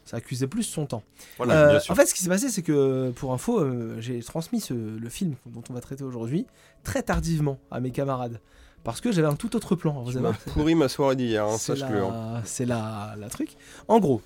[0.05, 1.03] ça accusait plus son temps.
[1.37, 1.93] Voilà, bien sûr.
[1.93, 3.65] en fait, ce qui s'est passé, c'est que pour info,
[4.01, 6.47] j'ai transmis ce- le film dont on va traiter aujourd'hui
[6.83, 8.41] très tardivement à mes camarades
[8.83, 10.03] parce que j'avais un tout autre plan.
[10.03, 11.89] Vous m'as pourri ma soirée d'hier, hein, c'est hein.
[11.91, 13.51] la, c'est la, la truc.
[13.89, 14.21] En gros,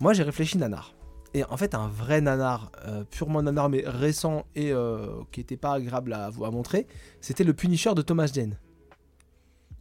[0.00, 0.92] moi j'ai réfléchi nanar.
[1.36, 5.58] Et en fait, un vrai nanar, euh, purement nanar, mais récent et euh, qui était
[5.58, 6.86] pas agréable à, vous- à montrer,
[7.20, 8.56] c'était le Punisher de Thomas Jane.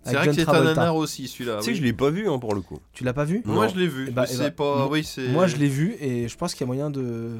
[0.03, 1.73] c'est vrai que c'est un nanar aussi celui-là Tu sais oui.
[1.75, 2.79] que je l'ai pas vu hein, pour le coup.
[2.91, 3.41] Tu l'as pas vu?
[3.45, 3.73] Moi Non.
[3.73, 5.55] je l'ai vu Eh bah, mais eh c'est bah, pas moi- oui c'est Moi, je
[5.55, 7.37] l'ai vu et je pense qu'il y a moyen de.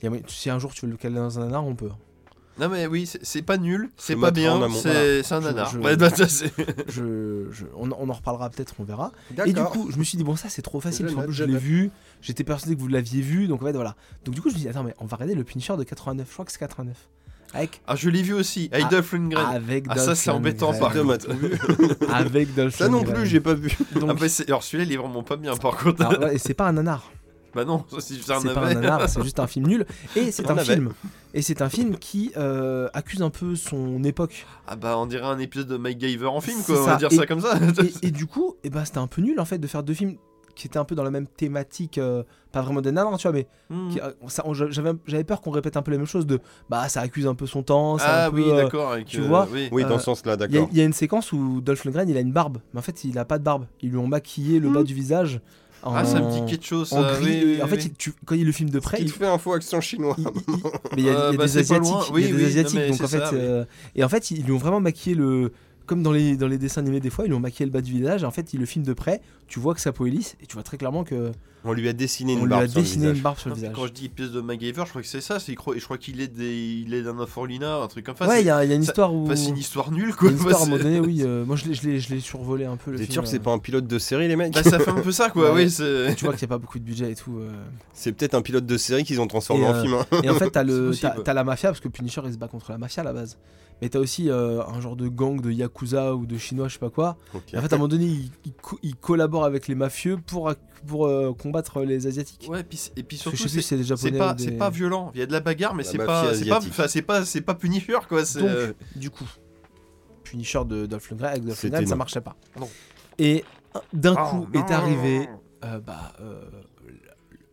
[0.00, 1.90] il y a Si un jour tu veux le caler dans un nanar, on peut.
[2.58, 5.36] Non mais oui c'est pas nul c'est pas bien c'est Voilà.
[5.36, 6.08] un nanar je- Ouais, bah,
[6.88, 9.12] Je, je- on, on en reparlera peut-être, on verra.
[9.44, 11.08] Et du coup, je me suis dit, bon, ça c'est trop facile.
[11.08, 11.90] Je parce je l'ai vu.
[12.22, 13.46] J'étais persuadé que vous l'aviez vu.
[13.46, 13.94] Donc, en fait, voilà.
[14.24, 15.84] Donc, du coup, je me suis dit, attends, mais on va regarder le Punisher de
[15.84, 16.26] 89.
[16.28, 16.96] Je crois que c'est 89.
[17.54, 17.80] Avec.
[17.86, 20.92] ah je l'ai vu aussi avec Ah, Dolph Lundgren Avec Ah, ça, c'est embêtant, par
[20.92, 21.26] contre.
[22.12, 23.70] Avec Dolph Ça non plus, j'ai pas vu.
[23.94, 26.02] Donc, Ah bah, c'est- alors celui-là il est vraiment pas bien par contre.
[26.32, 27.10] et c'est pas un nanar.
[27.56, 29.86] Bah non, si c'est un C'est pas un nanar, c'est juste un film nul.
[30.14, 30.92] Et c'est Un film.
[31.34, 34.46] Et c'est un film qui euh, accuse un peu son époque.
[34.68, 37.16] Ah bah on dirait un épisode de MacGyver en film quoi, on va dire Et-
[37.16, 37.58] ça comme ça.
[38.02, 39.94] et, et du coup, eh ben, c'était un peu nul en fait de faire deux
[39.94, 40.16] films
[40.54, 43.32] qui étaient un peu dans la même thématique, euh, pas vraiment des nanars, tu vois,
[43.36, 43.90] mais Hmm.
[44.44, 46.38] on- j'avais j'avais peur qu'on répète un peu les mêmes choses de
[46.70, 48.94] bah ça accuse un peu son temps, Ah un peu, oui euh, d'accord.
[49.04, 49.68] tu euh, vois, oui.
[49.72, 50.68] Oui, dans ce sens-là, Il y, a- d'accord.
[50.72, 53.04] il y a une séquence où Dolph Lundgren il a une barbe, mais en fait
[53.04, 53.66] il a pas de barbe.
[53.82, 55.42] Ils lui ont maquillé le bas du visage.
[55.86, 56.92] En, Ah ça me dit quelque chose.
[56.92, 57.24] en ça, gris.
[57.24, 57.82] oui, oui, en fait, oui.
[57.86, 60.16] il- tu- quand il le filme de près, Il fait un faux accent chinois.
[60.18, 60.62] il- il- il-
[60.96, 62.02] mais il y a, Euh, il y a bah, des asiatiques, loin.
[62.02, 63.38] il y a Oui, des non, asiatiques, donc en fait, ça, oui.
[63.40, 63.64] euh,
[63.94, 65.52] et en fait ils lui ont vraiment maquillé le,
[65.86, 67.80] comme dans les dans les dessins animés des fois, ils lui ont maquillé le bas
[67.80, 68.22] du visage.
[68.24, 70.36] Et en fait, il le filme de près, tu vois que sa peau est lisse
[70.42, 71.30] et tu vois très clairement que
[71.68, 73.22] On lui a dessiné on une lui a barbe sur le dessiné une visage.
[73.22, 73.76] barbe sur le Non, mais visage.
[73.80, 75.38] Quand je dis pièce de MacGyver, je crois que c'est ça.
[75.40, 78.26] C'est, je crois, qu'il est des, il est d'un orphelinat, un truc comme ça.
[78.28, 79.28] ouais, il y, a il y a une ça- histoire où.
[79.34, 80.30] c'est une histoire nulle quoi.
[80.30, 81.22] une histoire à un moment donné, oui.
[81.24, 83.28] euh, moi, je l'ai- je l'ai je l'ai survolé un peu le T'es sûr que
[83.28, 85.30] c'est euh, pas un pilote de série, les mecs Bah, ça fait un peu ça
[85.30, 85.50] quoi.
[85.52, 85.64] Ouais.
[85.64, 86.14] Oui, c'est.
[86.16, 87.38] Tu vois qu'il n'y a pas beaucoup de budget et tout.
[87.38, 87.50] euh.
[87.92, 89.94] C'est peut-être un pilote de série qu'ils ont transformé Et, en euh, film.
[89.94, 90.20] hein.
[90.22, 91.24] Et en fait, t'as le, C'est t'as, possible.
[91.24, 93.38] t'as la mafia parce que Punisher il se bat contre la mafia à la base.
[93.82, 96.78] Mais t'as aussi euh, un genre de gang de yakuza ou de chinois, je sais
[96.78, 97.18] pas quoi.
[97.34, 100.50] En fait, à un moment donné, ils il, co- il collabore avec les mafieux pour,
[100.86, 102.46] pour euh, combattre les asiatiques.
[102.48, 103.60] Ouais, puis, et puis surtout c'est.
[103.60, 105.10] si pas, ou des- c'est pas violent.
[105.14, 107.40] Il y a de la bagarre, mais La c'est pas, c'est pas, c'est pas, c'est
[107.42, 108.24] pas Punisher quoi.
[108.24, 108.38] C'est.
[108.40, 109.26] Donc, euh, du coup,
[110.24, 112.36] Punisher de Dolph Lundgren avec Dolph Lundgren, ça marchait pas.
[112.58, 112.68] Non.
[113.18, 113.44] Et
[113.92, 114.64] d'un Oh, coup non.
[114.66, 115.28] est arrivé
[115.64, 116.44] euh, bah, euh,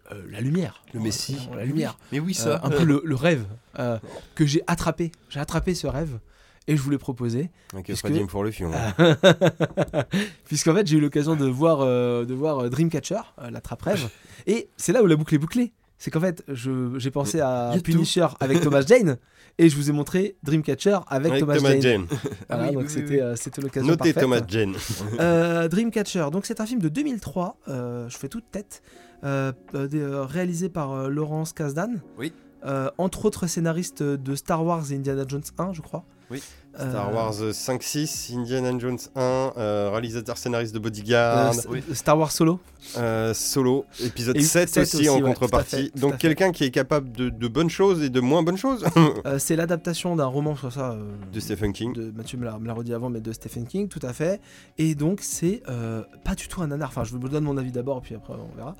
[0.10, 0.84] la, la lumière.
[0.93, 1.38] Le Messie.
[1.51, 1.97] Euh, La lumière.
[2.11, 2.61] Mais oui, Euh, ça.
[2.64, 3.45] un peu le, le rêve
[3.80, 3.97] euh,
[4.35, 5.11] que j'ai attrapé.
[5.30, 6.19] J'ai attrapé ce rêve
[6.68, 7.49] et je vous l'ai proposé.
[7.76, 8.72] Ok, puisque- Freddie pour le film.
[10.45, 13.81] Puisqu'en fait, j'ai eu l'occasion de voir, euh, de voir euh, Dreamcatcher, euh, la trappe
[13.81, 14.10] rêve.
[14.48, 15.73] Et c'est là où la boucle est bouclée.
[15.98, 17.81] C'est qu'en fait, je- j'ai pensé à tout.
[17.84, 19.18] Punisher avec Thomas Jane
[19.57, 21.81] et je vous ai montré Dreamcatcher avec, Avec Thomas, Thomas Jane.
[21.81, 22.06] Jane.
[22.49, 23.19] Voilà, Ah oui, donc oui, c'était oui.
[23.22, 24.22] euh, l'occasion Notez parfaite.
[24.22, 24.73] Thomas Jane.
[25.19, 28.81] Euh, Dreamcatcher, donc c'est un film de 2003, euh, je fais toute tête,
[29.23, 32.02] euh, euh, euh, réalisé par euh, Laurence Kasdan.
[32.18, 32.34] Oui.
[32.65, 36.03] Euh, entre autres scénariste de Star Wars et Indiana Jones 1, je crois.
[36.30, 36.44] Oui.
[36.80, 41.84] Euh, Star Wars 5-6, Indiana Jones 1, euh, réalisateur scénariste de euh, Bodyguard, oui.
[41.94, 42.60] Star Wars Solo.
[42.98, 45.91] euh, Solo, épisode Et 7, 7 aussi, aussi, en ouais, contrepartie.
[45.94, 48.86] fait, Donc quelqu'un qui est capable de, de bonnes choses et de moins bonnes choses
[49.26, 50.91] Euh, c'est l'adaptation d'un roman, soit ça.
[50.94, 51.94] euh, de Stephen King.
[51.94, 54.41] de Mathieu me l'a me l'a redit avant, mais de Stephen King, tout à fait.
[54.80, 56.90] Et donc, c'est euh, pas du tout un nanar.
[56.90, 58.76] Enfin, je vous donne mon avis d'abord, puis après, on verra.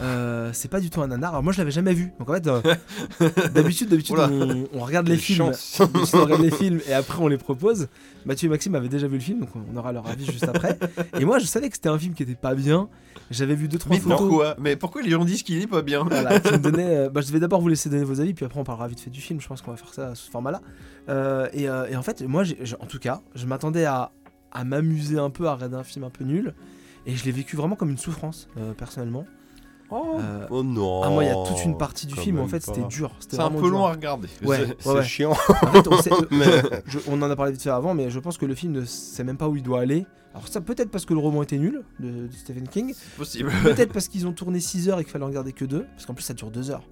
[0.00, 1.30] Euh, c'est pas du tout un nanar.
[1.30, 2.12] Alors, moi, je l'avais jamais vu.
[2.18, 2.60] Donc, en fait, euh,
[3.54, 5.52] d'habitude, d'habitude, on, on regarde les films.
[5.80, 7.88] on regarde les films et après on les propose.
[8.24, 10.78] Mathieu et Maxime avaient déjà vu le film, donc on aura leur avis juste après.
[11.20, 12.88] Et moi, je savais que c'était un film qui était pas bien.
[13.30, 14.18] J'avais vu deux trois Mais photos.
[14.18, 14.54] pourquoi?
[14.58, 16.04] Mais pourquoi les gens disent qu'il est pas bien?
[16.04, 18.44] Voilà, qui me donnait, euh, bah, je vais d'abord vous laisser donner vos avis, puis
[18.44, 19.40] après on parlera vite fait du film.
[19.40, 20.60] Je pense qu'on va faire ça sous ce format-là.
[21.08, 22.44] Euh, et, euh, et en fait, moi,
[22.80, 24.12] en tout cas, je m'attendais à,
[24.52, 26.54] à m'amuser un peu, à regarder un film un peu nul.
[27.06, 29.26] Et je l'ai vécu vraiment comme une souffrance, personnellement.
[29.90, 31.02] Oh, Euh, oh non.
[31.04, 33.12] ah, moi, il y a toute une partie du film, en fait, c'était dur.
[33.20, 33.70] C'est un peu dur.
[33.70, 34.28] long à regarder.
[34.44, 35.30] Ouais, C'est ouais, chiant.
[35.32, 36.46] En fait, on, sait- Mais-
[36.86, 38.84] je- on en a parlé vite fait avant, mais je pense que le film ne
[38.84, 40.04] sait même pas où il doit aller.
[40.34, 43.50] Alors ça peut-être parce que le roman était nul de, de Stephen King, possible.
[43.62, 46.04] peut-être parce qu'ils ont tourné 6 heures et qu'il fallait en regarder que 2, parce
[46.04, 46.82] qu'en plus ça dure 2 heures.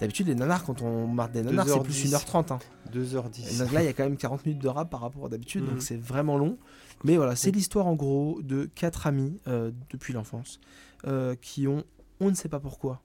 [0.00, 2.24] D'habitude les nanars quand on marque des nanars c'est plus 2h10.
[2.24, 2.52] 1h30.
[2.54, 2.58] Hein.
[2.94, 3.58] 2h10.
[3.58, 5.66] Donc là il y a quand même 40 minutes de rap par rapport à d'habitude,
[5.68, 6.56] donc c'est vraiment long.
[7.02, 10.58] Mais voilà, c'est l'histoire en gros de quatre amis euh, depuis l'enfance
[11.06, 11.84] euh, qui ont,
[12.20, 13.02] on ne sait pas pourquoi,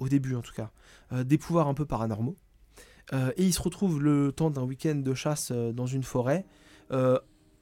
[0.00, 0.70] au début en tout cas,
[1.12, 2.36] euh, des pouvoirs un peu paranormaux.
[3.12, 6.46] Euh, et ils se retrouvent le temps d'un week-end de chasse euh, dans une forêt,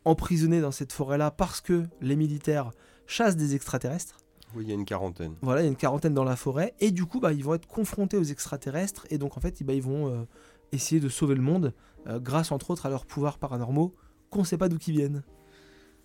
[0.04, 2.70] emprisonnés dans cette forêt-là parce que les militaires
[3.08, 4.18] chassent des extraterrestres.
[4.54, 5.34] Oui, il y a une quarantaine.
[5.42, 7.54] Voilà, il y a une quarantaine dans la forêt, et du coup, bah, ils vont
[7.54, 10.26] être confrontés aux extraterrestres, et donc en fait, bah, ils vont
[10.70, 11.74] essayer de sauver le monde,
[12.06, 13.96] grâce entre autres à leurs pouvoirs paranormaux,
[14.30, 15.24] qu'on sait pas d'où qu'ils viennent.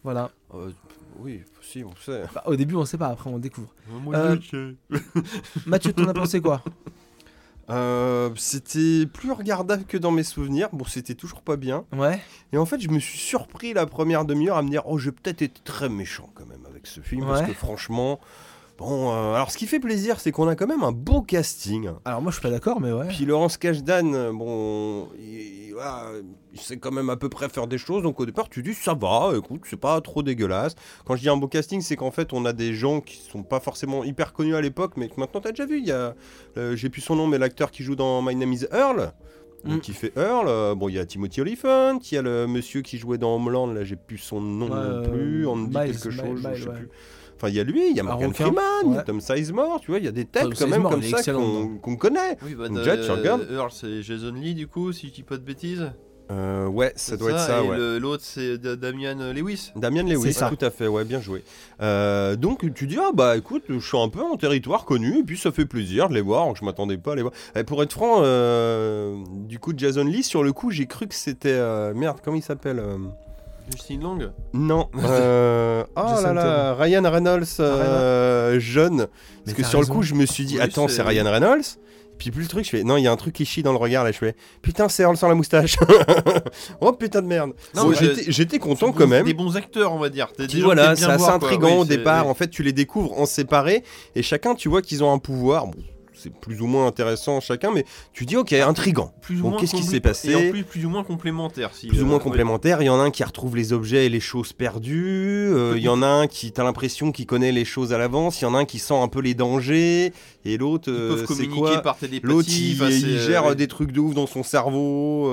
[0.03, 0.31] Voilà.
[0.53, 0.71] Euh,
[1.19, 2.23] oui, si, on sait.
[2.33, 3.73] Bah, au début, on sait pas, après on découvre.
[3.89, 4.75] Moi, Euh, je-
[5.67, 6.63] Mathieu, t'en as pensé quoi?
[7.69, 10.67] Euh, c'était plus regardable que dans mes souvenirs.
[10.73, 11.85] Bon, c'était toujours pas bien.
[11.93, 12.19] Ouais.
[12.51, 15.11] Et en fait, je me suis surpris la première demi-heure à me dire Oh, j'ai
[15.11, 17.25] peut-être été très méchant quand même avec ce film.
[17.25, 18.19] Parce que franchement.
[18.77, 21.89] Bon, euh, alors ce qui fait plaisir, c'est qu'on a quand même un beau casting.
[22.03, 23.07] Alors moi, je suis pas d'accord, mais ouais.
[23.09, 26.07] Puis Laurence Cashdan, euh, bon, il, voilà,
[26.53, 28.03] il sait quand même à peu près faire des choses.
[28.03, 30.75] Donc au départ, tu dis ça va, écoute, c'est pas trop dégueulasse.
[31.05, 33.43] Quand je dis un beau casting, c'est qu'en fait, on a des gens qui sont
[33.43, 35.77] pas forcément hyper connus à l'époque, mais que maintenant t'as déjà vu.
[35.77, 36.15] Il y a,
[36.57, 39.13] euh, j'ai plus son nom, mais l'acteur qui joue dans My Name Is Earl.
[39.63, 39.79] Mm.
[39.79, 42.81] qui fait Earl, euh, bon il y a Timothy Olyphant, il y a le monsieur
[42.81, 45.73] qui jouait dans Homeland, là j'ai plus son nom Ouais, non plus, on me dit
[45.75, 46.89] quelque chose, je sais plus.
[47.41, 49.01] Enfin il y a lui, il y a Morgan Aaron Freeman, il y a.
[49.01, 51.07] Tom Sizemore, tu vois, il y a des têtes Tom quand même Sizemore, comme il
[51.07, 52.37] est ça excellent qu'on connaît.
[52.43, 55.23] Oui, bah, Déjà, tu euh, regardes Earl, c'est Jason Lee, du coup, si je dis
[55.23, 55.91] pas de bêtises.
[56.31, 57.75] Euh, ouais, ça C'est doit être ça, et ouais.
[57.77, 59.71] le- L'autre, c'est Da- Damian Lewis.
[59.75, 60.49] Damien Lewis, C'est ça.
[60.55, 61.43] tout à fait, ouais, bien joué.
[61.81, 65.23] Euh, donc tu dis, ah bah écoute, je suis un peu en territoire connu, et
[65.23, 67.33] puis ça fait plaisir de les voir, donc je m'attendais pas à les voir.
[67.55, 71.15] Et pour être franc, euh, du coup, Jason Lee, sur le coup, j'ai cru que
[71.15, 71.49] c'était...
[71.49, 72.97] euh, merde, comment il s'appelle euh,
[73.71, 74.17] Justine Long.
[74.53, 78.97] Non, euh, oh là là, Ryan Reynolds, euh, jeune.
[78.97, 79.07] Mais
[79.45, 81.77] Parce que sur le coup, je me suis dit, Oui, attends, c'est- Ryan Reynolds
[82.17, 83.71] puis plus le truc, je fais non, il y a un truc qui chie dans
[83.71, 84.11] le regard là.
[84.11, 85.75] Je fais putain, c'est Earl sans la moustache.
[86.79, 87.53] oh putain de merde.
[87.73, 89.25] Bon, j'étais- euh, J'étais content quand même.
[89.25, 90.27] Des bons acteurs, on va dire.
[90.37, 92.25] Des- gens voilà, c'est assez Oui, au départ.
[92.25, 92.29] oui.
[92.31, 93.83] En fait, tu les découvres en séparé
[94.13, 95.65] et chacun, tu vois qu'ils ont un pouvoir.
[95.65, 95.79] Bon,
[96.21, 99.13] c'est plus ou moins intéressant chacun, mais tu dis ok, intrigant.
[99.21, 101.71] Plus ou Bon, moins qu'est-ce qui s'est passé Et en plus, plus ou moins complémentaires.
[101.73, 102.23] Si, Plus ou euh, moins ouais.
[102.23, 102.81] complémentaires.
[102.81, 105.51] Il y en a un qui retrouve les objets et les choses perdues.
[105.51, 108.41] euh, il y en a un qui, t'as l'impression qu'il connaît les choses à l'avance.
[108.41, 110.13] Il y en a un qui sent un peu les dangers.
[110.45, 111.81] Et l'autre, euh, c'est quoi.
[112.23, 115.29] L'autre, il, gère des trucs de ouf dans son cerveau.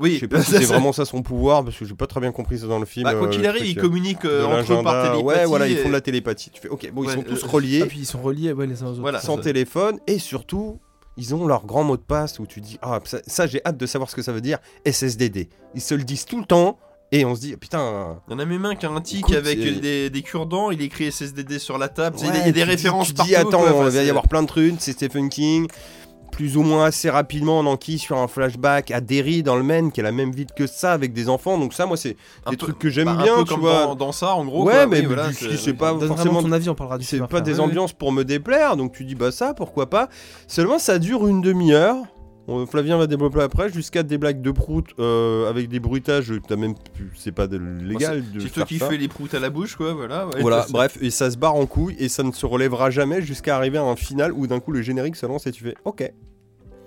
[0.00, 2.06] Euh, Oui, Je sais pas si c'est vraiment ça son pouvoir, parce que j'ai pas
[2.06, 3.04] très bien compris ça dans le film.
[3.04, 5.02] Bah, quoi euh, qu'il le arrive, truc, ils euh, communiquent de euh, entre eux par
[5.12, 5.22] télépathie.
[5.24, 6.50] Ouais, voilà, ils et- font de la télépathie.
[6.50, 8.66] Tu fais, ok, bon, ils sont tous euh, reliés, Ah, puis ils sont reliés ouais,
[8.66, 9.00] les uns aux autres.
[9.00, 9.20] Voilà.
[9.20, 9.42] sans ça.
[9.42, 10.78] téléphone, et surtout,
[11.16, 13.76] ils ont leur grand mot de passe où tu dis, ah, ça, ça, j'ai hâte
[13.76, 15.48] de savoir ce que ça veut dire, SSDD.
[15.74, 16.78] Ils se le disent tout le temps,
[17.10, 18.18] et on se dit, putain.
[18.28, 20.22] Il y en a même un qui a un tic Écoute, avec euh, des, des
[20.22, 22.18] cure-dents, il écrit SSDD sur la table.
[22.18, 23.30] Ouais, il y a des tu dis- références tu partout.
[23.30, 23.72] dis, attends, quoi.
[23.72, 25.66] Enfin, il va y avoir plein de trucs, c'est Stephen King.
[26.32, 29.90] Plus ou moins assez rapidement, on enquille sur un flashback à Derry dans le Maine,
[29.90, 31.58] qui a la même vie que ça, avec des enfants.
[31.58, 32.16] Donc ça, moi, c'est
[32.48, 33.86] des peu- trucs que j'aime bah, bien, peu tu comme vois.
[33.86, 34.64] Dans, dans ça, en gros.
[34.64, 34.86] Ouais, quoi.
[34.86, 37.58] mais Oui, voilà, du- c'est- pas forcément ton avis, on parlera du C'est pas des
[37.60, 40.08] ambiances pour me déplaire, donc tu dis bah ça, pourquoi pas.
[40.46, 41.96] Seulement ça dure une demi-heure.
[42.48, 46.32] On- Flavien va développer après, jusqu'à des blagues de prout euh, avec des bruitages.
[46.48, 46.74] T'as même,
[47.14, 49.92] c'est pas de- légal de C'est toi qui fais les proutes à la bouche, quoi.
[49.92, 50.26] Voilà.
[50.28, 53.20] ouais, Voilà, bref, et ça se barre en couille et ça ne se relèvera jamais
[53.22, 55.74] jusqu'à arriver à un final où d'un coup le générique se lance et tu fais
[55.84, 56.10] OK.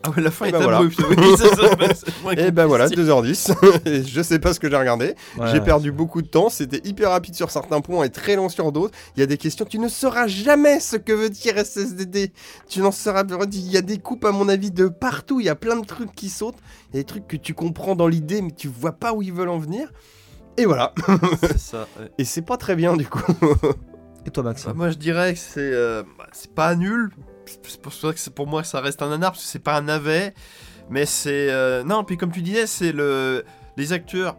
[0.04, 0.78] Ah ouais, la fin Et est bah voilà.
[0.78, 1.00] abrupte.
[1.18, 3.04] oui, ça, Et ben voilà, compliqué.
[3.12, 3.88] 2h10.
[3.88, 5.16] Et je sais pas ce que j'ai regardé.
[5.38, 5.62] Ouais, J'ai ouais.
[5.64, 8.98] perdu beaucoup de temps, c'était hyper rapide sur certains points et très lent sur d'autres.
[9.16, 12.32] Il y a des questions, tu ne sauras jamais ce que veut dire SSDD.
[12.68, 15.50] Tu n'en sauras Il y a des coupes à mon avis de partout, il y
[15.50, 16.58] a plein de trucs qui sautent.
[16.92, 19.22] Il y a des trucs que tu comprends dans l'idée mais tu vois pas où
[19.22, 19.92] ils veulent en venir.
[20.58, 20.94] Et voilà.
[21.42, 21.88] C'est ça.
[22.00, 22.12] ouais.
[22.18, 23.22] Et c'est pas très bien du coup.
[24.26, 27.12] Et toi, Bah, Maxime moi, je dirais que c'est euh, bah, c'est pas nul.
[27.68, 29.82] C'est pour ça que pour moi ça reste un nanar parce que c'est pas un
[29.82, 30.34] navet,
[30.90, 32.04] mais c'est euh, non.
[32.04, 33.44] Puis comme tu disais, c'est le
[33.78, 34.36] les acteurs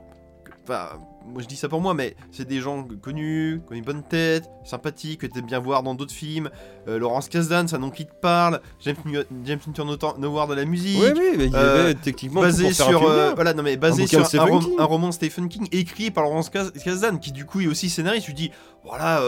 [0.64, 0.90] Enfin,
[1.26, 4.04] moi je dis ça pour moi, mais c'est des gens connus, qui ont une bonne
[4.04, 6.50] tête, sympathiques, que t'aimes bien voir dans d'autres films.
[6.86, 8.60] Euh, Laurence Kasdan, c'est un nom qui te parle.
[8.84, 11.00] James, Newton- James Newton Howard de la musique.
[11.02, 13.32] Oui, oui, mais il y Euh, avait techniquement basé pour faire un sur film euh,
[13.34, 16.48] voilà non mais basé de sur un, rom- un roman Stephen King écrit par Laurence
[16.48, 18.52] Kasdan qui du coup est aussi scénariste tu dis
[18.84, 19.20] voilà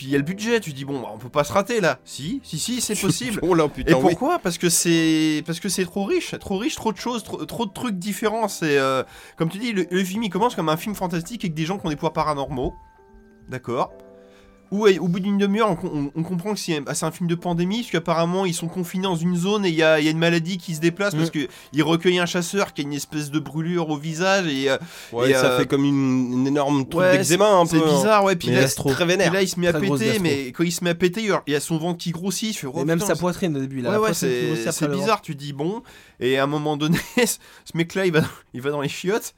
[0.00, 1.82] puis il y a le budget tu dis bon bah, on peut pas se rater
[1.82, 4.00] là si si si c'est possible Oh là, et putain, oui.
[4.00, 4.38] pourquoi?
[4.38, 7.66] Parce que c'est parce que c'est trop riche, trop riche, trop de choses, trop, trop
[7.66, 8.48] de trucs différents.
[8.48, 9.02] C'est euh,
[9.36, 11.76] comme tu dis, le, le film il commence comme un film fantastique avec des gens
[11.76, 12.72] qui ont des pouvoirs paranormaux,
[13.50, 13.92] d'accord?
[14.70, 17.28] Ou au bout d'une demi-heure, on, on- on comprend que c'est ah, c'est un film
[17.28, 20.04] de pandémie, parce qu'apparemment ils sont confinés dans une zone et il y a, il
[20.04, 22.84] y a une maladie qui se déplace parce que il recueille un chasseur qui a
[22.84, 24.78] une espèce de brûlure au visage et euh,
[25.12, 27.78] Ouais, et, ça euh, fait comme une, une énorme truc ouais, d'eczéma un peu.
[27.78, 27.96] c'est hein.
[27.96, 28.36] bizarre, ouais.
[28.36, 30.90] Puis Mais là, et là, il se met à péter, mais quand il se met
[30.90, 32.54] à péter, il y a son ventre qui grossit.
[32.54, 34.00] Je fais, oh, Et même putain, sa poitrine au début, là.
[34.00, 35.82] Ouais, c'est bizarre, tu dis bon,
[36.20, 37.36] et à un moment donné, ce
[37.74, 38.22] mec-là, il va,
[38.54, 39.34] il va dans les chiottes,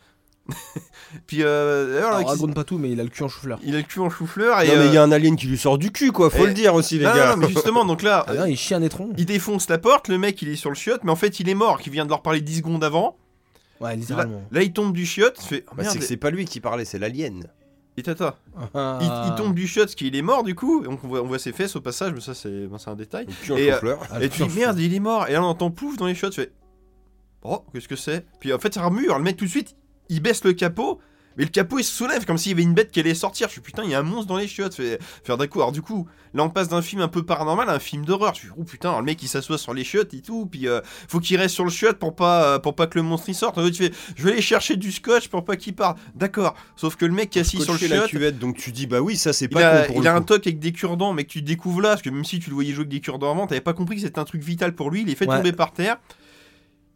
[1.26, 3.58] puis euh, d'ailleurs, Alors, raconte pas tout, mais il a le cul en chou-fleur.
[3.62, 4.68] il a le cul en chou-fleur, et...
[4.68, 6.44] Non, mais il y euh, a un alien qui lui sort du cul, quoi, faut
[6.44, 7.30] et- le dire aussi, les non, gars.
[7.30, 9.10] non, mais justement, donc là, Ah non, il chie un étron.
[9.16, 11.48] il défonce la porte, le mec, il est sur le chiotte, mais en fait, il
[11.48, 13.16] est mort, qui vient de leur parler 10 secondes avant,
[13.80, 14.42] Ouais, là, littéralement.
[14.50, 16.44] là, il tombe du chiotte, il fait, oh, Bah, merde, c'est que c'est pas lui
[16.44, 17.44] qui parlait, c'est l'alien.
[17.96, 18.36] et tata.
[18.74, 18.98] Ah.
[19.00, 21.22] Il, il tombe du chiotte, parce qu'il est mort, du coup, et donc on voit,
[21.22, 23.26] on voit ses fesses au passage, mais ça, c'est un détail.
[23.26, 23.98] Le cul en Et, euh, chou-fleur.
[24.10, 25.28] Ah, le Et cul tu en dis chou- merde, il est mort.
[25.28, 26.52] Et là on entend pouf dans les shots, tu fais
[27.44, 28.24] Oh, qu'est-ce que c'est?
[28.40, 29.06] Puis en fait, ça remue.
[29.06, 29.74] Alors, le mec tout de suite,
[30.12, 31.00] il baisse le capot.
[31.38, 33.48] Mais le capot il se soulève comme s'il y avait une bête qui allait sortir.
[33.48, 34.74] Je suis putain, il y a un monstre dans les chiottes.
[34.74, 35.60] Fait, faire d'un coup.
[35.60, 38.34] Alors, du coup, là on passe d'un film un peu paranormal à un film d'horreur.
[38.34, 40.44] Je suis oh putain, le mec il s'assoit sur les chiottes et tout.
[40.44, 43.02] Puis euh, faut qu'il reste sur le chiotte pour pas, euh, pour pas que le
[43.02, 43.58] monstre y sorte.
[43.72, 45.96] Tu fais je vais aller chercher du scotch pour pas qu'il parte.
[46.14, 46.54] D'accord.
[46.76, 48.08] Sauf que le mec qui est assis sur le chiotte.
[48.10, 50.10] cuvette, donc tu dis, bah oui, ça c'est Il pas a, con pour il le
[50.10, 52.40] a un toc avec des cure-dents, mais que tu découvres là, parce que même si
[52.40, 54.42] tu le voyais jouer avec des cure-dents avant, t'avais pas compris que c'était un truc
[54.42, 55.00] vital pour lui.
[55.00, 55.38] Il est fait Ouais.
[55.38, 55.96] tomber par terre.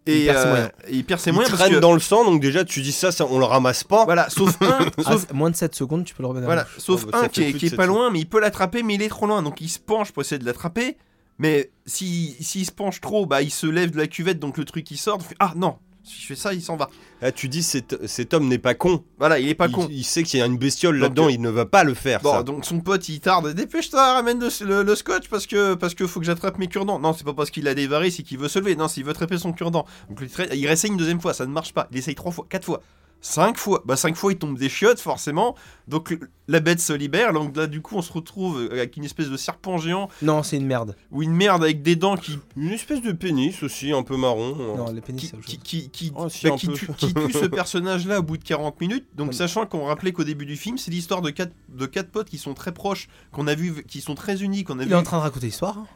[0.07, 0.71] Il Et perd ses euh, moyens.
[0.91, 1.81] il perd ses Il moyens parce traîne que.
[1.81, 4.05] dans le sang, donc déjà tu dis ça, ça on le ramasse pas.
[4.05, 7.05] Voilà, sauf un, Ah, sauf, moins de 7 secondes, tu peux le remettre voilà, sauf
[7.07, 9.03] Oh, bah, un qui est, qui pas sept loin, mais il peut l'attraper, mais il
[9.03, 9.43] est trop loin.
[9.43, 10.97] Donc il se penche pour essayer de l'attraper.
[11.39, 14.65] Mais s'il s'il se penche trop, bah il se lève de la cuvette, donc le
[14.65, 15.19] truc il sort.
[15.39, 15.77] ah non,
[16.07, 16.89] si je fais ça, il s'en va.
[17.21, 19.03] Là tu dis, cet, cet homme n'est pas con.
[19.19, 19.89] Voilà, il est pas il, con.
[19.91, 22.21] il sait qu'il y a une bestiole là-dedans, euh, il ne va pas le faire.
[22.21, 22.43] Bon, ça.
[22.43, 26.07] donc son pote il tarde, dépêche-toi, ramène le, le- le scotch parce que parce que
[26.07, 26.99] faut que j'attrape mes cure-dents.
[26.99, 28.77] Non, c'est pas parce qu'il a des varices et qu'il veut se lever.
[28.77, 29.85] Non, s'il veut attraper son cure-dent.
[30.09, 31.89] Donc il, il réessaye une deuxième fois, ça ne marche pas.
[31.91, 32.81] Il essaye trois fois, quatre fois,
[33.27, 33.83] cinq fois.
[33.85, 35.55] Bah cinq fois il tombe des chiottes forcément.
[35.89, 37.33] Donc le- la bête se libère.
[37.33, 40.57] Donc là du coup on se retrouve avec une espèce de serpent géant Non, c'est
[40.57, 40.97] une merde.
[41.11, 44.55] ou une merde avec des dents qui Une espèce de pénis aussi, un peu marron.
[44.77, 45.63] Non, les pénis, qui, c'est autre qui, chose.
[45.65, 46.73] qui, qui- Oh, si, bah, un qui peu.
[46.75, 49.07] tue, qui tue ce personnage-là au bout de 40 minutes.
[49.15, 49.33] Donc, Ouais.
[49.35, 52.39] sachant qu'on rappelait qu'au début du film, c'est l'histoire de quatre, de quatre potes qui
[52.39, 54.95] sont très proches, qu'on a vu, qui sont très unis, qu'on a Il vu.
[54.95, 55.79] est en train de raconter l'histoire.
[55.79, 55.87] hein.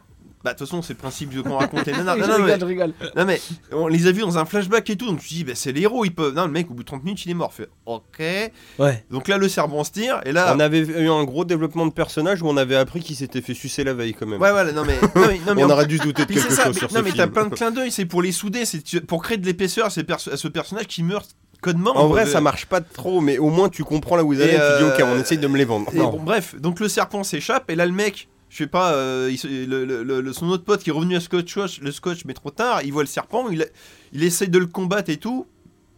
[0.43, 2.15] Bah, de toute façon, c'est le principe de qu'on raconte les nanas.
[2.15, 2.93] je Non, non, mais, rigole, je rigole.
[3.15, 3.41] non, mais
[3.71, 5.05] on les a vus dans un flashback et tout.
[5.07, 6.33] Donc, tu dis, bah, c'est les héros, ils peuvent.
[6.33, 7.53] Non, le mec, au bout de 30 minutes, il est mort.
[7.53, 8.51] Fait, ok.
[8.79, 9.05] Ouais.
[9.11, 10.21] Donc là, le serpent se tire.
[10.25, 10.53] Et là.
[10.55, 13.53] On avait eu un gros développement de personnage où on avait appris qu'il s'était fait
[13.53, 14.41] sucer la veille quand même.
[14.41, 14.95] Ouais, voilà, non, mais.
[15.15, 16.73] Non, mais, non, mais on aurait dû se douter de Puis quelque c'est ça, chose
[16.75, 19.01] mais- sur non ce mais t'as plein de clins d'œil, c'est pour les souder, c'est
[19.05, 21.29] pour créer de l'épaisseur à, ce personnage qui meurt
[21.61, 21.95] codement.
[21.95, 24.41] En vrai, de- ça marche pas trop, mais au moins tu comprends là où ils
[24.41, 24.53] Et allaient.
[24.53, 25.91] Tu dis, euh, ok, on essaye de me les vendre.
[25.93, 29.29] Et bon, bref, donc le serpent s'échappe et là le mec, je sais pas, euh,
[29.31, 31.89] il se- le, le- le- le- son autre pote qui est revenu à scotch, le
[31.91, 33.65] scotch mais trop tard, il voit le serpent, il,
[34.11, 35.47] il essaye de le combattre et tout,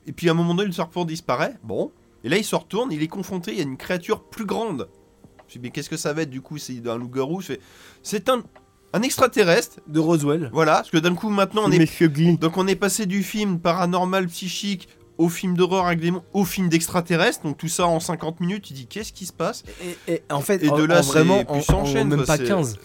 [0.06, 1.92] et puis à un moment donné le serpent disparaît, bon,
[2.24, 4.88] et là il se retourne, il est confronté à une créature plus grande.
[5.48, 7.42] Je dis mais qu'est-ce que ça va être du coup, c'est un loup-garou,
[8.04, 8.44] c'est un,
[8.94, 10.52] un extraterrestre, De Roswell.
[10.54, 13.60] voilà, parce que d'un coup maintenant on est Monsieur donc on est passé du film
[13.60, 18.40] paranormal psychique au film d'horreur avec des au film d'extraterrestre, donc tout ça en 50
[18.40, 19.64] minutes, tu dis qu'est-ce qui se passe
[20.07, 21.80] Et, et en fait, Et en- de là, en vraiment, c'est- en, puis ça en
[21.81, 22.77] enchaîne, même pas c'est- 15.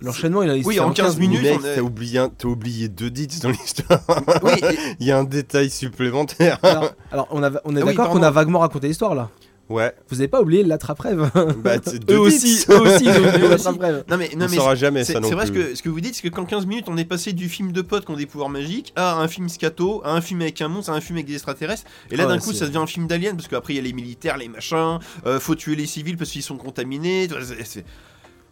[0.00, 2.88] L'enchaînement, il a Oui, fait en 15 minutes, on est- t'as oublié, un- t'as oublié
[2.88, 4.00] deux dits dans l'histoire.
[4.44, 6.58] Oui, et- Il y a un détail supplémentaire.
[6.62, 9.28] Alors, alors, on, a, on est Ah d'accord qu'on a vaguement raconté l'histoire là.
[9.68, 11.30] Ouais, Vous avez pas oublié l'attrape-rêve
[11.62, 14.02] bah c'est deux Eux aussi, eux aussi, ils l'attrape-rêve.
[14.08, 15.60] non mais On non mais saura jamais c'est ça non c'est vrai ce plus.
[15.64, 17.72] que ce que vous dites, c'est que qu'en 15 minutes, on est passé du film
[17.72, 20.60] de potes qui ont des pouvoirs magiques à un film scato, à un film avec
[20.62, 21.82] un monstre, à un film avec des extraterrestres.
[22.10, 23.82] Et là, Ah d'un coup, ça devient un film d'aliens parce qu'après il y a
[23.82, 27.28] les militaires, les machins, euh, faut tuer les civils parce qu'ils sont contaminés.
[27.64, 27.84] c'est-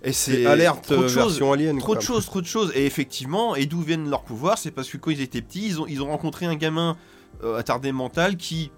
[0.05, 1.14] Et c'est alerte trop de euh, choses.
[1.32, 1.78] version alien.
[1.78, 2.70] Trop de choses, trop de choses.
[2.74, 5.80] Et effectivement, et d'où viennent leurs pouvoirs C'est parce que quand ils étaient petits, ils
[5.80, 6.97] ont, ils ont rencontré un gamin
[7.43, 8.70] euh, attardé mental qui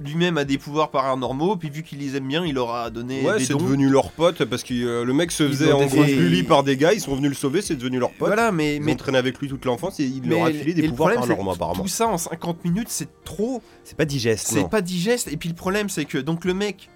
[0.00, 1.56] lui-même a des pouvoirs paranormaux.
[1.56, 3.58] Puis vu qu'il les aime bien, il leur a donné Ouais, des c'est dons.
[3.64, 6.76] devenu leur pote parce que euh, le mec se faisait envoyer des- bully par des
[6.76, 8.28] gars, ils sont venus le sauver, c'est devenu leur pote.
[8.28, 10.50] Voilà, mais, Ils mais ont traîné avec lui toute l'enfance et il mais leur a
[10.52, 11.82] filé des pouvoirs problème, paranormaux apparemment.
[11.82, 13.62] Tout ça en 50 minutes, c'est trop.
[13.84, 15.28] C'est pas digeste, C'est pas digeste.
[15.32, 16.88] Et puis le problème, c'est que donc le mec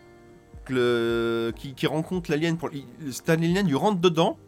[0.68, 2.70] le- qui, qui rencontre l'alien, pour-
[3.10, 4.38] cet alien lui rentre dedans.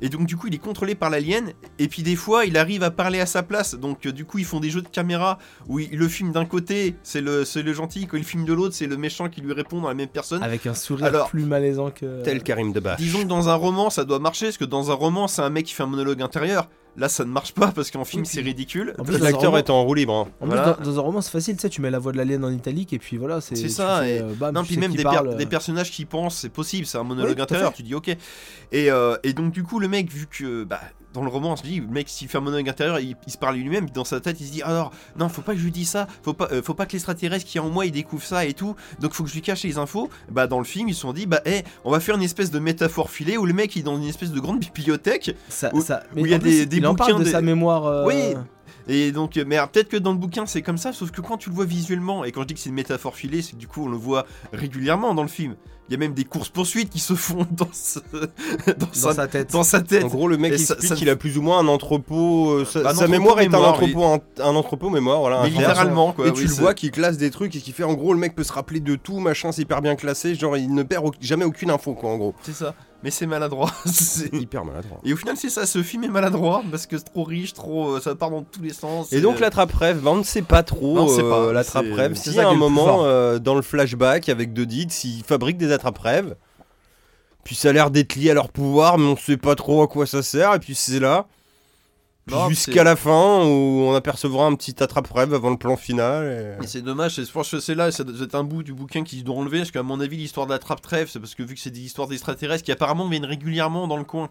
[0.00, 2.82] Et donc du coup il est contrôlé par l'alien et puis des fois il arrive
[2.82, 5.38] à parler à sa place donc euh, du coup ils font des jeux de caméra
[5.66, 8.52] où il, le film d'un côté c'est le, c'est le gentil quand il filme de
[8.52, 10.42] l'autre c'est le méchant qui lui répond dans la même personne.
[10.42, 12.22] Avec un sourire Alors, plus malaisant que.
[12.22, 12.98] Tel Karim Debache.
[12.98, 15.50] Disons que dans un roman ça doit marcher parce que dans un roman c'est un
[15.50, 16.68] mec qui fait un monologue intérieur.
[16.96, 18.94] Là ça ne marche pas parce qu'en film c'est ridicule.
[18.98, 20.14] En plus, L'acteur roman- est en roue libre.
[20.14, 20.28] hein.
[20.40, 20.72] En Voilà.
[20.74, 22.44] plus, dans, dans un roman, c'est facile, tu sais, tu mets la voix de l'alien
[22.44, 23.54] en italique et puis voilà, c'est.
[23.56, 25.48] C'est ça, fais, et- euh, bam, non, puis même des, per- parle, des euh.
[25.48, 28.08] personnages qui pensent, c'est possible, c'est un monologue Oui, intérieur, tu dis ok.
[28.08, 30.80] Et, euh, et donc du coup le mec, vu que bah,
[31.18, 33.32] dans le roman on se dit, le mec s'il fait un monologue intérieur, il, il
[33.32, 35.64] se parle lui-même, dans sa tête il se dit alors non faut pas que je
[35.64, 37.92] lui dise ça, faut pas, euh, faut pas que l'extraterrestre qui est en moi il
[37.92, 40.08] découvre ça et tout, donc faut que je lui cache les infos.
[40.30, 42.50] Bah dans le film ils se sont dit bah hé, on va faire une espèce
[42.50, 45.70] de métaphore filée où le mec il est dans une espèce de grande bibliothèque Ça,
[45.74, 47.40] où- ça- où il y a plus, des- des il en parle bouquins de sa
[47.40, 47.84] mémoire.
[47.86, 48.34] euh, Oui.
[48.90, 51.36] Et donc, euh, mais peut-être que dans le bouquin c'est comme ça, sauf que quand
[51.36, 53.58] tu le vois visuellement, et quand je dis que c'est une métaphore filée, c'est que
[53.58, 55.56] du coup on le voit régulièrement dans le film.
[55.88, 59.14] Il y a même des courses poursuites qui se font dans, ce- dans, dans sa,
[59.14, 59.50] sa tête.
[59.52, 60.04] dans sa tête.
[60.04, 62.50] En gros, le mec Et explique ça- qu'il a plus ou moins un entrepôt.
[62.50, 65.42] euh, sa, Bah, un sa entrepôt mémoire est un entrepôt, un, un entrepôt mémoire, voilà.
[65.42, 66.26] mais littéralement quoi.
[66.26, 68.18] et oui, tu le vois qui classe des trucs et qui fait en gros le
[68.20, 71.06] mec peut se rappeler de tout machin c'est hyper bien classé genre il ne perd
[71.06, 72.74] au- jamais aucune info quoi en gros C'est ça.
[73.04, 73.70] Mais c'est maladroit.
[73.86, 77.04] C'est- hyper maladroit et au final c'est ça, ce film est maladroit parce que c'est
[77.04, 79.12] trop riche, trop, euh, ça part dans tous les sens.
[79.12, 81.86] et donc euh, l'attrape rêve bah, on ne sait pas trop Non, euh, pas, l'attrape
[81.86, 85.58] c'est- rêve c'est si à un moment euh, dans le flashback avec Dids ils fabriquent
[85.58, 86.34] des attrape rêves
[87.44, 89.86] puis ça a l'air d'être lié à leur pouvoir mais on sait pas trop à
[89.88, 91.26] quoi ça sert et puis c'est là
[92.48, 96.56] jusqu'à c'est- la fin où on apercevra un petit attrape rêve avant le plan final
[96.60, 98.62] et- Et c'est dommage, c'est- je pense que c'est là, ça doit être un bout
[98.62, 101.20] du bouquin qu'ils doivent enlever, parce qu'à mon avis, l'histoire de la trappe trêve, c'est
[101.20, 104.28] parce que vu que c'est des histoires d'extraterrestres qui apparemment viennent régulièrement dans le coin.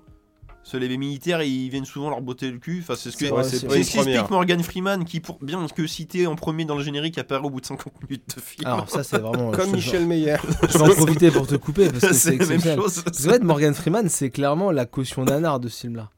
[0.64, 2.80] Parce que les militaires, ils viennent souvent leur botter le cul.
[2.84, 4.30] Enfin, c'est ce que C'est Ouais, c'est c'est c'est ce première.
[4.30, 7.62] Morgan Freeman, qui, pour bien que cité en premier dans le générique, apparaît au bout
[7.62, 8.68] de 50 minutes de film.
[8.68, 9.52] Alors, ça, c'est vraiment.
[9.52, 10.36] comme je te- Michel Meyer
[10.70, 13.02] Je vais en profiter pour te couper parce que c'est c'est la même chose.
[13.02, 16.10] Parce Morgan Freeman, c'est clairement la caution nanar de ce film-là.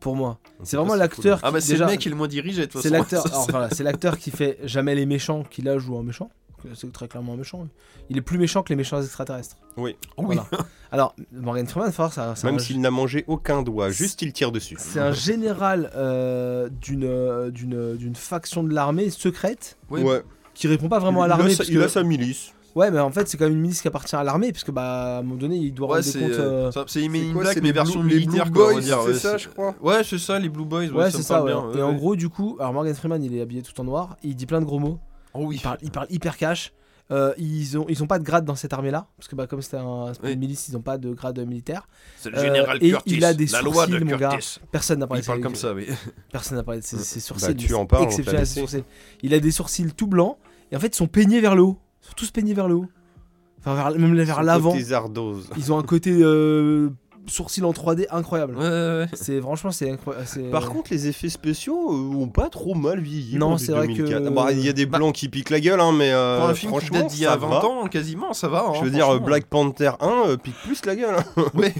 [0.00, 0.38] Pour moi.
[0.62, 1.52] C'est vraiment l'acteur Ah qui.
[1.54, 3.16] bah c'est déjà, le mec qui est le moins dirigé, de toute C'est façon.
[3.20, 3.48] l'acteur.
[3.56, 6.30] Alors, c'est- l'acteur qui fait jamais les méchants, qui là joue un méchant.
[6.74, 7.68] C'est très clairement un méchant.
[8.10, 9.56] Il est plus méchant que les méchants extraterrestres.
[9.76, 9.94] Oui.
[10.16, 10.46] Voilà.
[10.90, 14.32] Alors, Morgan Freeman, faut voir, ça, même un- s'il n'a mangé aucun doigt juste il
[14.32, 20.02] tire dessus c'est un général euh, d'une euh, d'une d'une faction de l'armée secrète Ouais.
[20.02, 20.22] ouais
[20.54, 21.54] qui répond pas vraiment à il, l'armée.
[21.68, 24.14] il a sa milice Ouais, mais en fait, c'est quand même une milice qui appartient
[24.14, 26.30] à l'armée, puisque bah, à un moment donné, il doit Ouais, rendre des c'est comptes.
[26.32, 28.80] euh, euh, ça- c'est Men C'est in Black, mais les version Blue- les militaire, quoi,
[28.82, 30.82] c'est ouais, ça, je crois Ouais, c'est ça, les Blue Boys.
[30.82, 31.42] Ouais, Ouais, ça c'est ça.
[31.42, 33.84] bien, Et ouais, en gros, du coup, alors Morgan Freeman, il est habillé tout en
[33.84, 35.00] noir, il dit plein de gros mots.
[35.34, 35.56] Oh oui.
[35.56, 36.72] Il parle, il parle hyper cash.
[37.12, 39.46] Euh, ils ont ils ont pas de grade dans cette armée là parce que bah
[39.46, 40.32] comme c'était un, Oui.
[40.32, 41.86] une milice ils ont pas de grade militaire
[42.18, 44.30] C'est le général et Curtis, il a des la loi de sourcils, mon gars.
[44.30, 44.58] Curtis.
[44.72, 45.86] personne n'a parlé Il de parle ses- comme ça, oui.
[46.32, 48.84] personne n'a parlé de ses, ses sourcils Bah, tu en c'est parles, exceptionnel, sourcils.
[49.22, 50.36] il a des sourcils tout blancs
[50.72, 52.74] et en fait ils sont peignés vers le haut ils sont tous peignés vers le
[52.76, 52.86] haut
[53.60, 54.74] enfin vers, même vers l'avant
[55.56, 56.88] ils ont un côté euh,
[57.26, 58.68] sourcils en 3D incroyable Ouais, ouais,
[59.00, 59.06] ouais.
[59.14, 63.36] c'est franchement c'est incroyable Par contre, les effets spéciaux euh, ont pas trop mal vieilli.
[63.36, 64.30] Non, c'est vrai que- 2004.
[64.32, 66.48] Bon, il y a des Bah- blancs qui piquent la gueule, hein, mais euh, Pour
[66.50, 67.64] un film qui franchement, date d'il y a ça 20 va.
[67.66, 68.66] ans, quasiment, ça va.
[68.68, 69.20] hein, Je veux dire.
[69.20, 71.16] Black Panther 1 euh, pique plus la gueule.
[71.18, 71.42] hein.
[71.54, 71.74] Ouais.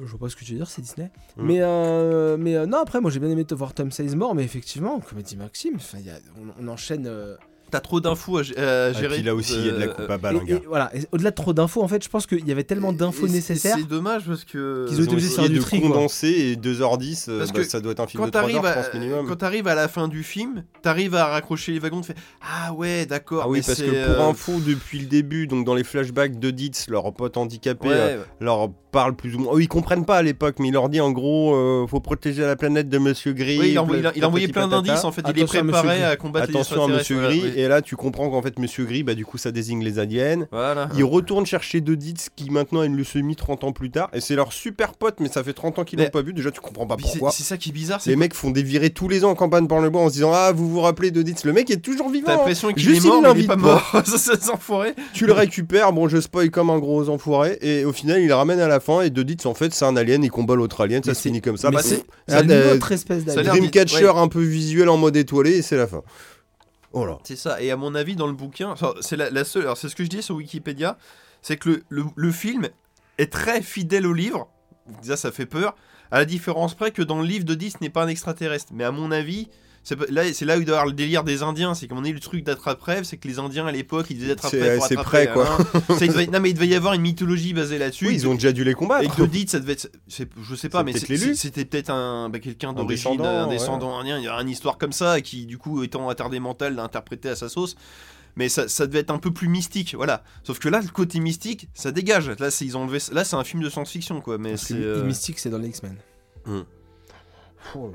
[0.00, 1.42] je vois pas ce que tu veux dire c'est Disney Mm.
[1.46, 4.42] mais euh, mais euh, non après moi j'ai bien aimé te voir Tom Sizemore mais
[4.44, 7.36] effectivement comme a dit Maxime y a- on, on enchaîne euh,
[7.72, 9.14] T'as trop d'infos à, à Et gérer.
[9.16, 10.58] puis là aussi, il y a de la Euh, coupe à Et- balle, et, gars.
[10.68, 13.26] voilà, et au-delà de trop d'infos, en fait, je pense qu'il y avait tellement d'infos
[13.26, 13.76] et nécessaires.
[13.78, 14.86] C'est dommage parce que.
[14.88, 17.64] Qu'ils ont été obligés de faire du tri, condenser et 2h10, euh, Parce bah, que
[17.66, 19.26] ça doit être un film Quand de 3 t'arrives heures, je à, pense, minimum.
[19.26, 22.72] quand t'arrives à la fin du film, t'arrives à raccrocher les wagons, tu fais Ah
[22.74, 23.42] ouais, d'accord.
[23.44, 25.84] Ah oui, mais parce c'est, que pour euh, info, depuis le début, donc dans les
[25.84, 29.52] flashbacks de Ditz, leur pote handicapé euh, Ouais, leur parle plus ou moins.
[29.54, 32.42] Oh, ils comprennent pas à l'époque, mais il leur dit en gros, euh, faut protéger
[32.42, 33.58] la planète de Monsieur Gris.
[33.58, 35.22] Oui, il, a envoyé, il a- il a envoyé patati plein d'indices en fait.
[35.22, 35.60] Il est Attention
[36.04, 37.42] à combattre Attention à les Monsieur Gris.
[37.62, 40.46] Et là tu comprends qu'en fait Monsieur Gris, bah du coup ça désigne les aliens.
[40.50, 40.88] Voilà.
[40.96, 44.34] Il retourne chercher Doditz qui maintenant a une leucémie 30 ans plus tard, et c'est
[44.34, 46.86] leur super pote, mais ça fait 30 ans qu'ils l'ont pas vu, déjà tu comprends
[46.86, 47.30] pas pourquoi.
[47.30, 49.66] C'est ça qui est bizarre, Les mecs font des virées tous les ans en campagne
[49.68, 51.44] par le bois en se disant Ah, vous vous rappelez Doditz?
[51.44, 52.36] Le mec est toujours t'as vivant hein.
[52.36, 53.92] l'impression qu'il Juste, est mort, il mais il est pas mort.
[54.04, 54.94] Ça, c'est enfoiré.
[55.14, 58.34] Tu le récupères, bon je spoil comme un gros enfoiré, et au final il le
[58.34, 61.02] ramène à la fin, et Doditz en fait c'est un alien, il combat l'autre alien,
[61.02, 61.70] ça se c'est- finit comme ça.
[61.82, 63.44] c'est- une autre espèce d'alien.
[63.46, 66.02] Dreamcatcher un peu visuel en mode étoilé, et c'est la fin.
[66.92, 67.18] Oh.
[67.24, 67.60] C'est ça.
[67.62, 69.66] Et à mon avis, dans le bouquin, c'est la, seule.
[69.76, 70.98] C'est ce que je dis sur Wikipédia,
[71.40, 72.68] c'est que le, film
[73.18, 74.48] est très fidèle au livre.
[75.02, 75.74] Déjà, ça fait peur.
[76.10, 78.72] À la différence près que dans le livre de 10 n'est pas un extraterrestre.
[78.74, 79.48] Mais à mon avis,
[80.10, 81.74] là, c'est là où il doit y avoir le délire des Indiens.
[81.74, 84.78] C'est qu'on est le truc d'attrape-rêve, c'est que les Indiens à l'époque, ils disaient attrape-rêve.
[84.78, 85.48] pour c'est prêt, quoi.
[85.58, 85.82] hein.
[85.98, 88.06] C'est- il devait- non, mais il devait y avoir une mythologie basée là-dessus.
[88.06, 89.04] Oui, ils ont déjà dû les combattre.
[89.04, 89.90] Et que Dodit, ça devait être.
[90.08, 93.50] Je sais pas, mais c'était peut-être un, bah, quelqu'un d'origine, descendant, un ouais.
[93.54, 94.18] descendant indien.
[94.18, 97.28] Il y a une histoire comme ça, qui, du coup, étant attardé mental, l'a interprété
[97.28, 97.74] à sa sauce.
[98.36, 100.22] mais ça, ça devait être un peu plus mystique, voilà.
[100.44, 102.30] Sauf que là, le côté mystique, ça dégage.
[102.38, 104.38] Là, c'est ils ont enlevé, là, c'est un film de science-fiction, quoi.
[104.38, 104.72] Mais c'est.
[104.74, 105.96] euh, Mystique, c'est dans les X-Men.
[106.46, 106.60] Hmm.
[107.74, 107.92] Oh.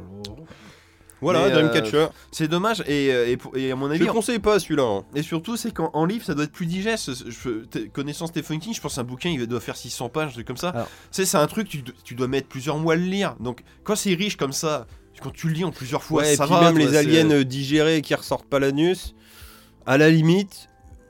[1.21, 2.07] Voilà, Mais, euh, Dreamcatcher.
[2.31, 4.83] C'est dommage et, euh, et, et à mon Je avis, le conseille pas celui-là.
[4.83, 5.05] hein.
[5.15, 7.11] Et surtout, c'est qu'en en livre, ça doit être plus digeste.
[7.29, 10.47] Je, connaissant Stephen King, je pense un bouquin, il doit faire 600 pages, un truc
[10.47, 10.69] comme ça.
[10.69, 10.87] Alors.
[10.87, 13.35] Tu sais, c'est un truc, tu, tu dois mettre plusieurs mois à le lire.
[13.39, 14.85] Donc, quand c'est riche comme ça,
[15.21, 16.61] quand tu le lis en plusieurs fois, Ouais, et ça puis va.
[16.71, 19.15] même toi, les aliens euh, digérés qui ressortent pas l'anus.
[19.87, 20.69] À la limite,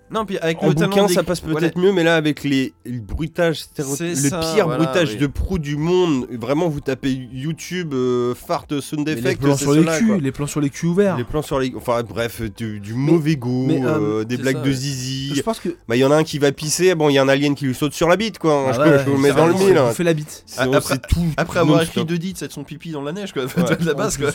[0.09, 1.71] Non, puis avec en le talent bouquin ça passe peut-être voilà.
[1.75, 5.17] mieux, mais là avec les, le bruitage, stéréo- C'est le ça, pire voilà, bruitage oui.
[5.17, 9.57] de proue du monde, vraiment vous tapez YouTube, euh, fart sound Mais les effect, plans
[9.57, 10.17] sur les culs, quoi.
[10.17, 11.17] les plans sur les culs ouverts.
[11.17, 11.73] Les plans sur les.
[11.75, 15.35] Enfin bref, du, du mauvais goût, mais, euh, euh, des blagues ça, de zizi.
[15.35, 15.69] Je pense que.
[15.89, 17.53] Bah, il y en a un qui va pisser, bon, il y a un alien
[17.53, 18.53] qui lui saute sur la bite, quoi.
[18.53, 19.77] hein, Ah je, ouais, je vous le mets ça dans le mille.
[19.77, 19.87] hein.
[19.89, 20.45] On fait la bite.
[20.57, 21.25] Après- tout.
[21.35, 23.45] Après avoir écrit deux dits, c'est de son pipi dans la neige, quoi.
[23.77, 24.29] De la base, quoi.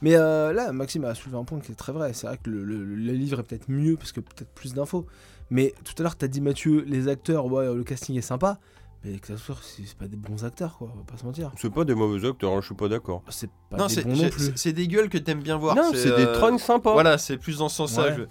[0.00, 2.12] Mais euh, là, Maxime a soulevé un point qui est très vrai.
[2.14, 5.06] C'est vrai que le, le- le livre est peut-être mieux parce que peut-être plus d'infos.
[5.50, 8.58] Mais tout à l'heure, t'as dit Mathieu, les acteurs, ouais, le casting est sympa.
[9.04, 10.90] Mais les acteurs, c'est c'est pas des bons acteurs, quoi.
[10.92, 11.52] On va pas se mentir.
[11.56, 13.22] C'est pas des mauvais acteurs, hein, je suis pas d'accord.
[13.28, 14.52] C'est pas Non, des c'est bons non plus.
[14.56, 15.76] c'est- des gueules que t'aimes bien voir.
[15.76, 16.92] non, c'est des euh, trunks sympas.
[16.94, 18.16] Voilà, c'est plus dans ce sens-là.
[18.16, 18.26] Ouais.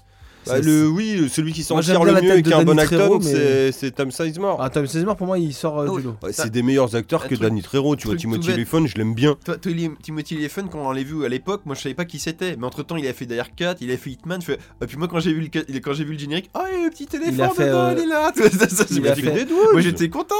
[0.47, 2.77] Bah, le, oui, celui qui s'en tire le la mieux et qui est un bon
[2.77, 4.59] acteur, c'est Tom Sizemore.
[4.61, 6.01] Ah, Tom Sizemore, pour moi, il sort euh, Ah oui.
[6.01, 6.15] du lot.
[6.23, 8.51] Ouais, ça- c'est des meilleurs acteurs un que truc- Danny Trejo, tu vois, Timothy.
[8.51, 9.35] Olyphant, je l'aime bien.
[9.45, 9.55] Toi,
[10.01, 12.55] Timothy Elephant, quand on l'avait vu à l'époque, moi je savais pas qui c'était.
[12.57, 14.39] Mais entre temps, il a fait Dire 4, il a fait Hitman.
[14.41, 14.57] Je fais...
[14.81, 16.81] Et puis moi, quand j'ai vu le, quand j'ai vu le générique, ah, il y
[16.81, 18.31] a le petit éléphant fait, dedans, euh, il est là.
[19.73, 20.35] Moi j'étais content.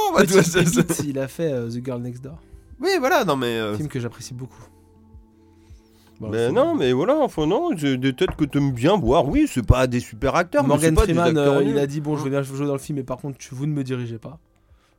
[1.06, 2.38] il a fait euh, The Girl Next Door.
[2.80, 3.46] Oui, voilà, non mais.
[3.58, 4.62] euh, Film que j'apprécie beaucoup.
[6.20, 9.28] Bon, Mais non, mais voilà, enfin non, c'est des têtes que t'aimes bien voir.
[9.28, 11.86] Oui, c'est pas des super acteurs, mais Morgan pas des Freeman, acteurs euh, il a
[11.86, 13.84] dit bon, je veux bien jouer dans le film, mais par contre, vous ne me
[13.84, 14.38] dirigez pas.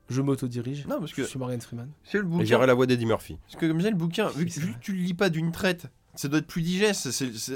[0.09, 0.87] Je m'auto-dirige.
[0.87, 1.87] Non, parce que Je suis Morgan Freeman.
[2.03, 2.43] c'est le Et bouquin.
[2.45, 3.37] j'irai la voix d'Eddie Murphy.
[3.45, 4.51] Parce que comme ça, le bouquin, vu, que
[4.81, 5.85] tu le lis pas d'une traite,
[6.15, 7.11] ça doit être plus digeste.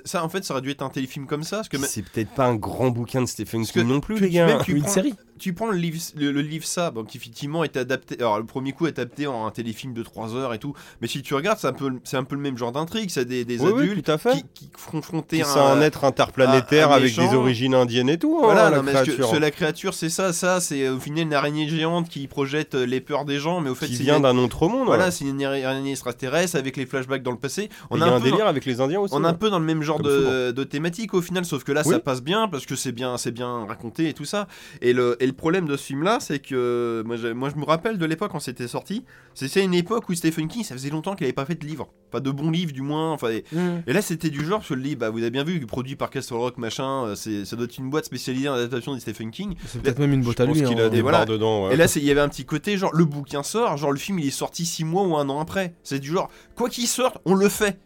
[0.06, 1.58] ça, en fait, ça aurait dû être un téléfilm comme ça.
[1.58, 4.30] Parce que, C'est peut-être pas un grand bouquin de Stephen King non plus, tu- les
[4.30, 4.46] gars.
[4.46, 5.16] même tu une prends- série.
[5.40, 8.16] Tu prends le livre, le, le livre ça, bon, qui effectivement est adapté.
[8.20, 11.08] Alors le premier coup est adapté en un téléfilm de 3 heures et tout, mais
[11.08, 13.46] si tu regardes, c'est un peu, c'est un peu le même genre d'intrigue, c'est des,
[13.46, 14.34] des Oui, oui, adultes tout à fait.
[14.34, 18.46] qui, qui confrontés à c'est un être interplanétaire avec des origines indiennes et tout, hein,
[18.46, 19.30] Voilà, la mais est-ce que- créature.
[19.32, 22.86] c'est la créature, c'est ça, ça, c'est au final une araignée géante qui projette euh,
[22.86, 24.86] les peurs des gens, mais au fait, qui c'est vient d'un autre monde.
[24.86, 25.12] Voilà, ouais.
[25.12, 27.70] c'est une araignée extraterrestre avec les flashbacks dans le passé.
[27.90, 29.14] On Il y a a un un peu dans- délire avec les Indiens aussi.
[29.16, 29.38] On est un ouais.
[29.38, 32.22] peu dans le même genre de, de thématique au final, sauf que là ça passe
[32.22, 34.48] bien parce que c'est bien, c'est bien raconté et tout ça.
[34.82, 37.64] Et le, et le problème de ce film-là, c'est que moi je, moi je me
[37.66, 39.06] rappelle de l'époque quand c'était sorti.
[39.34, 41.88] C'était une époque où Stephen King, ça faisait longtemps qu'il avait pas fait de livre,
[42.12, 43.14] pas de bons livres du moins.
[43.14, 43.46] Enfin, et,
[43.88, 46.10] et là c'était du genre sur le livre, bah, vous avez bien vu, produit par
[46.10, 49.32] Castle Rock machin, euh, c'est, ça doit être une boîte spécialisée en adaptation de Stephen
[49.32, 49.56] King.
[49.66, 50.62] C'est peut-être même une botte Je à lui.
[50.62, 50.88] qu'il hein.
[50.88, 51.26] a des voilà.
[51.26, 51.68] dedans.
[51.68, 51.74] ouais.
[51.74, 54.20] Et là, il y avait un petit côté, genre, le bouquin sort, genre, le film,
[54.20, 55.74] il est sorti 6 mois ou un an après.
[55.84, 57.80] C'est du genre, quoi qu'il sorte, on le fait.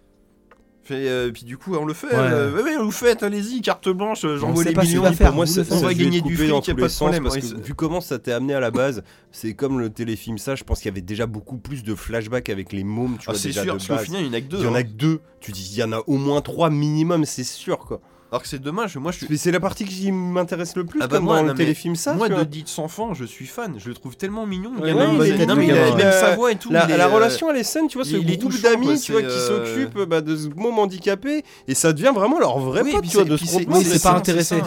[0.87, 2.07] Fait, euh, puis du coup, on le fait.
[2.07, 2.13] Ouais.
[2.15, 5.03] euh, ouais, ouais, vous faites, allez-y, carte blanche, euh, j'envoie les millions.
[5.03, 7.35] Oui, faire, pour moi, on va gagner du fric, y a pas de problème, Parce
[7.35, 9.03] que vu comment ça t'est amené à la base,
[9.33, 10.55] c'est comme le téléfilm ça.
[10.55, 13.33] Je pense qu'il y avait déjà beaucoup plus de flashbacks avec les mômes, tu Ah,
[13.33, 14.57] vois, c'est déjà sûr, de parce qu'au final, il n'y en a que deux.
[14.59, 14.83] Il y en a hein.
[14.83, 15.19] que deux.
[15.41, 17.99] Tu dis, il y en a au moins trois minimum, c'est sûr quoi.
[18.29, 19.27] Alors que c'est dommage, moi, je suis.
[19.29, 21.95] Mais c'est la partie qui m'intéresse le plus, Ah bah comme moi, dans le téléfilm
[21.95, 22.13] ça.
[22.13, 22.43] moi, de.
[22.43, 23.75] Dites enfant, je suis fan.
[23.77, 24.71] Je le trouve tellement mignon.
[24.79, 25.87] Ouais, Il y en a ouais, un, il il, est non, mais mignon, il a-
[25.89, 26.69] il même a- sa voix et tout.
[26.69, 28.61] La, il est, la euh, relation elle est saine, tu vois, il- ce il groupe
[28.61, 32.37] d'amis, tu vois, qui euh, s'occupent bah, de ce môme handicapé, et ça devient vraiment
[32.37, 33.85] leur vrai Oui, pote, tu vois, c'est- de puis se c'est- pas Oui,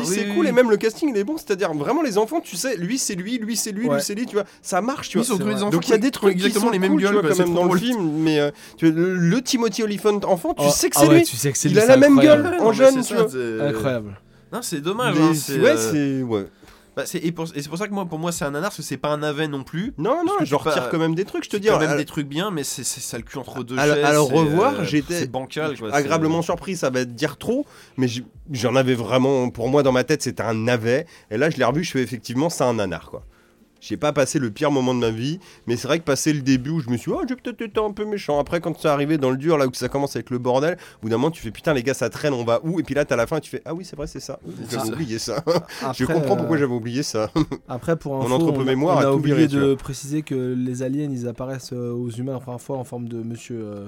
[0.07, 2.77] c'est cool, et même le casting il est bon, c'est-à-dire vraiment les enfants, tu sais,
[2.77, 5.37] lui c'est lui, lui c'est lui, lui c'est lui, tu vois, ça marche, tu vois.
[5.71, 8.11] Donc il y a des trucs exactement les mêmes gueules, quand même dans le film,
[8.23, 8.51] mais euh,
[8.81, 11.25] le, Timothy Oliphant enfant, tu Oh, sais que ah c'est ouais, lui.
[11.25, 12.57] tu sais que c'est Il lui, a c'est la même gueule.
[12.61, 13.27] En jeune, tu vois.
[13.59, 14.21] C'est- Incroyable.
[14.53, 15.15] Non, c'est dommage.
[15.17, 16.47] Mais hein, c'est- ouais, euh, c'est ouais.
[16.97, 18.71] bah, c'est- et pour, et c'est pour ça que moi, pour moi, c'est un nanar,
[18.71, 19.95] parce que c'est pas un navet non plus.
[19.97, 21.69] Non, non, je retire pas- quand même des trucs, je te dis.
[21.69, 24.05] quand même des trucs bien, mais c'est c'est ça le cul entre deux chaises.
[24.05, 25.79] à le revoir, euh, j'étais c'est bancal.
[25.79, 27.65] quoi, c'est- agréablement surpris, ça va te dire trop,
[27.97, 28.09] mais
[28.51, 31.65] j'en avais vraiment, pour moi dans ma tête c'était un navet, et là je l'ai
[31.65, 33.25] revu, je fais effectivement c'est un nanar quoi.
[33.81, 36.43] J'ai pas passé le pire moment de ma vie, mais c'est vrai que passé le
[36.43, 38.79] début où je me suis dit, oh j'ai peut-être été un peu méchant, après quand
[38.79, 41.17] c'est arrivé dans le dur, là où ça commence avec le bordel, au bout d'un
[41.17, 42.79] moment tu fais putain les gars ça traîne, on va où?
[42.79, 44.39] Et puis là t'as la fin et tu fais, ah oui c'est vrai c'est ça,
[44.69, 45.43] C'est j'avais oublié ça.
[45.95, 47.31] je comprends euh, pourquoi j'avais oublié ça.
[47.69, 51.27] Après, pour Mon info, entrepôt-mémoire on, a oublié viré, de préciser que les aliens, ils
[51.27, 53.87] apparaissent euh, aux humains la première fois en forme de monsieur euh,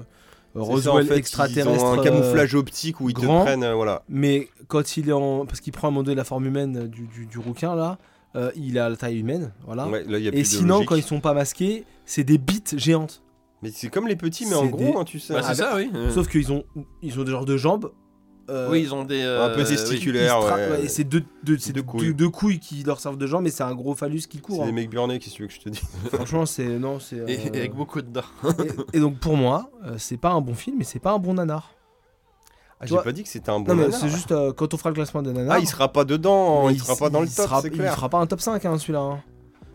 [0.54, 1.70] Roswell en fait, extraterrestre.
[1.72, 3.40] Ils ont un euh, camouflage optique où ils grand.
[3.40, 4.02] te prennent, euh, voilà.
[4.08, 5.46] mais quand il est en.
[5.46, 7.74] Parce qu'il prend à un moment donné la forme humaine euh, du, du, du rouquin,
[7.74, 7.98] là,
[8.36, 9.86] euh, il a la taille humaine, voilà.
[9.88, 10.88] Ouais, là, il y a plus Et de sinon, logique.
[10.88, 13.22] quand ils sont pas masqués, c'est des bites géantes.
[13.62, 15.34] Mais c'est comme les petits, mais en C'est gros, des- hein, tu sais.
[15.34, 15.90] Bah, c'est ça, oui.
[15.94, 16.10] euh.
[16.10, 16.64] Sauf qu'ils ont,
[17.02, 17.92] ils ont des genres de jambes.
[18.50, 19.22] euh, Oui, ils ont des.
[19.22, 20.36] un peu euh, testiculaires.
[20.38, 20.70] ils se tra- ouais.
[20.78, 22.14] ouais, et c'est deux, deux, c'est Deux deux- couilles.
[22.14, 24.64] deux couilles qui leur servent de jambes, mais c'est un gros phallus qui C'est court.
[24.64, 24.72] des hein.
[24.72, 25.82] mecs burnés, qu'est-ce que tu veux que je te dise?
[26.12, 26.66] Franchement, c'est.
[26.78, 27.16] Non, c'est.
[27.18, 28.22] Et, euh, et avec beaucoup de dents.
[28.92, 31.18] et, et donc pour moi, euh, c'est pas un bon film, mais c'est pas un
[31.18, 31.70] bon nanar.
[32.82, 34.76] Ah, j'ai pas dit que c'était un bon Non, mais c'est juste euh, quand on
[34.76, 35.54] fera le classement des nanars.
[35.56, 38.18] Ah, il sera pas dedans, il sera pas dans le top, sera- Il fera pas
[38.18, 38.98] un top 5 hein, celui-là.
[39.00, 39.20] hein.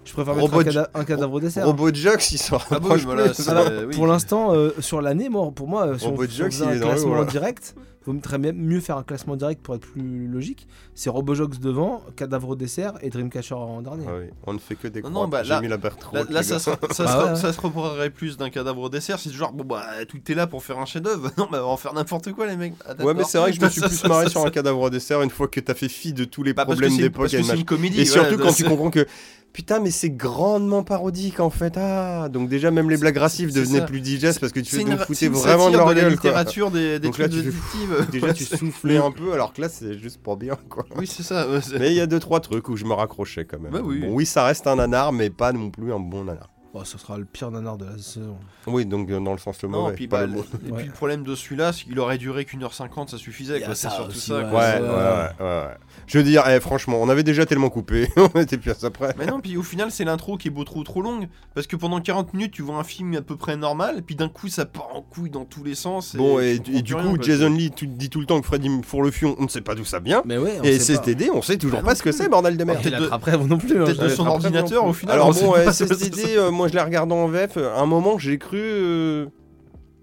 [0.03, 1.65] Je préfère mettre Robot un, cada- un cadavre au dessert.
[1.65, 3.95] Robot Jux, il s'en Ah rapproche voilà, Alors, Euh, oui.
[3.95, 6.65] pour l'instant, euh, sur l'année, moi, pour moi, euh, si Robot si on Jux, faisait
[6.65, 7.75] il un est dans le haut, classement direct,
[8.07, 10.67] vaut très bien mieux faire un classement direct pour être plus logique.
[10.95, 14.05] C'est Robojox devant, Cadavre au dessert et Dreamcatcher en dernier.
[14.07, 15.77] Ah oui, on ne fait que des Non, bah, J'ai là- mis la.
[15.77, 16.57] Là, là, ça,
[16.99, 19.19] Ah ouais, ça se reproduirait plus d'un cadavre au dessert.
[19.19, 21.29] C'est genre, bon, bah, tout est là pour faire un chef-d'œuvre.
[21.37, 22.73] Non, mais on va en faire n'importe quoi, les mecs.
[22.87, 24.41] Ah, Ouais, mais c'est vrai que je me suis Ça, plus ça, marré ça, sur
[24.41, 26.65] ça- un cadavre au dessert une fois que t'as fait fi de tous les Bah,
[26.65, 28.01] problèmes c'est- d'époque et c'est une comédie.
[28.01, 29.05] Et surtout quand tu c'est- comprends que
[29.53, 33.59] putain mais c'est grandement parodique en fait ah donc déjà même les blagues racistes c'est
[33.61, 36.01] devenaient plus digestes parce que tu C'est ra- c'est foutais vraiment de leur de la
[36.01, 36.29] gueule quoi.
[36.29, 37.96] littérature des, des Donc là, trucs de fais- détective.
[38.11, 40.85] Déjà tu soufflais un peu alors que là c'est juste pour bien quoi.
[40.95, 41.47] Oui, c'est ça.
[41.79, 43.71] Mais il y a deux trois trucs où je me raccrochais quand même.
[43.71, 44.01] Bah oui.
[44.01, 46.49] Bon, oui ça reste un nanar mais pas non plus un bon nanar.
[46.77, 48.37] Bon, ce sera le pire nanar de la saison.
[48.67, 49.95] Oui donc euh, dans le sens le Non, mauvais.
[49.95, 50.43] puis, pas bah, le bon.
[50.67, 50.77] et Ouais.
[50.77, 53.61] puis le problème de celui-là, c'est qu'il aurait duré qu'une heure cinquante, ça suffisait.
[53.61, 54.35] Quoi, C'est ça surtout ça.
[54.43, 54.49] ouais.
[54.49, 54.59] quoi.
[54.59, 55.63] Ouais, ouais, ouais, ouais, ouais.
[56.05, 59.15] Je veux dire, eh, franchement, on avait déjà tellement coupé, on était plus après.
[59.17, 61.27] Mais non, puis au final, c'est l'intro qui est beau trop trop longue.
[61.55, 64.15] Parce que pendant 40 minutes, tu vois un film à peu près normal, et puis
[64.15, 66.15] d'un coup, ça part en couille dans tous les sens.
[66.15, 67.17] Bon, et, comprends et du coup.
[67.21, 69.85] Jason Lee tu dis tout le temps que Freddy Fourlefion, on ne sait pas d'où
[69.85, 70.21] ça vient.
[70.25, 70.77] Mais ouais, on Et.
[70.79, 72.81] SSTD, on sait toujours Ah pas ce que c'est, bordel de merde.
[72.83, 73.81] Peut-être de- après, moi non plus.
[73.81, 73.85] hein.
[74.15, 75.15] son ordinateur au final.
[75.15, 75.71] Alors on sait bon, pas.
[75.73, 77.57] SSTD, euh, moi je l'ai regardé en VF.
[77.57, 79.25] À un moment, j'ai cru euh,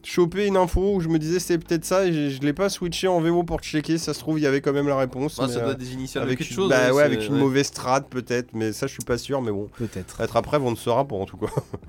[0.03, 3.09] choper une info où je me disais c'est peut-être ça et je, l'ai pas switché
[3.09, 3.97] en VO pour checker.
[3.99, 5.39] Ça se trouve, il y avait quand même la réponse.
[5.41, 6.69] Ah, mais, ça doit euh, des initiales de avec quelque une- chose.
[6.71, 9.41] bah ouais, c'est- avec une mauvaise strat peut-être, mais ça je suis pas sûr.
[9.43, 10.21] Mais bon, Peut-être.
[10.21, 11.47] être après, on ne saura pas en tout cas.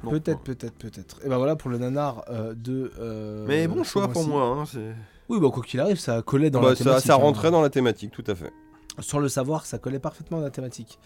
[0.09, 1.19] Peut-être, peut-être, peut-être.
[1.25, 2.91] Et ben voilà pour le nanar euh, de.
[2.99, 4.43] euh, Mais bon choix pour moi.
[4.43, 4.95] hein, c'est-
[5.27, 7.07] Oui, bah quoi qu'il arrive, ça collait dans Bah, la ça, thématique.
[7.07, 7.17] ça hein.
[7.17, 8.51] rentrait dans la thématique, tout à fait.
[8.99, 10.99] Sans le savoir, ça collait parfaitement dans la thématique.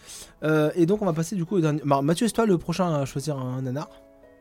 [0.44, 1.82] Euh, et donc on va passer du coup au dernier.
[1.86, 3.90] Bah, Mathieu, c'est toi le prochain à choisir un nanar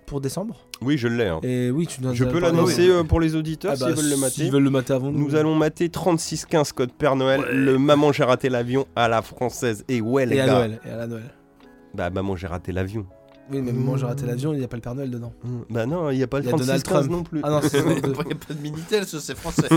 [0.07, 0.57] pour décembre?
[0.81, 1.27] Oui, je l'ai.
[1.27, 1.41] hein.
[1.43, 4.17] Et oui, tu Je peux l'annoncer euh, pour les auditeurs Ah bah, s'ils veulent le
[4.17, 4.51] S'ils mater.
[4.51, 5.19] veulent le mater avant nous.
[5.19, 7.53] Nous allons mater 3615 code Père Noël, Ouais.
[7.53, 9.85] le Maman j'ai raté l'avion à la française.
[9.89, 10.55] Et ouais les Et à gars.
[10.55, 10.81] Noël.
[10.87, 11.31] Et à la Noël.
[11.95, 13.07] Bah Maman j'ai raté l'avion.
[13.51, 15.33] Oui, mais moi j'ai raté l'avion, il n'y a pas le Père Noël dedans.
[15.71, 17.11] Bah non, il y a pas le Il y a Donald 3615 Trump.
[17.11, 17.41] non plus.
[17.43, 17.99] Ah non, c'est Il n'y
[18.33, 19.69] a pas de Minitel, c'est français.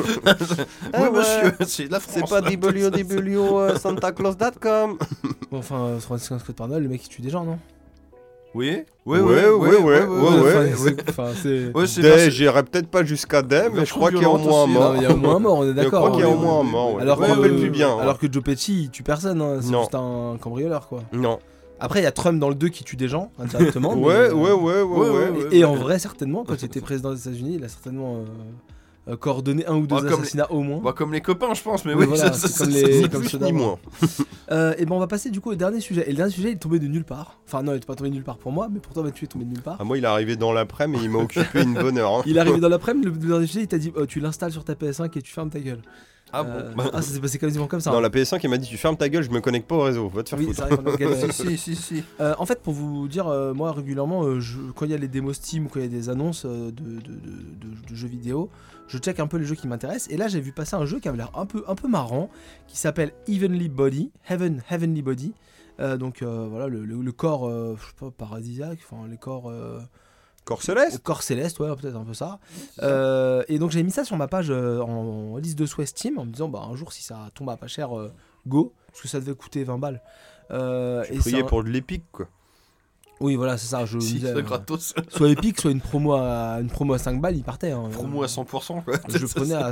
[0.93, 1.11] Ah oui, ouais.
[1.11, 2.15] monsieur, c'est la France.
[2.15, 4.98] C'est pas www.santaclaus.com.
[5.52, 7.60] Bon, enfin, euh, sur 35 code Père Noël, le mec il tue des gens, non?
[8.54, 11.71] Oui, c'est- Enfin, c'est.
[11.73, 12.31] Ouais, c'est Des, merci.
[12.31, 14.94] j'irai peut-être pas jusqu'à Des, mais je crois qu'il y a au moins un mort.
[14.97, 16.02] il y a au moins un mort, on est Je d'accord.
[16.05, 16.71] crois qu'il y a oui, au moins un oui.
[16.71, 16.99] mort.
[16.99, 17.97] Alors je rappelle plus bien.
[17.97, 21.04] alors que Joe Pesci il tue personne, hein, c'est juste un cambrioleur quoi.
[21.13, 21.39] Non.
[21.81, 23.93] Après il y a Trump dans le 2 qui tue des gens indirectement.
[23.97, 25.47] Ouais, euh, ouais, ouais, ouais, ouais, ouais.
[25.51, 28.23] Et, et en vrai certainement quand il était président des États-Unis il a certainement
[29.07, 30.80] euh, euh, coordonné un ou deux Bah, comme assassinats au moins.
[30.80, 33.02] Bah, comme les copains, je pense, mais Oui, voilà, ça- c'est ça- comme ça- les-
[33.02, 33.78] Ni comme ceux moins.
[34.52, 36.04] Euh, et ben on va passer du coup au dernier sujet.
[36.07, 37.39] Et le dernier sujet il est tombé de nulle part.
[37.47, 39.21] Enfin non il est pas tombé de nulle part pour moi mais pour toi Mathieu
[39.21, 39.78] il est tombé de nulle part.
[39.80, 42.18] Ah, moi, il est arrivé dans l'après, mais il m'a occupé une bonne heure.
[42.18, 42.21] hein.
[42.26, 44.52] Il est arrivé dans l'après-midi, le, le dernier sujet il t'a dit oh, tu l'installes
[44.52, 45.80] sur ta PS5 et tu fermes ta gueule.
[46.34, 47.91] Ah Euh, bon ah ça s'est passé quasiment comme ça.
[47.91, 48.02] Dans hein.
[48.02, 50.07] la PS5, il m'a dit Tu fermes ta gueule, je me connecte pas au réseau.
[50.10, 50.65] Va te faire Oui, foutre.
[50.68, 51.31] vrai galéré.
[51.31, 52.04] Si, si, si, si.
[52.21, 54.97] Euh, en fait, pour vous dire, euh, moi régulièrement, euh, je- quand il y a
[54.97, 57.96] les démos Steam, quand il y a des annonces euh, de, de- de- de- de
[57.96, 58.49] jeux vidéo,
[58.91, 60.11] je check un peu les jeux qui m'intéressent.
[60.13, 62.29] Et là, j'ai vu passer un jeu qui avait l'air un peu, un peu marrant,
[62.68, 65.34] qui s'appelle Heavenly Body, Heaven, Heavenly Body.
[65.79, 69.18] Euh, donc euh, voilà, le, le- le corps, euh, je sais pas, paradisiaque, enfin les
[69.18, 69.52] corps,
[70.44, 72.39] Corps le céleste corps céleste, ouais, peut-être un peu ça.
[73.47, 76.26] Et donc j'ai mis ça sur ma page en, en liste de souhait Steam en
[76.26, 77.89] me disant, bah un jour si ça tombe à pas cher,
[78.47, 80.02] go, parce que ça devait coûter 20 balles.
[80.52, 82.28] Euh, et priais un- pour de l'épique, quoi.
[83.22, 83.86] Oui, voilà, c'est ça.
[83.86, 84.94] Je Si, disais, euh, gratos.
[85.10, 87.72] soit Epic, soit une promo à, une promo à 5 balles, il partait.
[87.72, 87.84] hein.
[87.91, 88.96] Promo à 100%, quoi.
[89.08, 89.68] Je le prenais à,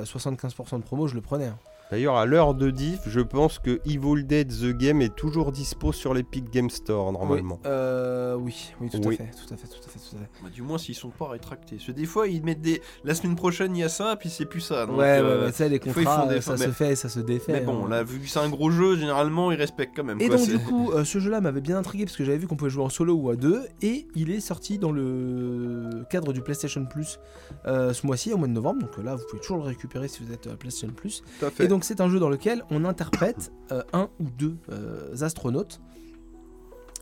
[0.00, 1.46] à 75% de promo, je le prenais.
[1.46, 1.58] hein.
[1.90, 5.92] D'ailleurs, à l'heure de diff, je pense que Evil Dead The Game est toujours dispo
[5.92, 7.58] sur l'Epic Game Store, normalement.
[7.64, 9.14] Oui, euh, oui, oui, tout Oui.
[9.16, 10.30] à fait, tout à fait, tout à fait, tout à fait.
[10.42, 11.76] Bah, du moins, s'ils sont pas rétractés.
[11.76, 12.80] Parce que des fois, ils mettent des.
[13.02, 14.86] La semaine prochaine, il y a ça, puis c'est plus ça.
[14.86, 16.94] Donc, ouais, euh, ouais, ouais, tu sais, les fois, contrats, des- ça mais- se fait,
[16.94, 17.52] ça se défait.
[17.54, 17.88] Mais bon, hein.
[17.88, 20.20] là, vu que c'est un gros jeu, généralement, ils respectent quand même.
[20.20, 22.46] Et quoi, donc du coup, euh, ce jeu-là m'avait bien intrigué parce que j'avais vu
[22.46, 26.32] qu'on pouvait jouer en solo ou à deux, et il est sorti dans le cadre
[26.32, 27.18] du PlayStation Plus
[27.66, 28.82] euh, ce mois-ci, au mois de novembre.
[28.82, 31.22] Donc euh, là, vous pouvez toujours le récupérer si vous êtes euh, PlayStation Plus.
[31.40, 31.64] Tout à fait.
[31.64, 35.80] Et donc c'est un jeu dans lequel on interprète euh, un ou deux euh, astronautes.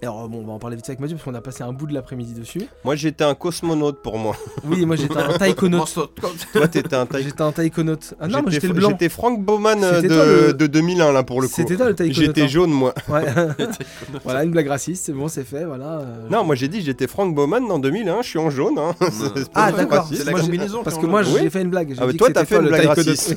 [0.01, 1.73] Alors bon, on va en parler vite fait avec Mathieu parce qu'on a passé un
[1.73, 2.62] bout de l'après-midi dessus.
[2.85, 4.36] Moi, j'étais un cosmonaute pour moi.
[4.65, 5.93] Oui, moi j'étais un taïkonaute.
[6.52, 8.15] Toi, t'étais un taï- J'étais un taïkonaute.
[8.20, 8.91] Ah non, moi j'étais le blanc.
[8.91, 11.55] J'étais Frank Bowman euh, C'était toi, de, le- de 2001, là, pour le coup.
[11.57, 12.27] C'était toi le taïkonaute.
[12.27, 12.47] J'étais hein.
[12.47, 12.94] jaune, moi.
[13.09, 13.25] Ouais.
[14.25, 15.99] voilà, une blague raciste, c'est bon, c'est fait, voilà.
[15.99, 18.78] euh, Non, moi, j'ai dit j'étais Frank Bowman dans 2001, je suis en jaune.
[18.78, 18.94] Hein.
[19.55, 20.09] Ah d'accord.
[20.12, 21.51] C'est la combinaison parce que en moi j'ai Oui.
[21.51, 21.94] fait une blague.
[21.99, 23.07] Ah, toi, t'as fait une blague taïkonaute.
[23.09, 23.35] raciste.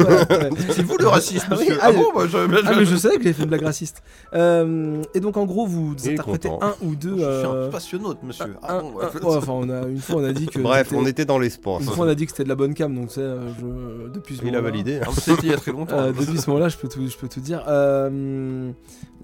[0.76, 1.48] C'est vous le raciste,
[1.82, 4.04] Ah bon, je- savais que j'ai fait une blague raciste.
[4.36, 6.51] Et donc en gros vous interprétez.
[6.62, 7.12] Un ou deux.
[7.12, 8.46] Je suis euh, un passionnaute, monsieur.
[8.46, 9.04] un- Ah bon, ouais.
[9.06, 10.60] un- ouais, enfin, on a, une fois, on a dit que.
[10.62, 11.82] Bref, c'était- on était dans l'espace.
[11.84, 13.50] Une fois, on a dit que c'était de la bonne cam, donc tu sais, euh,
[13.60, 14.10] je...
[14.10, 15.00] depuis ce Il a validé.
[15.00, 15.10] hein.
[15.18, 15.98] C'était il y a très longtemps.
[16.00, 17.64] Euh, depuis ce moment-là, je peux tout, je peux tout dire.
[17.68, 18.72] Euh,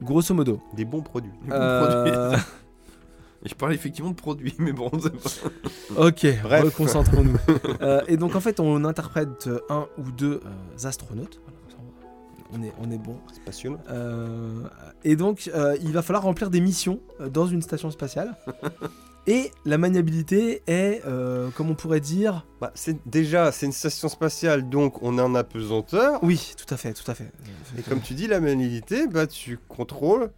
[0.02, 0.60] grosso modo.
[0.76, 1.32] Des bons produits.
[1.44, 2.44] Des bons euh, produits.
[3.46, 6.64] Je parlais effectivement de produits, mais bon, c'est pas- ok, Bref.
[6.66, 7.38] reconcentrons-nous.
[7.82, 11.40] Euh, et donc en fait, on interprète un ou deux euh, astronautes.
[11.46, 11.57] Voilà,
[12.54, 13.18] on- est, on est bon.
[13.34, 13.80] C'est passionnant.
[13.90, 14.64] Euh,
[15.04, 18.36] et donc, euh, il va falloir remplir des missions euh, dans une station spatiale.
[19.28, 24.08] et la maniabilité est, euh, comme on pourrait dire, Bah, c'est déjà, c'est une station
[24.10, 26.24] spatiale, donc on a un apesanteur.
[26.24, 27.32] oui, tout à fait, tout à fait.
[27.78, 30.32] Et comme tu dis, la maniabilité, bah tu contrôles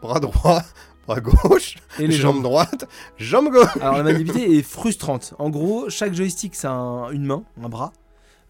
[0.00, 0.62] bras droit,
[1.08, 2.42] bras gauche, Et les jambe jambes.
[2.44, 3.76] droite, jambe gauche.
[3.80, 5.34] Alors la maniabilité est frustrante.
[5.40, 7.92] En gros, chaque joystick c'est un- une main, un bras.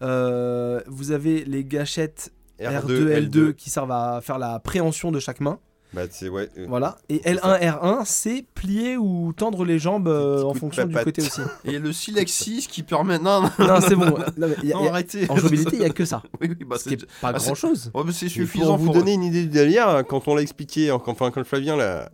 [0.03, 2.31] Euh, vous avez les gâchettes
[2.61, 5.59] R2, L2, qui servent à faire la préhension de chaque main.
[5.91, 6.47] Bah ouais.
[6.59, 6.97] euh, Voilà.
[7.09, 11.23] Et C'est L1, R1, c'est plier ou tendre les jambes euh, en fonction du côté
[11.23, 11.41] aussi.
[11.41, 13.17] Euh, Et le Silex 6 qui permet.
[13.17, 14.05] Non, non, Non, c'est bon.
[14.05, 15.25] Non, mais il y a- non, il y a- arrêtez.
[15.31, 16.21] en jouabilité, il n'y a que ça.
[16.41, 16.91] Oui, oui, bah c'est.
[16.93, 17.89] est pas bah, c'est- grand chose.
[17.95, 18.93] Ouais, mais c'est mais suffisant pour vous pour.
[18.93, 22.11] donner une idée du délire, quand on l'a expliqué, quand, enfin quand Flavien l'a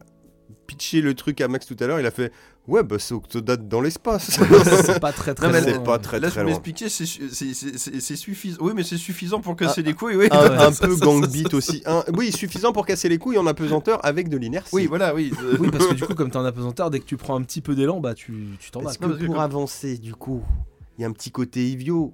[0.68, 2.32] pitché le truc à Max tout à l'heure, il a fait
[2.68, 4.32] ouais bah c'est Octodad dans l'espace.
[4.86, 5.62] C'est pas très très Non, loin.
[5.64, 6.50] c'est pas très Laisse très loin.
[6.52, 8.58] m'expliquer, c'est su- c'est- c'est- c'est c'est suffisant.
[8.62, 10.28] Oui, mais c'est suffisant pour casser les couilles, oui.
[10.32, 10.58] Un, ouais.
[10.58, 11.84] un Ça, peu ça, gang beat aussi.
[11.86, 14.70] Un- oui, suffisant pour casser les couilles en apesanteur avec de l'inertie.
[14.74, 15.32] Oui, voilà, oui.
[15.44, 17.42] euh, Oui, parce que du coup, comme t'es en apesanteur, dès que tu prends un
[17.44, 18.86] petit peu d'élan, bah tu tu t'en vas.
[18.86, 19.10] Parce quoi.
[19.10, 20.42] que pour avancer, du coup,
[20.98, 22.14] il y a un petit côté Ivio.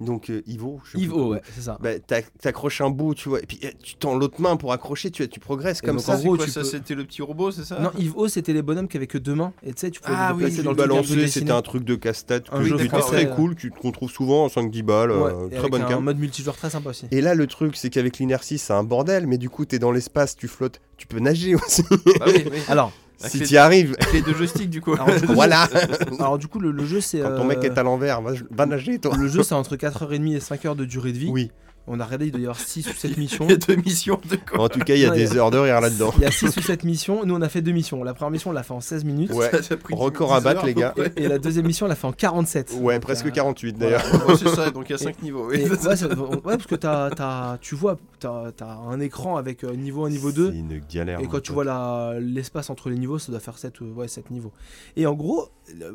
[0.00, 1.28] Donc euh, Ivo, je sais plus Yves O, comment.
[1.30, 1.76] ouais, c'est ça.
[1.80, 4.72] Bah, t'ac- t'accroches un bout, tu vois, et puis eh, tu tends l'autre main pour
[4.72, 6.12] accrocher, tu, tu progresses comme donc, ça.
[6.12, 7.80] en c'est gros, quoi, tu ça, peux- c'était le petit robot, c'est ça?
[7.80, 9.52] Non, Yves O, c'était les bonhommes qui avaient que deux mains.
[9.64, 11.26] Et tu sais, tu pouvais Ah les oui, dans le un dessiné.
[11.26, 13.06] c'était un truc de casse-tête Un était d'accord.
[13.06, 13.34] très Ouais.
[13.34, 16.04] cool, que tu te retrouves souvent en 5-10 balles, Ouais, euh, très bonne un cam.
[16.04, 17.06] mode multijoueur très sympa aussi.
[17.10, 19.90] Et là, le truc, c'est qu'avec l'inertie, c'est un bordel, mais du coup, t'es dans
[19.90, 21.82] l'espace, tu flottes, tu peux nager aussi.
[22.20, 22.58] Ah oui, oui.
[22.68, 23.94] Alors, si t'y arrives.
[24.00, 24.94] Avec les deux joysticks, du coup.
[24.94, 25.68] Alors, du coup, voilà.
[26.18, 27.20] alors du coup, le, le jeu c'est.
[27.20, 29.16] Quand ton euh, mec est à l'envers, va, va nager, toi.
[29.16, 31.30] Le jeu c'est entre 4h30 et 5h de durée de vie.
[31.30, 31.50] Oui.
[31.90, 33.44] On a regardé, il doit y avoir 6 ou 7 missions.
[33.46, 35.20] Il y a deux missions de quoi En tout cas, il y a Non, il
[35.20, 36.12] y des a- heures de rire là-dedans.
[36.18, 37.24] Il y a 6 ou 7 missions.
[37.24, 38.04] Nous on a fait deux missions.
[38.04, 39.32] La première mission on l'a fait en 16 minutes.
[39.32, 39.50] Ouais.
[39.62, 40.94] Ça a pris Record 10 à battre, les gars.
[41.16, 42.74] Et la deuxième mission on l'a fait en 47.
[42.80, 44.02] Ouais, Donc, presque euh, 48 d'ailleurs.
[44.28, 45.48] Ouais, c'est ça, donc il y a 5 niveaux.
[45.48, 45.60] oui.
[45.62, 49.64] et- ouais, ça- ouais, parce que t'as, t'as- tu vois, t'as, t'as un écran avec
[49.64, 50.50] euh, niveau 1, niveau 2.
[50.52, 51.20] C'est une galère.
[51.20, 54.30] Et quand tu vois la- l'espace entre les niveaux, ça doit faire 7, ouais, 7
[54.30, 54.52] niveaux.
[54.96, 55.48] Et en gros,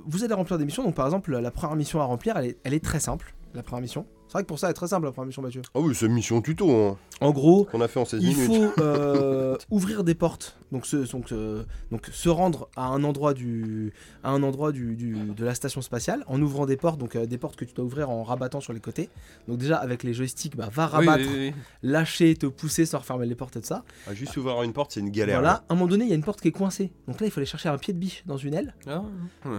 [0.07, 0.83] vous allez remplir des missions.
[0.83, 3.33] Donc par exemple, la première mission à remplir, elle est, elle est très simple.
[3.55, 4.05] La première mission.
[4.33, 5.61] C'est vrai que pour ça, elle est très simple, la première mission, Mathieu.
[5.75, 8.47] Ah oui, c'est mission tuto hein, En gros, qu'on a fait en 16 il minutes.
[8.47, 10.57] faut euh, ouvrir des portes.
[10.71, 14.95] Donc se, donc, euh, donc se rendre à un endroit, du, à un endroit du,
[14.95, 16.97] du- de la station spatiale en ouvrant des portes.
[16.99, 19.09] Donc euh, des portes que tu dois ouvrir en rabattant sur les côtés.
[19.47, 21.61] Donc déjà, avec les joysticks, bah, va rabattre, oui, oui.
[21.83, 23.83] lâcher, te pousser sans refermer les portes et tout ça.
[24.07, 25.41] Ah, juste ouvrir une porte, c'est une galère.
[25.41, 26.91] Voilà, à un moment donné, il y a une porte qui est coincée.
[27.07, 28.73] Donc là, il faut aller chercher un pied de biche dans une aile.
[28.87, 29.03] Ah,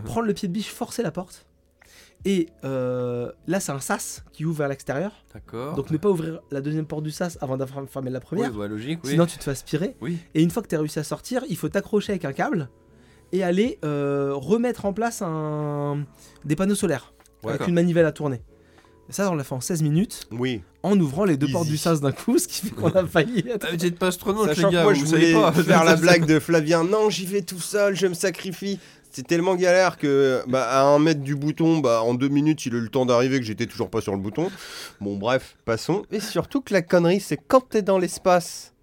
[0.05, 1.47] prendre le pied de biche, forcer la porte.
[2.27, 5.13] Et euh, là, c'est un sas qui ouvre vers l'extérieur.
[5.35, 5.75] D'accord.
[5.77, 8.51] Donc ne pas ouvrir la deuxième porte du sas avant d'avoir fermé la première.
[8.53, 9.11] Oui, bah, logique, oui.
[9.11, 9.95] Sinon, tu te fais aspirer.
[10.01, 10.19] Oui.
[10.35, 12.71] Et une fois que tu as réussi à sortir, il faut t'accrocher avec un câble
[13.33, 16.05] et aller euh, remettre en place un...
[16.45, 17.13] des panneaux solaires
[17.47, 18.41] avec une manivelle à tourner.
[19.11, 20.63] Et ça, on l'a fait en 16 minutes Oui.
[20.83, 21.53] en ouvrant les deux Easy.
[21.53, 23.67] portes du sas d'un coup, ce qui fait qu'on a failli être.
[23.71, 25.53] Ah, Vous pas astronaute, Sachant les gars, que moi, vous je savez voulais pas.
[25.53, 26.85] faire la blague de Flavien.
[26.85, 28.79] Non, j'y vais tout seul, je me sacrifie.
[29.17, 32.75] C'est tellement galère que bah, à un mètre du bouton, bah, en deux minutes, il
[32.75, 34.51] a eu le temps d'arriver que j'étais toujours pas sur le bouton.
[35.01, 36.03] Bon, bref, passons.
[36.11, 38.75] Et surtout que la connerie, c'est quand t'es dans l'espace,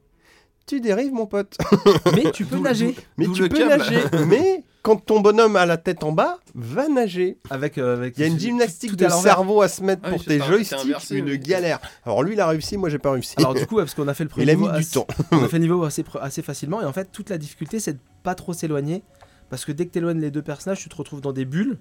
[0.68, 1.58] tu dérives, mon pote.
[2.16, 3.78] Mais tu peux nager Mais tu peux câble.
[3.84, 4.00] nager.
[4.28, 7.38] Mais quand ton bonhomme a la tête en bas, va nager.
[7.50, 7.78] avec.
[7.78, 10.40] euh, avec Il y a une gymnastique de cerveau à se mettre Ah pour tes
[10.40, 11.40] joysticks, inversé, une oui.
[11.40, 11.80] galère.
[12.06, 13.36] Alors lui, il a réussi, moi, j'ai pas réussi.
[13.38, 14.94] Alors du coup, parce qu'on a fait le premier il a niveau mis du assez-
[14.94, 15.08] temps.
[15.34, 18.00] On a fait le niveau assez facilement et en fait toute la difficulté c'est de
[18.24, 19.04] pas trop s'éloigner
[19.52, 21.78] parce que dès que t'éloignes les deux personnages tu te retrouves dans des bulles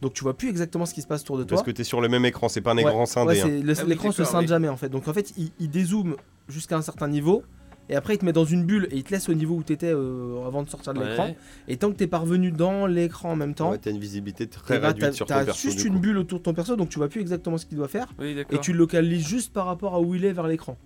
[0.00, 1.56] donc tu vois plus exactement ce qui se passe autour de toi.
[1.56, 3.32] Parce que t'es sur le même écran, c'est pas un Ouais, écran scindé.
[3.32, 3.44] Ouais, hein.
[3.46, 5.50] c'est- le- Ah oui, l'écran se d'accord, scinde jamais en fait donc en fait il,
[5.58, 6.16] il dézoome
[6.48, 7.42] jusqu'à un certain niveau
[7.88, 9.62] et après il te met dans une bulle et il te laisse au niveau où
[9.62, 11.36] t'étais euh, avant de sortir de l'écran Ouais.
[11.68, 14.76] et tant que t'es parvenu dans l'écran en même temps Ouais, t'as une visibilité très
[14.78, 15.60] réduite t'as sur ton t'as perso.
[15.70, 17.88] juste une bulle autour de ton perso donc tu vois plus exactement ce qu'il doit
[17.88, 20.76] faire Oui, et tu le localises juste par rapport à où il est vers l'écran.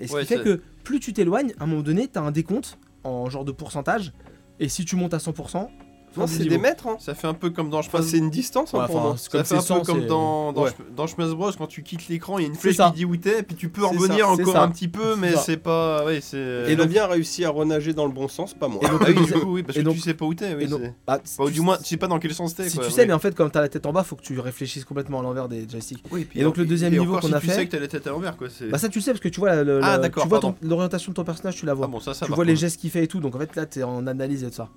[0.00, 2.22] Et ce Ouais, qui fait que plus tu t'éloignes, à un moment donné, tu as
[2.22, 4.12] un décompte en genre de pourcentage.
[4.60, 5.68] Et si tu montes à 100%,
[6.16, 6.86] Non, c'est des mètres.
[6.86, 6.96] Hein.
[7.00, 9.14] Ça fait un peu comme dans Enfin, Smash c'est une distance hein, pour enfin, moi.
[9.16, 10.70] c'est Ça comme fait un peu 100, comme dans, dans, Ouais.
[10.96, 13.16] dans Smash Bros quand tu quittes l'écran, il y a une flèche qui dit où
[13.16, 16.04] t'es, puis tu peux C'est revenir encore un petit peu, mais C'est pas.
[16.04, 16.64] Ouais, c'est.
[16.68, 18.80] Et Et donc bien réussi à renager dans le bon sens, pas moi.
[18.84, 20.34] Et donc, Ah oui, du coup, oui, parce et que donc- tu sais pas où
[20.34, 20.64] t'es, oui.
[20.64, 20.66] et
[21.06, 22.68] bah, Enfin, tu- du moins, tu sais pas dans quel sens t'es.
[22.68, 24.22] Si quoi, tu sais, mais en fait, comme t'as la tête en bas, faut que
[24.22, 26.04] tu réfléchisses complètement à l'envers des joysticks.
[26.10, 27.70] Oui, puis Et donc, le deuxième et niveau qu'on a si Tu fait- sais que
[27.72, 28.48] t'as la tête à l'envers, quoi.
[28.50, 29.50] c'est- Bah ça tu le sais parce que tu vois
[29.82, 29.98] Ah,
[30.62, 31.86] l'orientation de ton personnage, tu la vois.
[31.86, 33.54] Ah bon, ça, ça tu vois les gestes qu'il fait et tout, donc en fait
[33.56, 34.68] là t'es en analyse et tout ça.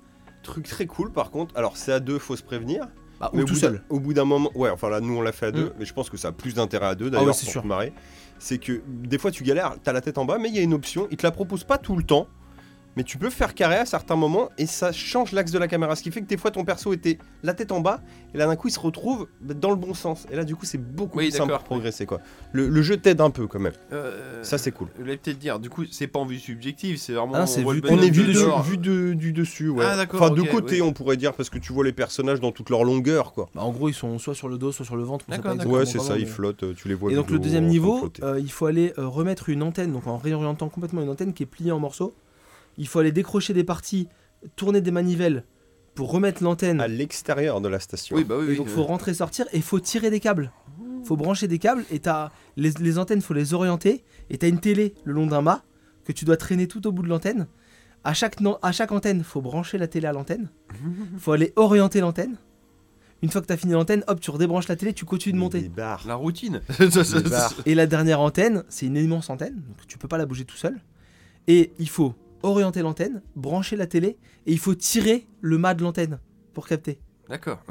[0.46, 2.86] Truc très cool par contre, alors c'est à deux, faut se prévenir.
[3.20, 3.82] Bah, Mais ou tout seul.
[3.88, 5.72] Au bout d'un moment, ouais, enfin là nous on l'a fait à deux, Mm.
[5.78, 7.52] mais je pense que ça a plus d'intérêt à deux Ah d'ailleurs ouais, c'est pour
[7.52, 7.64] sûr.
[7.64, 7.92] marrer.
[8.38, 10.62] C'est que des fois tu galères, t'as la tête en bas, mais il y a
[10.62, 12.28] une option, il te la propose pas tout le temps,
[12.96, 15.94] mais tu peux faire carré à certains moments et ça change l'axe de la caméra,
[15.96, 18.00] ce qui fait que des fois ton perso était la tête en bas
[18.34, 20.26] et là d'un coup il se retrouve dans le bon sens.
[20.30, 22.20] Et là du coup c'est beaucoup Oui, plus simple pour progresser quoi.
[22.52, 24.88] Le, le jeu t'aide un peu quand même, Euh, ça c'est cool.
[24.96, 27.32] Je voulais peut-être dire, du coup, c'est pas en vue subjective, c'est vraiment.
[27.34, 29.84] Ah, c'est voit le vu- On est vu, de vu du dessus, ouais.
[29.86, 30.82] Ah, Enfin de côté oui.
[30.82, 33.48] on pourrait dire parce que tu vois les personnages dans toute leur longueur quoi.
[33.54, 35.24] Bah, en gros ils sont soit sur le dos, soit sur le ventre.
[35.28, 35.54] on sait pas.
[35.66, 37.12] Ouais c'est ça, ils mais- flottent, euh, tu les vois.
[37.12, 40.68] Et donc le deuxième niveau, euh, il faut aller remettre une antenne, donc en réorientant
[40.68, 42.14] complètement une antenne qui est pliée en morceaux.
[42.78, 44.08] Il faut aller décrocher des parties,
[44.56, 45.44] tourner des manivelles
[45.94, 46.80] pour remettre l'antenne.
[46.80, 48.16] à l'extérieur de la station.
[48.16, 48.46] Oui, bah oui.
[48.46, 50.52] Et oui, donc euh, faut rentrer, sortir et faut tirer des câbles.
[51.04, 54.60] Faut brancher des câbles et t'as les, les antennes, faut les orienter et t'as une
[54.60, 55.62] télé le long d'un mât
[56.04, 57.46] que tu dois traîner tout au bout de l'antenne.
[58.04, 60.48] À chaque, non- à chaque antenne, faut brancher la télé à l'antenne.
[61.18, 62.36] Faut aller orienter l'antenne.
[63.22, 65.60] Une fois que t'as fini l'antenne, hop, tu redébranches la télé, tu continues de monter.
[65.62, 66.04] Des barres.
[66.06, 66.60] La routine.
[67.66, 70.56] Et la dernière antenne, c'est une immense antenne, donc tu peux pas la bouger tout
[70.56, 70.76] seul.
[71.48, 74.16] Et il faut orienter l'antenne, brancher la télé,
[74.46, 76.18] et il faut tirer le mât de l'antenne
[76.54, 76.98] pour capter.
[77.28, 77.62] D'accord.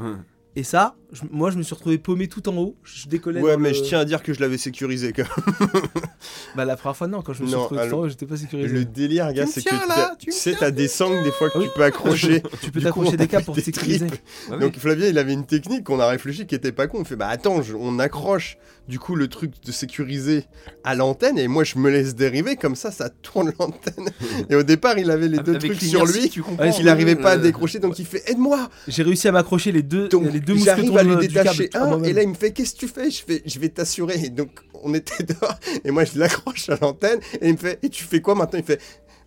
[0.57, 3.41] Et ça, je- moi je me suis retrouvé paumé tout en haut, je décollais.
[3.41, 5.81] Ouais, mais le- je tiens à dire que je l'avais sécurisé quand même.
[6.55, 8.25] Bah la première fois non, quand je me suis Non, retrouvé tout en haut, j'étais
[8.25, 8.69] pas sécurisé.
[8.69, 11.65] Le délire, gars, c'est que là, tu sais, t'as des sangles des fois que Oui.
[11.67, 12.41] tu peux accrocher.
[12.61, 14.07] Tu peux t'accrocher on des câbles pour des sécuriser.
[14.49, 14.59] Ah oui.
[14.59, 16.99] Donc Flavien, il avait une technique qu'on a réfléchi qui était pas con.
[16.99, 20.45] Il fait bah attends, je- on accroche du coup le truc de sécuriser
[20.83, 24.09] à l'antenne et moi je me laisse dériver comme ça, ça tourne l'antenne.
[24.49, 26.29] et au départ, il avait les deux Avec trucs sur lui.
[26.29, 28.69] tu comprends, Ouais, qu'il n'arrivait pas à euh, décrocher, donc il fait aide-moi.
[28.87, 32.13] J'ai réussi à m'accrocher les deux, Donc les deux j'arrive à lui détacher un, et
[32.13, 33.09] là il me fait qu'est-ce que tu fais?
[33.09, 34.19] Je fais je vais t'assurer.
[34.25, 34.49] Et donc
[34.83, 38.03] on était dehors, et moi je l'accroche à l'antenne, et il me fait et tu
[38.03, 38.59] fais quoi maintenant?
[38.59, 38.81] Il fait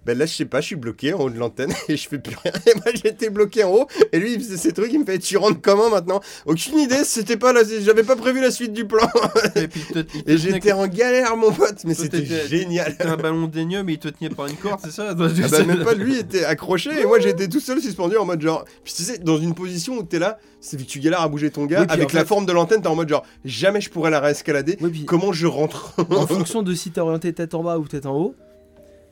[0.08, 2.18] ben là je sais pas, je suis bloqué en haut de l'antenne et je fais
[2.18, 2.52] plus rien.
[2.66, 5.18] Et moi j'étais bloqué en haut, et lui il faisait ses trucs, il me fait
[5.18, 6.20] tu rentres comment maintenant?
[6.46, 9.08] Aucune idée, c'était pas là, j'avais pas prévu la suite du plan.
[9.54, 12.96] Et puis te- te Et j'étais en galère mon pote, mais c'était génial.
[12.98, 15.08] T'as un ballon d'aigneux, mais il te tenait par une corde, c'est ça?
[15.10, 15.28] Ah bah
[15.66, 18.92] même pas lui était accroché et moi j'étais tout seul suspendu en mode genre puis
[18.96, 21.50] tu sais dans une position où t'es là c'est vu que tu galères à bouger
[21.50, 23.90] ton gars Oui, avec en la forme de l'antenne t'es en mode genre jamais je
[23.90, 25.94] pourrais la réescalader Oui, puis comment je rentre?
[26.10, 28.34] en fonction de si t'es orienté tête en bas ou tête en haut,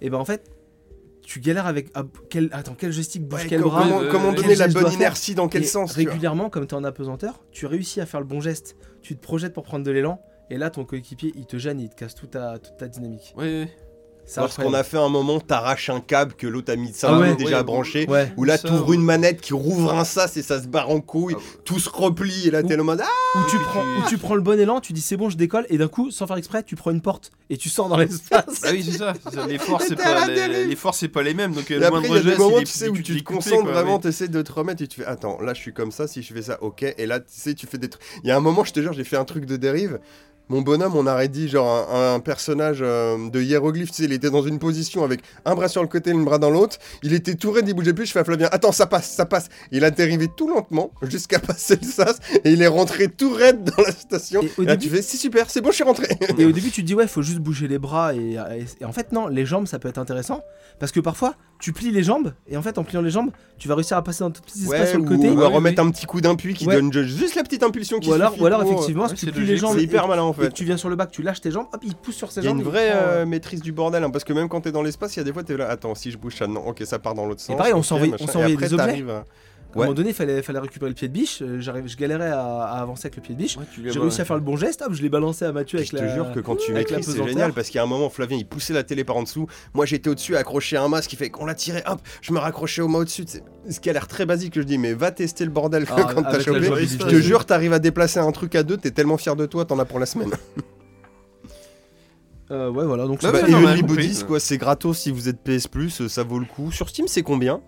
[0.00, 0.42] et ben en fait,
[1.26, 1.88] tu galères avec.
[1.94, 4.84] ah, quel, attends, quel joystick bouge Ouais, quel bras comment, euh, comment donner la bonne
[4.84, 8.06] faire inertie dans quel Et sens Régulièrement, comme tu es en apesanteur, tu réussis à
[8.06, 11.32] faire le bon geste, tu te projettes pour prendre de l'élan, et là ton coéquipier
[11.36, 13.34] il te gêne, il te casse toute ta, toute ta dynamique.
[13.36, 13.68] Ouais, ouais.
[14.28, 17.18] C'est Lorsqu'on a fait un moment t'arraches un câble que l'autre a mis 5 Ah
[17.20, 18.32] ouais, déjà ouais, à brancher Ouais.
[18.36, 21.00] ou là Ça, t'ouvres une manette qui rouvre un sas et ça se barre en
[21.00, 21.60] couille Ah ouais.
[21.64, 24.18] tout se replie et là t'es le mode ah Où tu, prends, tu- où tu
[24.18, 26.36] prends le bon élan, tu dis c'est bon, je décolle, et d'un coup, sans faire
[26.38, 28.60] exprès, tu prends une porte et tu sors dans l'espace.
[28.62, 29.14] Bah oui, c'est ça.
[29.32, 29.46] ça.
[29.46, 30.68] Les forces, c'est pas les, dérive.
[30.68, 31.52] les forces, c'est pas les mêmes.
[31.52, 33.22] Donc euh, Et le après, il y a des moments, tu sais, où tu te
[33.22, 34.00] concentres vraiment, oui.
[34.00, 36.22] tu essaies de te remettre et tu fais Attends, là je suis comme ça, si
[36.22, 36.82] je fais ça, ok.
[36.98, 38.02] Et là, tu sais, tu fais des trucs.
[38.24, 40.00] Il y a un moment, je te jure, j'ai fait un truc de dérive.
[40.48, 44.12] Mon bonhomme, on aurait dit genre un, un personnage euh, de hiéroglyphe, tu sais, il
[44.12, 46.76] était dans une position avec un bras sur le côté, un bras dans l'autre.
[47.02, 48.06] Il était tout raide, il bougeait plus.
[48.06, 49.48] Je fais à Flavien, attends, ça passe, ça passe.
[49.72, 53.64] Il a dérivé tout lentement jusqu'à passer le sas et il est rentré tout raide
[53.64, 54.40] dans la station.
[54.42, 56.06] Et au Et là, début- tu fais, c'est super, c'est bon, je suis rentré.
[56.38, 58.14] Et au début, tu te dis, ouais, faut juste bouger les bras.
[58.14, 60.42] Et, et- et en fait, non, les jambes, ça peut être intéressant.
[60.78, 62.32] Parce que parfois, tu plies les jambes.
[62.48, 64.62] Et en fait, en pliant les jambes, tu vas réussir à passer dans tout petit
[64.62, 65.30] espace Ouais, sur le côté.
[65.30, 66.74] ou à remettre un petit coup d'appui qui Ouais.
[66.76, 69.04] donne ju- juste la petite impulsion qui Ou alors, suffit ou alors pour, euh, effectivement,
[69.06, 70.48] ouais, si tu plies les jambes C'est et, hyper malin en et fait.
[70.48, 72.40] que tu viens sur le bac, tu lâches tes jambes, hop, il pousse sur ses
[72.40, 72.58] Il y a jambes.
[72.60, 74.82] une vraie prend, euh, euh, maîtrise du bordel, hein, parce que même quand t'es dans
[74.82, 76.82] l'espace, il y a des fois t'es là, attends, si je bouge ça, non, ok,
[76.84, 77.56] ça part dans l'autre sens.
[77.56, 79.04] pareil, on s'envoie- et après, des objets.
[79.74, 81.42] À- un moment donné, il fallait, fallait récupérer le pied de biche.
[81.42, 83.56] euh, j'arrive- je galérais à, à avancer avec le pied de biche.
[83.56, 85.90] Ouais, J'ai réussi à faire le bon geste, hop, je l'ai balancé à Mathieu avec
[85.90, 86.14] Je te la.
[86.14, 88.36] jure que quand tu la maîtrises, c'est génial parce qu'il y a un moment, Flavien
[88.38, 89.46] il poussait la télé par en dessous.
[89.74, 92.38] Moi j'étais au-dessus, accroché à un masque qui fait qu'on l'a tiré, hop, je me
[92.38, 93.24] raccrochais au mât au-dessus.
[93.68, 95.94] Ce qui a l'air très basique que je dis, mais va tester le bordel Ah,
[96.14, 96.62] quand t'as la chopé.
[96.86, 99.64] Je te jure, t'arrives à déplacer un truc à deux, t'es tellement fier de toi,
[99.64, 100.30] t'en as pour la semaine.
[102.50, 105.66] Euh, ouais, voilà, donc Bah, c'est bah, Et quoi, c'est gratos si vous êtes PS
[105.66, 106.70] Plus, ça vaut le coup.
[106.70, 107.60] Sur Steam, c'est combien?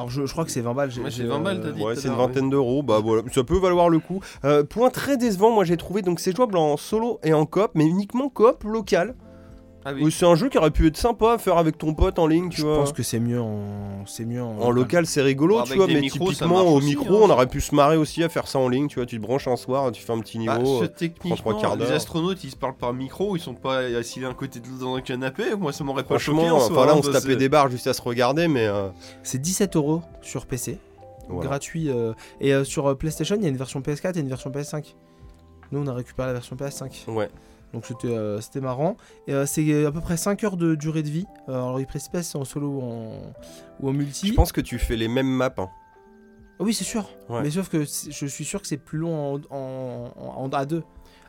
[0.00, 0.90] Alors, je, je crois que c'est 20 balles.
[0.90, 1.82] j'ai- Ouais, c'est j'ai, 20 balles, euh, t'as dit.
[1.82, 2.82] Ouais, c'est une vingtaine d'euros.
[2.82, 4.20] Bah voilà, ça peut valoir le coup.
[4.46, 7.72] Euh, point très décevant, moi j'ai trouvé, donc c'est jouable en solo et en coop,
[7.74, 9.14] mais uniquement coop local.
[9.84, 12.18] Ah Oui, c'est un jeu qui aurait pu être sympa à faire avec ton pote
[12.18, 12.76] en ligne, tu Je vois.
[12.80, 15.86] pense que c'est mieux en, c'est mieux en, En local, c'est rigolo, Bon, tu vois,
[15.86, 17.20] mais micros, typiquement au aussi, micro, hein.
[17.22, 19.06] on aurait pu se marrer aussi à faire ça en ligne, tu vois.
[19.06, 20.80] Tu te branches un soir, tu fais un petit Bah, niveau.
[20.80, 23.78] ce- euh, techniquement, trois quarts les astronautes ils se parlent par micro, ils sont pas
[23.78, 25.54] assis l'un côté de l'autre dans un canapé.
[25.58, 26.36] Moi ça m'aurait pas choqué.
[26.38, 28.66] Franchement, enfin là, hein, on se tapait des barres juste à se regarder, mais.
[28.66, 28.88] euh,
[29.22, 30.78] C'est 17 euros sur PC,
[31.30, 31.48] voilà.
[31.48, 31.88] gratuit.
[31.88, 34.94] euh, et euh, sur PlayStation, il y a une version PS4 et une version PS5.
[35.72, 37.04] Nous, on a récupéré la version PS5.
[37.08, 37.30] Ouais.
[37.72, 38.96] Donc c'était euh, c'était marrant.
[39.28, 41.26] Et euh, c'est à peu près 5 heures de durée de vie.
[41.48, 43.32] Euh, alors il précise pas si c'est en solo ou en,
[43.80, 44.28] ou en multi.
[44.28, 45.52] Je pense que tu fais les mêmes maps.
[45.58, 45.68] hein.
[46.58, 47.08] Ah oui, c'est sûr.
[47.28, 47.42] Ouais.
[47.42, 50.82] Mais sauf que je suis sûr que c'est plus long en, en, en- en A2.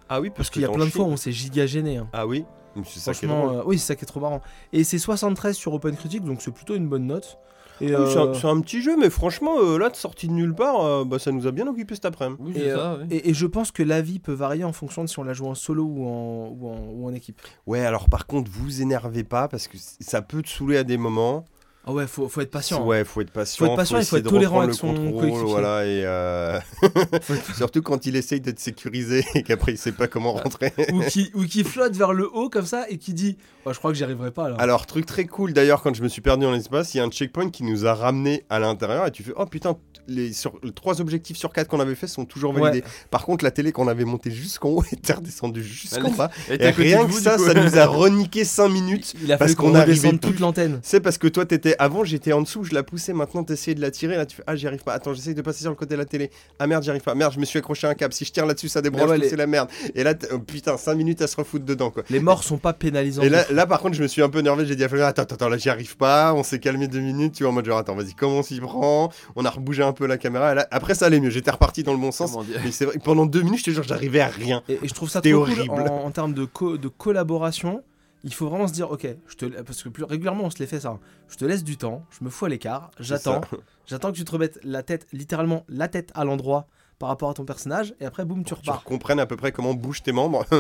[0.10, 1.96] Ah oui, Parce que qu'il y a plein de fois où on s'est giga gêné.
[1.98, 2.10] hein.
[2.12, 2.44] Ah oui
[2.84, 3.64] C'est ça qui est Franchement, drôle.
[3.68, 4.42] oui, c'est ça qui est trop marrant.
[4.74, 7.38] Et c'est 73 sur OpenCritic, donc c'est plutôt une bonne note.
[7.82, 10.28] Et, Oui, c'est un- euh, C'est un, petit jeu, mais franchement, euh, là, de sortie
[10.28, 12.42] de nulle part, euh, bah, ça nous a bien occupé cet après-midi.
[12.42, 13.08] Oui, Et, c'est euh, ça, oui.
[13.10, 15.48] et, et je pense que l'avis peut varier en fonction de si on la joue
[15.48, 17.42] en solo ou en, ou en, ou en équipe.
[17.66, 20.98] Ouais, alors par contre, vous énervez pas parce que ça peut te saouler à des
[20.98, 21.46] moments.
[21.84, 22.86] Ah ouais, faut, faut être patient.
[22.86, 23.66] Ouais, faut être patient.
[23.66, 25.32] Faut être patient, il faut essayer être de tolérant avec son le contrôle.
[25.48, 26.60] Voilà, et euh,
[27.56, 30.74] surtout quand il essaye d'être sécurisé et qu'après il sait pas comment rentrer.
[30.94, 33.80] ou, qui, ou qui flotte vers le haut comme ça et qui dit Oh, Je
[33.80, 34.58] crois que j'y arriverai pas là.
[34.60, 37.04] Alors, truc très cool d'ailleurs, quand je me suis perdu dans l'espace, il y a
[37.04, 39.76] un checkpoint qui nous a ramené à l'intérieur et tu fais Oh putain,
[40.08, 42.84] les, sur, les trois objectifs sur quatre qu'on avait fait sont toujours validés.
[43.10, 46.30] Par contre, la télé qu'on avait montée jusqu'en haut était redescendue jusqu'en bas.
[46.48, 49.16] Et rien que vous, ça, ça nous a reniqué 5 minutes.
[49.22, 50.80] il a parce qu'on qu'on arrivait toute l'antenne.
[50.84, 53.82] C'est parce que toi, t'étais avant, j'étais en dessous, je la poussais, maintenant t'essayais de
[53.82, 55.76] la tirer, là tu fais Ah, j'y arrive pas, attends, j'essaye de passer sur le
[55.76, 56.30] côté de la télé.
[56.60, 58.32] Ah merde, j'y arrive pas, merde, je me suis accroché à un câble, si je
[58.32, 59.70] tire là-dessus, ça débranche, ouais, tout, les- c'est la merde.
[59.96, 62.04] Et là, oh, putain, 5 minutes à se refoutre dedans quoi.
[62.10, 63.22] Les morts sont pas pénalisants.
[63.24, 64.66] Et là, là, par contre, je me suis un peu énervé.
[64.66, 66.34] J'ai dit à Flavien, attends, attends, là, j'y arrive pas.
[66.34, 67.36] On s'est calmé deux minutes.
[67.36, 69.94] Tu vois, en mode genre, attends, vas-y, comment on s'y prend On a rebougé un
[69.94, 70.52] peu la caméra.
[70.52, 71.30] Et là, après, ça allait mieux.
[71.30, 72.32] J'étais reparti dans le bon sens.
[72.64, 74.64] Mais c'est vrai, que pendant deux minutes, je te jure, j'arrivais à rien.
[74.70, 75.70] Et, et je trouve ça cool horrible.
[75.72, 77.84] en, en termes de, co- de collaboration.
[78.24, 80.68] Il faut vraiment se dire, ok, je te, parce que plus régulièrement on se les
[80.68, 80.90] fait ça.
[80.90, 81.00] hein.
[81.28, 83.42] Je te laisse du temps, je me fous à l'écart, j'attends,
[83.88, 86.68] j'attends que tu te remettes la tête, littéralement la tête à l'endroit
[87.00, 88.84] par rapport à ton personnage, et après boum tu Tu repars.
[88.84, 90.46] comprennes à peu près comment bougent tes membres.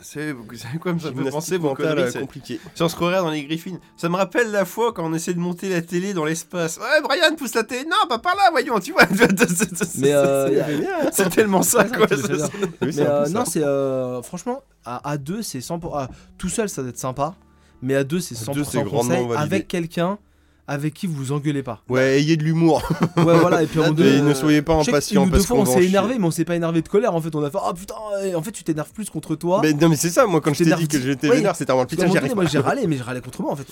[0.00, 1.58] C'est c'est comme ça peut Gymnastique penser
[1.98, 2.60] euh, c'est- compliqué.
[2.74, 3.78] Si on se croirait dans les Griffins.
[3.96, 6.78] Ça me rappelle la fois quand on essaie de monter la télé dans l'espace.
[6.78, 7.84] Ouais, Brian, pousse la télé.
[7.84, 9.02] Non, pas par là, voyons, tu vois.
[9.98, 10.48] Mais euh,
[11.12, 12.06] c'est tellement ça, Ouais, ça, quoi.
[12.80, 16.68] Mais euh, non, c'est euh, franchement à, à deux c'est 100 pour- ah, tout seul
[16.68, 17.34] ça doit être sympa,
[17.82, 20.18] mais à deux c'est À 100% deux, conseil avec quelqu'un
[20.68, 21.82] avec qui vous vous engueulez pas.
[21.88, 22.82] Ouais, ayez de l'humour.
[23.16, 25.56] Ouais voilà et puis moment donné, Et ne soyez pas impatient ou deux parce fois
[25.56, 27.50] qu'on on s'est énervé mais on s'est pas énervé de colère en fait on a
[27.50, 29.60] fait ah putain et en fait tu t'énerves plus contre toi.
[29.62, 31.86] Mais non, mais c'est ça, moi, quand je t'ai dit que j'étais vénère, c'était vraiment
[31.86, 33.56] putain, un j'y moment arrive donné, moi j'ai râlé mais je râlais contre moi en
[33.56, 33.66] fait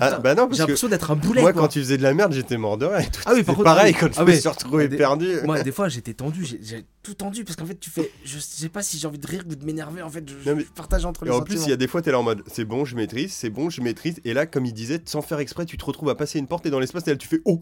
[0.00, 2.32] Ah, bah non, j'ai l'impression d'être un boulet moi, quand tu faisais de la merde,
[2.32, 3.00] j'étais mort de rire.
[3.00, 3.08] et.
[3.26, 5.28] Ah oui, par contre, pareil, ah quand je Ah me suis retrouvé perdu.
[5.44, 8.68] Moi des fois j'étais tendu, j'ai- tout tendu parce qu'en fait tu fais je sais
[8.68, 11.30] pas si j'ai envie de rire ou de m'énerver en fait je, partage entre Et
[11.30, 12.94] les en plus, il y a des fois, t'es là en mode c'est bon, je
[12.96, 14.20] maîtrise, c'est bon, je maîtrise.
[14.24, 16.66] Et là, comme il disait, sans faire exprès, tu te retrouves à passer une porte
[16.66, 17.60] et dans l'espace, et tu fais oh.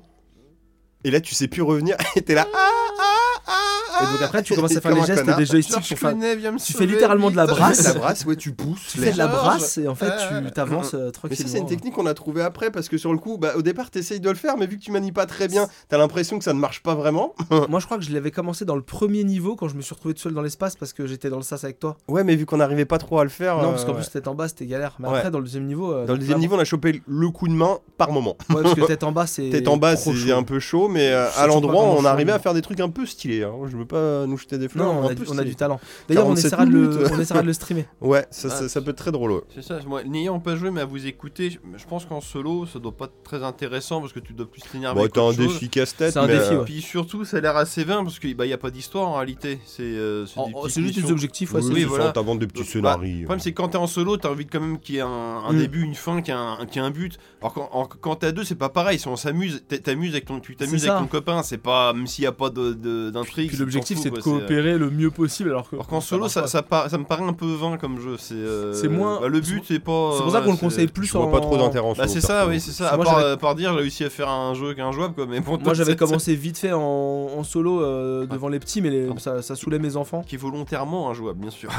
[1.04, 1.96] Et là, tu sais plus revenir.
[2.16, 2.58] Et t'es là ah
[2.98, 3.02] ah
[3.46, 3.54] ah.
[4.00, 5.38] Et donc après tu commences à faire un gestes connard.
[5.38, 7.82] des joysticks pour faire tu sauver, fais littéralement de la brasse.
[7.84, 8.86] La brasse, ouais, tu pousses.
[8.92, 11.44] tu fais de la brasse et en fait Euh, tu t'avances euh, Mais tranquillement.
[11.46, 13.62] ça, c'est une technique qu'on a trouvée après parce que sur le coup, bah, au
[13.62, 16.38] départ, t'essayes de le faire, mais vu que tu manies pas très bien, t'as l'impression
[16.38, 17.34] que ça ne marche pas vraiment.
[17.68, 19.94] Moi je crois que je l'avais commencé dans le premier niveau quand je me suis
[19.94, 21.96] retrouvé tout seul dans l'espace parce que j'étais dans le sas avec toi.
[22.06, 23.56] Ouais, mais vu qu'on n'arrivait pas trop à le faire.
[23.56, 24.94] non euh, parce qu'en plus tête en bas c'était galère.
[25.00, 25.18] Mais Ouais.
[25.18, 25.92] après dans le deuxième niveau.
[25.92, 28.36] euh, Dans le deuxième vraiment- niveau, on a chopé le coup de main par moment.
[28.50, 29.50] Ouais parce que tête en bas c'est.
[29.50, 32.54] Tête en bas, c'est un peu chaud, mais euh, à l'endroit, on arrivait à faire
[32.54, 33.44] des trucs un peu stylés.
[33.44, 33.52] hein.
[33.66, 34.86] Je veux pas nous jeter des fleurs.
[34.92, 35.80] Non, on un a, peu du, on a du talent.
[36.08, 37.10] D'ailleurs, on 47 essaiera, de le, minutes.
[37.12, 37.86] on essaiera de le streamer.
[38.00, 39.32] Ouais, ça, Ah, ça, ça peut être très drôle.
[39.32, 39.40] ouais.
[39.54, 42.66] C'est ça, moi, n'ayant pas joué mais à vous écouter, je je pense qu'en solo
[42.66, 45.00] ça doit pas être très intéressant parce que tu dois plus t'énerver.
[45.02, 45.38] Bon, t'as un chose.
[45.54, 46.12] défi casse-tête.
[46.12, 46.64] C'est un mais, défi, euh, ouais.
[46.64, 49.14] Puis surtout, ça a l'air assez vain parce qu'il bah, y a pas d'histoire en
[49.16, 49.58] réalité.
[49.64, 50.26] C'est euh,
[50.66, 51.52] juste des objectifs.
[51.54, 52.12] ouais, Oui, voilà.
[52.12, 53.18] des petits Bah, scénarios.
[53.20, 55.02] Le problème, c'est quand t'es en solo, t'as envie de quand même qu'il y ait
[55.02, 55.58] un, Mm.
[55.58, 56.36] début, une fin, qu'il y
[56.78, 57.18] ait un, but.
[57.40, 58.98] Alors quand, t'es à deux, c'est pas pareil.
[58.98, 60.98] Si on s'amuse, t'amuses avec ton, tu t'amuses Avec ça.
[60.98, 63.48] ton copain, c'est pas même s'il y a pas de- de- d'intrigue.
[63.48, 65.76] Puis l'objectif c'est de euh, coopérer le mieux possible alors que.
[65.76, 68.16] Alors qu'en solo, ça, ça, par- ça me paraît un peu vain comme jeu.
[68.18, 70.12] C'est euh, C'est moins- bah, le but, c'est pas.
[70.16, 71.28] C'est pour ça qu'on le conseille plus en.
[71.28, 72.88] pas trop d'intérêt en Bah solo, c'est ça, oui, c'est ça.
[72.88, 75.26] À Moi, part, part dire, j'ai réussi à faire un jeu qui est injouable, quoi.
[75.28, 79.42] Mais Moi j'avais commencé vite fait en, solo euh, devant les petits, mais Pardon.
[79.42, 80.22] ça, saulait mes enfants.
[80.26, 81.70] Qui est volontairement injouable, bien sûr.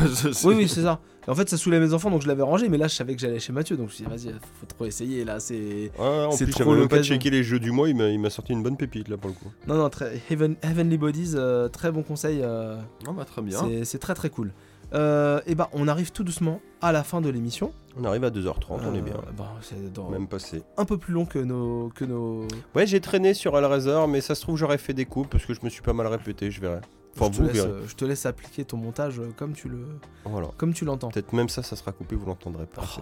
[0.46, 1.00] Oui, oui, c'est ça.
[1.28, 3.14] Et en fait, ça saoulait mes enfants, donc je l'avais rangé, mais là je savais
[3.16, 5.40] que j'allais chez Mathieu, donc je me suis dit, vas-y, faut trop essayer là.
[5.40, 5.92] C'est.
[6.00, 8.64] Ouais, en plus, j'avais même pas checké les jeux du mois, il m'a sorti une
[8.64, 9.52] bonne pépite là pour le coup.
[9.68, 10.22] Non, non, très...
[10.32, 12.40] Heaven- Heavenly Bodies, euh, très bon conseil.
[12.42, 13.60] euh, Ah bah très bien.
[13.84, 14.52] c'est- très très cool.
[14.94, 17.74] Euh, et bah, on arrive tout doucement à la fin de l'émission.
[17.96, 19.14] On arrive à 2h30, on est bien.
[19.14, 20.64] Euh, bah, c'est dans- Même passé.
[20.78, 22.48] un peu plus long que nos, que nos.
[22.74, 25.54] Ouais, j'ai traîné sur Hellraiser, mais ça se trouve, j'aurais fait des coupes parce que
[25.54, 26.80] je me suis pas mal répété, je verrai.
[27.18, 27.70] Enfin, je, te vous laisse, verrez.
[27.70, 29.86] euh, je te laisse appliquer ton montage euh, comme tu le,
[30.26, 30.50] Voilà.
[30.58, 31.10] comme tu l'entends.
[31.10, 32.84] Peut-être même ça, ça sera coupé, vous l'entendrez pas.
[32.86, 33.02] Oh,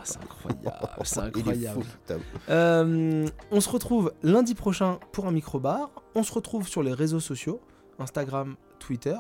[1.03, 2.19] c'est incroyable, c'est fou.
[2.49, 5.91] Euh, on se retrouve lundi prochain pour un microbar.
[6.15, 7.59] On se retrouve sur les réseaux sociaux,
[7.99, 9.17] Instagram, Twitter.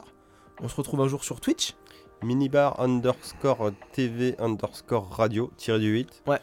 [0.61, 1.75] On se retrouve un jour sur Twitch.
[2.23, 6.23] Minibar underscore TV underscore radio tiré du 8.
[6.25, 6.39] Ouais,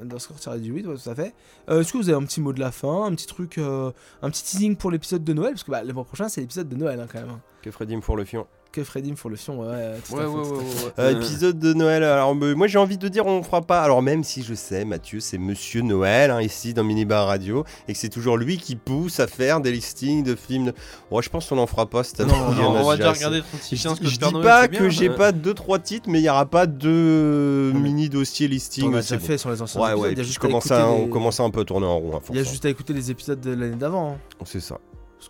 [0.00, 1.34] underscore tiré du 8, ouais, tout à fait.
[1.68, 3.90] Euh, Est-ce que vous avez un petit mot de la fin, un petit truc, euh,
[4.22, 5.52] un petit teasing pour l'épisode de Noël?
[5.52, 7.30] Parce que bah, le prochain, c'est l'épisode de Noël hein, quand même.
[7.30, 7.40] hein.
[7.62, 8.46] Que Freddy me pour le fion.
[8.70, 10.60] Que Freddy me pour le fion, ouais, ouais, tout Ouais, à ouais, fait, ouais, tout
[10.60, 11.02] à fait.
[11.02, 11.14] ouais, ouais.
[11.14, 12.04] Euh, épisode de Noël.
[12.04, 13.80] Alors, moi, j'ai envie de dire, on fera pas.
[13.80, 17.94] Alors, même si je sais, Mathieu, c'est Monsieur Noël hein, ici dans Minibar Radio, et
[17.94, 20.66] que c'est toujours lui qui pousse à faire des listings de films.
[20.66, 20.74] de-
[21.10, 22.30] Oh, je pense qu'on en fera pas cette année.
[22.32, 24.32] Non, Il y en on a va déjà regarder Je, 36 je 15 que dis
[24.34, 27.80] Noël pas que j'ai pas deux trois titres, mais il y aura pas de Non,
[27.80, 28.90] mais- mini dossier listing.
[28.92, 30.04] On a déjà fait sur les anciens Ouais, épisodes.
[30.04, 30.12] ouais.
[30.12, 31.98] il y a juste je commence à on les- commence un peu à tourner en
[31.98, 32.16] rond.
[32.18, 34.10] à Il y a juste à écouter les épisodes de l'année d'avant.
[34.10, 34.16] hein.
[34.40, 34.44] hein.
[34.44, 34.78] C'est ça.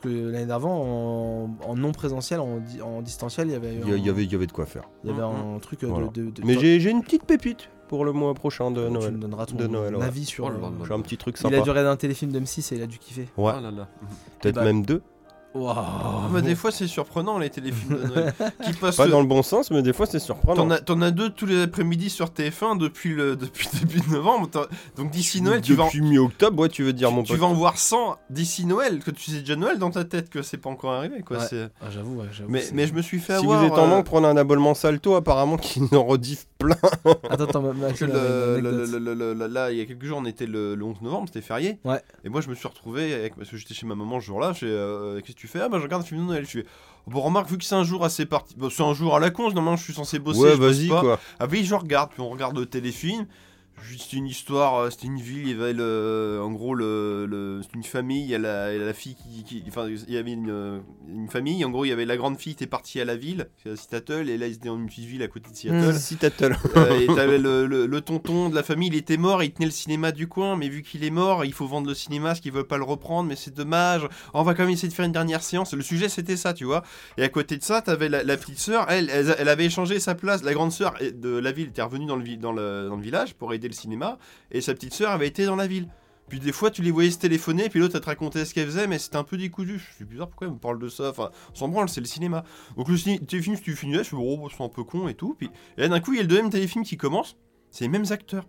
[0.00, 3.88] Parce que l'année d'avant, en, en non présentiel, en, en distanciel, il y avait, Il
[3.88, 4.84] y, un- il y avait, il y avait de quoi faire.
[5.04, 5.56] il y avait Mhm.
[5.56, 6.06] un truc euh, Voilà.
[6.08, 8.92] de, de- de- Mais j'ai j'ai une petite pépite pour le mois prochain de tu
[8.92, 9.12] Noël.
[9.14, 10.04] me donneras ton de Noël, ouais.
[10.04, 10.44] avis sur.
[10.44, 10.70] Oh là là.
[10.86, 11.56] J'ai un petit truc il sympa.
[11.56, 13.28] a duré d'un téléfilm d'M6 et il a dû kiffer.
[13.36, 13.82] Ouais, Oh
[14.40, 15.02] peut-être bah- même deux.
[15.54, 18.34] Ah, bah, des fois, c'est surprenant les téléfilms de Noël.
[18.64, 20.54] qui passent Pas dans le bon sens, mais des fois c'est surprenant.
[20.64, 24.12] T'en as, t'en as deux tous les après-midi sur TF1 depuis le depuis début de
[24.12, 24.48] novembre.
[24.96, 27.36] Donc d'ici Noël, tu vas, en, Depuis mi-octobre, ouais, tu veux dire tu, mon tu
[27.36, 30.42] vas en voir 100 d'ici Noël, que tu sais déjà Noël dans ta tête que
[30.42, 31.38] c'est pas encore arrivé quoi.
[31.38, 31.46] Ouais.
[31.48, 32.26] c'est- Ah, j'avoue, ouais.
[32.48, 33.60] Mais, je me suis fait Si avoir.
[33.60, 36.76] vous êtes en euh, manque, prenez un abonnement Salto, apparemment qui en rediff plein.
[37.30, 40.04] Attends, attends, que Maxime, le- le- le- le- le- le- là, il y a quelques
[40.04, 41.78] jours, on était le, le 11 novembre, c'était férié.
[41.84, 42.00] Ouais.
[42.24, 44.52] Et moi, je me suis retrouvé, avec, parce que j'étais chez ma maman ce jour-là,
[44.52, 45.60] je fais, euh, qu'est-ce que tu fais?
[45.60, 46.44] Ah, bah, je regarde un film de Noël.
[46.44, 46.66] Je fais,
[47.06, 48.54] bon, remarque, vu que c'est un jour assez parti.
[48.56, 50.40] Bon, c'est un jour à la con, normalement, je suis censé bosser.
[50.40, 51.00] ouais, je bosse vas-y pas.
[51.00, 51.20] quoi.
[51.38, 53.26] Ah oui, je regarde, puis on regarde le téléfilm.
[53.82, 57.82] Juste une histoire, euh, c'était une ville, il y avait le, en gros, le, une
[57.82, 61.28] famille, il y a la, fille qui, qui- enfin, il y avait une, euh, une
[61.28, 63.48] famille, en gros, il y avait la grande fille qui était partie à la ville,
[63.62, 65.94] c'est à Seattle, et là, ils étaient dans une petite ville à côté de Seattle.
[65.98, 66.56] Si Tattle.
[66.76, 69.66] Euh, et t'avais le, le- le tonton de la famille, il était mort, il tenait
[69.66, 72.40] le cinéma du coin, mais vu qu'il est mort, il faut vendre le cinéma, parce
[72.40, 74.06] qu'ils veulent pas le reprendre, mais c'est dommage.
[74.34, 75.72] On va quand même essayer de faire une dernière séance.
[75.74, 76.82] Le sujet c'était ça, tu vois.
[77.16, 80.00] Et à côté de ça, t'avais la, la petite sœur, elle, elle, elle avait échangé
[80.00, 80.42] sa place.
[80.42, 83.02] La grande sœur de la ville était revenue dans le, vi- dans le, dans le
[83.02, 84.18] village pour aider le cinéma,
[84.50, 85.88] et sa petite sœur avait été dans la ville.
[86.28, 88.66] Puis des fois, tu les voyais se téléphoner, puis l'autre, elle te racontait ce qu'elle
[88.66, 89.80] faisait, mais c'était un peu décousu.
[89.96, 91.08] C'est bizarre, pourquoi elle me parle de ça?
[91.10, 92.44] Enfin, s'en branle, c'est le cinéma.
[92.76, 95.14] Donc le ciné- téléfilm, si tu finis là, je oh, c'est un peu con et
[95.14, 95.34] tout.
[95.38, 95.48] Puis
[95.78, 97.36] et là, d'un coup, il y a le deuxième téléfilm qui commence,
[97.70, 98.46] c'est les mêmes acteurs.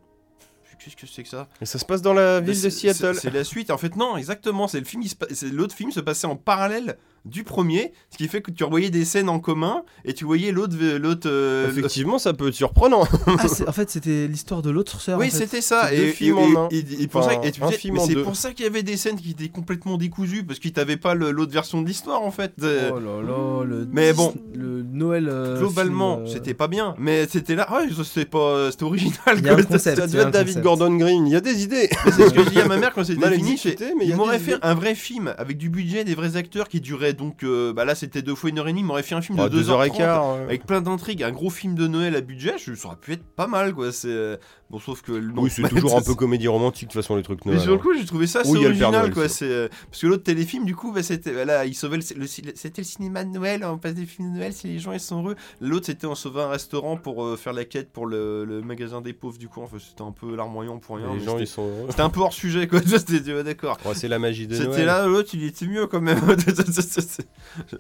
[0.64, 1.48] Je Qu'est-ce que c'est que ça?
[1.62, 3.16] Et ça se passe dans la ville de Seattle.
[3.16, 3.70] C'est la suite.
[3.70, 4.68] En fait, non, exactement.
[4.68, 5.02] C'est le film.
[5.02, 8.64] il se l'autre film se passait en parallèle du premier, ce qui fait que tu
[8.64, 11.28] revoyais des scènes en commun et tu voyais l'autre, l'autre.
[11.30, 13.04] euh, Effectivement, ça peut être surprenant.
[13.28, 15.20] Ah, en fait, c'était l'histoire de l'autre sœur.
[15.20, 15.38] Oui, en fait.
[15.38, 15.94] c'était ça.
[15.94, 17.70] Et, et- et- et- et pour Enfin, ça,
[18.08, 20.98] c'est pour ça qu'il y avait des scènes qui étaient complètement décousues parce qu'ils t'avaient
[20.98, 22.54] pas l'autre version de l'histoire en fait.
[22.64, 24.34] Euh, Oh là là, le Mais bon.
[24.56, 25.28] le Noël.
[25.30, 29.36] euh, Globalement, euh, c'était pas bien, mais c'était là, ouais, c'était pas, c'était original.
[29.38, 29.98] Il y a un concept.
[30.00, 30.64] Ça devait être David concept.
[30.64, 31.28] Gordon Green.
[31.28, 31.90] Il y a des idées.
[32.06, 33.60] Mais C'est ce que je dis à ma mère quand c'était fini.
[33.98, 37.09] mais il m'aurait fait un vrai film avec du budget, des vrais acteurs qui duraient
[37.14, 38.84] donc, euh, bah là c'était deux fois une heure et demie.
[38.84, 40.26] M'aurait fait un film de deux, deux heures et 2h30 quart.
[40.32, 40.44] euh.
[40.44, 42.56] avec plein d'intrigues, un gros film de Noël à budget.
[42.58, 43.92] Je, ça aurait pu être pas mal quoi.
[43.92, 44.38] C'est euh,
[44.70, 47.16] bon, sauf que le- Oui, c'est non, toujours un peu comédie romantique de toute façon
[47.16, 47.62] les trucs Mais Noël.
[47.64, 47.82] sur le hein.
[47.82, 49.28] coup, j'ai trouvé ça assez Oui, original, Noël, quoi.
[49.30, 52.82] C'est parce que l'autre téléfilm, du coup, bah, c'était voilà, il sauvait le, le- c'était
[52.82, 53.64] le cinéma de Noël.
[53.66, 55.36] On passe des films de Noël si les gens ils sont heureux.
[55.62, 59.02] L'autre, c'était on sauvait un restaurant pour euh, faire la quête pour le, le magasin
[59.02, 59.38] des pauvres.
[59.38, 61.08] Du coup, enfin, c'était un peu larmoyant pour rien.
[61.14, 61.70] Les mais gens c'était- ils sont.
[61.90, 62.80] C'était un peu hors sujet, quoi.
[62.86, 63.78] C'était d'accord.
[63.94, 64.86] C'est la magie de C'était Noël.
[64.86, 66.20] là, l'autre, il était mieux quand même.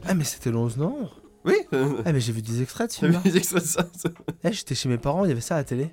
[0.06, 1.22] Ah, mais c'était le 11 novembre.
[1.46, 1.56] oui.
[2.06, 3.86] Ah, mais j'ai vu des extraits de ce des extraits de ça.
[4.44, 5.90] Eh, j'étais chez mes parents, il y avait ça à la télé.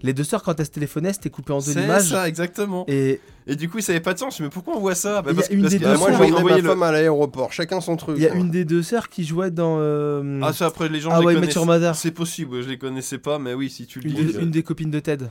[0.00, 2.10] Les deux sœurs, quand elles se téléphonaient, c'était coupé en deux C'est images.
[2.10, 2.84] ça, exactement.
[2.86, 4.36] Et Et du coup, ça avait pas de sens.
[4.38, 5.22] Je me dis, mais pourquoi on voit ça?
[5.22, 6.68] Bah, parce que- une parce des que- deux moi, j'ai envoyé ma le.
[6.68, 7.52] femme à l'aéroport.
[7.52, 8.16] Chacun son truc.
[8.16, 9.78] il y a une des deux sœurs qui jouait dans.
[9.80, 11.10] euh, Ah, ça, après, les gens.
[11.12, 11.92] Ah je les ouais.
[11.94, 14.24] C'est possible, je les connaissais pas, mais oui, si tu le une, dis.
[14.26, 15.26] des, euh, une des copines de Ted.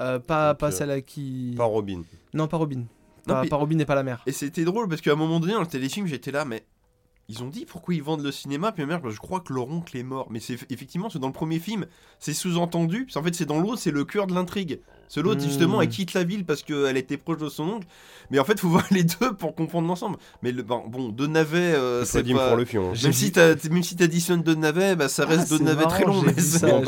[0.00, 1.54] Euh, pas, pas celle à qui.
[1.56, 2.02] Pas Robin.
[2.34, 2.84] Non, pas Robin.
[3.28, 4.22] Non, Pas, puis- pas Robin et pas la mère.
[4.26, 6.64] Et c'était drôle parce qu'à un moment donné, dans le téléfilm, j'étais là, mais
[7.28, 8.72] ils ont dit pourquoi ils vendent le cinéma.
[8.72, 10.26] Puis ma mère, bah, je crois que leur oncle est mort.
[10.30, 11.86] Mais c'est effectivement, c'est dans le premier film,
[12.18, 13.06] c'est sous-entendu.
[13.12, 14.80] Qu'en fait, c'est dans l'autre, c'est le cœur de l'intrigue.
[15.08, 15.44] Ce l'autre, Hmm.
[15.48, 17.86] justement, elle quitte la ville parce qu'elle était proche de son oncle.
[18.30, 20.16] Mais en fait, faut voir les deux pour comprendre l'ensemble.
[20.42, 22.48] Mais le, bon, bon, deux navets, euh, c'est pas.
[22.48, 22.90] pour le fion.
[22.90, 22.94] hein.
[23.02, 23.32] Même si,
[23.70, 26.66] même si t'additionnes deux navets, bah, ça Ah, reste navets très marrant, j'ai mais ça.
[26.68, 26.82] Bon.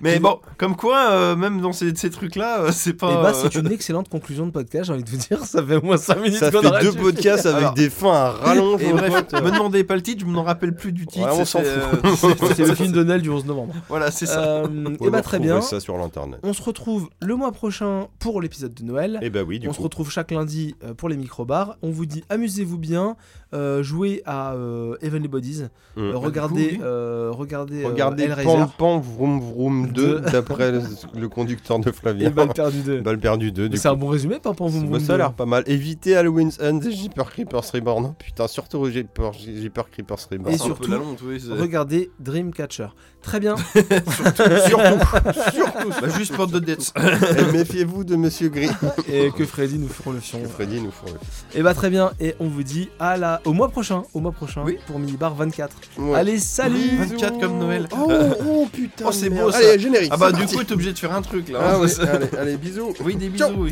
[0.00, 0.20] Mais
[0.56, 3.10] comme quoi, euh, même dans ces, ces trucs-là, euh, c'est pas.
[3.10, 5.44] Et bah, euh, c'est une excellente conclusion de podcast, j'ai envie de vous dire.
[5.44, 8.30] Ça fait au moins 5 minutes Ça fait deux podcasts avec Alors- des fins à
[8.30, 8.82] rallonge.
[8.82, 11.26] Et bref, me demandez pas le titre, je me n'en rappelle plus du titre.
[11.26, 12.00] Ouais, on s'en c'est, fout.
[12.04, 13.74] euh, c'est- le film de Noël du 11 novembre.
[13.88, 14.40] Voilà, c'est ça.
[14.40, 15.60] Euh, et bah vous très retrouverez bien.
[15.60, 16.40] ça sur l'internet.
[16.42, 19.18] On se retrouve retrouve le mois prochain pour l'épisode de Noël.
[19.20, 21.76] Et bah oui, du on se retrouve chaque lundi euh, pour les microbars.
[21.82, 23.16] On vous dit amusez-vous bien,
[23.54, 25.64] euh, jouez à euh, Heavenly Bodies,
[25.96, 26.00] Mm.
[26.02, 26.80] euh, regardez, oui.
[26.82, 30.20] euh, regardez, euh, Regardez Hellraiser Pan Pan Vroom Vroom 2 Deux.
[30.32, 30.80] d'après le,
[31.14, 32.28] le conducteur de Flavien.
[32.28, 33.00] et Balle perdue 2.
[33.00, 34.84] Balle perdue 2 du C'est un bon résumé, pas pour vous.
[34.86, 35.62] Bah, ça a l'air pas mal.
[35.66, 38.14] Évitez Halloween's End et Jeepers Creepers Reborn.
[38.18, 39.32] Putain, surtout Jeepers
[39.90, 40.54] Creepers Reborn.
[40.54, 40.92] Et surtout,
[41.24, 42.88] oui, Regardez Dreamcatcher.
[43.22, 43.56] Très bien.
[44.10, 44.42] surtout,
[45.52, 45.88] surtout.
[46.00, 46.92] Bah, juste pour de dettes.
[47.38, 48.68] Et méfiez-vous de Monsieur Gris.
[49.10, 50.40] et que Freddy nous feront le fion.
[50.42, 51.16] Que Freddy nous fourre.
[51.54, 52.12] Et bah très bien.
[52.20, 54.78] Et on vous dit à la au mois prochain, au mois prochain Oui.
[54.86, 55.74] pour Minibar 24.
[55.98, 56.14] Ouais.
[56.18, 56.76] Allez, salut.
[56.76, 57.06] Oui.
[57.10, 57.88] 24 comme Noël.
[57.92, 58.10] Oh,
[58.48, 59.04] oh putain.
[59.08, 59.58] Oh, c'est beau, ça.
[59.58, 60.10] Allez, générique.
[60.12, 60.56] Ah bah du parti.
[60.56, 61.58] coup t'es obligé de faire un truc là.
[61.62, 61.80] Ah hein.
[61.80, 62.94] ouais, allez, allez, bisous.
[63.04, 63.50] Oui des Ciao.
[63.50, 63.70] bisous oui.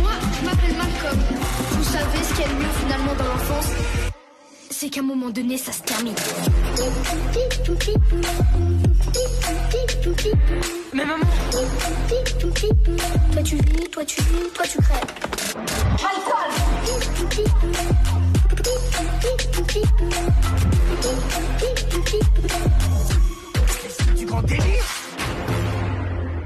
[0.00, 1.18] Moi, je m'appelle Malcolm.
[1.72, 3.72] Vous savez ce qu'il y a de mieux finalement dans l'enfance?
[4.70, 6.14] C'est qu'à un moment donné, ça se termine.
[10.92, 11.24] Mais maman.
[13.32, 15.04] Toi tu vis, toi tu vis, toi tu crèves.
[23.88, 24.84] C'est du grand délire.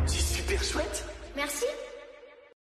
[0.07, 1.05] C'est super chouette.
[1.36, 1.65] Merci.